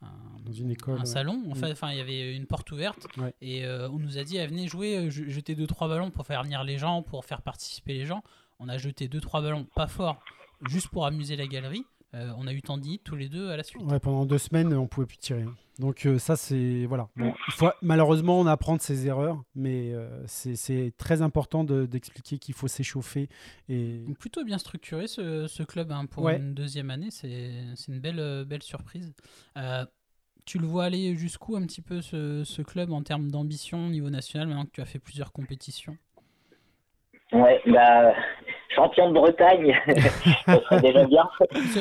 un- 0.01 0.07
dans 0.45 0.51
une 0.51 0.72
école, 0.72 0.95
un 0.95 0.99
ouais. 0.99 1.05
salon. 1.05 1.41
En 1.49 1.51
Mm. 1.51 1.55
fait, 1.55 1.72
enfin, 1.72 1.91
il 1.91 1.97
y 1.97 2.01
avait 2.01 2.36
une 2.36 2.45
porte 2.45 2.70
ouverte 2.72 3.07
Ouais. 3.18 3.34
et 3.41 3.64
euh, 3.66 3.89
on 3.89 3.97
nous 3.99 4.18
a 4.18 4.24
dit 4.26 4.38
ah, 4.39 4.45
venez 4.47 4.68
jouer, 4.68 5.09
je- 5.09 5.30
jeter 5.30 5.55
deux 5.55 5.68
trois 5.68 5.88
ballons 5.88 6.09
pour 6.12 6.26
faire 6.28 6.43
venir 6.43 6.64
les 6.66 6.78
gens, 6.78 7.01
pour 7.03 7.24
faire 7.24 7.41
participer 7.41 7.93
les 7.93 8.05
gens. 8.05 8.22
On 8.59 8.68
a 8.68 8.78
jeté 8.78 9.07
deux 9.07 9.22
trois 9.22 9.41
ballons, 9.41 9.66
pas 9.76 9.88
fort, 9.88 10.22
juste 10.70 10.89
pour 10.89 11.05
amuser 11.05 11.38
la 11.38 11.47
galerie. 11.47 11.86
Euh, 12.14 12.32
on 12.38 12.45
a 12.47 12.53
eu 12.53 12.62
Tandy 12.62 12.99
tous 12.99 13.16
les 13.16 13.30
deux 13.30 13.49
à 13.49 13.57
la 13.57 13.64
suite. 13.64 13.82
Ouais, 13.84 13.99
pendant 13.99 14.26
deux 14.26 14.38
semaines, 14.38 14.74
on 14.74 14.88
pouvait 14.88 15.05
plus 15.07 15.18
tirer. 15.18 15.45
Donc 15.80 16.05
euh, 16.05 16.20
ça, 16.20 16.36
c'est 16.36 16.86
voilà. 16.86 17.07
Bon, 17.16 17.34
faut 17.49 17.70
malheureusement 17.82 18.39
on 18.39 18.45
apprend 18.45 18.76
de 18.76 18.82
ses 18.82 19.07
erreurs, 19.07 19.41
mais 19.55 19.93
euh, 19.93 20.22
c'est- 20.28 20.95
très 20.97 21.22
important 21.22 21.64
de- 21.64 21.86
d'expliquer 21.86 22.38
qu'il 22.38 22.53
faut 22.53 22.68
s'échauffer 22.68 23.30
et 23.70 23.99
Donc 24.07 24.18
plutôt 24.18 24.43
bien 24.43 24.57
structuré 24.57 25.07
ce, 25.07 25.47
ce 25.47 25.64
club 25.64 25.91
hein, 25.91 26.05
pour 26.05 26.24
Ouais. 26.24 26.38
une 26.38 26.53
deuxième 26.53 26.89
année, 26.91 27.09
c'est 27.12 27.51
c'est 27.76 27.91
une 27.91 27.99
belle, 27.99 28.45
belle 28.45 28.62
surprise. 28.64 29.14
Euh, 29.57 29.86
tu 30.45 30.59
le 30.59 30.68
vois 30.68 30.86
aller 30.86 31.16
jusqu'où 31.16 31.55
un 31.55 31.66
petit 31.66 31.82
peu 31.82 32.01
ce, 32.01 32.43
ce 32.43 32.62
club 32.62 32.91
en 32.91 33.03
termes 33.03 33.32
d'ambition 33.32 33.86
au 33.88 33.89
niveau 33.89 34.09
national 34.09 34.47
maintenant 34.47 34.66
que 34.66 34.72
tu 34.72 34.82
as 34.82 34.86
fait 34.86 34.99
plusieurs 34.99 35.32
compétitions? 35.32 35.97
Ouais, 37.32 37.62
bah, 37.68 38.14
champion 38.76 39.10
de 39.10 39.14
Bretagne, 39.14 39.76
ça 40.46 40.62
serait 40.64 40.82
déjà 40.82 41.06
bien. 41.06 41.30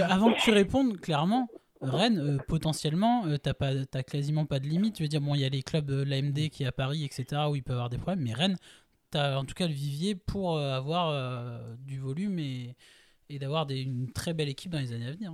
Avant 0.09 0.33
que 0.33 0.41
tu 0.41 0.51
répondes, 0.51 0.99
clairement, 1.01 1.49
Rennes, 1.81 2.19
euh, 2.21 2.39
potentiellement, 2.49 3.25
euh, 3.27 3.37
t'as 3.43 3.55
pas, 3.55 3.71
t'as 3.91 4.03
quasiment 4.03 4.45
pas 4.45 4.59
de 4.59 4.67
limite. 4.67 4.97
Tu 4.97 5.03
veux 5.03 5.09
dire, 5.09 5.21
bon, 5.21 5.35
il 5.35 5.41
y 5.41 5.45
a 5.45 5.49
les 5.49 5.63
clubs 5.63 5.87
de 5.87 6.03
l'AMD 6.03 6.51
qui 6.51 6.65
est 6.65 6.67
à 6.67 6.73
Paris, 6.73 7.05
etc., 7.05 7.43
où 7.51 7.57
il 7.57 7.63
peut 7.63 7.73
y 7.73 7.75
avoir 7.75 7.89
des 7.89 7.97
problèmes, 7.99 8.25
mais 8.25 8.35
Rennes, 8.35 8.57
t'as 9.11 9.37
en 9.39 9.45
tout 9.45 9.55
cas 9.55 9.67
le 9.67 9.73
vivier 9.73 10.15
pour 10.15 10.57
euh, 10.57 10.73
avoir 10.77 11.09
euh, 11.11 11.59
du 11.87 11.99
volume 11.99 12.39
et, 12.39 12.77
et 13.29 13.39
d'avoir 13.39 13.67
des- 13.67 13.83
une 13.83 14.13
très 14.13 14.35
belle 14.35 14.49
équipe 14.49 14.71
dans 14.73 14.79
les 14.79 14.93
années 14.93 15.07
à 15.09 15.13
venir. 15.13 15.33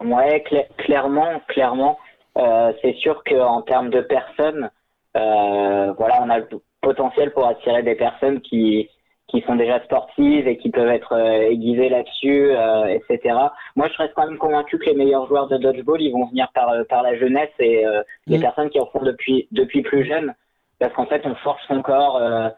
Ouais, 0.00 0.42
cla- 0.50 0.66
clairement, 0.78 1.40
clairement. 1.48 1.98
Euh, 2.38 2.72
c'est 2.82 2.94
sûr 2.96 3.22
qu'en 3.24 3.62
termes 3.62 3.90
de 3.90 4.00
personnes, 4.00 4.70
euh, 5.16 5.92
voilà, 5.98 6.22
on 6.22 6.30
a 6.30 6.38
le 6.38 6.48
potentiel 6.80 7.30
pour 7.32 7.46
attirer 7.46 7.82
des 7.82 7.94
personnes 7.94 8.40
qui 8.40 8.88
qui 9.32 9.40
sont 9.42 9.56
déjà 9.56 9.82
sportives 9.82 10.46
et 10.46 10.56
qui 10.58 10.70
peuvent 10.70 10.88
être 10.90 11.12
euh, 11.14 11.50
aiguisées 11.50 11.88
là-dessus, 11.88 12.50
euh, 12.52 12.86
etc. 12.86 13.34
Moi, 13.74 13.88
je 13.92 13.96
reste 13.96 14.12
quand 14.14 14.26
même 14.28 14.38
convaincu 14.38 14.78
que 14.78 14.84
les 14.84 14.94
meilleurs 14.94 15.26
joueurs 15.26 15.48
de 15.48 15.56
dodgeball, 15.56 16.00
ils 16.00 16.12
vont 16.12 16.26
venir 16.26 16.48
par 16.54 16.68
euh, 16.68 16.84
par 16.84 17.02
la 17.02 17.16
jeunesse 17.18 17.50
et 17.58 17.84
euh, 17.84 18.02
les 18.26 18.38
personnes 18.38 18.70
qui 18.70 18.78
en 18.78 18.86
font 18.86 19.02
depuis 19.02 19.48
depuis 19.50 19.82
plus 19.82 20.04
jeune, 20.06 20.34
parce 20.78 20.92
qu'en 20.94 21.06
fait, 21.06 21.22
on 21.24 21.34
forge 21.36 21.60
son 21.66 21.82
corps. 21.82 22.16
euh, 22.18 22.48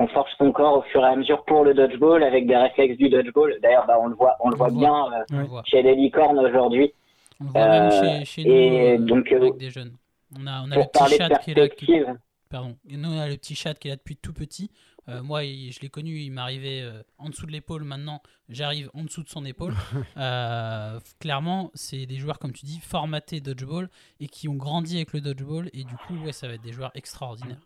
on 0.00 0.06
forge 0.06 0.30
son 0.38 0.52
corps 0.52 0.78
au 0.78 0.82
fur 0.82 1.02
et 1.02 1.08
à 1.08 1.16
mesure 1.16 1.44
pour 1.44 1.64
le 1.64 1.74
dodgeball 1.74 2.22
avec 2.22 2.46
des 2.46 2.56
réflexes 2.56 2.96
du 2.98 3.08
dodgeball. 3.08 3.56
D'ailleurs, 3.60 3.84
bah, 3.88 3.96
on 4.00 4.06
le 4.06 4.14
voit, 4.14 4.36
on 4.38 4.50
le 4.50 4.54
On 4.54 4.58
voit 4.58 4.70
bien 4.70 4.94
euh, 5.32 5.42
voit. 5.44 5.62
chez 5.66 5.82
les 5.82 5.96
licornes 5.96 6.38
aujourd'hui. 6.38 6.92
On 7.40 7.44
le 7.46 7.50
voit 7.50 7.68
même 7.68 7.90
chez, 7.90 8.24
chez 8.24 8.44
nous 8.44 8.52
et 8.54 8.92
euh, 8.92 8.98
donc, 8.98 9.32
euh, 9.32 9.36
avec 9.38 9.56
des 9.56 9.70
jeunes. 9.70 9.92
On 10.38 10.46
a, 10.46 10.60
on 10.64 10.70
a 10.70 10.74
le 10.76 10.82
Pour 10.82 10.90
petit 10.92 10.98
parler 11.00 11.18
de 11.18 11.22
chat 11.24 11.38
qui 11.40 11.50
est 11.50 11.54
là. 11.54 11.68
qui- 11.68 11.86
perspective, 11.86 12.14
Pardon. 12.48 12.76
Et 12.88 12.96
nous, 12.96 13.08
on 13.12 13.18
a 13.18 13.26
le 13.28 13.34
petit 13.36 13.56
chat 13.56 13.74
qui 13.74 13.88
est 13.88 13.90
là 13.90 13.96
depuis 13.96 14.14
tout 14.16 14.32
petit. 14.32 14.70
Euh, 15.08 15.22
moi, 15.22 15.44
il- 15.44 15.72
je 15.72 15.80
l'ai 15.80 15.88
connu, 15.88 16.18
il 16.18 16.30
m'arrivait 16.30 16.82
euh, 16.82 17.02
en 17.18 17.28
dessous 17.30 17.46
de 17.46 17.52
l'épaule. 17.52 17.82
Maintenant, 17.84 18.20
j'arrive 18.48 18.90
en 18.94 19.02
dessous 19.04 19.22
de 19.22 19.28
son 19.28 19.44
épaule. 19.44 19.72
Euh, 20.18 20.98
clairement, 21.20 21.70
c'est 21.74 22.04
des 22.06 22.16
joueurs, 22.16 22.38
comme 22.38 22.52
tu 22.52 22.66
dis, 22.66 22.80
formatés 22.80 23.40
dodgeball 23.40 23.88
et 24.20 24.26
qui 24.26 24.48
ont 24.48 24.54
grandi 24.56 24.96
avec 24.96 25.12
le 25.12 25.20
dodgeball. 25.20 25.68
Et 25.72 25.84
du 25.84 25.94
coup, 26.06 26.14
ouais, 26.24 26.32
ça 26.32 26.48
va 26.48 26.54
être 26.54 26.62
des 26.62 26.72
joueurs 26.72 26.90
extraordinaires. 26.94 27.60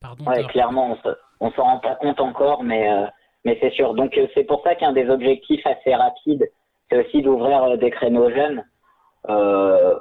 Pardon. 0.00 0.24
ouais, 0.26 0.44
clairement, 0.44 0.92
on 0.92 0.96
se- 0.96 1.16
on 1.40 1.50
s'en 1.52 1.62
rend 1.64 1.78
pas 1.78 1.94
compte 1.96 2.20
encore, 2.20 2.62
mais, 2.62 2.90
euh, 2.90 3.06
mais 3.44 3.58
c'est 3.60 3.72
sûr. 3.72 3.94
Donc, 3.94 4.16
euh, 4.18 4.26
c'est 4.34 4.44
pour 4.44 4.62
ça 4.62 4.74
qu'un 4.74 4.92
des 4.92 5.08
objectifs 5.08 5.66
assez 5.66 5.94
rapides, 5.94 6.48
c'est 6.90 7.04
aussi 7.06 7.22
d'ouvrir 7.22 7.62
euh, 7.64 7.76
des 7.76 7.90
créneaux 7.90 8.30
jeunes. 8.30 8.64
Euh, 9.28 9.98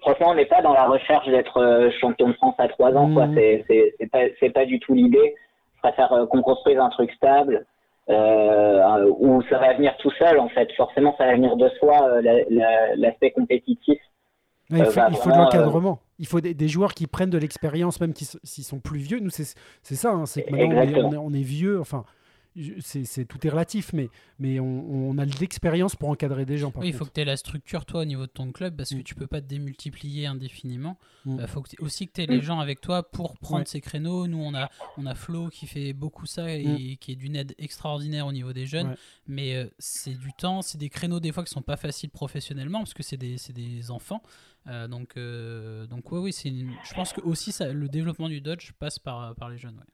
franchement, 0.00 0.30
on 0.30 0.34
n'est 0.34 0.46
pas 0.46 0.62
dans 0.62 0.72
la 0.72 0.86
recherche 0.88 1.26
d'être 1.28 1.90
champion 2.00 2.28
de 2.28 2.34
France 2.34 2.54
à 2.58 2.68
trois 2.68 2.92
ans, 2.94 3.12
quoi. 3.12 3.26
Mhm. 3.26 3.34
C'est, 3.34 3.64
c'est, 3.68 3.94
c'est 3.98 4.06
pas, 4.10 4.22
c'est 4.40 4.50
pas 4.50 4.64
du 4.64 4.78
tout 4.80 4.94
l'idée. 4.94 5.34
Préfère 5.82 6.12
euh, 6.12 6.26
qu'on 6.26 6.42
construise 6.42 6.78
un 6.78 6.90
truc 6.90 7.10
stable, 7.12 7.66
euh, 8.08 9.10
où 9.18 9.42
ça 9.50 9.58
va 9.58 9.74
venir 9.74 9.94
tout 9.98 10.10
seul, 10.18 10.38
en 10.38 10.48
fait. 10.48 10.68
Forcément, 10.76 11.14
ça 11.18 11.26
va 11.26 11.34
venir 11.34 11.56
de 11.56 11.68
soi, 11.80 12.02
euh, 12.08 12.20
la- 12.22 12.44
la- 12.50 12.96
l'aspect 12.96 13.30
compétitif. 13.32 13.98
Ouais, 14.70 14.78
il, 14.78 14.82
Euh, 14.82 14.84
faut, 14.86 15.00
bah, 15.00 15.08
il 15.10 15.16
faut 15.16 15.30
de 15.30 15.36
l'encadrement. 15.36 15.98
Il 16.18 16.26
faut 16.26 16.40
des, 16.40 16.54
des 16.54 16.68
joueurs 16.68 16.94
qui 16.94 17.06
prennent 17.06 17.30
de 17.30 17.38
l'expérience, 17.38 18.00
même 18.00 18.14
s'ils 18.14 18.64
sont 18.64 18.78
plus 18.80 19.00
vieux. 19.00 19.18
Nous, 19.18 19.30
c'est 19.30 19.44
ça. 19.82 20.10
hein, 20.10 20.24
c'est 20.26 20.44
que 20.44 20.52
maintenant, 20.52 20.68
on 20.78 20.82
est, 20.82 21.02
on, 21.04 21.12
est, 21.12 21.16
on 21.16 21.32
est 21.32 21.42
vieux. 21.42 21.80
Enfin, 21.80 22.04
c'est 22.80 23.04
c'est- 23.04 23.24
tout 23.24 23.46
est 23.46 23.50
relatif, 23.50 23.92
mais, 23.92 24.08
mais 24.38 24.60
on, 24.60 25.08
on 25.10 25.18
a 25.18 25.26
de 25.26 25.36
l'expérience 25.40 25.96
pour 25.96 26.08
encadrer 26.10 26.44
des 26.44 26.58
gens. 26.58 26.70
Par 26.70 26.82
Oui, 26.82 26.88
il 26.88 26.94
faut 26.94 27.04
que 27.04 27.10
tu 27.12 27.20
aies 27.20 27.24
la 27.24 27.36
structure, 27.36 27.84
toi, 27.86 28.02
au 28.02 28.04
niveau 28.04 28.22
de 28.26 28.30
ton 28.32 28.52
club, 28.52 28.76
parce 28.76 28.90
que 28.90 28.96
Mm. 28.96 29.02
tu 29.04 29.14
peux 29.14 29.26
pas 29.26 29.40
te 29.40 29.46
démultiplier 29.46 30.26
indéfiniment. 30.26 30.98
Il 31.26 31.32
Mm. 31.32 31.46
faut 31.46 31.62
que 31.62 31.70
t'aies- 31.70 31.80
aussi 31.80 32.06
que 32.08 32.12
tu 32.12 32.22
aies 32.22 32.26
les 32.26 32.42
gens 32.42 32.60
avec 32.60 32.80
toi 32.80 33.02
pour 33.10 33.38
prendre 33.38 33.60
Ouais. 33.60 33.66
ces 33.66 33.80
créneaux. 33.80 34.26
Nous, 34.26 34.38
on 34.42 34.54
a, 34.54 34.70
on 34.98 35.06
a 35.06 35.14
Flo 35.14 35.48
qui 35.48 35.66
fait 35.66 35.92
beaucoup 35.92 36.26
ça 36.26 36.50
et 36.52 36.96
qui 37.00 37.12
est 37.12 37.16
d'une 37.16 37.36
aide 37.36 37.54
extraordinaire 37.58 38.26
au 38.26 38.32
niveau 38.32 38.52
des 38.52 38.66
jeunes. 38.66 38.88
Ouais. 38.88 38.96
Mais 39.28 39.54
euh, 39.56 39.66
c'est 39.78 40.18
du 40.18 40.32
temps, 40.32 40.62
c'est 40.62 40.78
des 40.78 40.88
créneaux 40.90 41.20
des 41.20 41.32
fois 41.32 41.44
qui 41.44 41.50
sont 41.50 41.62
pas 41.62 41.76
faciles 41.76 42.10
professionnellement, 42.10 42.80
parce 42.80 42.94
que 42.94 43.02
c'est 43.02 43.16
des, 43.16 43.38
c'est 43.38 43.52
des 43.52 43.90
enfants. 43.90 44.22
Euh, 44.68 44.86
donc, 44.88 45.16
euh, 45.16 45.86
donc 45.86 46.12
ouais, 46.12 46.18
oui, 46.20 46.32
c'est 46.32 46.48
une- 46.48 46.72
je 46.84 46.94
pense 46.94 47.12
que 47.12 47.20
aussi 47.22 47.50
ça, 47.50 47.72
le 47.72 47.88
développement 47.88 48.28
du 48.28 48.40
Dodge 48.40 48.72
passe 48.78 48.98
par, 48.98 49.34
par 49.34 49.48
les 49.48 49.58
jeunes. 49.58 49.76
ouais. 49.76 49.84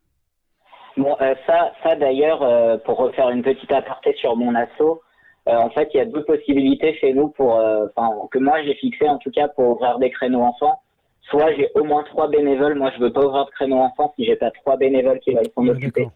Bon, 0.99 1.17
euh, 1.21 1.35
ça, 1.47 1.73
ça 1.83 1.97
d'ailleurs, 1.97 2.43
euh, 2.43 2.77
pour 2.79 2.99
refaire 2.99 3.31
une 3.31 3.43
petite 3.43 3.71
aparté 3.73 4.15
sur 4.21 4.37
mon 4.37 4.55
assaut, 4.55 5.01
euh, 5.49 5.57
en 5.57 5.71
fait, 5.71 5.89
il 5.95 5.99
y 5.99 6.01
a 6.01 6.05
deux 6.05 6.25
possibilités 6.25 6.95
chez 6.99 7.13
nous 7.15 7.29
pour, 7.29 7.55
euh, 7.57 7.87
enfin, 7.97 8.11
que 8.31 8.39
moi 8.39 8.63
j'ai 8.65 8.75
fixé 8.75 9.09
en 9.09 9.19
tout 9.19 9.31
cas 9.31 9.49
pour 9.49 9.69
ouvrir 9.77 9.99
des 9.99 10.11
créneaux 10.11 10.43
enfants. 10.43 10.83
Soit 11.31 11.55
j'ai 11.57 11.71
au 11.75 11.85
moins 11.85 12.05
trois 12.05 12.29
bénévoles. 12.29 12.75
Moi, 12.75 12.91
je 12.97 13.01
veux 13.01 13.13
pas 13.13 13.25
ouvrir 13.25 13.45
de 13.47 13.51
créneaux 13.51 13.79
enfants 13.79 14.13
si 14.17 14.25
j'ai 14.25 14.37
pas 14.37 14.51
trois 14.51 14.77
bénévoles 14.77 15.21
qui 15.21 15.33
veulent 15.35 15.45
s'en 15.55 15.63
Ouais, 15.63 15.71
occuper. 15.71 16.01
D'accord. 16.05 16.13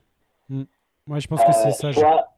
Mm. 0.48 0.62
Ouais, 1.08 1.20
je 1.20 1.28
pense 1.28 1.44
que 1.44 1.52
c'est 1.52 1.70
ça. 1.72 1.92
soit, 1.92 2.28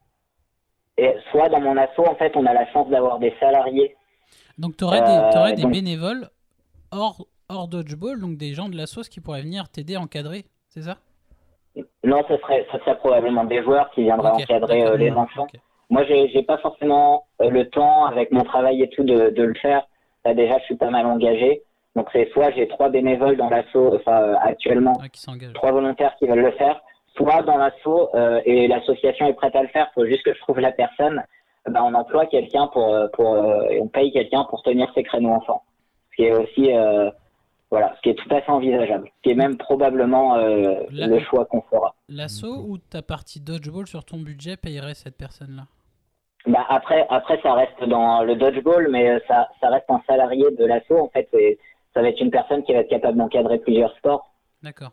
et 0.99 1.14
soit 1.30 1.49
dans 1.49 1.61
mon 1.61 1.76
assaut, 1.76 2.05
en 2.07 2.14
fait, 2.16 2.32
on 2.36 2.45
a 2.47 2.53
la 2.53 2.66
chance 2.72 2.88
d'avoir 2.90 3.18
des 3.20 3.32
salariés. 3.40 3.95
Donc, 4.59 4.76
tu 4.76 4.84
aurais 4.84 5.03
Euh, 5.03 5.07
des, 5.28 5.32
t'aurais 5.34 5.53
des 5.55 5.62
donc- 5.62 5.72
bénévoles 5.72 6.28
hors, 6.90 7.26
hors 7.49 7.68
Dodgeball, 7.68 8.20
donc 8.20 8.36
des 8.36 8.55
gens 8.55 8.68
de 8.68 8.76
la 8.76 8.86
sauce 8.86 9.09
qui 9.09 9.20
pourraient 9.20 9.42
venir 9.42 9.68
t'aider 9.68 9.95
à 9.95 10.01
encadrer, 10.01 10.45
c'est 10.68 10.82
ça? 10.82 10.99
Non, 12.05 12.22
ce 12.29 12.37
serait, 12.37 12.66
ce 12.72 12.79
serait 12.79 12.97
probablement 12.97 13.45
des 13.45 13.62
joueurs 13.62 13.91
qui 13.91 14.03
viendraient 14.03 14.31
encadrer 14.31 14.85
euh, 14.85 14.97
les 14.97 15.11
enfants. 15.11 15.47
Moi, 15.91 16.05
j'ai 16.05 16.29
j'ai 16.29 16.43
pas 16.43 16.59
forcément 16.59 17.25
euh, 17.41 17.51
le 17.51 17.68
temps 17.68 18.07
avec 18.07 18.31
mon 18.31 18.43
travail 18.45 18.83
et 18.83 18.89
tout 18.89 19.03
de, 19.05 19.31
de 19.31 19.43
le 19.43 19.55
faire. 19.55 19.83
Là, 20.25 20.35
déjà, 20.35 20.59
je 20.59 20.64
suis 20.64 20.77
pas 20.77 20.91
mal 20.91 21.07
engagé. 21.07 21.62
Donc, 21.97 22.09
c'est 22.12 22.29
soit 22.33 22.51
j'ai 22.53 22.68
trois 22.68 22.89
bénévoles 22.89 23.37
dans 23.37 23.51
l'assaut, 23.51 23.95
enfin, 23.95 24.20
euh, 24.22 24.35
actuellement, 24.41 24.95
qui 25.12 25.20
s'engagent. 25.20 25.53
trois 25.53 25.72
volontaires 25.72 26.14
qui 26.18 26.27
veulent 26.27 26.41
le 26.41 26.53
faire, 26.53 26.81
soit 27.16 27.43
dans 27.43 27.57
l'assaut 27.57 28.11
euh, 28.14 28.41
et 28.45 28.66
l'association 28.68 29.27
est 29.27 29.35
prête 29.35 29.55
à 29.55 29.62
le 29.62 29.68
faire. 29.68 29.91
Faut 29.95 30.07
juste 30.07 30.25
que 30.25 30.33
je 30.35 30.41
trouve 30.41 30.61
la 30.61 30.72
personne. 30.72 31.22
Ben, 31.68 31.83
on 31.83 31.95
emploie 31.95 32.27
quelqu'un 32.27 32.66
pour, 32.68 32.95
pour, 33.14 33.35
euh, 33.35 33.68
et 33.70 33.81
on 33.81 33.89
paye 33.89 34.12
quelqu'un 34.12 34.45
pour 34.51 34.62
tenir 34.62 34.91
ces 34.95 35.03
créneaux 35.03 35.31
enfants. 35.31 35.62
Ce 36.11 36.16
qui 36.16 36.25
est 36.25 36.33
aussi, 36.33 36.70
voilà, 37.71 37.95
ce 37.97 38.01
qui 38.03 38.11
est 38.11 38.15
tout 38.15 38.29
à 38.35 38.41
fait 38.41 38.51
envisageable. 38.53 39.09
Ce 39.17 39.23
qui 39.23 39.31
est 39.31 39.35
même 39.35 39.57
probablement 39.57 40.37
euh, 40.37 40.85
La- 40.91 41.07
le 41.07 41.19
choix 41.21 41.45
qu'on 41.47 41.62
fera. 41.62 41.95
L'assaut 42.09 42.65
ou 42.69 42.79
ta 42.79 43.03
partie 43.03 43.41
Dodgeball 43.41 43.87
sur 43.87 44.05
ton 44.05 44.19
budget 44.19 44.57
payerait 44.57 44.95
cette 44.95 45.17
personne-là? 45.17 45.67
Bah 46.47 46.65
après, 46.69 47.07
après 47.09 47.41
ça 47.43 47.55
reste 47.55 47.83
dans 47.89 48.23
le 48.23 48.37
dodgeball, 48.37 48.89
mais 48.91 49.09
euh, 49.09 49.19
ça, 49.27 49.49
ça 49.61 49.71
reste 49.71 49.87
un 49.89 50.03
salarié 50.07 50.45
de 50.51 50.65
l'assaut 50.67 50.99
en 50.99 51.09
fait. 51.09 51.29
Et 51.33 51.59
ça 51.95 52.03
va 52.03 52.09
être 52.11 52.21
une 52.21 52.31
personne 52.31 52.62
qui 52.65 52.75
va 52.75 52.81
être 52.81 52.91
capable 52.91 53.17
d'encadrer 53.17 53.59
plusieurs 53.59 53.97
sports. 53.97 54.35
D'accord. 54.62 54.93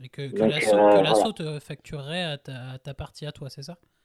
Et 0.00 0.08
que, 0.08 0.30
que 0.30 1.02
l'assaut 1.02 1.30
euh, 1.30 1.32
te 1.32 1.58
facturerait 1.58 2.22
à 2.22 2.38
ta, 2.38 2.52
à 2.74 2.78
ta 2.78 2.94
partie 2.94 3.26
à 3.26 3.32
toi, 3.32 3.50
c'est 3.50 3.62
ça? 3.62 3.72
Euh, 3.72 3.97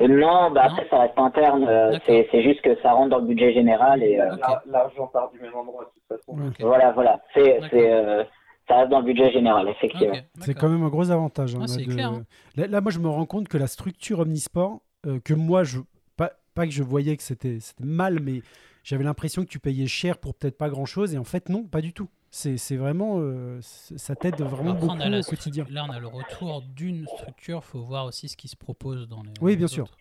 non, 0.00 0.50
bah 0.50 0.68
Non. 0.68 0.74
après 0.74 0.86
ça 0.90 0.98
reste 1.00 1.18
interne. 1.18 1.64
euh, 1.68 1.98
c'est, 2.06 2.28
c'est 2.30 2.42
juste 2.42 2.60
que 2.62 2.80
ça 2.82 2.92
rentre 2.92 3.10
dans 3.10 3.18
le 3.18 3.26
budget 3.26 3.52
général 3.52 4.02
et 4.02 4.20
euh, 4.20 4.30
L'argent 4.66 5.06
part 5.08 5.30
du 5.30 5.40
même 5.40 5.54
endroit, 5.54 5.84
de 5.84 6.16
toute 6.16 6.18
façon. 6.20 6.52
Voilà, 6.60 6.92
voilà. 6.92 7.20
C'est, 7.34 7.60
euh, 7.74 8.24
ça 8.68 8.78
reste 8.78 8.90
dans 8.90 8.98
le 9.00 9.04
budget 9.06 9.30
général, 9.32 9.68
effectivement. 9.68 10.14
C'est 10.40 10.54
quand 10.54 10.68
même 10.68 10.82
un 10.82 10.88
gros 10.88 11.10
avantage. 11.10 11.54
hein, 11.54 11.58
Ah, 11.60 11.66
là, 11.66 11.68
c'est 11.68 11.84
de- 11.84 11.92
clair, 11.92 12.10
hein. 12.10 12.22
là, 12.56 12.66
là, 12.66 12.80
moi, 12.80 12.90
je 12.90 12.98
me 12.98 13.08
rends 13.08 13.26
compte 13.26 13.48
que 13.48 13.58
la 13.58 13.66
structure 13.68 14.18
Omnisport, 14.20 14.80
euh, 15.06 15.18
que 15.24 15.34
moi, 15.34 15.62
je 15.64 15.78
pas, 16.16 16.32
pas 16.54 16.66
que 16.66 16.72
je 16.72 16.82
voyais 16.82 17.16
que 17.16 17.22
c'était 17.22 17.58
c'était 17.60 17.84
mal, 17.84 18.18
mais 18.20 18.42
j'avais 18.82 19.04
l'impression 19.04 19.42
que 19.44 19.48
tu 19.48 19.58
payais 19.60 19.86
cher 19.86 20.18
pour 20.18 20.34
peut-être 20.34 20.58
pas 20.58 20.68
grand-chose. 20.68 21.14
Et 21.14 21.18
en 21.18 21.24
fait, 21.24 21.48
non, 21.48 21.64
pas 21.64 21.80
du 21.80 21.92
tout. 21.92 22.08
C'est 22.30 22.56
c'est 22.58 22.76
vraiment... 22.76 23.16
euh, 23.18 23.58
ça 23.60 24.14
t'aide 24.14 24.40
vraiment 24.42 24.72
Après, 24.72 24.86
beaucoup 24.86 25.18
au 25.18 25.22
quotidien. 25.30 25.64
Là, 25.70 25.86
on 25.88 25.92
a 25.92 25.98
le 26.00 26.06
retour 26.08 26.62
d'une 26.74 27.06
structure. 27.06 27.64
faut 27.64 27.80
voir 27.80 28.04
aussi 28.06 28.28
ce 28.28 28.36
qui 28.36 28.48
se 28.48 28.56
propose 28.56 29.08
dans 29.08 29.22
les. 29.22 29.30
Oui, 29.40 29.52
les 29.52 29.56
bien 29.56 29.66
sûr. 29.68 29.84
autres. 29.84 29.96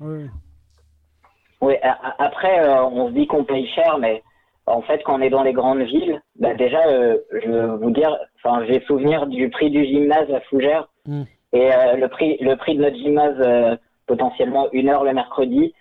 Oui, 1.61 1.75
après, 2.19 2.59
euh, 2.67 2.83
on 2.83 3.07
se 3.09 3.13
dit 3.13 3.27
qu'on 3.27 3.43
paye 3.45 3.67
cher, 3.69 3.97
mais 3.99 4.21
en 4.67 4.81
fait, 4.81 5.01
quand 5.03 5.17
on 5.17 5.21
est 5.21 5.29
dans 5.29 5.43
les 5.43 5.53
grandes 5.53 5.81
villes, 5.81 6.21
bah, 6.39 6.53
déjà, 6.53 6.85
euh, 6.87 7.17
je 7.43 7.49
veux 7.49 7.75
vous 7.77 7.91
dire, 7.91 8.15
enfin, 8.43 8.65
j'ai 8.65 8.81
souvenir 8.85 9.25
du 9.27 9.49
prix 9.49 9.69
du 9.69 9.85
gymnase 9.85 10.29
à 10.31 10.41
Fougères 10.41 10.87
Mm. 11.07 11.23
et 11.53 11.71
euh, 11.71 11.95
le 11.97 12.07
prix, 12.07 12.35
le 12.41 12.55
prix 12.55 12.75
de 12.75 12.81
notre 12.81 12.97
gymnase, 12.97 13.35
euh, 13.39 13.77
potentiellement 14.07 14.67
une 14.73 14.89
heure 14.89 15.03
le 15.03 15.13
mercredi, 15.13 15.73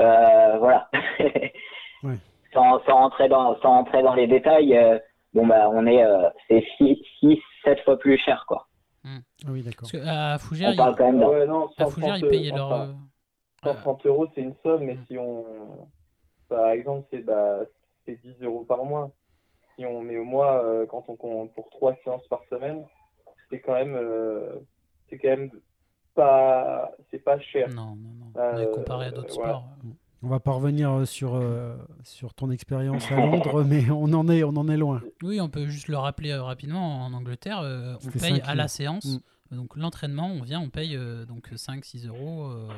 euh, 0.00 0.56
voilà. 0.58 0.88
Sans, 2.52 2.80
sans 2.84 2.94
rentrer 2.96 3.28
dans, 3.28 3.54
sans 3.60 3.68
rentrer 3.70 4.02
dans 4.02 4.14
les 4.14 4.26
détails, 4.26 4.76
euh, 4.76 4.98
bon 5.34 5.46
bah, 5.46 5.68
on 5.70 5.86
est, 5.86 6.04
euh, 6.04 6.28
c'est 6.48 6.64
6, 6.78 7.38
7 7.64 7.80
fois 7.84 7.98
plus 7.98 8.18
cher, 8.18 8.44
quoi. 8.46 8.66
Ah 9.04 9.18
oui, 9.48 9.62
d'accord. 9.62 9.88
Parce 9.90 10.04
qu'à 10.04 10.38
Fougères, 10.38 10.70
On 10.72 10.76
parle 10.76 10.92
ils- 10.92 10.96
quand 10.96 11.04
même 11.06 11.20
d'un- 11.20 11.28
Ouais, 11.28 11.46
non, 11.46 11.70
à 11.78 11.86
Fougères, 11.86 12.16
ils 12.16 12.20
130 12.20 12.30
payaient 12.30 12.50
euros, 12.50 12.56
leur. 12.70 12.72
enfin, 12.72 12.88
euh, 13.66 13.72
130 13.72 14.06
euros, 14.06 14.26
c'est 14.34 14.42
une 14.42 14.54
somme, 14.62 14.84
mais 14.84 14.94
Mm. 14.94 15.04
si 15.06 15.18
on, 15.18 15.88
par 16.48 16.70
exemple, 16.70 17.06
c'est 17.10 17.20
bah, 17.24 17.60
c'est 18.04 18.20
10 18.22 18.36
euros 18.42 18.64
par 18.64 18.84
mois. 18.84 19.10
Si 19.76 19.86
on 19.86 20.02
met 20.02 20.18
au 20.18 20.24
mois, 20.24 20.62
euh, 20.64 20.84
quand 20.86 21.04
on 21.08 21.16
compte 21.16 21.54
pour 21.54 21.70
trois 21.70 21.94
séances 22.04 22.26
par 22.28 22.42
semaine, 22.50 22.84
c'est 23.48 23.60
quand 23.60 23.74
même, 23.74 23.94
euh, 23.94 24.56
c'est 25.08 25.18
quand 25.18 25.28
même 25.28 25.50
pas, 26.14 26.90
c'est 27.10 27.20
pas 27.24 27.38
cher. 27.40 27.68
Non, 27.70 27.96
non, 27.96 28.10
non. 28.18 28.40
Euh, 28.40 28.66
Ouais, 28.66 28.70
comparé 28.72 29.06
à 29.06 29.10
d'autres 29.10 29.32
voilà. 29.34 29.52
sports. 29.54 29.68
Euh, 30.22 30.26
On 30.26 30.28
va 30.28 30.40
pas 30.40 30.52
revenir 30.52 31.06
sur, 31.06 31.34
euh, 31.34 31.76
sur 32.04 32.34
ton 32.34 32.50
expérience 32.50 33.10
à 33.10 33.16
Londres, 33.16 33.64
mais 33.68 33.90
on 33.90 34.12
en 34.12 34.28
est, 34.28 34.44
on 34.44 34.56
en 34.56 34.68
est 34.68 34.76
loin. 34.76 35.02
Oui, 35.22 35.40
on 35.40 35.48
peut 35.48 35.66
juste 35.66 35.88
le 35.88 35.96
rappeler 35.96 36.30
euh, 36.30 36.42
rapidement. 36.42 37.04
En 37.04 37.12
Angleterre, 37.12 37.60
euh, 37.60 37.94
on 38.04 38.10
paye 38.10 38.40
5 38.40 38.42
à 38.44 38.54
la 38.54 38.68
séance. 38.68 39.04
Mm. 39.50 39.56
Donc 39.56 39.76
l'entraînement, 39.76 40.28
on 40.28 40.42
vient, 40.42 40.60
on 40.60 40.70
paye 40.70 40.96
euh, 40.96 41.24
donc 41.24 41.50
5-6 41.52 42.06
euros 42.06 42.46
euh, 42.46 42.68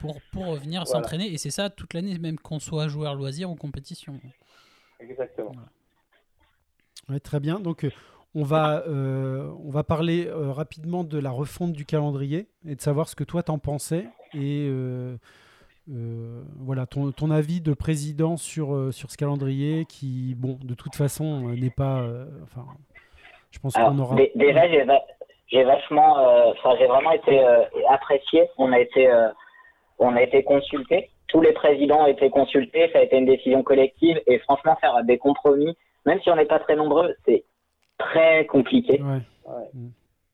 pour, 0.00 0.20
pour 0.32 0.46
revenir 0.46 0.84
Voilà. 0.84 1.00
s'entraîner. 1.00 1.32
Et 1.32 1.38
c'est 1.38 1.50
ça 1.50 1.70
toute 1.70 1.94
l'année, 1.94 2.18
même 2.18 2.38
qu'on 2.38 2.60
soit 2.60 2.88
joueur 2.88 3.14
loisir 3.14 3.50
ou 3.50 3.56
compétition. 3.56 4.20
Exactement. 5.00 5.52
Ouais, 7.08 7.20
très 7.20 7.40
bien. 7.40 7.60
Donc, 7.60 7.84
euh, 7.84 7.90
on 8.34 8.42
va, 8.42 8.84
euh, 8.86 9.50
on 9.64 9.70
va 9.70 9.84
parler 9.84 10.26
euh, 10.26 10.52
rapidement 10.52 11.04
de 11.04 11.18
la 11.18 11.30
refonte 11.30 11.72
du 11.72 11.84
calendrier 11.84 12.48
et 12.66 12.74
de 12.74 12.80
savoir 12.80 13.08
ce 13.08 13.14
que 13.14 13.24
toi 13.24 13.42
t'en 13.42 13.58
pensais 13.58 14.08
et 14.32 14.66
euh, 14.68 14.74
euh, 14.74 15.18
voilà 15.86 16.86
ton, 16.86 17.12
ton 17.12 17.30
avis 17.30 17.60
de 17.60 17.74
président 17.74 18.36
sur, 18.36 18.74
euh, 18.74 18.90
sur 18.92 19.10
ce 19.10 19.16
calendrier 19.16 19.84
qui, 19.86 20.34
bon, 20.36 20.58
de 20.62 20.74
toute 20.74 20.94
façon, 20.94 21.48
euh, 21.48 21.54
n'est 21.56 21.70
pas. 21.70 22.00
euh, 22.00 22.26
enfin, 22.42 22.64
je 23.50 23.58
pense 23.58 23.74
qu'on 23.74 23.98
aura. 23.98 24.16
dé- 24.16 24.32
déjà, 24.34 24.68
j'ai 24.68 24.84
va- 24.84 25.04
j'ai 25.48 25.62
vachement, 25.64 26.18
euh, 26.18 26.52
enfin, 26.52 26.74
j'ai 26.78 26.86
vraiment 26.86 27.12
été 27.12 27.38
euh, 27.44 27.62
apprécié. 27.90 28.48
On 28.58 28.72
a 28.72 28.80
été, 28.80 29.08
euh, 29.10 29.28
on 29.98 30.16
a 30.16 30.22
été 30.22 30.42
consulté. 30.42 31.10
Tous 31.28 31.40
les 31.40 31.52
présidents 31.52 32.02
ont 32.04 32.06
été 32.06 32.30
consultés. 32.30 32.90
Ça 32.92 33.00
a 33.00 33.02
été 33.02 33.16
une 33.18 33.26
décision 33.26 33.62
collective. 33.62 34.20
Et 34.26 34.38
franchement, 34.40 34.76
faire 34.80 35.04
des 35.04 35.18
compromis, 35.18 35.76
même 36.06 36.20
si 36.22 36.30
on 36.30 36.36
n'est 36.36 36.46
pas 36.46 36.60
très 36.60 36.76
nombreux, 36.76 37.14
c'est 37.26 37.44
très 37.98 38.46
compliqué. 38.46 39.02
Ouais. 39.46 39.70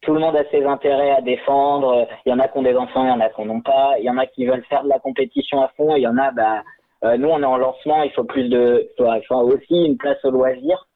Tout 0.03 0.15
le 0.15 0.21
monde 0.21 0.37
a 0.37 0.45
ses 0.51 0.65
intérêts 0.65 1.11
à 1.11 1.21
défendre. 1.21 2.09
Il 2.25 2.31
y 2.31 2.33
en 2.33 2.39
a 2.39 2.49
qui 2.49 2.57
ont 2.59 2.63
des 2.63 2.77
enfants, 2.77 3.05
il 3.05 3.09
y 3.11 3.13
en 3.13 3.21
a 3.21 3.29
qui 3.29 3.43
n'en 3.43 3.57
ont 3.57 3.61
pas. 3.61 3.95
Il 3.99 4.05
y 4.05 4.11
en 4.11 4.17
a 4.19 4.27
qui 4.27 4.47
veulent 4.47 4.65
faire 4.65 4.83
de 4.83 4.89
la 4.89 4.99
compétition 4.99 5.61
à 5.63 5.69
fond. 5.77 5.95
Il 5.95 6.03
y 6.03 6.07
en 6.07 6.17
a, 6.17 6.31
bah, 6.31 6.63
euh, 7.05 7.17
nous, 7.19 7.29
on 7.29 7.43
est 7.43 7.47
en 7.47 7.59
lancement. 7.59 8.03
Il 8.03 8.11
faut 8.13 8.25
plus 8.25 8.49
de, 8.49 8.89
il 8.99 9.23
faut- 9.29 9.35
aussi 9.37 9.85
une 9.87 9.99
place 9.99 10.23
au 10.25 10.31
loisir. 10.31 10.87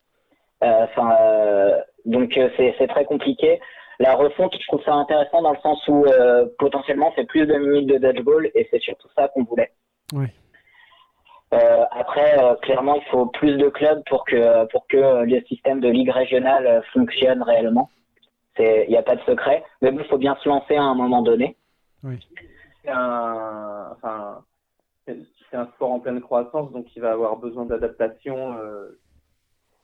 Euh, 0.63 0.85
Enfin, 0.85 1.15
euh, 1.21 1.79
donc 2.07 2.37
euh, 2.39 2.49
c'est 2.57 2.75
c'est 2.79 2.87
très 2.87 3.05
compliqué. 3.05 3.61
La 3.99 4.15
refonte, 4.15 4.55
je 4.59 4.67
trouve 4.67 4.83
ça 4.85 4.95
intéressant 4.95 5.43
dans 5.43 5.53
le 5.53 5.59
sens 5.59 5.87
où 5.89 6.05
potentiellement 6.59 7.13
c'est 7.15 7.27
plus 7.27 7.47
de 7.47 7.55
minutes 7.55 7.87
de 7.87 7.99
dodgeball 7.99 8.51
et 8.55 8.67
c'est 8.71 8.81
surtout 8.81 9.09
ça 9.17 9.29
qu'on 9.29 9.45
voulait. 9.45 9.71
Euh, 11.53 11.85
après, 11.93 12.43
euh, 12.43 12.55
clairement, 12.57 12.97
il 12.97 13.05
faut 13.11 13.27
plus 13.27 13.57
de 13.57 13.69
clubs 13.69 14.03
pour 14.07 14.25
que 14.25 14.65
pour 14.73 14.87
que 14.89 15.23
le 15.25 15.41
système 15.43 15.81
de 15.81 15.89
ligue 15.89 16.11
régionale 16.11 16.83
fonctionne 16.93 17.43
réellement. 17.43 17.89
Il 18.59 18.87
n'y 18.89 18.97
a 18.97 19.03
pas 19.03 19.17
de 19.17 19.23
secret, 19.23 19.65
mais 19.83 19.91
bon, 19.91 20.01
il 20.01 20.07
faut 20.07 20.19
bien 20.19 20.37
se 20.43 20.49
lancer 20.49 20.77
à 20.77 20.83
un 20.83 20.95
moment 20.95 21.23
donné. 21.23 21.57
C'est 22.83 22.91
un, 22.91 23.91
enfin, 23.93 24.45
un 25.53 25.67
sport 25.67 25.93
en 25.93 26.01
pleine 26.01 26.21
croissance, 26.21 26.71
donc 26.73 26.87
il 26.95 27.03
va 27.03 27.13
avoir 27.13 27.37
besoin 27.37 27.65
d'adaptation 27.65 28.57
euh, 28.59 28.99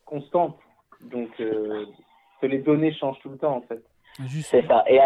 constante. 0.05 0.59
Donc, 1.01 1.29
euh, 1.41 1.87
que 2.41 2.47
les 2.47 2.59
données 2.59 2.93
changent 2.93 3.19
tout 3.21 3.31
le 3.31 3.39
temps, 3.39 3.57
en 3.57 3.63
fait. 3.63 3.83
Juste, 4.27 4.51
C'est 4.51 4.67
ça. 4.67 4.85
Et 4.89 5.01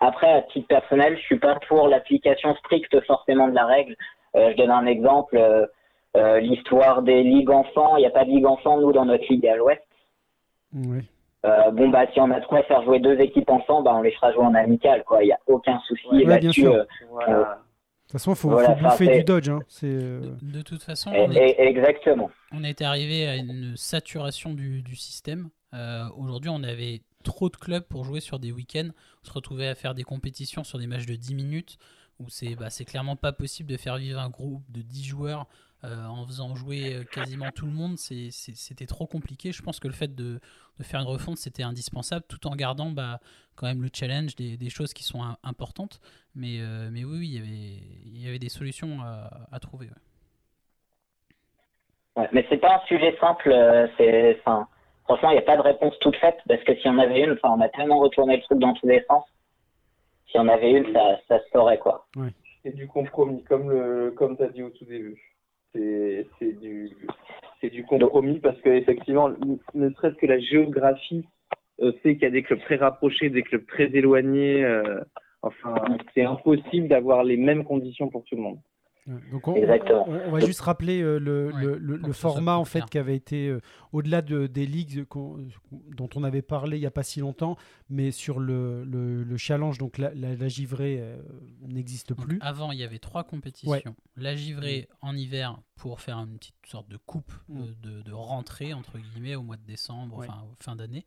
après, 0.00 0.32
à 0.32 0.42
titre 0.42 0.68
personnel, 0.68 1.16
je 1.16 1.22
suis 1.22 1.38
pas 1.38 1.58
pour 1.68 1.88
l'application 1.88 2.54
stricte 2.56 3.00
forcément 3.06 3.48
de 3.48 3.54
la 3.54 3.66
règle. 3.66 3.96
Euh, 4.36 4.52
je 4.52 4.56
donne 4.56 4.70
un 4.70 4.86
exemple. 4.86 5.36
euh, 5.36 5.66
euh, 6.16 6.38
L'histoire 6.40 7.02
des 7.02 7.22
ligues 7.22 7.50
enfants. 7.50 7.96
Il 7.96 8.00
n'y 8.00 8.06
a 8.06 8.10
pas 8.10 8.24
de 8.24 8.30
ligue 8.30 8.46
enfants, 8.46 8.78
nous, 8.80 8.92
dans 8.92 9.06
notre 9.06 9.24
ligue 9.30 9.46
à 9.46 9.56
l'ouest. 9.56 9.82
Ouais. 10.74 11.02
Euh, 11.44 11.70
bon, 11.72 11.88
bah, 11.88 12.06
si 12.12 12.20
on 12.20 12.30
a 12.30 12.38
de 12.40 12.46
quoi 12.46 12.62
faire 12.64 12.82
jouer 12.84 13.00
deux 13.00 13.18
équipes 13.20 13.50
ensemble, 13.50 13.84
bah, 13.84 13.94
on 13.96 14.02
les 14.02 14.12
fera 14.12 14.32
jouer 14.32 14.44
en 14.44 14.54
amical, 14.54 15.02
quoi. 15.04 15.22
Il 15.22 15.26
n'y 15.26 15.32
a 15.32 15.40
aucun 15.46 15.78
souci 15.88 16.06
Ouais, 16.24 16.38
bien 16.38 16.52
sûr. 16.52 16.72
euh, 16.74 16.84
Voilà. 17.10 17.38
De 17.38 18.02
toute 18.04 18.12
façon, 18.12 18.32
il 18.32 18.36
faut, 18.36 18.50
Voilà, 18.50 18.76
faut 18.76 18.82
ça, 18.82 18.88
bouffer 18.90 19.08
du 19.18 19.24
dodge. 19.24 19.48
hein. 19.48 19.60
C'est, 19.68 19.86
euh, 19.86 20.20
de, 20.42 20.58
de 20.58 20.62
toute 20.62 20.82
façon, 20.82 21.12
et- 21.12 21.20
on 21.26 21.30
est, 21.32 21.50
et- 21.50 21.62
exactement. 21.66 22.30
on 22.52 22.62
est 22.62 22.80
arrivé 22.82 23.26
à 23.26 23.36
une 23.36 23.76
saturation 23.76 24.52
du, 24.54 24.82
du 24.82 24.94
système. 24.96 25.48
Euh, 25.74 26.04
Aujourd'hui, 26.18 26.50
on 26.50 26.62
avait 26.62 27.00
trop 27.24 27.48
de 27.48 27.56
clubs 27.56 27.84
pour 27.84 28.04
jouer 28.04 28.20
sur 28.20 28.38
des 28.38 28.52
week-ends. 28.52 28.90
On 29.24 29.26
se 29.26 29.32
retrouvait 29.32 29.68
à 29.68 29.74
faire 29.74 29.94
des 29.94 30.02
compétitions 30.02 30.62
sur 30.62 30.78
des 30.78 30.86
matchs 30.86 31.06
de 31.06 31.14
10 31.16 31.34
minutes 31.34 31.78
où 32.20 32.28
c'est 32.28 32.54
bah, 32.54 32.68
c'est 32.68 32.84
clairement 32.84 33.16
pas 33.16 33.32
possible 33.32 33.70
de 33.70 33.76
faire 33.78 33.96
vivre 33.96 34.20
un 34.20 34.28
groupe 34.28 34.62
de 34.70 34.82
10 34.82 35.04
joueurs 35.04 35.46
euh, 35.84 36.06
en 36.06 36.26
faisant 36.26 36.54
jouer 36.54 36.94
euh, 36.94 37.04
quasiment 37.04 37.50
tout 37.50 37.66
le 37.66 37.72
monde. 37.72 37.98
C'était 37.98 38.86
trop 38.86 39.06
compliqué. 39.06 39.52
Je 39.52 39.62
pense 39.62 39.80
que 39.80 39.88
le 39.88 39.94
fait 39.94 40.14
de, 40.14 40.40
de 40.78 40.82
faire 40.84 41.00
une 41.00 41.06
refonte, 41.06 41.38
c'était 41.38 41.62
indispensable 41.62 42.24
tout 42.28 42.46
en 42.46 42.56
gardant 42.56 42.90
bah, 42.90 43.20
quand 43.54 43.66
même 43.66 43.82
le 43.82 43.90
challenge, 43.92 44.34
des, 44.36 44.56
des 44.56 44.70
choses 44.70 44.92
qui 44.92 45.02
sont 45.02 45.22
im- 45.22 45.36
importantes. 45.42 46.00
Mais, 46.34 46.60
euh, 46.60 46.88
mais 46.90 47.04
oui, 47.04 47.18
oui, 47.18 47.28
il 47.28 47.34
y 47.34 47.38
avait, 47.38 47.82
il 48.06 48.22
y 48.22 48.28
avait 48.28 48.38
des 48.38 48.48
solutions 48.48 49.00
à, 49.02 49.48
à 49.50 49.60
trouver. 49.60 49.86
ouais. 49.86 49.92
Ouais, 52.22 52.28
mais 52.32 52.44
c'est 52.50 52.58
pas 52.58 52.76
un 52.76 52.86
sujet 52.86 53.16
simple. 53.18 53.50
C'est, 53.96 54.38
enfin, 54.40 54.68
franchement, 55.04 55.30
il 55.30 55.34
n'y 55.34 55.38
a 55.38 55.42
pas 55.42 55.56
de 55.56 55.62
réponse 55.62 55.94
toute 56.00 56.16
faite 56.16 56.36
parce 56.46 56.62
que 56.64 56.76
si 56.76 56.86
on 56.86 56.98
avait 56.98 57.22
une, 57.22 57.38
on 57.42 57.60
a 57.60 57.68
tellement 57.70 58.00
retourné 58.00 58.36
le 58.36 58.42
truc 58.42 58.58
dans 58.58 58.74
tous 58.74 58.86
les 58.86 59.02
sens. 59.08 59.24
Si 60.30 60.38
on 60.38 60.46
avait 60.48 60.70
une, 60.72 60.92
ça, 60.94 61.18
ça 61.28 61.38
se 61.40 61.44
saurait, 61.52 61.78
quoi. 61.78 62.06
C'est 62.62 62.74
du 62.74 62.86
compromis, 62.86 63.42
comme 63.44 63.70
le, 63.70 64.12
comme 64.16 64.36
t'as 64.36 64.48
dit 64.48 64.62
au 64.62 64.70
tout 64.70 64.84
début. 64.84 65.31
C'est, 65.74 66.26
du, 66.60 66.90
c'est 67.60 67.70
du 67.70 67.84
compromis 67.84 68.40
parce 68.40 68.60
que 68.60 68.68
effectivement, 68.68 69.30
ne 69.74 69.90
serait-ce 69.90 70.16
que 70.16 70.26
la 70.26 70.38
géographie 70.38 71.24
euh, 71.80 71.92
fait 72.02 72.14
qu'il 72.14 72.24
y 72.24 72.26
a 72.26 72.30
des 72.30 72.42
clubs 72.42 72.60
très 72.60 72.76
rapprochés, 72.76 73.30
des 73.30 73.42
clubs 73.42 73.66
très 73.66 73.84
éloignés. 73.94 74.64
euh, 74.64 75.00
enfin, 75.40 75.74
c'est 76.14 76.24
impossible 76.24 76.88
d'avoir 76.88 77.24
les 77.24 77.36
mêmes 77.36 77.64
conditions 77.64 78.08
pour 78.08 78.24
tout 78.24 78.36
le 78.36 78.42
monde. 78.42 78.58
Donc 79.06 79.48
on, 79.48 79.56
Exactement. 79.56 80.08
on- 80.08 80.28
on 80.28 80.30
va 80.30 80.38
juste 80.40 80.60
rappeler 80.60 81.00
euh, 81.02 81.18
le, 81.18 81.50
Ouais, 81.52 81.76
le- 81.80 82.12
format 82.12 82.54
en 82.56 82.64
fait 82.64 82.78
clair. 82.78 82.88
qui 82.90 82.98
avait 82.98 83.16
été 83.16 83.48
euh, 83.48 83.60
au-delà 83.90 84.22
de, 84.22 84.46
des 84.46 84.64
ligues 84.64 85.04
dont 85.96 86.08
on 86.14 86.22
avait 86.22 86.40
parlé 86.42 86.76
il 86.76 86.80
n'y 86.80 86.86
a 86.86 86.90
pas 86.92 87.02
si 87.02 87.18
longtemps, 87.18 87.56
mais 87.90 88.12
sur 88.12 88.38
le, 88.38 88.84
le- 88.84 89.24
le 89.24 89.36
challenge, 89.36 89.78
donc 89.78 89.98
la, 89.98 90.14
la- 90.14 90.36
la 90.36 90.48
givrée 90.48 90.98
euh, 91.00 91.20
n'existe 91.66 92.10
Donc, 92.14 92.28
plus. 92.28 92.38
avant, 92.40 92.70
il 92.70 92.78
y 92.78 92.84
avait 92.84 93.00
trois 93.00 93.24
compétitions. 93.24 93.96
La 94.16 94.36
givrée 94.36 94.88
en 95.00 95.16
hiver 95.16 95.58
pour 95.74 96.00
faire 96.00 96.18
une 96.18 96.36
petite 96.38 96.54
sorte 96.66 96.88
de 96.88 96.96
coupe 96.96 97.32
Mm. 97.48 97.62
de, 97.82 98.02
de 98.02 98.12
rentrée, 98.12 98.72
entre 98.72 98.98
guillemets, 98.98 99.34
au 99.34 99.42
mois 99.42 99.56
de 99.56 99.66
décembre, 99.66 100.18
Ouais. 100.18 100.28
enfin, 100.28 100.44
fin 100.60 100.76
d'année. 100.76 101.06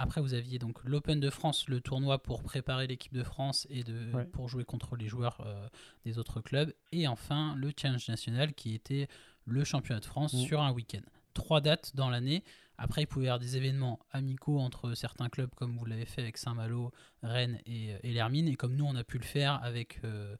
Euh, 0.00 0.04
après, 0.04 0.20
vous 0.20 0.34
aviez 0.34 0.58
donc 0.58 0.82
l'Open 0.84 1.20
de 1.20 1.30
France, 1.30 1.68
le 1.68 1.80
tournoi 1.80 2.22
pour 2.22 2.42
préparer 2.42 2.86
l'équipe 2.86 3.14
de 3.14 3.22
France 3.22 3.66
et 3.70 3.84
de, 3.84 4.12
Ouais. 4.12 4.24
pour 4.26 4.48
jouer 4.48 4.64
contre 4.64 4.96
les 4.96 5.08
joueurs 5.08 5.40
euh, 5.46 5.68
des 6.04 6.18
autres 6.18 6.40
clubs. 6.40 6.72
Et 6.92 7.06
enfin, 7.08 7.54
le 7.56 7.72
Challenge 7.76 8.08
National 8.08 8.54
qui 8.54 8.74
était 8.74 9.08
le 9.46 9.64
championnat 9.64 10.00
de 10.00 10.04
France 10.06 10.34
Mm. 10.34 10.38
sur 10.46 10.60
un 10.62 10.72
week-end. 10.72 11.02
Trois 11.32 11.60
dates 11.60 11.94
dans 11.96 12.10
l'année. 12.10 12.42
Après, 12.76 13.02
il 13.02 13.06
pouvait 13.06 13.26
y 13.26 13.28
avoir 13.28 13.38
des 13.38 13.56
événements 13.56 14.00
amicaux 14.10 14.58
entre 14.58 14.94
certains 14.94 15.28
clubs, 15.28 15.50
comme 15.54 15.76
vous 15.78 15.84
l'avez 15.84 16.06
fait 16.06 16.22
avec 16.22 16.38
Saint-Malo, 16.38 16.90
Rennes 17.22 17.60
et, 17.66 17.94
et 18.02 18.12
l'Hermine, 18.12 18.48
et 18.48 18.56
comme 18.56 18.74
nous, 18.74 18.84
on 18.84 18.96
a 18.96 19.04
pu 19.04 19.18
le 19.18 19.24
faire 19.24 19.62
avec, 19.62 20.00
euh, 20.02 20.34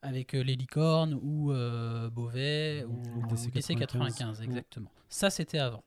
avec 0.00 0.34
euh, 0.34 0.42
les 0.42 0.56
Licornes 0.56 1.18
ou 1.20 1.52
euh, 1.52 2.08
Beauvais 2.08 2.84
Ou 2.88 3.02
ou, 3.18 3.22
le 3.22 3.28
DC 3.28 3.50
DC 3.52 3.76
95, 3.78 4.16
95, 4.38 4.42
exactement. 4.42 4.90
Ça, 5.10 5.28
c'était 5.28 5.58
avant. 5.58 5.84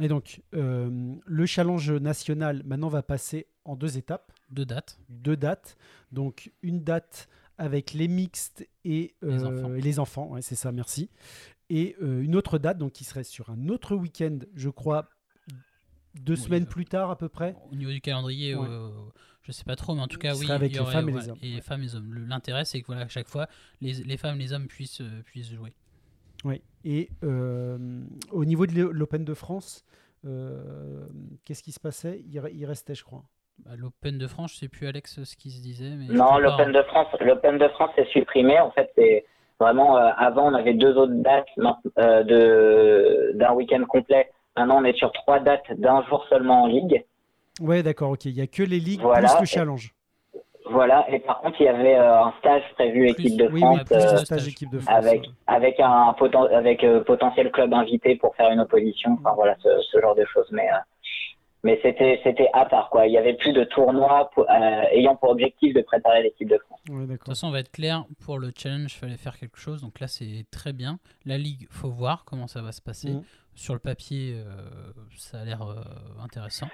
Et 0.00 0.08
donc 0.08 0.42
euh, 0.54 1.14
le 1.26 1.46
challenge 1.46 1.90
national 1.92 2.62
maintenant 2.64 2.88
va 2.88 3.02
passer 3.02 3.46
en 3.64 3.76
deux 3.76 3.98
étapes, 3.98 4.32
Deux 4.50 4.64
dates. 4.64 4.98
deux 5.08 5.36
dates. 5.36 5.76
Donc 6.12 6.50
une 6.62 6.82
date 6.82 7.28
avec 7.58 7.92
les 7.92 8.08
mixtes 8.08 8.66
et 8.84 9.14
Les 9.22 9.44
euh, 9.44 9.58
enfants. 9.58 9.74
et 9.74 9.80
les 9.80 9.98
enfants, 9.98 10.28
ouais, 10.30 10.42
c'est 10.42 10.54
ça, 10.56 10.72
merci. 10.72 11.10
Et 11.68 11.94
euh, 12.02 12.22
une 12.22 12.34
autre 12.36 12.58
date 12.58 12.78
donc 12.78 12.92
qui 12.92 13.04
serait 13.04 13.22
sur 13.24 13.50
un 13.50 13.68
autre 13.68 13.94
week-end, 13.94 14.38
je 14.54 14.68
crois, 14.70 15.08
deux 16.14 16.34
Oui, 16.34 16.40
semaines 16.40 16.66
plus 16.66 16.84
tard 16.86 17.10
à 17.10 17.16
peu 17.18 17.28
près. 17.28 17.54
Au 17.70 17.74
niveau 17.76 17.90
du 17.92 18.00
calendrier, 18.00 18.54
Ouais. 18.54 18.66
je 19.42 19.52
sais 19.52 19.64
pas 19.64 19.76
trop, 19.76 19.94
mais 19.94 20.02
en 20.02 20.08
tout 20.08 20.18
cas, 20.18 20.34
oui. 20.34 20.50
avec 20.50 20.72
il 20.72 20.74
y 20.74 20.78
les 20.78 20.80
aurait, 20.80 20.92
femmes 20.92 21.08
et 21.08 21.12
les 21.12 21.28
hommes. 21.28 21.38
Et 21.42 21.48
les 21.54 21.60
femmes 21.60 21.80
et 21.80 21.84
les 21.84 21.94
hommes. 21.94 22.26
L'intérêt, 22.28 22.64
c'est 22.64 22.80
que 22.80 22.86
voilà, 22.86 23.02
à 23.02 23.08
chaque 23.08 23.28
fois, 23.28 23.46
les, 23.80 23.92
les 23.94 24.16
femmes 24.16 24.36
et 24.40 24.44
les 24.44 24.52
hommes 24.52 24.66
puissent, 24.66 25.02
puissent 25.24 25.50
jouer. 25.52 25.72
Oui. 26.44 26.62
Et 26.84 27.08
euh, 27.24 27.78
au 28.30 28.44
niveau 28.44 28.66
de 28.66 28.80
l'Open 28.82 29.24
de 29.24 29.34
France, 29.34 29.84
euh, 30.26 31.04
qu'est-ce 31.44 31.62
qui 31.62 31.72
se 31.72 31.80
passait? 31.80 32.22
Il, 32.26 32.38
re- 32.40 32.50
il 32.52 32.64
restait, 32.66 32.94
je 32.94 33.04
crois. 33.04 33.22
Bah, 33.64 33.72
L'Open 33.76 34.18
de 34.18 34.26
France, 34.26 34.52
je 34.54 34.58
sais 34.58 34.68
plus, 34.68 34.86
Alex, 34.86 35.22
ce 35.22 35.36
qui 35.36 35.50
se 35.50 35.62
disait. 35.62 35.90
Mais 35.96 36.12
Non, 36.14 36.38
l'Open 36.38 36.72
de 36.72 36.82
France, 36.82 37.06
l'Open 37.20 37.58
de 37.58 37.68
France 37.68 37.90
est 37.96 38.10
supprimé. 38.12 38.58
En 38.58 38.70
fait, 38.72 38.90
c'est 38.96 39.24
vraiment 39.60 39.96
euh, 39.96 40.10
avant 40.16 40.50
on 40.50 40.54
avait 40.54 40.74
deux 40.74 40.96
autres 40.96 41.12
dates 41.14 41.46
euh, 41.98 42.22
de 42.24 43.32
d'un 43.38 43.52
week-end 43.52 43.84
complet. 43.84 44.30
Maintenant, 44.56 44.80
on 44.80 44.84
est 44.84 44.96
sur 44.96 45.12
trois 45.12 45.38
dates 45.38 45.70
d'un 45.78 46.02
jour 46.06 46.26
seulement 46.28 46.64
en 46.64 46.66
ligue. 46.66 47.04
Ouais, 47.60 47.82
d'accord, 47.82 48.10
ok. 48.10 48.24
Il 48.24 48.34
n'y 48.34 48.40
a 48.40 48.46
que 48.46 48.62
les 48.62 48.80
ligues 48.80 49.00
Voilà. 49.02 49.28
plus 49.28 49.40
le 49.40 49.46
challenge. 49.46 49.94
Voilà. 50.72 51.06
Et 51.10 51.20
par 51.20 51.40
contre, 51.40 51.60
il 51.60 51.64
y 51.64 51.68
avait 51.68 51.94
euh, 51.96 52.24
un 52.24 52.32
stage 52.40 52.62
prévu 52.74 53.00
Plus- 53.14 53.26
équipe 53.26 53.38
de 53.38 53.48
Oui, 53.52 53.60
France 53.60 53.78
oui, 53.78 53.84
plus 53.84 53.94
euh, 53.96 53.98
de 54.00 54.06
stage. 54.08 54.24
stage 54.24 54.48
équipe 54.48 54.70
de 54.70 54.78
France. 54.80 54.94
avec 54.96 55.22
ouais. 55.22 55.28
avec 55.46 55.80
un 55.80 56.12
poten- 56.18 56.52
avec 56.52 56.82
euh, 56.82 57.04
potentiel 57.04 57.50
club 57.52 57.72
invité 57.74 58.16
pour 58.16 58.34
faire 58.36 58.50
une 58.50 58.60
opposition. 58.60 59.16
Enfin 59.20 59.32
voilà, 59.34 59.56
ce, 59.62 59.68
ce 59.90 60.00
genre 60.00 60.14
de 60.14 60.24
choses. 60.24 60.48
Mais 60.50 60.68
euh, 60.68 60.76
mais 61.64 61.78
c'était 61.82 62.20
c'était 62.24 62.48
à 62.52 62.64
part 62.66 62.90
quoi. 62.90 63.06
Il 63.06 63.12
y 63.12 63.18
avait 63.18 63.34
plus 63.34 63.52
de 63.52 63.64
pour- 63.72 64.50
euh, 64.50 64.82
ayant 64.92 65.14
pour 65.14 65.30
objectif 65.30 65.72
de 65.74 65.82
préparer 65.82 66.22
l'équipe 66.24 66.48
de 66.48 66.58
France. 66.66 66.80
Ouais, 66.90 67.06
De 67.06 67.16
toute 67.16 67.26
façon, 67.26 67.46
on 67.46 67.50
va 67.52 67.60
être 67.60 67.70
clair, 67.70 68.04
pour 68.24 68.38
le 68.38 68.50
challenge, 68.56 68.92
il 68.94 68.98
fallait 68.98 69.16
faire 69.16 69.38
quelque 69.38 69.58
chose. 69.58 69.80
Donc 69.82 70.00
là, 70.00 70.08
c'est 70.08 70.44
très 70.50 70.72
bien. 70.72 70.98
La 71.24 71.38
Ligue, 71.38 71.68
faut 71.70 71.90
voir 71.90 72.24
comment 72.24 72.48
ça 72.48 72.62
va 72.62 72.72
se 72.72 72.80
passer. 72.82 73.12
Sur 73.54 73.74
le 73.74 73.80
papier, 73.80 74.34
euh, 74.34 74.44
ça 75.16 75.40
a 75.40 75.44
l'air 75.44 75.60
euh, 75.62 75.74
intéressant. 76.24 76.68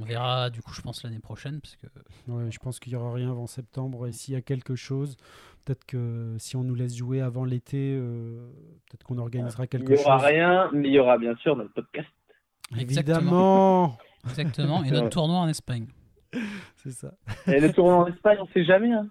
On 0.00 0.04
verra, 0.04 0.48
du 0.50 0.62
coup, 0.62 0.72
je 0.72 0.80
pense, 0.80 1.02
l'année 1.02 1.18
prochaine. 1.18 1.60
Parce 1.60 1.76
que... 1.76 1.86
Ouais, 2.30 2.50
je 2.50 2.58
pense 2.58 2.78
qu'il 2.78 2.92
n'y 2.92 2.96
aura 2.96 3.12
rien 3.12 3.30
avant 3.30 3.46
septembre. 3.46 4.06
Et 4.06 4.12
s'il 4.12 4.34
y 4.34 4.36
a 4.36 4.40
quelque 4.40 4.76
chose, 4.76 5.16
peut-être 5.64 5.84
que 5.84 6.36
si 6.38 6.54
on 6.56 6.62
nous 6.62 6.74
laisse 6.76 6.96
jouer 6.96 7.20
avant 7.20 7.44
l'été, 7.44 7.96
euh, 7.98 8.48
peut-être 8.88 9.02
qu'on 9.04 9.18
organisera 9.18 9.64
Il 9.64 9.68
quelque 9.68 9.92
n'y 9.92 9.98
aura 9.98 10.18
chose. 10.18 10.26
rien, 10.28 10.70
mais 10.72 10.88
il 10.88 10.94
y 10.94 10.98
aura 11.00 11.18
bien 11.18 11.34
sûr 11.36 11.56
notre 11.56 11.72
podcast. 11.72 12.08
Évidemment, 12.78 13.98
Exactement. 14.24 14.84
Et 14.84 14.90
notre 14.90 15.08
tournoi 15.10 15.38
en 15.38 15.48
Espagne. 15.48 15.86
c'est 16.76 16.92
ça. 16.92 17.14
Et 17.46 17.58
le 17.60 17.72
tournoi 17.72 17.96
en 17.96 18.06
Espagne, 18.06 18.38
on 18.40 18.46
sait 18.48 18.64
jamais. 18.64 18.92
hein. 18.92 19.08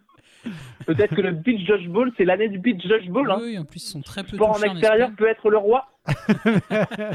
Peut-être 0.85 1.15
que 1.15 1.21
le 1.21 1.31
beach 1.31 1.67
dodgeball, 1.67 2.13
c'est 2.15 2.23
l'année 2.23 2.47
du 2.47 2.59
beach 2.59 2.85
dodgeball. 2.85 3.29
Hein. 3.31 3.39
Oui, 3.41 3.57
en 3.57 3.65
plus, 3.65 3.83
ils 3.83 3.89
sont 3.89 4.01
très 4.01 4.23
peu 4.23 4.35
Sport 4.37 4.51
en 4.57 4.61
extérieur 4.61 5.11
peut 5.17 5.27
être 5.27 5.49
le 5.49 5.57
roi. 5.57 5.87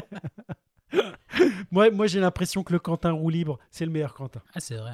Moi, 1.70 1.90
moi 1.90 2.06
j'ai 2.06 2.20
l'impression 2.20 2.62
que 2.62 2.72
le 2.72 2.78
Quentin 2.78 3.12
roue 3.12 3.30
libre, 3.30 3.58
c'est 3.70 3.86
le 3.86 3.90
meilleur 3.90 4.14
Quentin. 4.14 4.42
Ah, 4.54 4.60
c'est 4.60 4.76
vrai. 4.76 4.92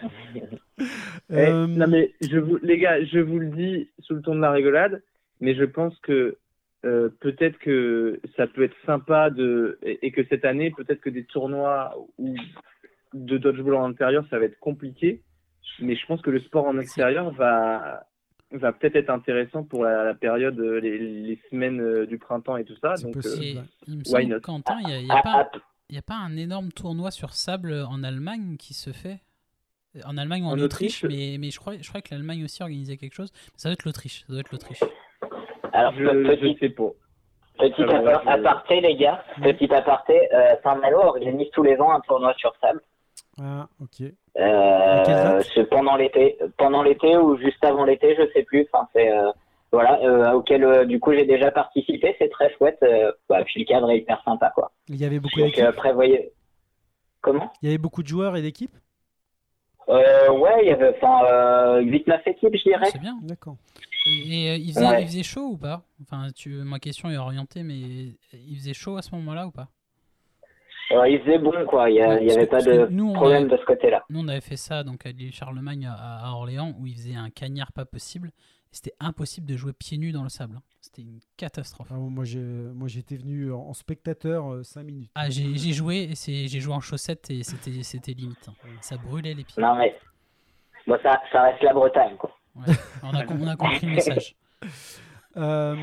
Eh, 1.30 1.34
Euh, 1.34 1.66
non 1.66 1.86
mais 1.88 2.12
je 2.20 2.38
vous, 2.38 2.58
les 2.62 2.78
gars, 2.78 3.02
je 3.02 3.18
vous 3.18 3.38
le 3.38 3.48
dis 3.48 3.88
sous 4.00 4.14
le 4.14 4.20
ton 4.20 4.34
de 4.34 4.40
la 4.40 4.50
rigolade, 4.50 5.02
mais 5.40 5.54
je 5.54 5.64
pense 5.64 5.98
que 6.00 6.36
euh, 6.84 7.08
peut-être 7.20 7.58
que 7.58 8.20
ça 8.36 8.46
peut 8.46 8.62
être 8.62 8.76
sympa 8.84 9.30
de 9.30 9.78
et, 9.82 10.06
et 10.06 10.12
que 10.12 10.22
cette 10.28 10.44
année, 10.44 10.70
peut-être 10.70 11.00
que 11.00 11.08
des 11.08 11.24
tournois 11.24 11.96
ou 12.18 12.36
de 13.14 13.38
dodgeball 13.38 13.76
en 13.76 13.86
intérieur, 13.86 14.26
ça 14.28 14.38
va 14.38 14.44
être 14.44 14.58
compliqué. 14.58 15.22
Mais 15.80 15.96
je 15.96 16.06
pense 16.06 16.22
que 16.22 16.30
le 16.30 16.40
sport 16.40 16.66
en 16.66 16.78
extérieur 16.78 17.32
va 17.32 18.06
va 18.52 18.72
peut-être 18.72 18.96
être 18.96 19.10
intéressant 19.10 19.64
pour 19.64 19.84
la, 19.84 20.04
la 20.04 20.14
période, 20.14 20.58
euh, 20.60 20.78
les, 20.80 20.98
les 20.98 21.40
semaines 21.50 21.80
euh, 21.80 22.06
du 22.06 22.18
printemps 22.18 22.56
et 22.56 22.64
tout 22.64 22.76
ça. 22.80 22.94
Donc, 22.94 23.16
euh, 23.16 23.20
possible. 23.20 23.58
Ouais. 23.60 23.64
il 23.88 23.94
me 23.96 24.02
Why 24.06 24.22
semble, 24.22 24.34
not? 24.34 24.40
Quentin, 24.40 24.78
il 24.82 25.04
n'y 25.04 25.10
a, 25.10 25.14
a 25.14 25.18
Ah, 25.18 25.22
pas, 25.22 25.48
ah, 25.52 25.58
il 25.90 25.96
y 25.96 25.98
a 25.98 26.02
pas 26.02 26.14
un 26.16 26.36
énorme 26.36 26.70
tournoi 26.72 27.10
sur 27.10 27.32
sable 27.34 27.72
en 27.88 28.02
Allemagne 28.04 28.56
qui 28.58 28.74
se 28.74 28.90
fait? 28.92 29.20
En 30.04 30.18
Allemagne 30.18 30.42
ou 30.44 30.46
en, 30.46 30.50
En 30.52 30.58
Autriche, 30.58 31.04
Autriche 31.04 31.18
mais, 31.32 31.38
mais 31.38 31.50
je, 31.50 31.58
crois, 31.58 31.74
je 31.80 31.88
crois 31.88 32.02
que 32.02 32.08
l'Allemagne 32.12 32.44
aussi 32.44 32.62
organisait 32.62 32.96
quelque 32.98 33.14
chose. 33.14 33.32
Ça 33.56 33.68
doit 33.68 33.72
être 33.74 33.84
l'Autriche. 33.84 34.20
Ça 34.26 34.32
doit 34.32 34.40
être 34.40 34.52
l'Autriche. 34.52 34.80
alors 35.72 35.92
je, 35.94 36.04
petit, 36.04 36.52
je 36.54 36.58
sais 36.60 36.68
pas. 36.70 36.90
Petit 37.58 37.82
Alors, 37.82 38.22
je- 38.22 38.28
aparté, 38.28 38.80
les 38.82 38.94
gars. 38.96 39.24
Petit 39.42 39.72
aparté. 39.72 40.14
Euh, 40.34 40.54
Saint-Malo 40.62 40.98
organise 40.98 41.48
tous 41.52 41.62
les 41.62 41.76
ans 41.78 41.90
un 41.92 42.00
tournoi 42.00 42.34
sur 42.36 42.54
sable. 42.60 42.82
Ah, 43.40 43.66
ok. 43.80 44.06
Euh, 44.38 45.42
c'est 45.54 45.64
pendant 45.68 45.96
l'été, 45.96 46.36
pendant 46.58 46.82
l'été 46.82 47.16
ou 47.16 47.36
juste 47.38 47.64
avant 47.64 47.84
l'été, 47.84 48.14
je 48.16 48.30
sais 48.34 48.42
plus. 48.42 48.66
Enfin, 48.72 48.86
c'est 48.94 49.10
euh, 49.10 49.30
voilà, 49.72 49.98
euh, 50.02 50.32
auquel 50.32 50.62
euh, 50.64 50.84
du 50.84 51.00
coup 51.00 51.12
j'ai 51.12 51.24
déjà 51.24 51.50
participé. 51.50 52.14
C'est 52.18 52.28
très 52.28 52.52
chouette. 52.56 52.78
Euh, 52.82 53.12
bah, 53.28 53.42
puis 53.44 53.60
le 53.60 53.66
cadre 53.66 53.90
est 53.90 53.98
hyper 53.98 54.22
sympa, 54.24 54.50
quoi. 54.54 54.72
Il 54.88 54.96
y 54.96 55.04
avait 55.04 55.20
beaucoup 55.20 55.40
d'équipes. 55.40 55.64
euh, 55.64 55.72
prévoyez. 55.72 56.32
Comment? 57.22 57.50
Il 57.62 57.66
y 57.66 57.68
avait 57.70 57.78
beaucoup 57.78 58.02
de 58.02 58.08
joueurs 58.08 58.36
et 58.36 58.42
d'équipes? 58.42 58.76
Euh, 59.88 60.30
Ouais, 60.30 60.58
il 60.62 60.68
y 60.68 60.72
avait 60.72 60.94
enfin 60.96 61.24
euh, 61.26 61.80
8-9 61.82 62.20
équipes, 62.26 62.56
je 62.56 62.62
dirais. 62.64 62.86
C'est 62.92 63.00
bien. 63.00 63.16
D'accord. 63.22 63.56
Et, 64.06 64.44
et, 64.44 64.50
euh, 64.50 64.56
il, 64.56 64.72
faisait, 64.72 64.86
Ouais. 64.86 65.02
il 65.02 65.06
faisait 65.06 65.22
chaud 65.22 65.48
ou 65.52 65.56
pas? 65.56 65.82
Enfin, 66.02 66.28
tu, 66.34 66.50
ma 66.50 66.78
question 66.78 67.10
est 67.10 67.16
orientée, 67.16 67.62
mais 67.62 67.74
il 67.74 68.56
faisait 68.56 68.74
chaud 68.74 68.96
à 68.96 69.02
ce 69.02 69.14
moment-là 69.14 69.46
ou 69.46 69.50
pas? 69.50 69.68
Euh, 70.92 71.08
il 71.08 71.20
faisait 71.20 71.38
bon, 71.38 71.52
quoi. 71.66 71.90
Il 71.90 71.94
n'y 71.94 72.00
Ouais, 72.00 72.30
avait 72.32 72.46
pas 72.46 72.62
de 72.62 72.86
nous, 72.90 73.12
problème 73.12 73.46
a- 73.46 73.48
de 73.48 73.56
ce 73.56 73.64
côté-là. 73.64 74.04
Nous, 74.10 74.20
on 74.20 74.28
avait 74.28 74.40
fait 74.40 74.56
ça 74.56 74.84
donc 74.84 75.04
à 75.04 75.10
l'île 75.10 75.32
Charlemagne 75.32 75.86
à, 75.86 76.26
à 76.26 76.30
Orléans 76.30 76.74
où 76.78 76.86
il 76.86 76.94
faisait 76.94 77.16
un 77.16 77.30
cagnard 77.30 77.72
pas 77.72 77.84
possible. 77.84 78.30
C'était 78.70 78.92
impossible 79.00 79.46
de 79.46 79.56
jouer 79.56 79.72
pieds 79.72 79.98
nus 79.98 80.12
dans 80.12 80.22
le 80.22 80.28
sable. 80.28 80.56
hein. 80.58 80.62
C'était 80.80 81.02
une 81.02 81.18
catastrophe. 81.36 81.88
Ah, 81.90 81.94
moi, 81.96 82.24
j'étais 82.24 83.16
venu 83.16 83.52
en 83.52 83.58
en 83.68 83.72
spectateur 83.74 84.64
5 84.64 84.82
minutes. 84.84 85.10
Ah, 85.16 85.28
j'ai 85.30 85.56
joué, 85.72 86.08
et 86.10 86.14
c'est- 86.14 86.46
j'ai 86.46 86.60
joué 86.60 86.74
en 86.74 86.80
chaussettes 86.80 87.30
et 87.30 87.42
c'était 87.42 87.82
c'était 87.82 88.12
limite. 88.12 88.48
hein. 88.48 88.52
Ça 88.80 88.96
brûlait 88.96 89.34
les 89.34 89.42
pieds. 89.44 89.60
Non, 89.62 89.74
mais 89.76 89.96
bon, 90.86 90.96
ça, 91.02 91.20
ça 91.32 91.42
reste 91.42 91.62
la 91.62 91.72
Bretagne, 91.74 92.16
quoi. 92.16 92.30
Ouais. 92.54 92.72
On, 93.02 93.12
a, 93.14 93.24
com- 93.24 93.38
on 93.42 93.48
a 93.48 93.56
compris 93.56 93.86
le 93.86 93.92
message. 93.94 94.34
Euh, 95.36 95.76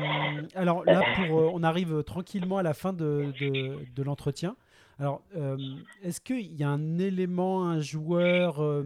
alors 0.56 0.84
là, 0.84 1.02
pour, 1.16 1.38
euh, 1.40 1.50
on 1.52 1.62
arrive 1.62 2.02
tranquillement 2.02 2.58
à 2.58 2.62
la 2.62 2.74
fin 2.74 2.92
de, 2.92 3.32
de, 3.38 3.78
de 3.94 4.02
l'entretien. 4.02 4.56
Alors, 5.00 5.22
euh, 5.36 5.56
est-ce 6.04 6.20
qu'il 6.20 6.54
y 6.54 6.62
a 6.62 6.68
un 6.68 6.98
élément, 6.98 7.64
un 7.68 7.80
joueur, 7.80 8.62
euh, 8.62 8.84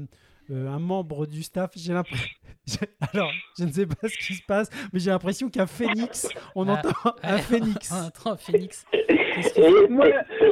euh, 0.50 0.68
un 0.68 0.78
membre 0.78 1.26
du 1.26 1.42
staff? 1.42 1.72
J'ai 1.76 1.92
l'impression. 1.92 2.26
Alors, 3.14 3.30
je 3.58 3.64
ne 3.64 3.72
sais 3.72 3.86
pas 3.86 4.08
ce 4.08 4.16
qui 4.18 4.34
se 4.34 4.42
passe, 4.46 4.68
mais 4.92 5.00
j'ai 5.00 5.10
l'impression 5.10 5.48
qu'à 5.50 5.66
Phoenix, 5.66 6.28
on 6.54 6.66
Ah, 6.68 6.72
entend 6.84 7.14
un 7.22 7.38
Phoenix. 7.38 7.92
On 7.92 8.06
entend 8.06 8.32
un 8.32 8.52
Et- 8.52 9.88
Moi, 9.88 10.06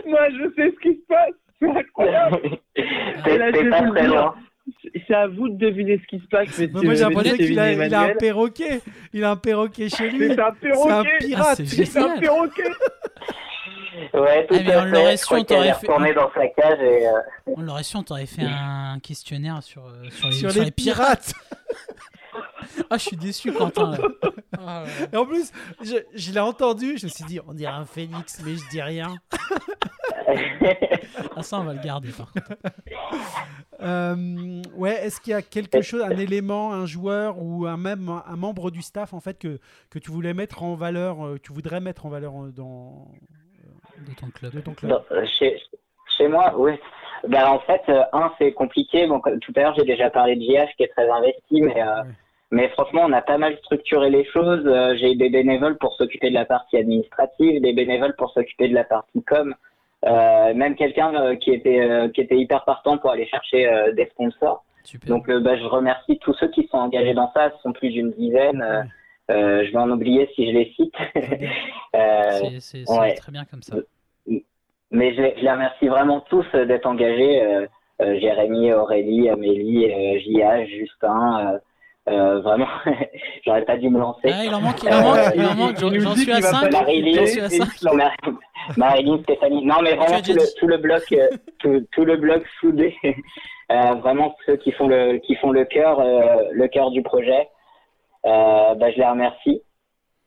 moi, 0.07 0.28
je 0.31 0.53
sais 0.57 0.74
ce 0.74 0.81
qui 0.81 0.95
se 0.95 1.07
passe. 1.09 1.35
C'est 1.59 1.70
incroyable. 1.70 2.59
Pas 3.24 3.53
très 3.53 4.03
dire. 4.03 4.09
loin. 4.09 4.35
C'est 5.07 5.15
à 5.15 5.27
vous 5.28 5.49
de 5.49 5.57
deviner 5.57 5.99
ce 6.03 6.07
qui 6.07 6.19
se 6.23 6.27
passe. 6.28 6.61
Bah, 6.70 6.81
moi, 6.83 6.95
j'ai 6.95 7.01
l'impression 7.03 7.37
qu'il 7.37 7.59
a, 7.59 7.73
il 7.73 7.95
a 7.95 8.01
un 8.03 8.15
perroquet. 8.15 8.81
Il 9.15 9.24
a 9.24 9.31
un 9.31 9.37
perroquet 9.37 9.89
chez 9.89 10.11
lui. 10.11 10.28
C'est 10.28 10.41
un 10.41 10.53
C'est 10.61 10.69
un 10.70 11.03
perroquet. 11.03 11.09
Ah, 11.12 11.19
pirate. 11.57 11.65
c'est 11.66 11.97
un 11.99 12.19
perroquet. 12.19 12.62
Ouais, 14.14 14.47
tout 14.47 14.55
Ah, 14.55 14.78
à 14.78 14.85
on 14.86 14.94
fait. 14.94 15.16
su, 15.16 15.35
on 15.35 15.44
t'aurait 15.44 15.74
fait- 15.74 16.14
dans 16.14 16.31
sa 16.35 16.47
cage 16.48 16.81
et... 16.81 17.09
euh, 17.09 17.12
On 17.56 17.62
l'aurait 17.62 17.82
su, 17.82 17.97
on 17.97 18.02
t'aurait 18.02 18.27
fait 18.27 18.43
un 18.47 18.98
questionnaire 19.02 19.62
sur, 19.62 19.86
euh, 19.86 20.10
sur, 20.10 20.28
les, 20.28 20.35
Sur 20.35 20.51
sur 20.52 20.64
les 20.64 20.70
pirates. 20.70 21.32
Ah, 22.90 22.98
je 22.98 23.05
suis 23.05 23.16
déçu, 23.16 23.51
Quentin. 23.52 23.97
Ah, 24.59 24.82
ouais. 24.85 25.09
Et 25.12 25.16
en 25.16 25.24
plus, 25.24 25.51
je, 25.82 25.94
je 26.14 26.32
l'ai 26.32 26.40
entendu, 26.40 26.98
je 26.98 27.06
me 27.06 27.10
suis 27.10 27.24
dit, 27.24 27.40
on 27.47 27.55
dirait 27.55 27.73
un 27.73 27.86
phénix, 27.86 28.43
mais 28.44 28.56
je 28.56 28.68
dis 28.68 28.82
rien. 28.82 29.16
Ah, 31.35 31.43
ça, 31.43 31.59
on 31.60 31.64
va 31.64 31.73
le 31.73 31.81
garder, 31.81 32.10
par 32.10 32.31
contre. 32.32 32.52
Euh, 33.81 34.62
ouais, 34.74 35.05
est-ce 35.06 35.20
qu'il 35.20 35.31
y 35.31 35.35
a 35.35 35.43
quelque 35.43 35.81
chose, 35.81 36.02
un 36.02 36.10
élément, 36.16 36.73
un 36.73 36.85
joueur 36.86 37.36
ou 37.40 37.66
un 37.66 37.77
même 37.77 38.09
un 38.27 38.36
membre 38.36 38.70
du 38.70 38.82
staff 38.82 39.12
en 39.14 39.20
fait 39.20 39.39
que, 39.39 39.59
que 39.90 39.98
tu 39.98 40.10
voulais 40.10 40.35
mettre 40.35 40.62
en 40.62 40.74
valeur, 40.74 41.24
euh, 41.27 41.39
tu 41.43 41.52
voudrais 41.52 41.81
mettre 41.81 42.06
en 42.06 42.09
valeur 42.09 42.32
dans 42.55 43.09
De 43.98 44.14
ton 44.14 44.27
club. 44.31 44.52
de 44.55 44.60
ton 44.60 44.74
club 44.74 44.90
Dans- 44.90 45.05
euh, 45.16 45.24
chez, 45.39 45.56
chez 46.16 46.28
moi, 46.28 46.52
oui. 46.56 46.73
Ben, 47.28 47.47
en 47.47 47.59
fait, 47.60 47.82
euh, 47.89 48.02
un, 48.12 48.32
c'est 48.39 48.52
compliqué. 48.52 49.06
Bon, 49.06 49.20
comme- 49.20 49.40
tout 49.40 49.52
à 49.56 49.60
l'heure, 49.60 49.74
j'ai 49.77 49.85
déjà 49.85 50.10
parlé 50.10 50.36
de 50.36 50.43
JH 50.43 50.74
qui 50.77 50.82
est 50.85 50.89
très 50.89 51.09
investi, 51.09 51.62
mais, 51.62 51.81
euh, 51.82 52.02
Ouais. 52.02 52.09
mais 52.51 52.68
franchement, 52.70 53.02
on 53.05 53.12
a 53.12 53.23
pas 53.23 53.39
mal 53.39 53.56
structuré 53.59 54.10
les 54.10 54.24
choses. 54.24 54.62
Euh, 54.66 54.94
j'ai 54.97 55.14
des 55.14 55.31
bénévoles 55.31 55.78
pour 55.78 55.94
s'occuper 55.94 56.28
de 56.28 56.35
la 56.35 56.44
partie 56.44 56.77
administrative, 56.77 57.60
des 57.62 57.73
bénévoles 57.73 58.14
pour 58.16 58.31
s'occuper 58.32 58.68
de 58.68 58.74
la 58.74 58.85
partie 58.85 59.23
com. 59.24 59.55
Euh, 60.05 60.55
même 60.55 60.77
quelqu'un 60.77 61.14
euh, 61.14 61.36
qui 61.36 61.51
était 61.52 61.81
euh, 61.81 62.09
qui 62.10 62.20
était 62.20 62.36
hyper 62.36 62.64
partant 62.64 62.98
pour 62.98 63.10
aller 63.10 63.27
chercher 63.27 63.66
euh, 63.66 63.93
des 63.93 64.06
sponsors. 64.06 64.62
Super. 64.85 65.09
Donc, 65.09 65.28
euh, 65.28 65.40
bah, 65.40 65.56
je 65.56 65.64
remercie 65.64 66.18
tous 66.18 66.35
ceux 66.35 66.48
qui 66.48 66.68
sont 66.68 66.77
engagés 66.78 67.14
dans 67.14 67.32
ça. 67.32 67.51
Ce 67.56 67.62
sont 67.62 67.73
plus 67.73 67.89
d'une 67.90 68.12
dizaine. 68.12 68.62
Euh, 68.62 68.82
euh, 69.31 69.65
je 69.66 69.70
vais 69.73 69.78
en 69.78 69.90
oublier 69.90 70.28
si 70.35 70.47
je 70.47 70.53
les 70.53 70.73
cite. 70.77 70.94
Euh, 71.94 72.40
c'est 72.61 72.86
ouais. 72.90 73.15
très 73.15 73.32
bien 73.32 73.47
comme 73.47 73.62
ça. 73.62 73.74
mais 74.90 75.15
je, 75.15 75.23
je 75.39 75.43
les 75.43 75.51
remercie 75.51 75.89
vraiment 75.89 76.20
tous 76.20 76.44
euh, 76.55 76.66
d'être 76.66 76.85
engagés. 76.85 77.43
euh, 77.43 77.66
Jérémy, 78.20 78.74
Aurélie, 78.74 79.31
Amélie, 79.31 79.89
JH, 80.20 80.66
Justin. 80.69 81.59
vraiment, 82.07 82.66
j'aurais 83.47 83.65
pas 83.65 83.78
dû 83.78 83.89
me 83.89 83.98
lancer. 83.98 84.28
Ah, 84.31 84.44
il 84.44 84.55
en 84.55 84.61
manque, 84.61 84.82
il 84.82 84.93
en 84.93 85.01
manque, 85.03 85.19
il 85.35 85.40
en 85.47 85.53
il- 85.53 85.57
manque. 85.57 85.77
il 85.94 86.01
J'en 86.01 86.15
suis 86.15 86.31
à 86.31 86.35
qu'il 86.35 86.44
va 86.44 86.51
5. 86.51 86.70
pas 86.70 86.78
Marie-Lynn, 86.81 87.15
J'en 87.15 87.27
suis 87.27 87.40
à 87.40 87.48
5. 87.48 87.93
Mar- 87.94 88.16
Marilyn, 88.77 89.19
Stéphanie. 89.23 89.65
Non, 89.65 89.77
mais 89.82 89.94
vraiment 89.94 90.20
tout 90.20 90.32
le, 90.35 90.39
dit. 90.40 90.55
tout 90.59 90.66
le 90.66 90.77
bloc, 90.77 91.03
tout, 91.61 91.86
tout 91.93 92.05
le 92.05 92.16
bloc 92.19 92.44
soudé. 92.61 92.94
Vraiment 93.70 94.36
ceux 94.44 94.57
qui 94.57 94.73
font 94.73 94.89
le 94.89 95.16
qui 95.19 95.35
font 95.36 95.51
le 95.53 95.65
cœur, 95.65 96.03
le 96.53 96.66
cœur 96.69 96.90
du 96.90 97.03
projet. 97.03 97.48
Euh, 98.27 98.74
bah, 98.74 98.90
je 98.90 98.97
les 98.97 99.07
remercie. 99.07 99.62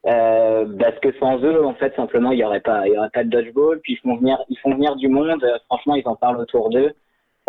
Euh, 0.05 0.65
parce 0.79 0.97
que 0.99 1.11
sans 1.19 1.39
eux, 1.39 1.65
en 1.65 1.73
fait, 1.73 1.93
simplement, 1.95 2.31
il 2.31 2.39
y 2.39 2.43
aurait 2.43 2.61
pas, 2.61 2.87
il 2.87 2.93
y 2.93 2.97
aurait 2.97 3.09
pas 3.09 3.23
de 3.23 3.29
dodgeball. 3.29 3.79
Puis 3.81 3.93
ils 3.93 3.97
font 3.97 4.15
venir, 4.15 4.41
ils 4.49 4.57
font 4.59 4.73
venir 4.73 4.95
du 4.95 5.09
monde. 5.09 5.43
Euh, 5.43 5.57
franchement, 5.65 5.95
ils 5.95 6.07
en 6.07 6.15
parlent 6.15 6.39
autour 6.39 6.69
d'eux. 6.69 6.93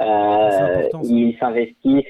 Euh, 0.00 0.88
ils 1.04 1.36
s'investissent 1.38 2.04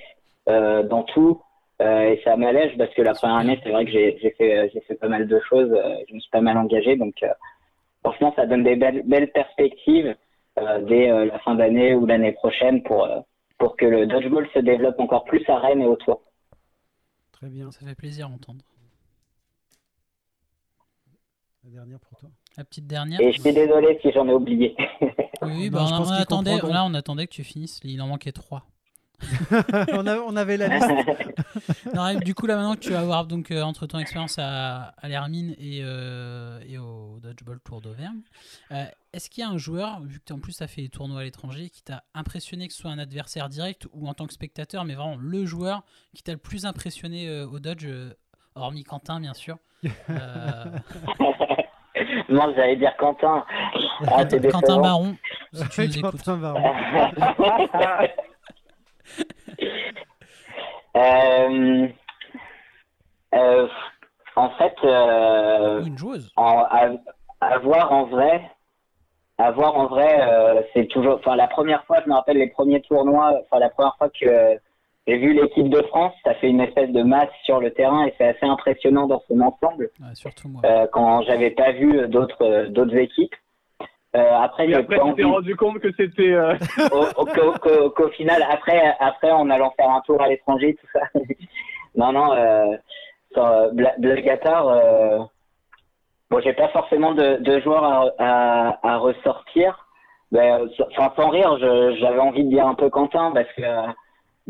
euh, 0.49 0.83
dans 0.83 1.03
tout. 1.03 1.43
Et 1.83 2.21
ça 2.25 2.37
m'allège 2.37 2.77
parce 2.77 2.93
que 2.93 3.01
la 3.01 3.15
première 3.15 3.37
année, 3.37 3.59
c'est 3.63 3.71
vrai 3.71 3.87
que 3.87 3.91
j'ai 3.91 4.35
fait, 4.37 4.71
j'ai 4.71 4.81
fait 4.83 4.97
pas 4.97 5.09
mal 5.09 5.27
de 5.27 5.41
choses. 5.49 5.75
je 6.09 6.15
me 6.15 6.21
suis 6.21 6.31
pas 6.31 6.43
mal 6.43 6.59
engagé. 6.59 6.97
Donc, 6.97 7.15
franchement, 8.05 8.35
ça 8.37 8.45
donne 8.45 8.65
des 8.65 8.77
belles, 8.77 9.03
belles 9.07 9.31
perspectives 9.31 10.15
dès 10.83 11.09
la 11.25 11.39
fin 11.39 11.55
d'année 11.55 11.95
ou 11.95 12.05
l'année 12.05 12.33
prochaine 12.33 12.83
pour, 12.83 13.09
pour 13.57 13.79
que 13.79 13.87
le 13.87 14.05
dodgeball 14.05 14.47
se 14.53 14.59
développe 14.59 15.01
encore 15.01 15.25
plus 15.25 15.43
à 15.49 15.57
Rennes 15.57 15.81
et 15.81 15.87
autour. 15.87 16.21
Très 17.41 17.49
bien. 17.49 17.71
Ça 17.71 17.87
fait 17.87 17.95
plaisir 17.95 18.27
à 18.27 18.29
entendre. 18.29 18.63
La 21.65 21.71
dernière 21.71 21.99
pour 21.99 22.19
toi. 22.19 22.29
La 22.59 22.65
petite 22.65 22.87
dernière. 22.87 23.19
Et 23.21 23.33
je 23.33 23.41
suis 23.41 23.53
désolé 23.55 23.99
si 24.03 24.13
j'en 24.13 24.29
ai 24.29 24.33
oublié. 24.33 24.77
Oui, 25.43 25.71
bah, 25.71 25.87
on, 25.91 26.11
attendait, 26.11 26.59
là, 26.59 26.85
on 26.85 26.93
attendait 26.93 27.27
que 27.27 27.33
tu 27.33 27.45
finisses. 27.45 27.81
Il 27.83 28.03
en 28.03 28.09
manquait 28.09 28.33
trois. 28.33 28.67
on, 29.93 30.07
avait, 30.07 30.21
on 30.27 30.37
avait 30.37 30.57
la 30.57 30.69
liste. 30.69 30.91
Non, 31.95 32.09
et 32.09 32.17
du 32.17 32.35
coup, 32.35 32.47
là, 32.47 32.57
maintenant 32.57 32.75
que 32.75 32.81
tu 32.81 32.91
vas 32.91 33.01
avoir 33.01 33.27
donc, 33.27 33.51
euh, 33.51 33.63
entre 33.63 33.87
ton 33.87 33.99
expérience 33.99 34.39
à, 34.39 34.95
à 34.99 35.09
l'Hermine 35.09 35.55
et, 35.59 35.81
euh, 35.83 36.61
et 36.69 36.79
au 36.79 37.19
Dodgeball 37.21 37.61
Tour 37.61 37.81
d'Auvergne, 37.81 38.21
euh, 38.71 38.85
est-ce 39.13 39.29
qu'il 39.29 39.43
y 39.43 39.47
a 39.47 39.51
un 39.51 39.59
joueur, 39.59 40.01
vu 40.03 40.21
que 40.21 40.33
en 40.33 40.39
plus 40.39 40.57
tu 40.57 40.63
as 40.63 40.69
fait 40.69 40.83
des 40.83 40.89
tournois 40.89 41.21
à 41.21 41.25
l'étranger, 41.25 41.69
qui 41.71 41.83
t'a 41.83 42.05
impressionné, 42.15 42.69
que 42.69 42.75
ce 42.75 42.81
soit 42.81 42.91
un 42.91 42.99
adversaire 42.99 43.49
direct 43.49 43.87
ou 43.93 44.07
en 44.09 44.15
tant 44.15 44.27
que 44.27 44.33
spectateur, 44.33 44.85
mais 44.85 44.95
vraiment 44.95 45.17
le 45.21 45.45
joueur 45.47 45.83
qui 46.15 46.23
t'a 46.23 46.33
le 46.33 46.39
plus 46.39 46.65
impressionné 46.65 47.29
euh, 47.29 47.47
au 47.47 47.59
Dodge, 47.59 47.87
euh, 47.87 48.15
hormis 48.55 48.85
Quentin, 48.85 49.21
bien 49.21 49.35
sûr 49.35 49.57
Euh, 49.85 50.65
non, 52.29 52.53
j'allais 52.55 52.77
dire 52.77 52.95
Quentin. 52.99 53.45
Ah, 54.07 54.25
Quentin. 54.25 54.79
Baron, 54.79 55.17
si 55.53 55.69
tu 55.71 55.81
nous 55.81 55.99
écoutes. 55.99 56.23
Quentin 56.23 56.37
Baron. 56.37 56.63
Euh, 60.97 61.87
euh, 63.35 63.69
en 64.37 64.51
fait, 64.51 64.75
euh, 64.85 65.85
une 65.85 65.97
joueuse. 65.97 66.33
en, 66.37 66.65
à, 66.69 66.89
à 67.41 67.59
voir 67.59 67.93
en 67.93 68.07
vrai, 68.07 68.43
à 69.39 69.51
voir 69.53 69.77
en 69.77 69.87
vrai, 69.87 70.67
c'est 70.75 70.87
toujours. 70.89 71.15
Enfin, 71.15 71.37
la 71.37 71.47
première 71.47 71.85
fois, 71.85 72.01
je 72.05 72.09
me 72.09 72.15
rappelle 72.15 72.39
les 72.39 72.49
premiers 72.51 72.81
tournois. 72.83 73.41
Enfin, 73.43 73.61
la 73.61 73.71
première 73.71 73.97
fois 73.99 74.09
que 74.09 74.59
j'ai 75.07 75.17
vu 75.17 75.33
l'équipe 75.33 75.69
de 75.69 75.81
France, 75.83 76.13
ça 76.25 76.35
fait 76.35 76.49
une 76.49 76.61
espèce 76.61 76.91
de 76.91 77.03
masse 77.03 77.31
sur 77.45 77.61
le 77.61 77.71
terrain 77.73 78.05
et 78.07 78.15
c'est 78.19 78.27
assez 78.27 78.47
impressionnant 78.47 79.07
dans 79.07 79.23
son 79.29 79.41
ensemble. 79.41 79.91
Ouais, 80.01 80.15
surtout 80.15 80.49
moi. 80.49 80.63
quand 80.93 81.23
j'avais 81.23 81.51
pas 81.51 81.73
vu 81.73 82.09
d'autres 82.09 82.67
d'autres 82.67 82.97
équipes. 82.97 83.35
Euh, 84.17 84.37
après, 84.43 84.65
Et 84.67 84.69
j'ai 84.71 84.75
après, 84.75 84.99
tu 84.99 85.15
t'es 85.15 85.23
rendu 85.23 85.55
compte 85.57 85.79
que 85.79 85.93
c'était. 85.93 86.33
euh, 86.33 86.55
au- 86.93 87.23
au- 87.23 87.91
qu'au, 87.91 88.09
final, 88.09 88.45
après, 88.51 88.95
après, 88.99 89.31
en 89.31 89.49
allant 89.51 89.73
faire 89.77 89.91
un 89.91 90.01
tour 90.01 90.21
à 90.21 90.29
l'étranger, 90.29 90.75
tout 90.81 90.87
ça. 90.93 91.01
non, 91.95 92.13
non, 92.13 92.33
euh, 92.33 92.77
sans, 93.35 93.73
bla- 93.73 93.95
blague 93.99 94.29
à 94.29 94.37
part, 94.37 94.69
euh, 94.69 95.19
bon, 96.29 96.41
j'ai 96.41 96.55
pas 96.55 96.69
forcément 96.69 97.13
de, 97.15 97.37
de 97.37 97.61
joueurs 97.61 97.85
à, 97.85 98.07
à, 98.19 98.79
à 98.95 98.97
ressortir. 98.99 99.87
Mais, 100.33 100.53
euh, 100.53 100.67
sans, 100.97 101.15
sans 101.15 101.29
rire, 101.29 101.57
j'avais 101.59 102.19
envie 102.21 102.45
de 102.45 102.51
dire 102.51 102.67
un 102.67 102.75
peu 102.75 102.91
Quentin 102.91 103.31
parce 103.33 103.53
que, 103.53 103.63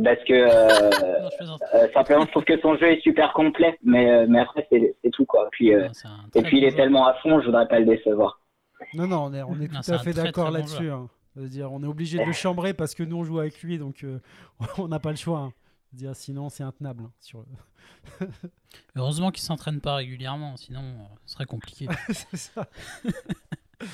parce 0.02 0.24
que 0.24 0.32
euh, 0.32 0.90
Non, 1.44 1.56
euh, 1.74 1.86
simplement, 1.92 2.24
je 2.24 2.30
trouve 2.30 2.44
que 2.44 2.58
son 2.60 2.76
jeu 2.76 2.92
est 2.92 3.00
super 3.02 3.32
complet. 3.34 3.78
Mais, 3.82 4.10
euh, 4.10 4.26
mais 4.26 4.40
après, 4.40 4.66
c'est, 4.70 4.94
tout 5.12 5.26
quoi. 5.26 5.48
Puis, 5.52 5.74
euh, 5.74 5.82
Non, 6.04 6.10
et 6.34 6.42
puis, 6.42 6.58
il 6.58 6.64
est 6.64 6.76
tellement 6.76 7.06
à 7.06 7.14
fond, 7.14 7.40
je 7.40 7.46
voudrais 7.46 7.66
pas 7.68 7.78
le 7.78 7.86
décevoir. 7.86 8.39
Non, 8.94 9.06
non, 9.06 9.24
on 9.24 9.34
est, 9.34 9.42
on 9.42 9.60
est 9.60 9.68
Non, 9.72 9.80
tout 9.80 9.92
à 9.92 9.98
fait 9.98 10.12
d'accord 10.12 10.46
bon 10.48 10.54
là-dessus. 10.54 10.90
hein. 10.90 11.08
On 11.36 11.82
est 11.82 11.86
obligé 11.86 12.18
de 12.18 12.24
le 12.24 12.32
chambrer 12.32 12.74
parce 12.74 12.94
que 12.94 13.02
nous, 13.02 13.16
on 13.16 13.24
joue 13.24 13.38
avec 13.38 13.62
lui, 13.62 13.78
donc 13.78 14.02
euh, 14.04 14.18
on 14.78 14.88
n'a 14.88 14.98
pas 14.98 15.10
le 15.10 15.16
choix. 15.16 15.38
hein. 15.40 15.52
Sinon, 16.14 16.48
c'est 16.48 16.62
intenable. 16.62 17.04
hein, 17.04 17.12
sur... 17.20 17.44
Heureusement 18.96 19.30
qu'il 19.30 19.42
s'entraîne 19.42 19.80
pas 19.80 19.96
régulièrement, 19.96 20.56
sinon 20.56 20.80
euh, 20.80 21.04
ce 21.26 21.34
serait 21.34 21.46
compliqué. 21.46 21.88
c'est 22.10 22.36
ça. 22.36 22.68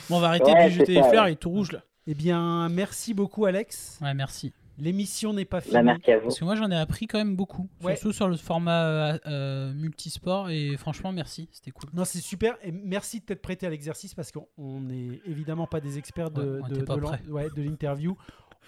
Bon, 0.08 0.16
on 0.16 0.20
va 0.20 0.28
arrêter 0.28 0.52
Ouais, 0.52 0.66
de 0.66 0.70
jeter 0.70 0.94
les 0.94 1.00
ouais. 1.00 1.30
il 1.30 1.32
est 1.32 1.36
tout 1.36 1.50
rouge 1.50 1.72
là. 1.72 1.82
Eh 2.06 2.14
bien, 2.14 2.68
merci 2.68 3.14
beaucoup, 3.14 3.46
Alex. 3.46 3.98
Ouais, 4.02 4.14
merci. 4.14 4.52
L'émission 4.78 5.32
n'est 5.32 5.44
pas 5.46 5.60
finie. 5.60 5.74
Bah, 5.74 5.82
merci 5.82 6.10
à 6.12 6.16
vous. 6.18 6.24
Parce 6.24 6.38
que 6.38 6.44
moi 6.44 6.54
j'en 6.54 6.70
ai 6.70 6.76
appris 6.76 7.06
quand 7.06 7.18
même 7.18 7.34
beaucoup, 7.36 7.68
Ouais. 7.82 7.96
surtout 7.96 8.12
sur 8.12 8.28
le 8.28 8.36
format 8.36 8.84
euh, 8.84 9.18
euh, 9.26 9.72
multisport, 9.72 10.50
et 10.50 10.76
franchement 10.76 11.12
merci, 11.12 11.48
c'était 11.50 11.70
cool. 11.70 11.88
Non, 11.94 12.04
c'est 12.04 12.18
super. 12.18 12.56
Et 12.62 12.72
merci 12.72 13.20
de 13.20 13.24
t'être 13.24 13.40
prêté 13.40 13.66
à 13.66 13.70
l'exercice 13.70 14.14
parce 14.14 14.30
qu'on 14.32 14.80
n'est 14.80 15.20
évidemment 15.26 15.66
pas 15.66 15.80
des 15.80 15.96
experts 15.98 16.30
de, 16.30 16.60
Ouais, 17.30 17.48
de, 17.56 17.62
l'interview. 17.62 18.16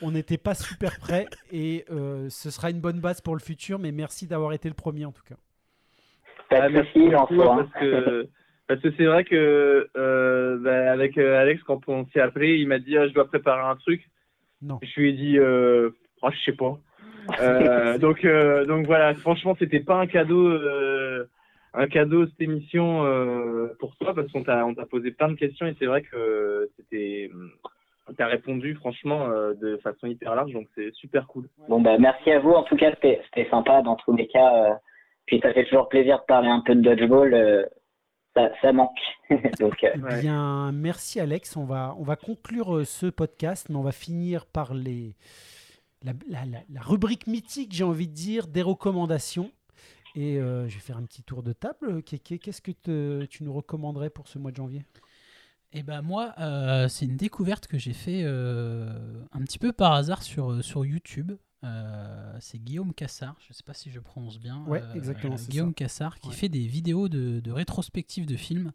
On 0.01 0.13
n'était 0.13 0.39
pas 0.39 0.55
super 0.55 0.99
prêts 0.99 1.27
et 1.53 1.85
euh, 1.91 2.29
ce 2.31 2.51
sera 2.51 2.71
une 2.71 2.81
bonne 2.81 3.01
base 3.01 3.21
pour 3.21 3.35
le 3.35 3.41
futur. 3.41 3.79
Mais 3.79 3.93
merci 3.93 4.27
d'avoir 4.27 4.53
été 4.53 4.69
le 4.69 4.75
premier 4.75 5.05
en 5.05 5.13
tout 5.13 5.25
cas. 5.29 5.35
Pas 6.49 6.63
Ah, 6.63 6.69
de 6.69 6.73
merci 6.75 6.93
soucis, 6.93 7.09
beaucoup, 7.11 7.35
François. 7.35 7.57
parce 7.65 7.85
que 7.85 8.29
parce 8.69 8.81
que 8.81 8.89
c'est 8.97 9.05
vrai 9.07 9.25
que 9.25 9.89
euh, 9.97 10.59
bah, 10.63 10.93
avec 10.93 11.19
Alex 11.19 11.63
quand 11.65 11.81
on 11.89 12.07
s'est 12.15 12.21
appelé, 12.21 12.57
il 12.59 12.69
m'a 12.69 12.79
dit 12.79 12.97
ah, 12.97 13.09
je 13.09 13.13
dois 13.13 13.27
préparer 13.29 13.61
un 13.69 13.77
truc. 13.77 14.09
Non. 14.63 14.79
Je 14.83 15.01
lui 15.01 15.11
ai 15.11 15.13
dit 15.13 15.39
euh, 15.39 15.91
oh, 16.23 16.29
je 16.31 16.41
sais 16.45 16.57
pas. 16.57 16.79
Euh, 17.43 17.99
donc 17.99 18.25
euh, 18.25 18.65
donc 18.65 18.87
voilà, 18.87 19.13
franchement 19.13 19.55
c'était 19.59 19.81
pas 19.81 19.97
un 19.97 20.07
cadeau 20.07 20.49
euh, 20.49 21.27
un 21.75 21.87
cadeau 21.87 22.27
cette 22.27 22.41
émission 22.41 23.05
euh, 23.05 23.67
pour 23.79 23.95
toi 23.97 24.15
parce 24.15 24.33
qu'on 24.33 24.43
t'a 24.45 24.65
on 24.65 24.75
t'a 24.75 24.87
posé 24.87 25.11
plein 25.11 25.29
de 25.29 25.35
questions 25.35 25.67
et 25.67 25.75
c'est 25.79 25.85
vrai 25.85 26.01
que 26.01 26.71
c'était 26.77 27.31
t'as 28.17 28.29
répondu 28.29 28.75
franchement 28.77 29.27
euh, 29.29 29.53
de 29.61 29.77
façon 29.79 30.07
hyper 30.07 30.35
large 30.35 30.53
donc 30.55 30.69
c'est 30.75 30.91
super 30.95 31.27
cool. 31.27 31.45
Bon, 31.69 31.83
bah, 31.83 31.99
merci 31.99 32.31
à 32.31 32.41
vous. 32.41 32.53
En 32.53 32.63
tout 32.63 32.77
cas, 32.77 32.93
c'était 32.95 33.21
c'était 33.27 33.51
sympa 33.51 33.83
dans 33.83 33.97
tous 33.97 34.17
les 34.17 34.27
cas. 34.27 34.65
euh, 34.65 34.75
puis 35.27 35.39
ça 35.41 35.53
fait 35.53 35.65
toujours 35.65 35.91
plaisir 35.91 36.21
de 36.21 36.25
parler 36.25 36.49
un 36.49 36.63
peu 36.65 36.75
de 36.75 36.81
dodgeball. 36.81 37.69
Ça, 38.39 38.51
ça 38.63 38.73
manque. 38.73 38.99
Donc, 39.61 39.83
euh, 39.85 39.91
Eh 39.95 39.99
Ouais. 40.01 40.21
bien, 40.21 40.73
merci 40.73 41.21
Alex. 41.21 41.57
On 41.57 41.65
va, 41.65 41.95
on 41.99 42.03
va 42.05 42.17
conclure 42.17 42.77
euh, 42.77 42.85
ce 42.85 43.07
podcast, 43.07 43.69
mais 43.69 43.77
on 43.77 43.83
va 43.83 43.93
finir 43.93 44.47
par 44.47 44.75
les, 44.75 45.17
la, 46.03 46.13
la- 46.29 46.45
la- 46.45 46.63
la 46.71 46.81
rubrique 46.81 47.27
mythique, 47.27 47.73
j'ai 47.73 47.85
envie 47.85 48.09
de 48.09 48.15
dire, 48.15 48.47
des 48.47 48.63
recommandations. 48.63 49.51
Et 50.15 50.39
euh, 50.39 50.69
je 50.69 50.75
vais 50.75 50.81
faire 50.81 50.97
un 50.97 51.05
petit 51.05 51.23
tour 51.23 51.43
de 51.43 51.53
table. 51.53 52.03
Kéké, 52.03 52.39
qu'est-ce 52.39 52.63
que 52.63 52.73
te- 52.73 53.25
tu 53.27 53.45
nous 53.45 53.53
recommanderais 53.53 54.11
pour 54.11 54.27
ce 54.29 54.39
mois 54.39 54.51
de 54.51 54.57
janvier? 54.57 54.83
Et 55.73 55.83
ben 55.83 56.01
moi, 56.01 56.33
euh, 56.41 56.89
c'est 56.89 57.05
une 57.05 57.17
découverte 57.19 57.67
que 57.67 57.77
j'ai 57.79 57.93
fait 57.93 58.23
euh, 58.25 58.89
un 59.33 59.41
petit 59.41 59.59
peu 59.59 59.71
par 59.73 59.93
hasard 59.93 60.23
sur, 60.23 60.65
sur 60.65 60.87
YouTube. 60.87 61.33
Euh, 61.65 62.37
c'est 62.41 62.59
Guillaume 62.59 62.95
Cassard, 62.95 63.37
je 63.41 63.49
ne 63.51 63.55
sais 63.55 63.65
pas 63.65 63.75
si 63.75 63.91
je 63.91 63.99
prononce 63.99 64.39
bien. 64.39 64.63
Ouais, 64.67 64.83
exactement, 64.95 65.37
c'est 65.37 65.51
Guillaume 65.51 65.71
ça. 65.71 65.75
Cassard 65.75 66.19
qui 66.21 66.29
Ouais. 66.29 66.35
fait 66.35 66.49
des 66.49 66.67
vidéos 66.67 67.09
de, 67.09 67.41
de 67.41 67.51
rétrospective 67.51 68.27
de 68.27 68.37
films. 68.37 68.73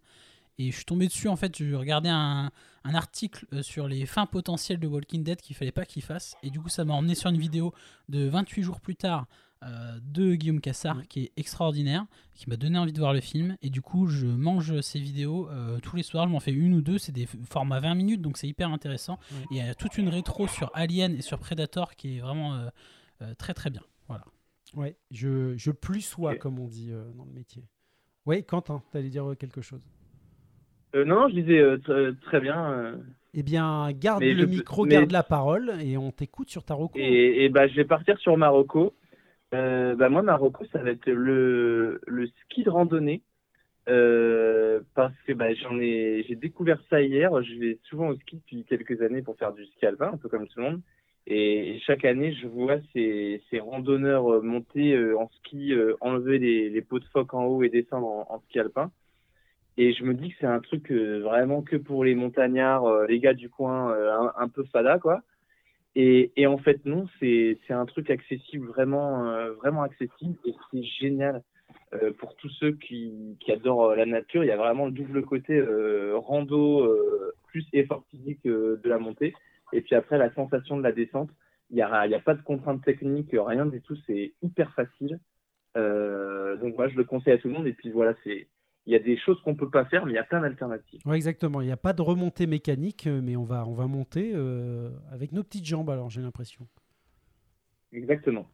Et 0.60 0.70
je 0.70 0.76
suis 0.76 0.86
tombé 0.86 1.08
dessus, 1.08 1.28
en 1.30 1.36
fait, 1.36 1.58
je 1.58 1.74
regardais 1.74 2.10
un, 2.10 2.52
un 2.84 2.94
article 2.94 3.46
euh, 3.54 3.64
sur 3.64 3.88
les 3.88 4.06
fins 4.06 4.28
potentielles 4.28 4.80
de 4.80 4.86
Walking 4.88 5.24
Dead 5.24 5.42
qu'il 5.42 5.56
fallait 5.56 5.72
pas 5.72 5.86
qu'il 5.86 6.04
fasse. 6.04 6.36
Et 6.44 6.52
du 6.52 6.60
coup, 6.60 6.70
ça 6.70 6.86
m'a 6.86 6.94
emmené 6.94 7.16
sur 7.16 7.30
une 7.32 7.40
vidéo 7.40 7.74
de 8.10 8.28
28 8.28 8.62
jours 8.62 8.80
plus 8.80 8.96
tard 8.96 9.26
euh, 9.66 10.00
de 10.04 10.36
Guillaume 10.36 10.62
Cassard 10.62 11.08
qui 11.08 11.24
est 11.26 11.32
extraordinaire, 11.38 12.06
qui 12.34 12.50
m'a 12.50 12.56
donné 12.58 12.78
envie 12.78 12.94
de 12.94 13.00
voir 13.00 13.14
le 13.14 13.22
film. 13.22 13.56
Et 13.62 13.70
du 13.70 13.82
coup, 13.82 14.08
je 14.08 14.26
mange 14.28 14.80
ces 14.82 15.00
vidéos 15.00 15.50
euh, 15.50 15.80
tous 15.80 15.96
les 15.96 16.04
soirs. 16.04 16.28
Je 16.28 16.32
m'en 16.32 16.40
fais 16.40 16.52
une 16.52 16.74
ou 16.74 16.82
deux. 16.82 16.98
C'est 16.98 17.12
des 17.12 17.28
formats 17.50 17.80
20 17.80 17.96
minutes, 17.96 18.22
donc 18.22 18.38
c'est 18.38 18.48
hyper 18.48 18.70
intéressant. 18.70 19.18
Et 19.52 19.56
il 19.56 19.58
y 19.58 19.62
a 19.62 19.74
toute 19.76 19.98
une 19.98 20.10
rétro 20.10 20.48
sur 20.48 20.70
Alien 20.74 21.16
et 21.16 21.22
sur 21.22 21.40
Predator 21.40 21.96
qui 21.96 22.18
est 22.18 22.20
vraiment 22.22 22.56
euh, 22.56 22.68
euh, 23.22 23.34
très 23.36 23.54
très 23.54 23.70
bien. 23.70 23.82
Voilà. 24.08 24.26
Ouais, 24.76 24.96
je, 25.12 25.56
je 25.58 25.72
plus 25.72 26.02
sois, 26.02 26.36
comme 26.36 26.58
on 26.60 26.68
dit 26.68 26.90
euh, 26.92 27.12
dans 27.16 27.26
le 27.26 27.32
métier. 27.32 27.64
Oui, 28.26 28.44
Quentin, 28.44 28.82
tu 28.92 28.98
allais 28.98 29.10
dire 29.10 29.26
quelque 29.40 29.62
chose? 29.62 29.82
Euh, 30.96 31.06
non 31.06 31.22
non 31.22 31.28
je 31.28 31.34
disais 31.40 31.60
euh, 31.60 31.78
tr- 31.78 32.16
très 32.22 32.40
bien. 32.40 32.72
euh, 32.72 32.98
Eh 33.34 33.44
bien, 33.44 33.92
garde 33.94 34.22
Mais 34.22 34.34
le 34.34 34.44
je- 34.44 34.48
micro, 34.48 34.86
mais- 34.86 34.92
garde 34.92 35.12
la 35.12 35.24
parole 35.24 35.74
et 35.82 35.98
on 35.98 36.12
t'écoute 36.12 36.50
sur 36.50 36.64
ta. 36.64 36.76
Et, 36.96 37.46
et 37.46 37.50
bah, 37.50 37.68
je 37.68 37.76
vais 37.76 37.86
partir 37.86 38.18
sur 38.20 38.38
Marocco. 38.38 38.94
Euh, 39.54 39.96
bah, 39.96 40.10
moi, 40.10 40.22
Marocco, 40.24 40.66
ça 40.72 40.80
va 40.80 40.92
être 40.92 41.10
le, 41.10 42.02
le 42.08 42.28
ski 42.28 42.64
de 42.64 42.70
randonnée. 42.70 43.22
Euh, 43.90 44.80
parce 44.96 45.14
que 45.28 45.34
bah, 45.34 45.54
j'en 45.54 45.78
ai, 45.78 46.24
j'ai 46.28 46.36
découvert 46.36 46.82
ça 46.90 47.02
hier. 47.02 47.42
Je 47.44 47.56
vais 47.60 47.80
souvent 47.84 48.10
au 48.10 48.16
ski 48.16 48.38
depuis 48.38 48.64
quelques 48.66 49.02
années 49.02 49.22
pour 49.22 49.38
faire 49.38 49.54
du 49.54 49.66
ski 49.66 49.86
alpin, 49.86 50.12
un 50.14 50.18
peu 50.18 50.30
comme 50.30 50.48
tout 50.48 50.60
le 50.60 50.64
monde. 50.64 50.82
Et, 51.28 51.80
chaque 51.86 52.06
année, 52.06 52.34
je 52.34 52.48
vois 52.48 52.78
ces, 52.94 53.42
ces 53.50 53.60
randonneurs 53.60 54.34
euh, 54.34 54.42
monter 54.42 54.94
euh, 54.94 55.18
en 55.18 55.30
ski, 55.40 55.74
enlever 56.02 56.40
les, 56.40 56.70
les 56.70 56.82
pots 56.82 57.00
de 57.00 57.06
phoque 57.06 57.34
en 57.34 57.46
haut 57.46 57.64
et 57.64 57.70
descendre 57.70 58.08
en, 58.08 58.42
ski 58.48 58.60
alpin. 58.60 58.92
Et 59.78 59.94
je 59.94 60.04
me 60.04 60.14
dis 60.14 60.30
que 60.30 60.36
c'est 60.40 60.46
un 60.46 60.60
truc 60.60 60.92
vraiment 60.92 61.64
que 61.64 61.76
pour 61.76 62.04
les 62.04 62.14
montagnards, 62.14 63.08
les 63.08 63.20
gars 63.20 63.34
du 63.34 63.50
coin, 63.50 63.92
un, 63.92 64.32
un 64.38 64.48
peu 64.48 64.64
fada, 64.66 65.00
quoi. 65.00 65.24
Et, 65.96 66.32
et 66.36 66.48
en 66.48 66.58
fait, 66.58 66.84
non, 66.86 67.08
c'est 67.20 67.58
un 67.70 67.86
truc 67.86 68.10
accessible, 68.10 68.68
vraiment, 68.68 69.30
euh, 69.30 69.54
vraiment 69.54 69.84
accessible. 69.84 70.38
Et 70.46 70.54
c'est 70.72 70.84
génial 70.84 71.44
euh, 71.94 72.12
pour 72.14 72.36
tous 72.36 72.50
ceux 72.60 72.72
qui, 72.72 73.38
qui 73.40 73.52
adorent 73.52 73.92
euh, 73.92 73.96
la 73.96 74.06
nature. 74.06 74.44
Il 74.44 74.48
y 74.48 74.52
a 74.52 74.58
vraiment 74.58 74.88
le 74.88 74.92
double 74.92 75.24
côté 75.24 75.54
euh, 75.56 76.18
rando 76.18 76.82
euh, 76.82 77.34
plus 77.48 77.66
effort 77.74 78.04
physique 78.10 78.46
euh, 78.48 78.80
de 78.84 78.90
la 78.90 78.98
montée. 78.98 79.34
Et 79.72 79.82
puis 79.82 79.96
après, 79.96 80.18
la 80.18 80.34
sensation 80.34 80.78
de 80.78 80.84
la 80.84 80.92
descente. 80.92 81.30
Il 81.70 81.76
n'y 81.78 81.82
a, 81.82 82.06
y 82.08 82.14
a 82.14 82.20
pas 82.20 82.36
de 82.36 82.42
contraintes 82.44 82.84
techniques, 82.84 83.32
rien 83.34 83.66
du 83.66 83.82
tout. 83.82 83.96
C'est 84.06 84.34
hyper 84.44 84.74
facile. 84.76 85.20
Donc 85.76 86.78
moi, 86.78 86.88
je 86.88 86.96
le 86.96 87.04
conseille 87.04 87.34
à 87.34 87.38
tout 87.40 87.48
le 87.48 87.56
monde. 87.56 87.66
Et 87.66 87.74
puis 87.74 87.90
voilà, 87.90 88.14
c'est 88.24 88.48
il 88.86 88.94
y 88.94 88.96
a 88.96 89.00
des 89.00 89.18
choses 89.18 89.40
qu'on 89.44 89.56
peut 89.56 89.70
pas 89.70 89.86
faire, 89.86 90.06
mais 90.06 90.12
il 90.12 90.16
y 90.16 90.20
a 90.20 90.24
plein 90.24 90.42
d'alternatives. 90.42 91.00
Ouais, 91.06 91.16
exactement. 91.16 91.62
Il 91.62 91.66
n'y 91.68 91.72
a 91.72 91.78
pas 91.78 91.94
de 91.94 92.02
remontée 92.02 92.48
mécanique, 92.48 93.08
euh, 93.08 93.22
mais 93.24 93.36
on 93.36 93.44
va, 93.46 93.66
on 93.66 93.74
va 93.74 93.88
monter 93.88 94.32
euh, 94.36 94.90
avec 95.12 95.32
nos 95.32 95.44
petites 95.44 95.66
jambes, 95.66 95.90
alors 95.90 96.10
j'ai 96.10 96.22
l'impression. 96.22 96.68
Exactement. 97.92 98.48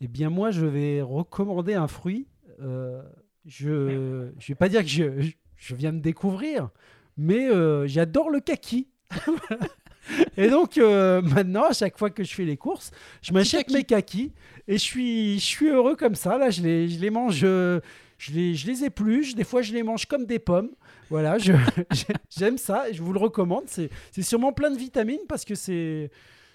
Eh 0.00 0.08
bien, 0.08 0.30
moi, 0.30 0.50
je 0.50 0.66
vais 0.66 1.00
recommander 1.02 1.74
un 1.74 1.86
fruit. 1.88 2.26
euh, 2.60 3.02
je 3.46 4.30
je 4.38 4.48
vais 4.48 4.54
pas 4.54 4.68
dire 4.68 4.82
que 4.82 4.88
je, 4.88 5.30
je 5.56 5.74
viens 5.74 5.92
de 5.92 5.98
découvrir, 6.00 6.70
mais 7.16 7.48
euh, 7.48 7.86
j'adore 7.86 8.30
le 8.30 8.40
kaki. 8.40 8.88
et 10.36 10.48
donc 10.50 10.78
euh, 10.78 11.22
maintenant, 11.22 11.64
à 11.64 11.72
chaque 11.72 11.98
fois 11.98 12.10
que 12.10 12.22
je 12.24 12.34
fais 12.34 12.44
les 12.44 12.56
courses, 12.56 12.90
je 13.22 13.32
m'achète 13.32 13.66
kaki. 13.66 13.74
mes 13.76 13.84
kakis 13.84 14.32
et 14.68 14.74
je 14.74 14.78
suis, 14.82 15.34
je 15.38 15.44
suis 15.44 15.68
heureux 15.68 15.96
comme 15.96 16.14
ça. 16.14 16.38
Là, 16.38 16.50
je 16.50 16.62
les, 16.62 16.88
je 16.88 17.00
les 17.00 17.10
mange, 17.10 17.40
euh, 17.44 17.80
je 18.20 18.32
les, 18.32 18.54
je 18.54 18.66
les 18.66 18.84
épluche. 18.84 19.34
Des 19.34 19.44
fois, 19.44 19.62
je 19.62 19.72
les 19.72 19.82
mange 19.82 20.04
comme 20.06 20.26
des 20.26 20.38
pommes. 20.38 20.70
Voilà, 21.08 21.36
j'aime 22.30 22.58
ça 22.58 22.88
et 22.88 22.92
je 22.94 23.02
vous 23.02 23.12
le 23.14 23.18
recommande. 23.18 23.64
C'est 23.66 23.90
sûrement 24.22 24.52
plein 24.52 24.70
de 24.70 24.76
vitamines 24.76 25.26
parce 25.28 25.44
que 25.44 25.54
c'est 25.54 26.10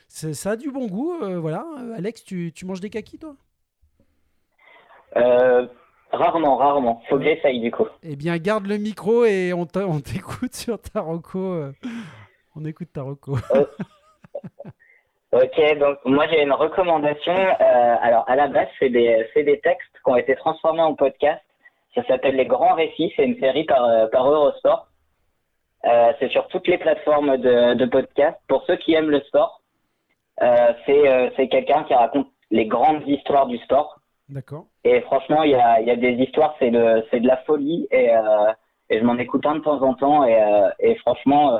ça 0.08 0.52
a 0.52 0.56
du 0.56 0.70
bon 0.72 0.86
goût. 0.88 1.14
euh, 1.24 1.40
voilà, 1.40 1.66
Euh, 1.80 1.98
Alex, 1.98 2.24
tu, 2.24 2.52
tu 2.54 2.66
manges 2.66 2.80
des 2.80 2.90
kakis 2.92 3.18
toi? 3.18 3.36
Euh, 5.18 5.66
rarement, 6.12 6.58
rarement. 6.58 7.02
Faut 7.10 7.18
que 7.18 7.24
j'essaye 7.24 7.60
du 7.60 7.72
coup. 7.72 7.88
Eh 8.04 8.16
bien, 8.16 8.38
garde 8.38 8.68
le 8.68 8.78
micro 8.78 9.26
et 9.26 9.52
on 9.54 9.66
t'écoute 9.66 10.54
sur 10.54 10.80
ta 10.80 11.02
reco. 11.02 11.40
euh, 11.40 11.72
On 12.56 12.64
écoute 12.66 12.90
ta 12.94 13.02
reco. 13.02 13.38
Ok, 15.32 15.78
donc 15.80 15.98
moi 16.06 16.26
j'ai 16.30 16.42
une 16.44 16.54
recommandation. 16.54 17.34
Euh, 17.36 17.96
alors 18.02 18.24
à 18.30 18.38
la 18.38 18.48
base, 18.48 18.70
c'est 18.80 18.90
des, 18.90 19.26
des 19.36 19.60
textes 19.60 19.92
qui 19.92 20.10
ont 20.10 20.16
été 20.16 20.34
transformés 20.36 20.82
en 20.82 20.96
podcast. 20.96 21.42
Ça 21.96 22.04
s'appelle 22.08 22.36
Les 22.36 22.46
Grands 22.46 22.76
Récits. 22.76 23.14
C'est 23.16 23.26
une 23.26 23.40
série 23.40 23.64
par, 23.64 23.86
euh, 23.86 24.08
par 24.08 24.30
Eurosport. 24.30 24.88
Euh, 25.86 26.14
c'est 26.20 26.30
sur 26.30 26.48
toutes 26.48 26.68
les 26.68 26.78
plateformes 26.78 27.38
de, 27.38 27.76
de 27.76 27.86
podcast. 27.86 28.38
Pour 28.48 28.64
ceux 28.66 28.76
qui 28.76 28.94
aiment 28.94 29.10
le 29.10 29.22
sport, 29.22 29.62
euh, 30.42 30.74
c'est 30.86 31.08
euh, 31.08 31.30
quelqu'un 31.48 31.84
qui 31.84 31.94
raconte 31.94 32.28
les 32.52 32.66
grandes 32.66 33.08
histoires 33.08 33.48
du 33.48 33.58
sport. 33.60 34.00
D'accord. 34.30 34.66
Et 34.84 35.02
franchement, 35.02 35.44
il 35.44 35.52
y 35.52 35.56
a, 35.56 35.80
il 35.80 35.88
y 35.88 35.92
a 35.92 35.96
des 35.96 36.14
histoires, 36.14 36.56
c'est 36.60 36.72
de, 36.72 37.28
la 37.28 37.38
folie. 37.38 37.88
Et, 37.92 38.12
et 38.90 39.00
je 39.00 39.04
m'en 39.04 39.18
écoute 39.18 39.46
un 39.46 39.56
de 39.56 39.60
temps 39.60 39.82
en 39.84 39.94
temps. 39.94 40.26
Et, 40.26 40.40
et 40.80 40.96
franchement, 40.96 41.60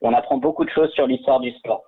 on 0.00 0.12
apprend 0.14 0.36
beaucoup 0.36 0.64
de 0.64 0.70
choses 0.70 0.90
sur 0.92 1.08
l'histoire 1.08 1.40
du 1.40 1.50
sport. 1.52 1.82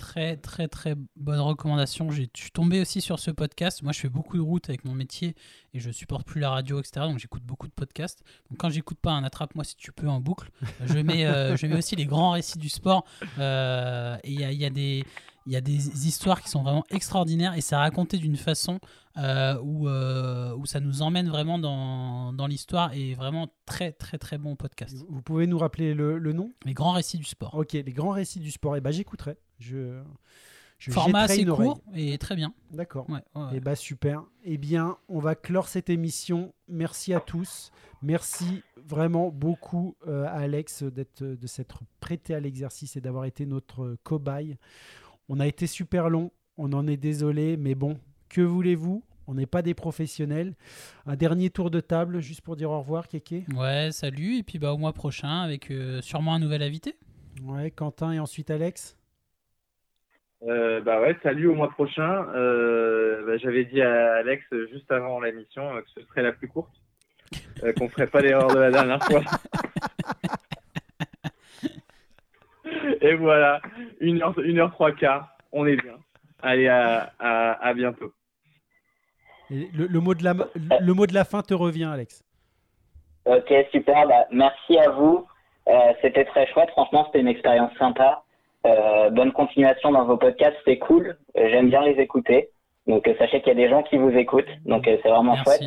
Très, 0.00 0.38
très, 0.38 0.66
très 0.66 0.94
bonne 1.14 1.40
recommandation. 1.40 2.10
Je 2.10 2.22
suis 2.34 2.50
tombé 2.50 2.80
aussi 2.80 3.02
sur 3.02 3.18
ce 3.18 3.30
podcast. 3.30 3.82
Moi, 3.82 3.92
je 3.92 4.00
fais 4.00 4.08
beaucoup 4.08 4.38
de 4.38 4.42
routes 4.42 4.70
avec 4.70 4.86
mon 4.86 4.94
métier 4.94 5.36
et 5.74 5.78
je 5.78 5.90
supporte 5.90 6.26
plus 6.26 6.40
la 6.40 6.48
radio, 6.48 6.80
etc. 6.80 7.06
Donc, 7.06 7.18
j'écoute 7.18 7.42
beaucoup 7.44 7.68
de 7.68 7.72
podcasts. 7.72 8.22
Donc, 8.48 8.58
quand 8.58 8.70
j'écoute 8.70 8.98
pas 8.98 9.12
un 9.12 9.24
Attrape-moi 9.24 9.62
si 9.62 9.76
tu 9.76 9.92
peux 9.92 10.08
en 10.08 10.20
boucle, 10.20 10.50
je 10.86 10.98
mets, 10.98 11.26
euh, 11.26 11.54
je 11.54 11.66
mets 11.66 11.76
aussi 11.76 11.96
les 11.96 12.06
grands 12.06 12.30
récits 12.30 12.58
du 12.58 12.70
sport. 12.70 13.04
Euh, 13.38 14.16
et 14.24 14.32
il 14.32 14.40
y 14.40 14.44
a, 14.44 14.52
y 14.52 14.64
a 14.64 14.70
des. 14.70 15.04
Il 15.46 15.52
y 15.54 15.56
a 15.56 15.62
des 15.62 16.06
histoires 16.06 16.42
qui 16.42 16.50
sont 16.50 16.62
vraiment 16.62 16.84
extraordinaires 16.90 17.54
et 17.54 17.62
c'est 17.62 17.74
raconté 17.74 18.18
d'une 18.18 18.36
façon 18.36 18.78
euh, 19.16 19.58
où, 19.62 19.88
euh, 19.88 20.54
où 20.54 20.66
ça 20.66 20.80
nous 20.80 21.00
emmène 21.00 21.28
vraiment 21.30 21.58
dans, 21.58 22.34
dans 22.34 22.46
l'histoire 22.46 22.92
et 22.92 23.14
vraiment 23.14 23.48
très 23.64 23.90
très 23.90 24.18
très 24.18 24.36
bon 24.36 24.54
podcast. 24.54 24.94
Vous 25.08 25.22
pouvez 25.22 25.46
nous 25.46 25.58
rappeler 25.58 25.94
le, 25.94 26.18
le 26.18 26.32
nom? 26.34 26.52
Les 26.66 26.74
grands 26.74 26.92
récits 26.92 27.16
du 27.16 27.24
sport. 27.24 27.54
Ok, 27.54 27.72
les 27.72 27.82
grands 27.84 28.10
récits 28.10 28.38
du 28.38 28.50
sport. 28.50 28.76
Eh 28.76 28.80
ben, 28.82 28.90
j'écouterai. 28.92 29.38
Je, 29.60 30.02
je 30.78 30.90
Format 30.90 31.20
assez 31.20 31.42
une 31.42 31.50
oreille. 31.50 31.68
court 31.68 31.82
et 31.94 32.18
très 32.18 32.34
bien. 32.34 32.52
D'accord. 32.72 33.08
Ouais, 33.08 33.20
ouais, 33.34 33.42
ouais. 33.42 33.48
Eh 33.54 33.60
bah 33.60 33.76
super. 33.76 34.24
Eh 34.44 34.58
bien, 34.58 34.96
on 35.08 35.20
va 35.20 35.34
clore 35.34 35.68
cette 35.68 35.90
émission. 35.90 36.52
Merci 36.68 37.14
à 37.14 37.20
tous. 37.20 37.70
Merci 38.02 38.62
vraiment 38.76 39.28
beaucoup 39.28 39.94
euh, 40.08 40.24
à 40.24 40.38
Alex 40.40 40.82
d'être, 40.82 41.22
de 41.22 41.46
s'être 41.46 41.82
prêté 42.00 42.34
à 42.34 42.40
l'exercice 42.40 42.96
et 42.96 43.00
d'avoir 43.00 43.26
été 43.26 43.44
notre 43.44 43.82
euh, 43.84 43.98
cobaye. 44.02 44.56
On 45.28 45.38
a 45.38 45.46
été 45.46 45.66
super 45.66 46.08
long. 46.08 46.32
On 46.56 46.72
en 46.72 46.86
est 46.86 46.96
désolé, 46.96 47.56
mais 47.56 47.74
bon, 47.74 47.98
que 48.28 48.40
voulez-vous? 48.40 49.04
On 49.26 49.34
n'est 49.34 49.46
pas 49.46 49.62
des 49.62 49.74
professionnels. 49.74 50.56
Un 51.06 51.14
dernier 51.14 51.50
tour 51.50 51.70
de 51.70 51.78
table, 51.80 52.20
juste 52.20 52.40
pour 52.40 52.56
dire 52.56 52.70
au 52.70 52.80
revoir, 52.80 53.06
Kéké. 53.06 53.44
Ouais, 53.54 53.90
salut, 53.92 54.38
et 54.38 54.42
puis 54.42 54.58
bah, 54.58 54.72
au 54.72 54.76
mois 54.78 54.92
prochain 54.92 55.42
avec 55.42 55.70
euh, 55.70 56.00
sûrement 56.02 56.34
un 56.34 56.38
nouvel 56.40 56.62
invité. 56.62 56.96
Ouais, 57.44 57.70
Quentin 57.70 58.12
et 58.12 58.18
ensuite 58.18 58.50
Alex. 58.50 58.96
Euh, 60.42 60.80
bah 60.80 61.00
ouais, 61.00 61.16
salut 61.22 61.48
au 61.48 61.54
mois 61.54 61.68
prochain. 61.70 62.26
Euh, 62.34 63.26
bah, 63.26 63.36
J'avais 63.36 63.64
dit 63.64 63.82
à 63.82 64.14
Alex 64.16 64.42
euh, 64.52 64.66
juste 64.72 64.90
avant 64.90 65.20
l'émission 65.20 65.74
euh, 65.76 65.80
que 65.82 65.90
ce 65.94 66.02
serait 66.06 66.22
la 66.22 66.32
plus 66.32 66.48
courte, 66.48 66.72
euh, 67.62 67.72
qu'on 67.74 67.88
ferait 67.90 68.06
pas 68.06 68.20
l'erreur 68.20 68.48
de 68.48 68.58
la 68.58 68.70
dernière 68.70 69.02
fois. 69.04 69.20
Et 73.02 73.14
voilà, 73.14 73.60
une 74.00 74.22
heure, 74.22 74.38
une 74.40 74.58
heure 74.58 74.70
trois 74.72 74.92
quarts, 74.92 75.28
on 75.52 75.66
est 75.66 75.76
bien. 75.76 75.96
Allez, 76.42 76.68
à, 76.68 77.12
à, 77.18 77.52
à 77.66 77.74
bientôt. 77.74 78.12
Et 79.50 79.68
le, 79.74 79.86
le 79.86 80.00
mot 80.00 80.14
de 80.14 80.22
la, 80.24 80.34
le 80.80 80.92
mot 80.94 81.06
de 81.06 81.14
la 81.14 81.24
fin 81.24 81.42
te 81.42 81.54
revient, 81.54 81.84
Alex. 81.92 82.22
Ok, 83.26 83.52
super. 83.72 84.06
Bah, 84.06 84.26
merci 84.30 84.78
à 84.78 84.90
vous. 84.90 85.26
Euh, 85.68 85.92
c'était 86.00 86.24
très 86.24 86.46
chouette. 86.46 86.70
Franchement, 86.70 87.04
c'était 87.06 87.20
une 87.20 87.28
expérience 87.28 87.72
sympa. 87.78 88.22
Euh, 88.66 89.10
bonne 89.10 89.32
continuation 89.32 89.90
dans 89.92 90.04
vos 90.04 90.16
podcasts. 90.16 90.56
C'est 90.64 90.78
cool. 90.78 91.16
J'aime 91.34 91.70
bien 91.70 91.82
les 91.82 92.00
écouter. 92.00 92.50
Donc, 92.86 93.06
euh, 93.08 93.14
sachez 93.18 93.40
qu'il 93.40 93.48
y 93.48 93.62
a 93.62 93.66
des 93.66 93.68
gens 93.70 93.82
qui 93.82 93.96
vous 93.96 94.10
écoutent. 94.10 94.50
Donc, 94.66 94.86
euh, 94.86 94.96
c'est 95.02 95.08
vraiment 95.08 95.36
chouette. 95.36 95.62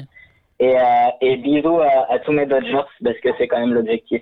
Et, 0.59 0.77
euh, 0.77 1.09
et 1.21 1.37
bisous 1.37 1.79
à, 1.79 2.11
à 2.11 2.19
tous 2.19 2.31
mes 2.31 2.45
Dodgers 2.45 2.83
parce 3.03 3.17
que 3.19 3.29
c'est 3.37 3.47
quand 3.47 3.59
même 3.59 3.73
l'objectif. 3.73 4.21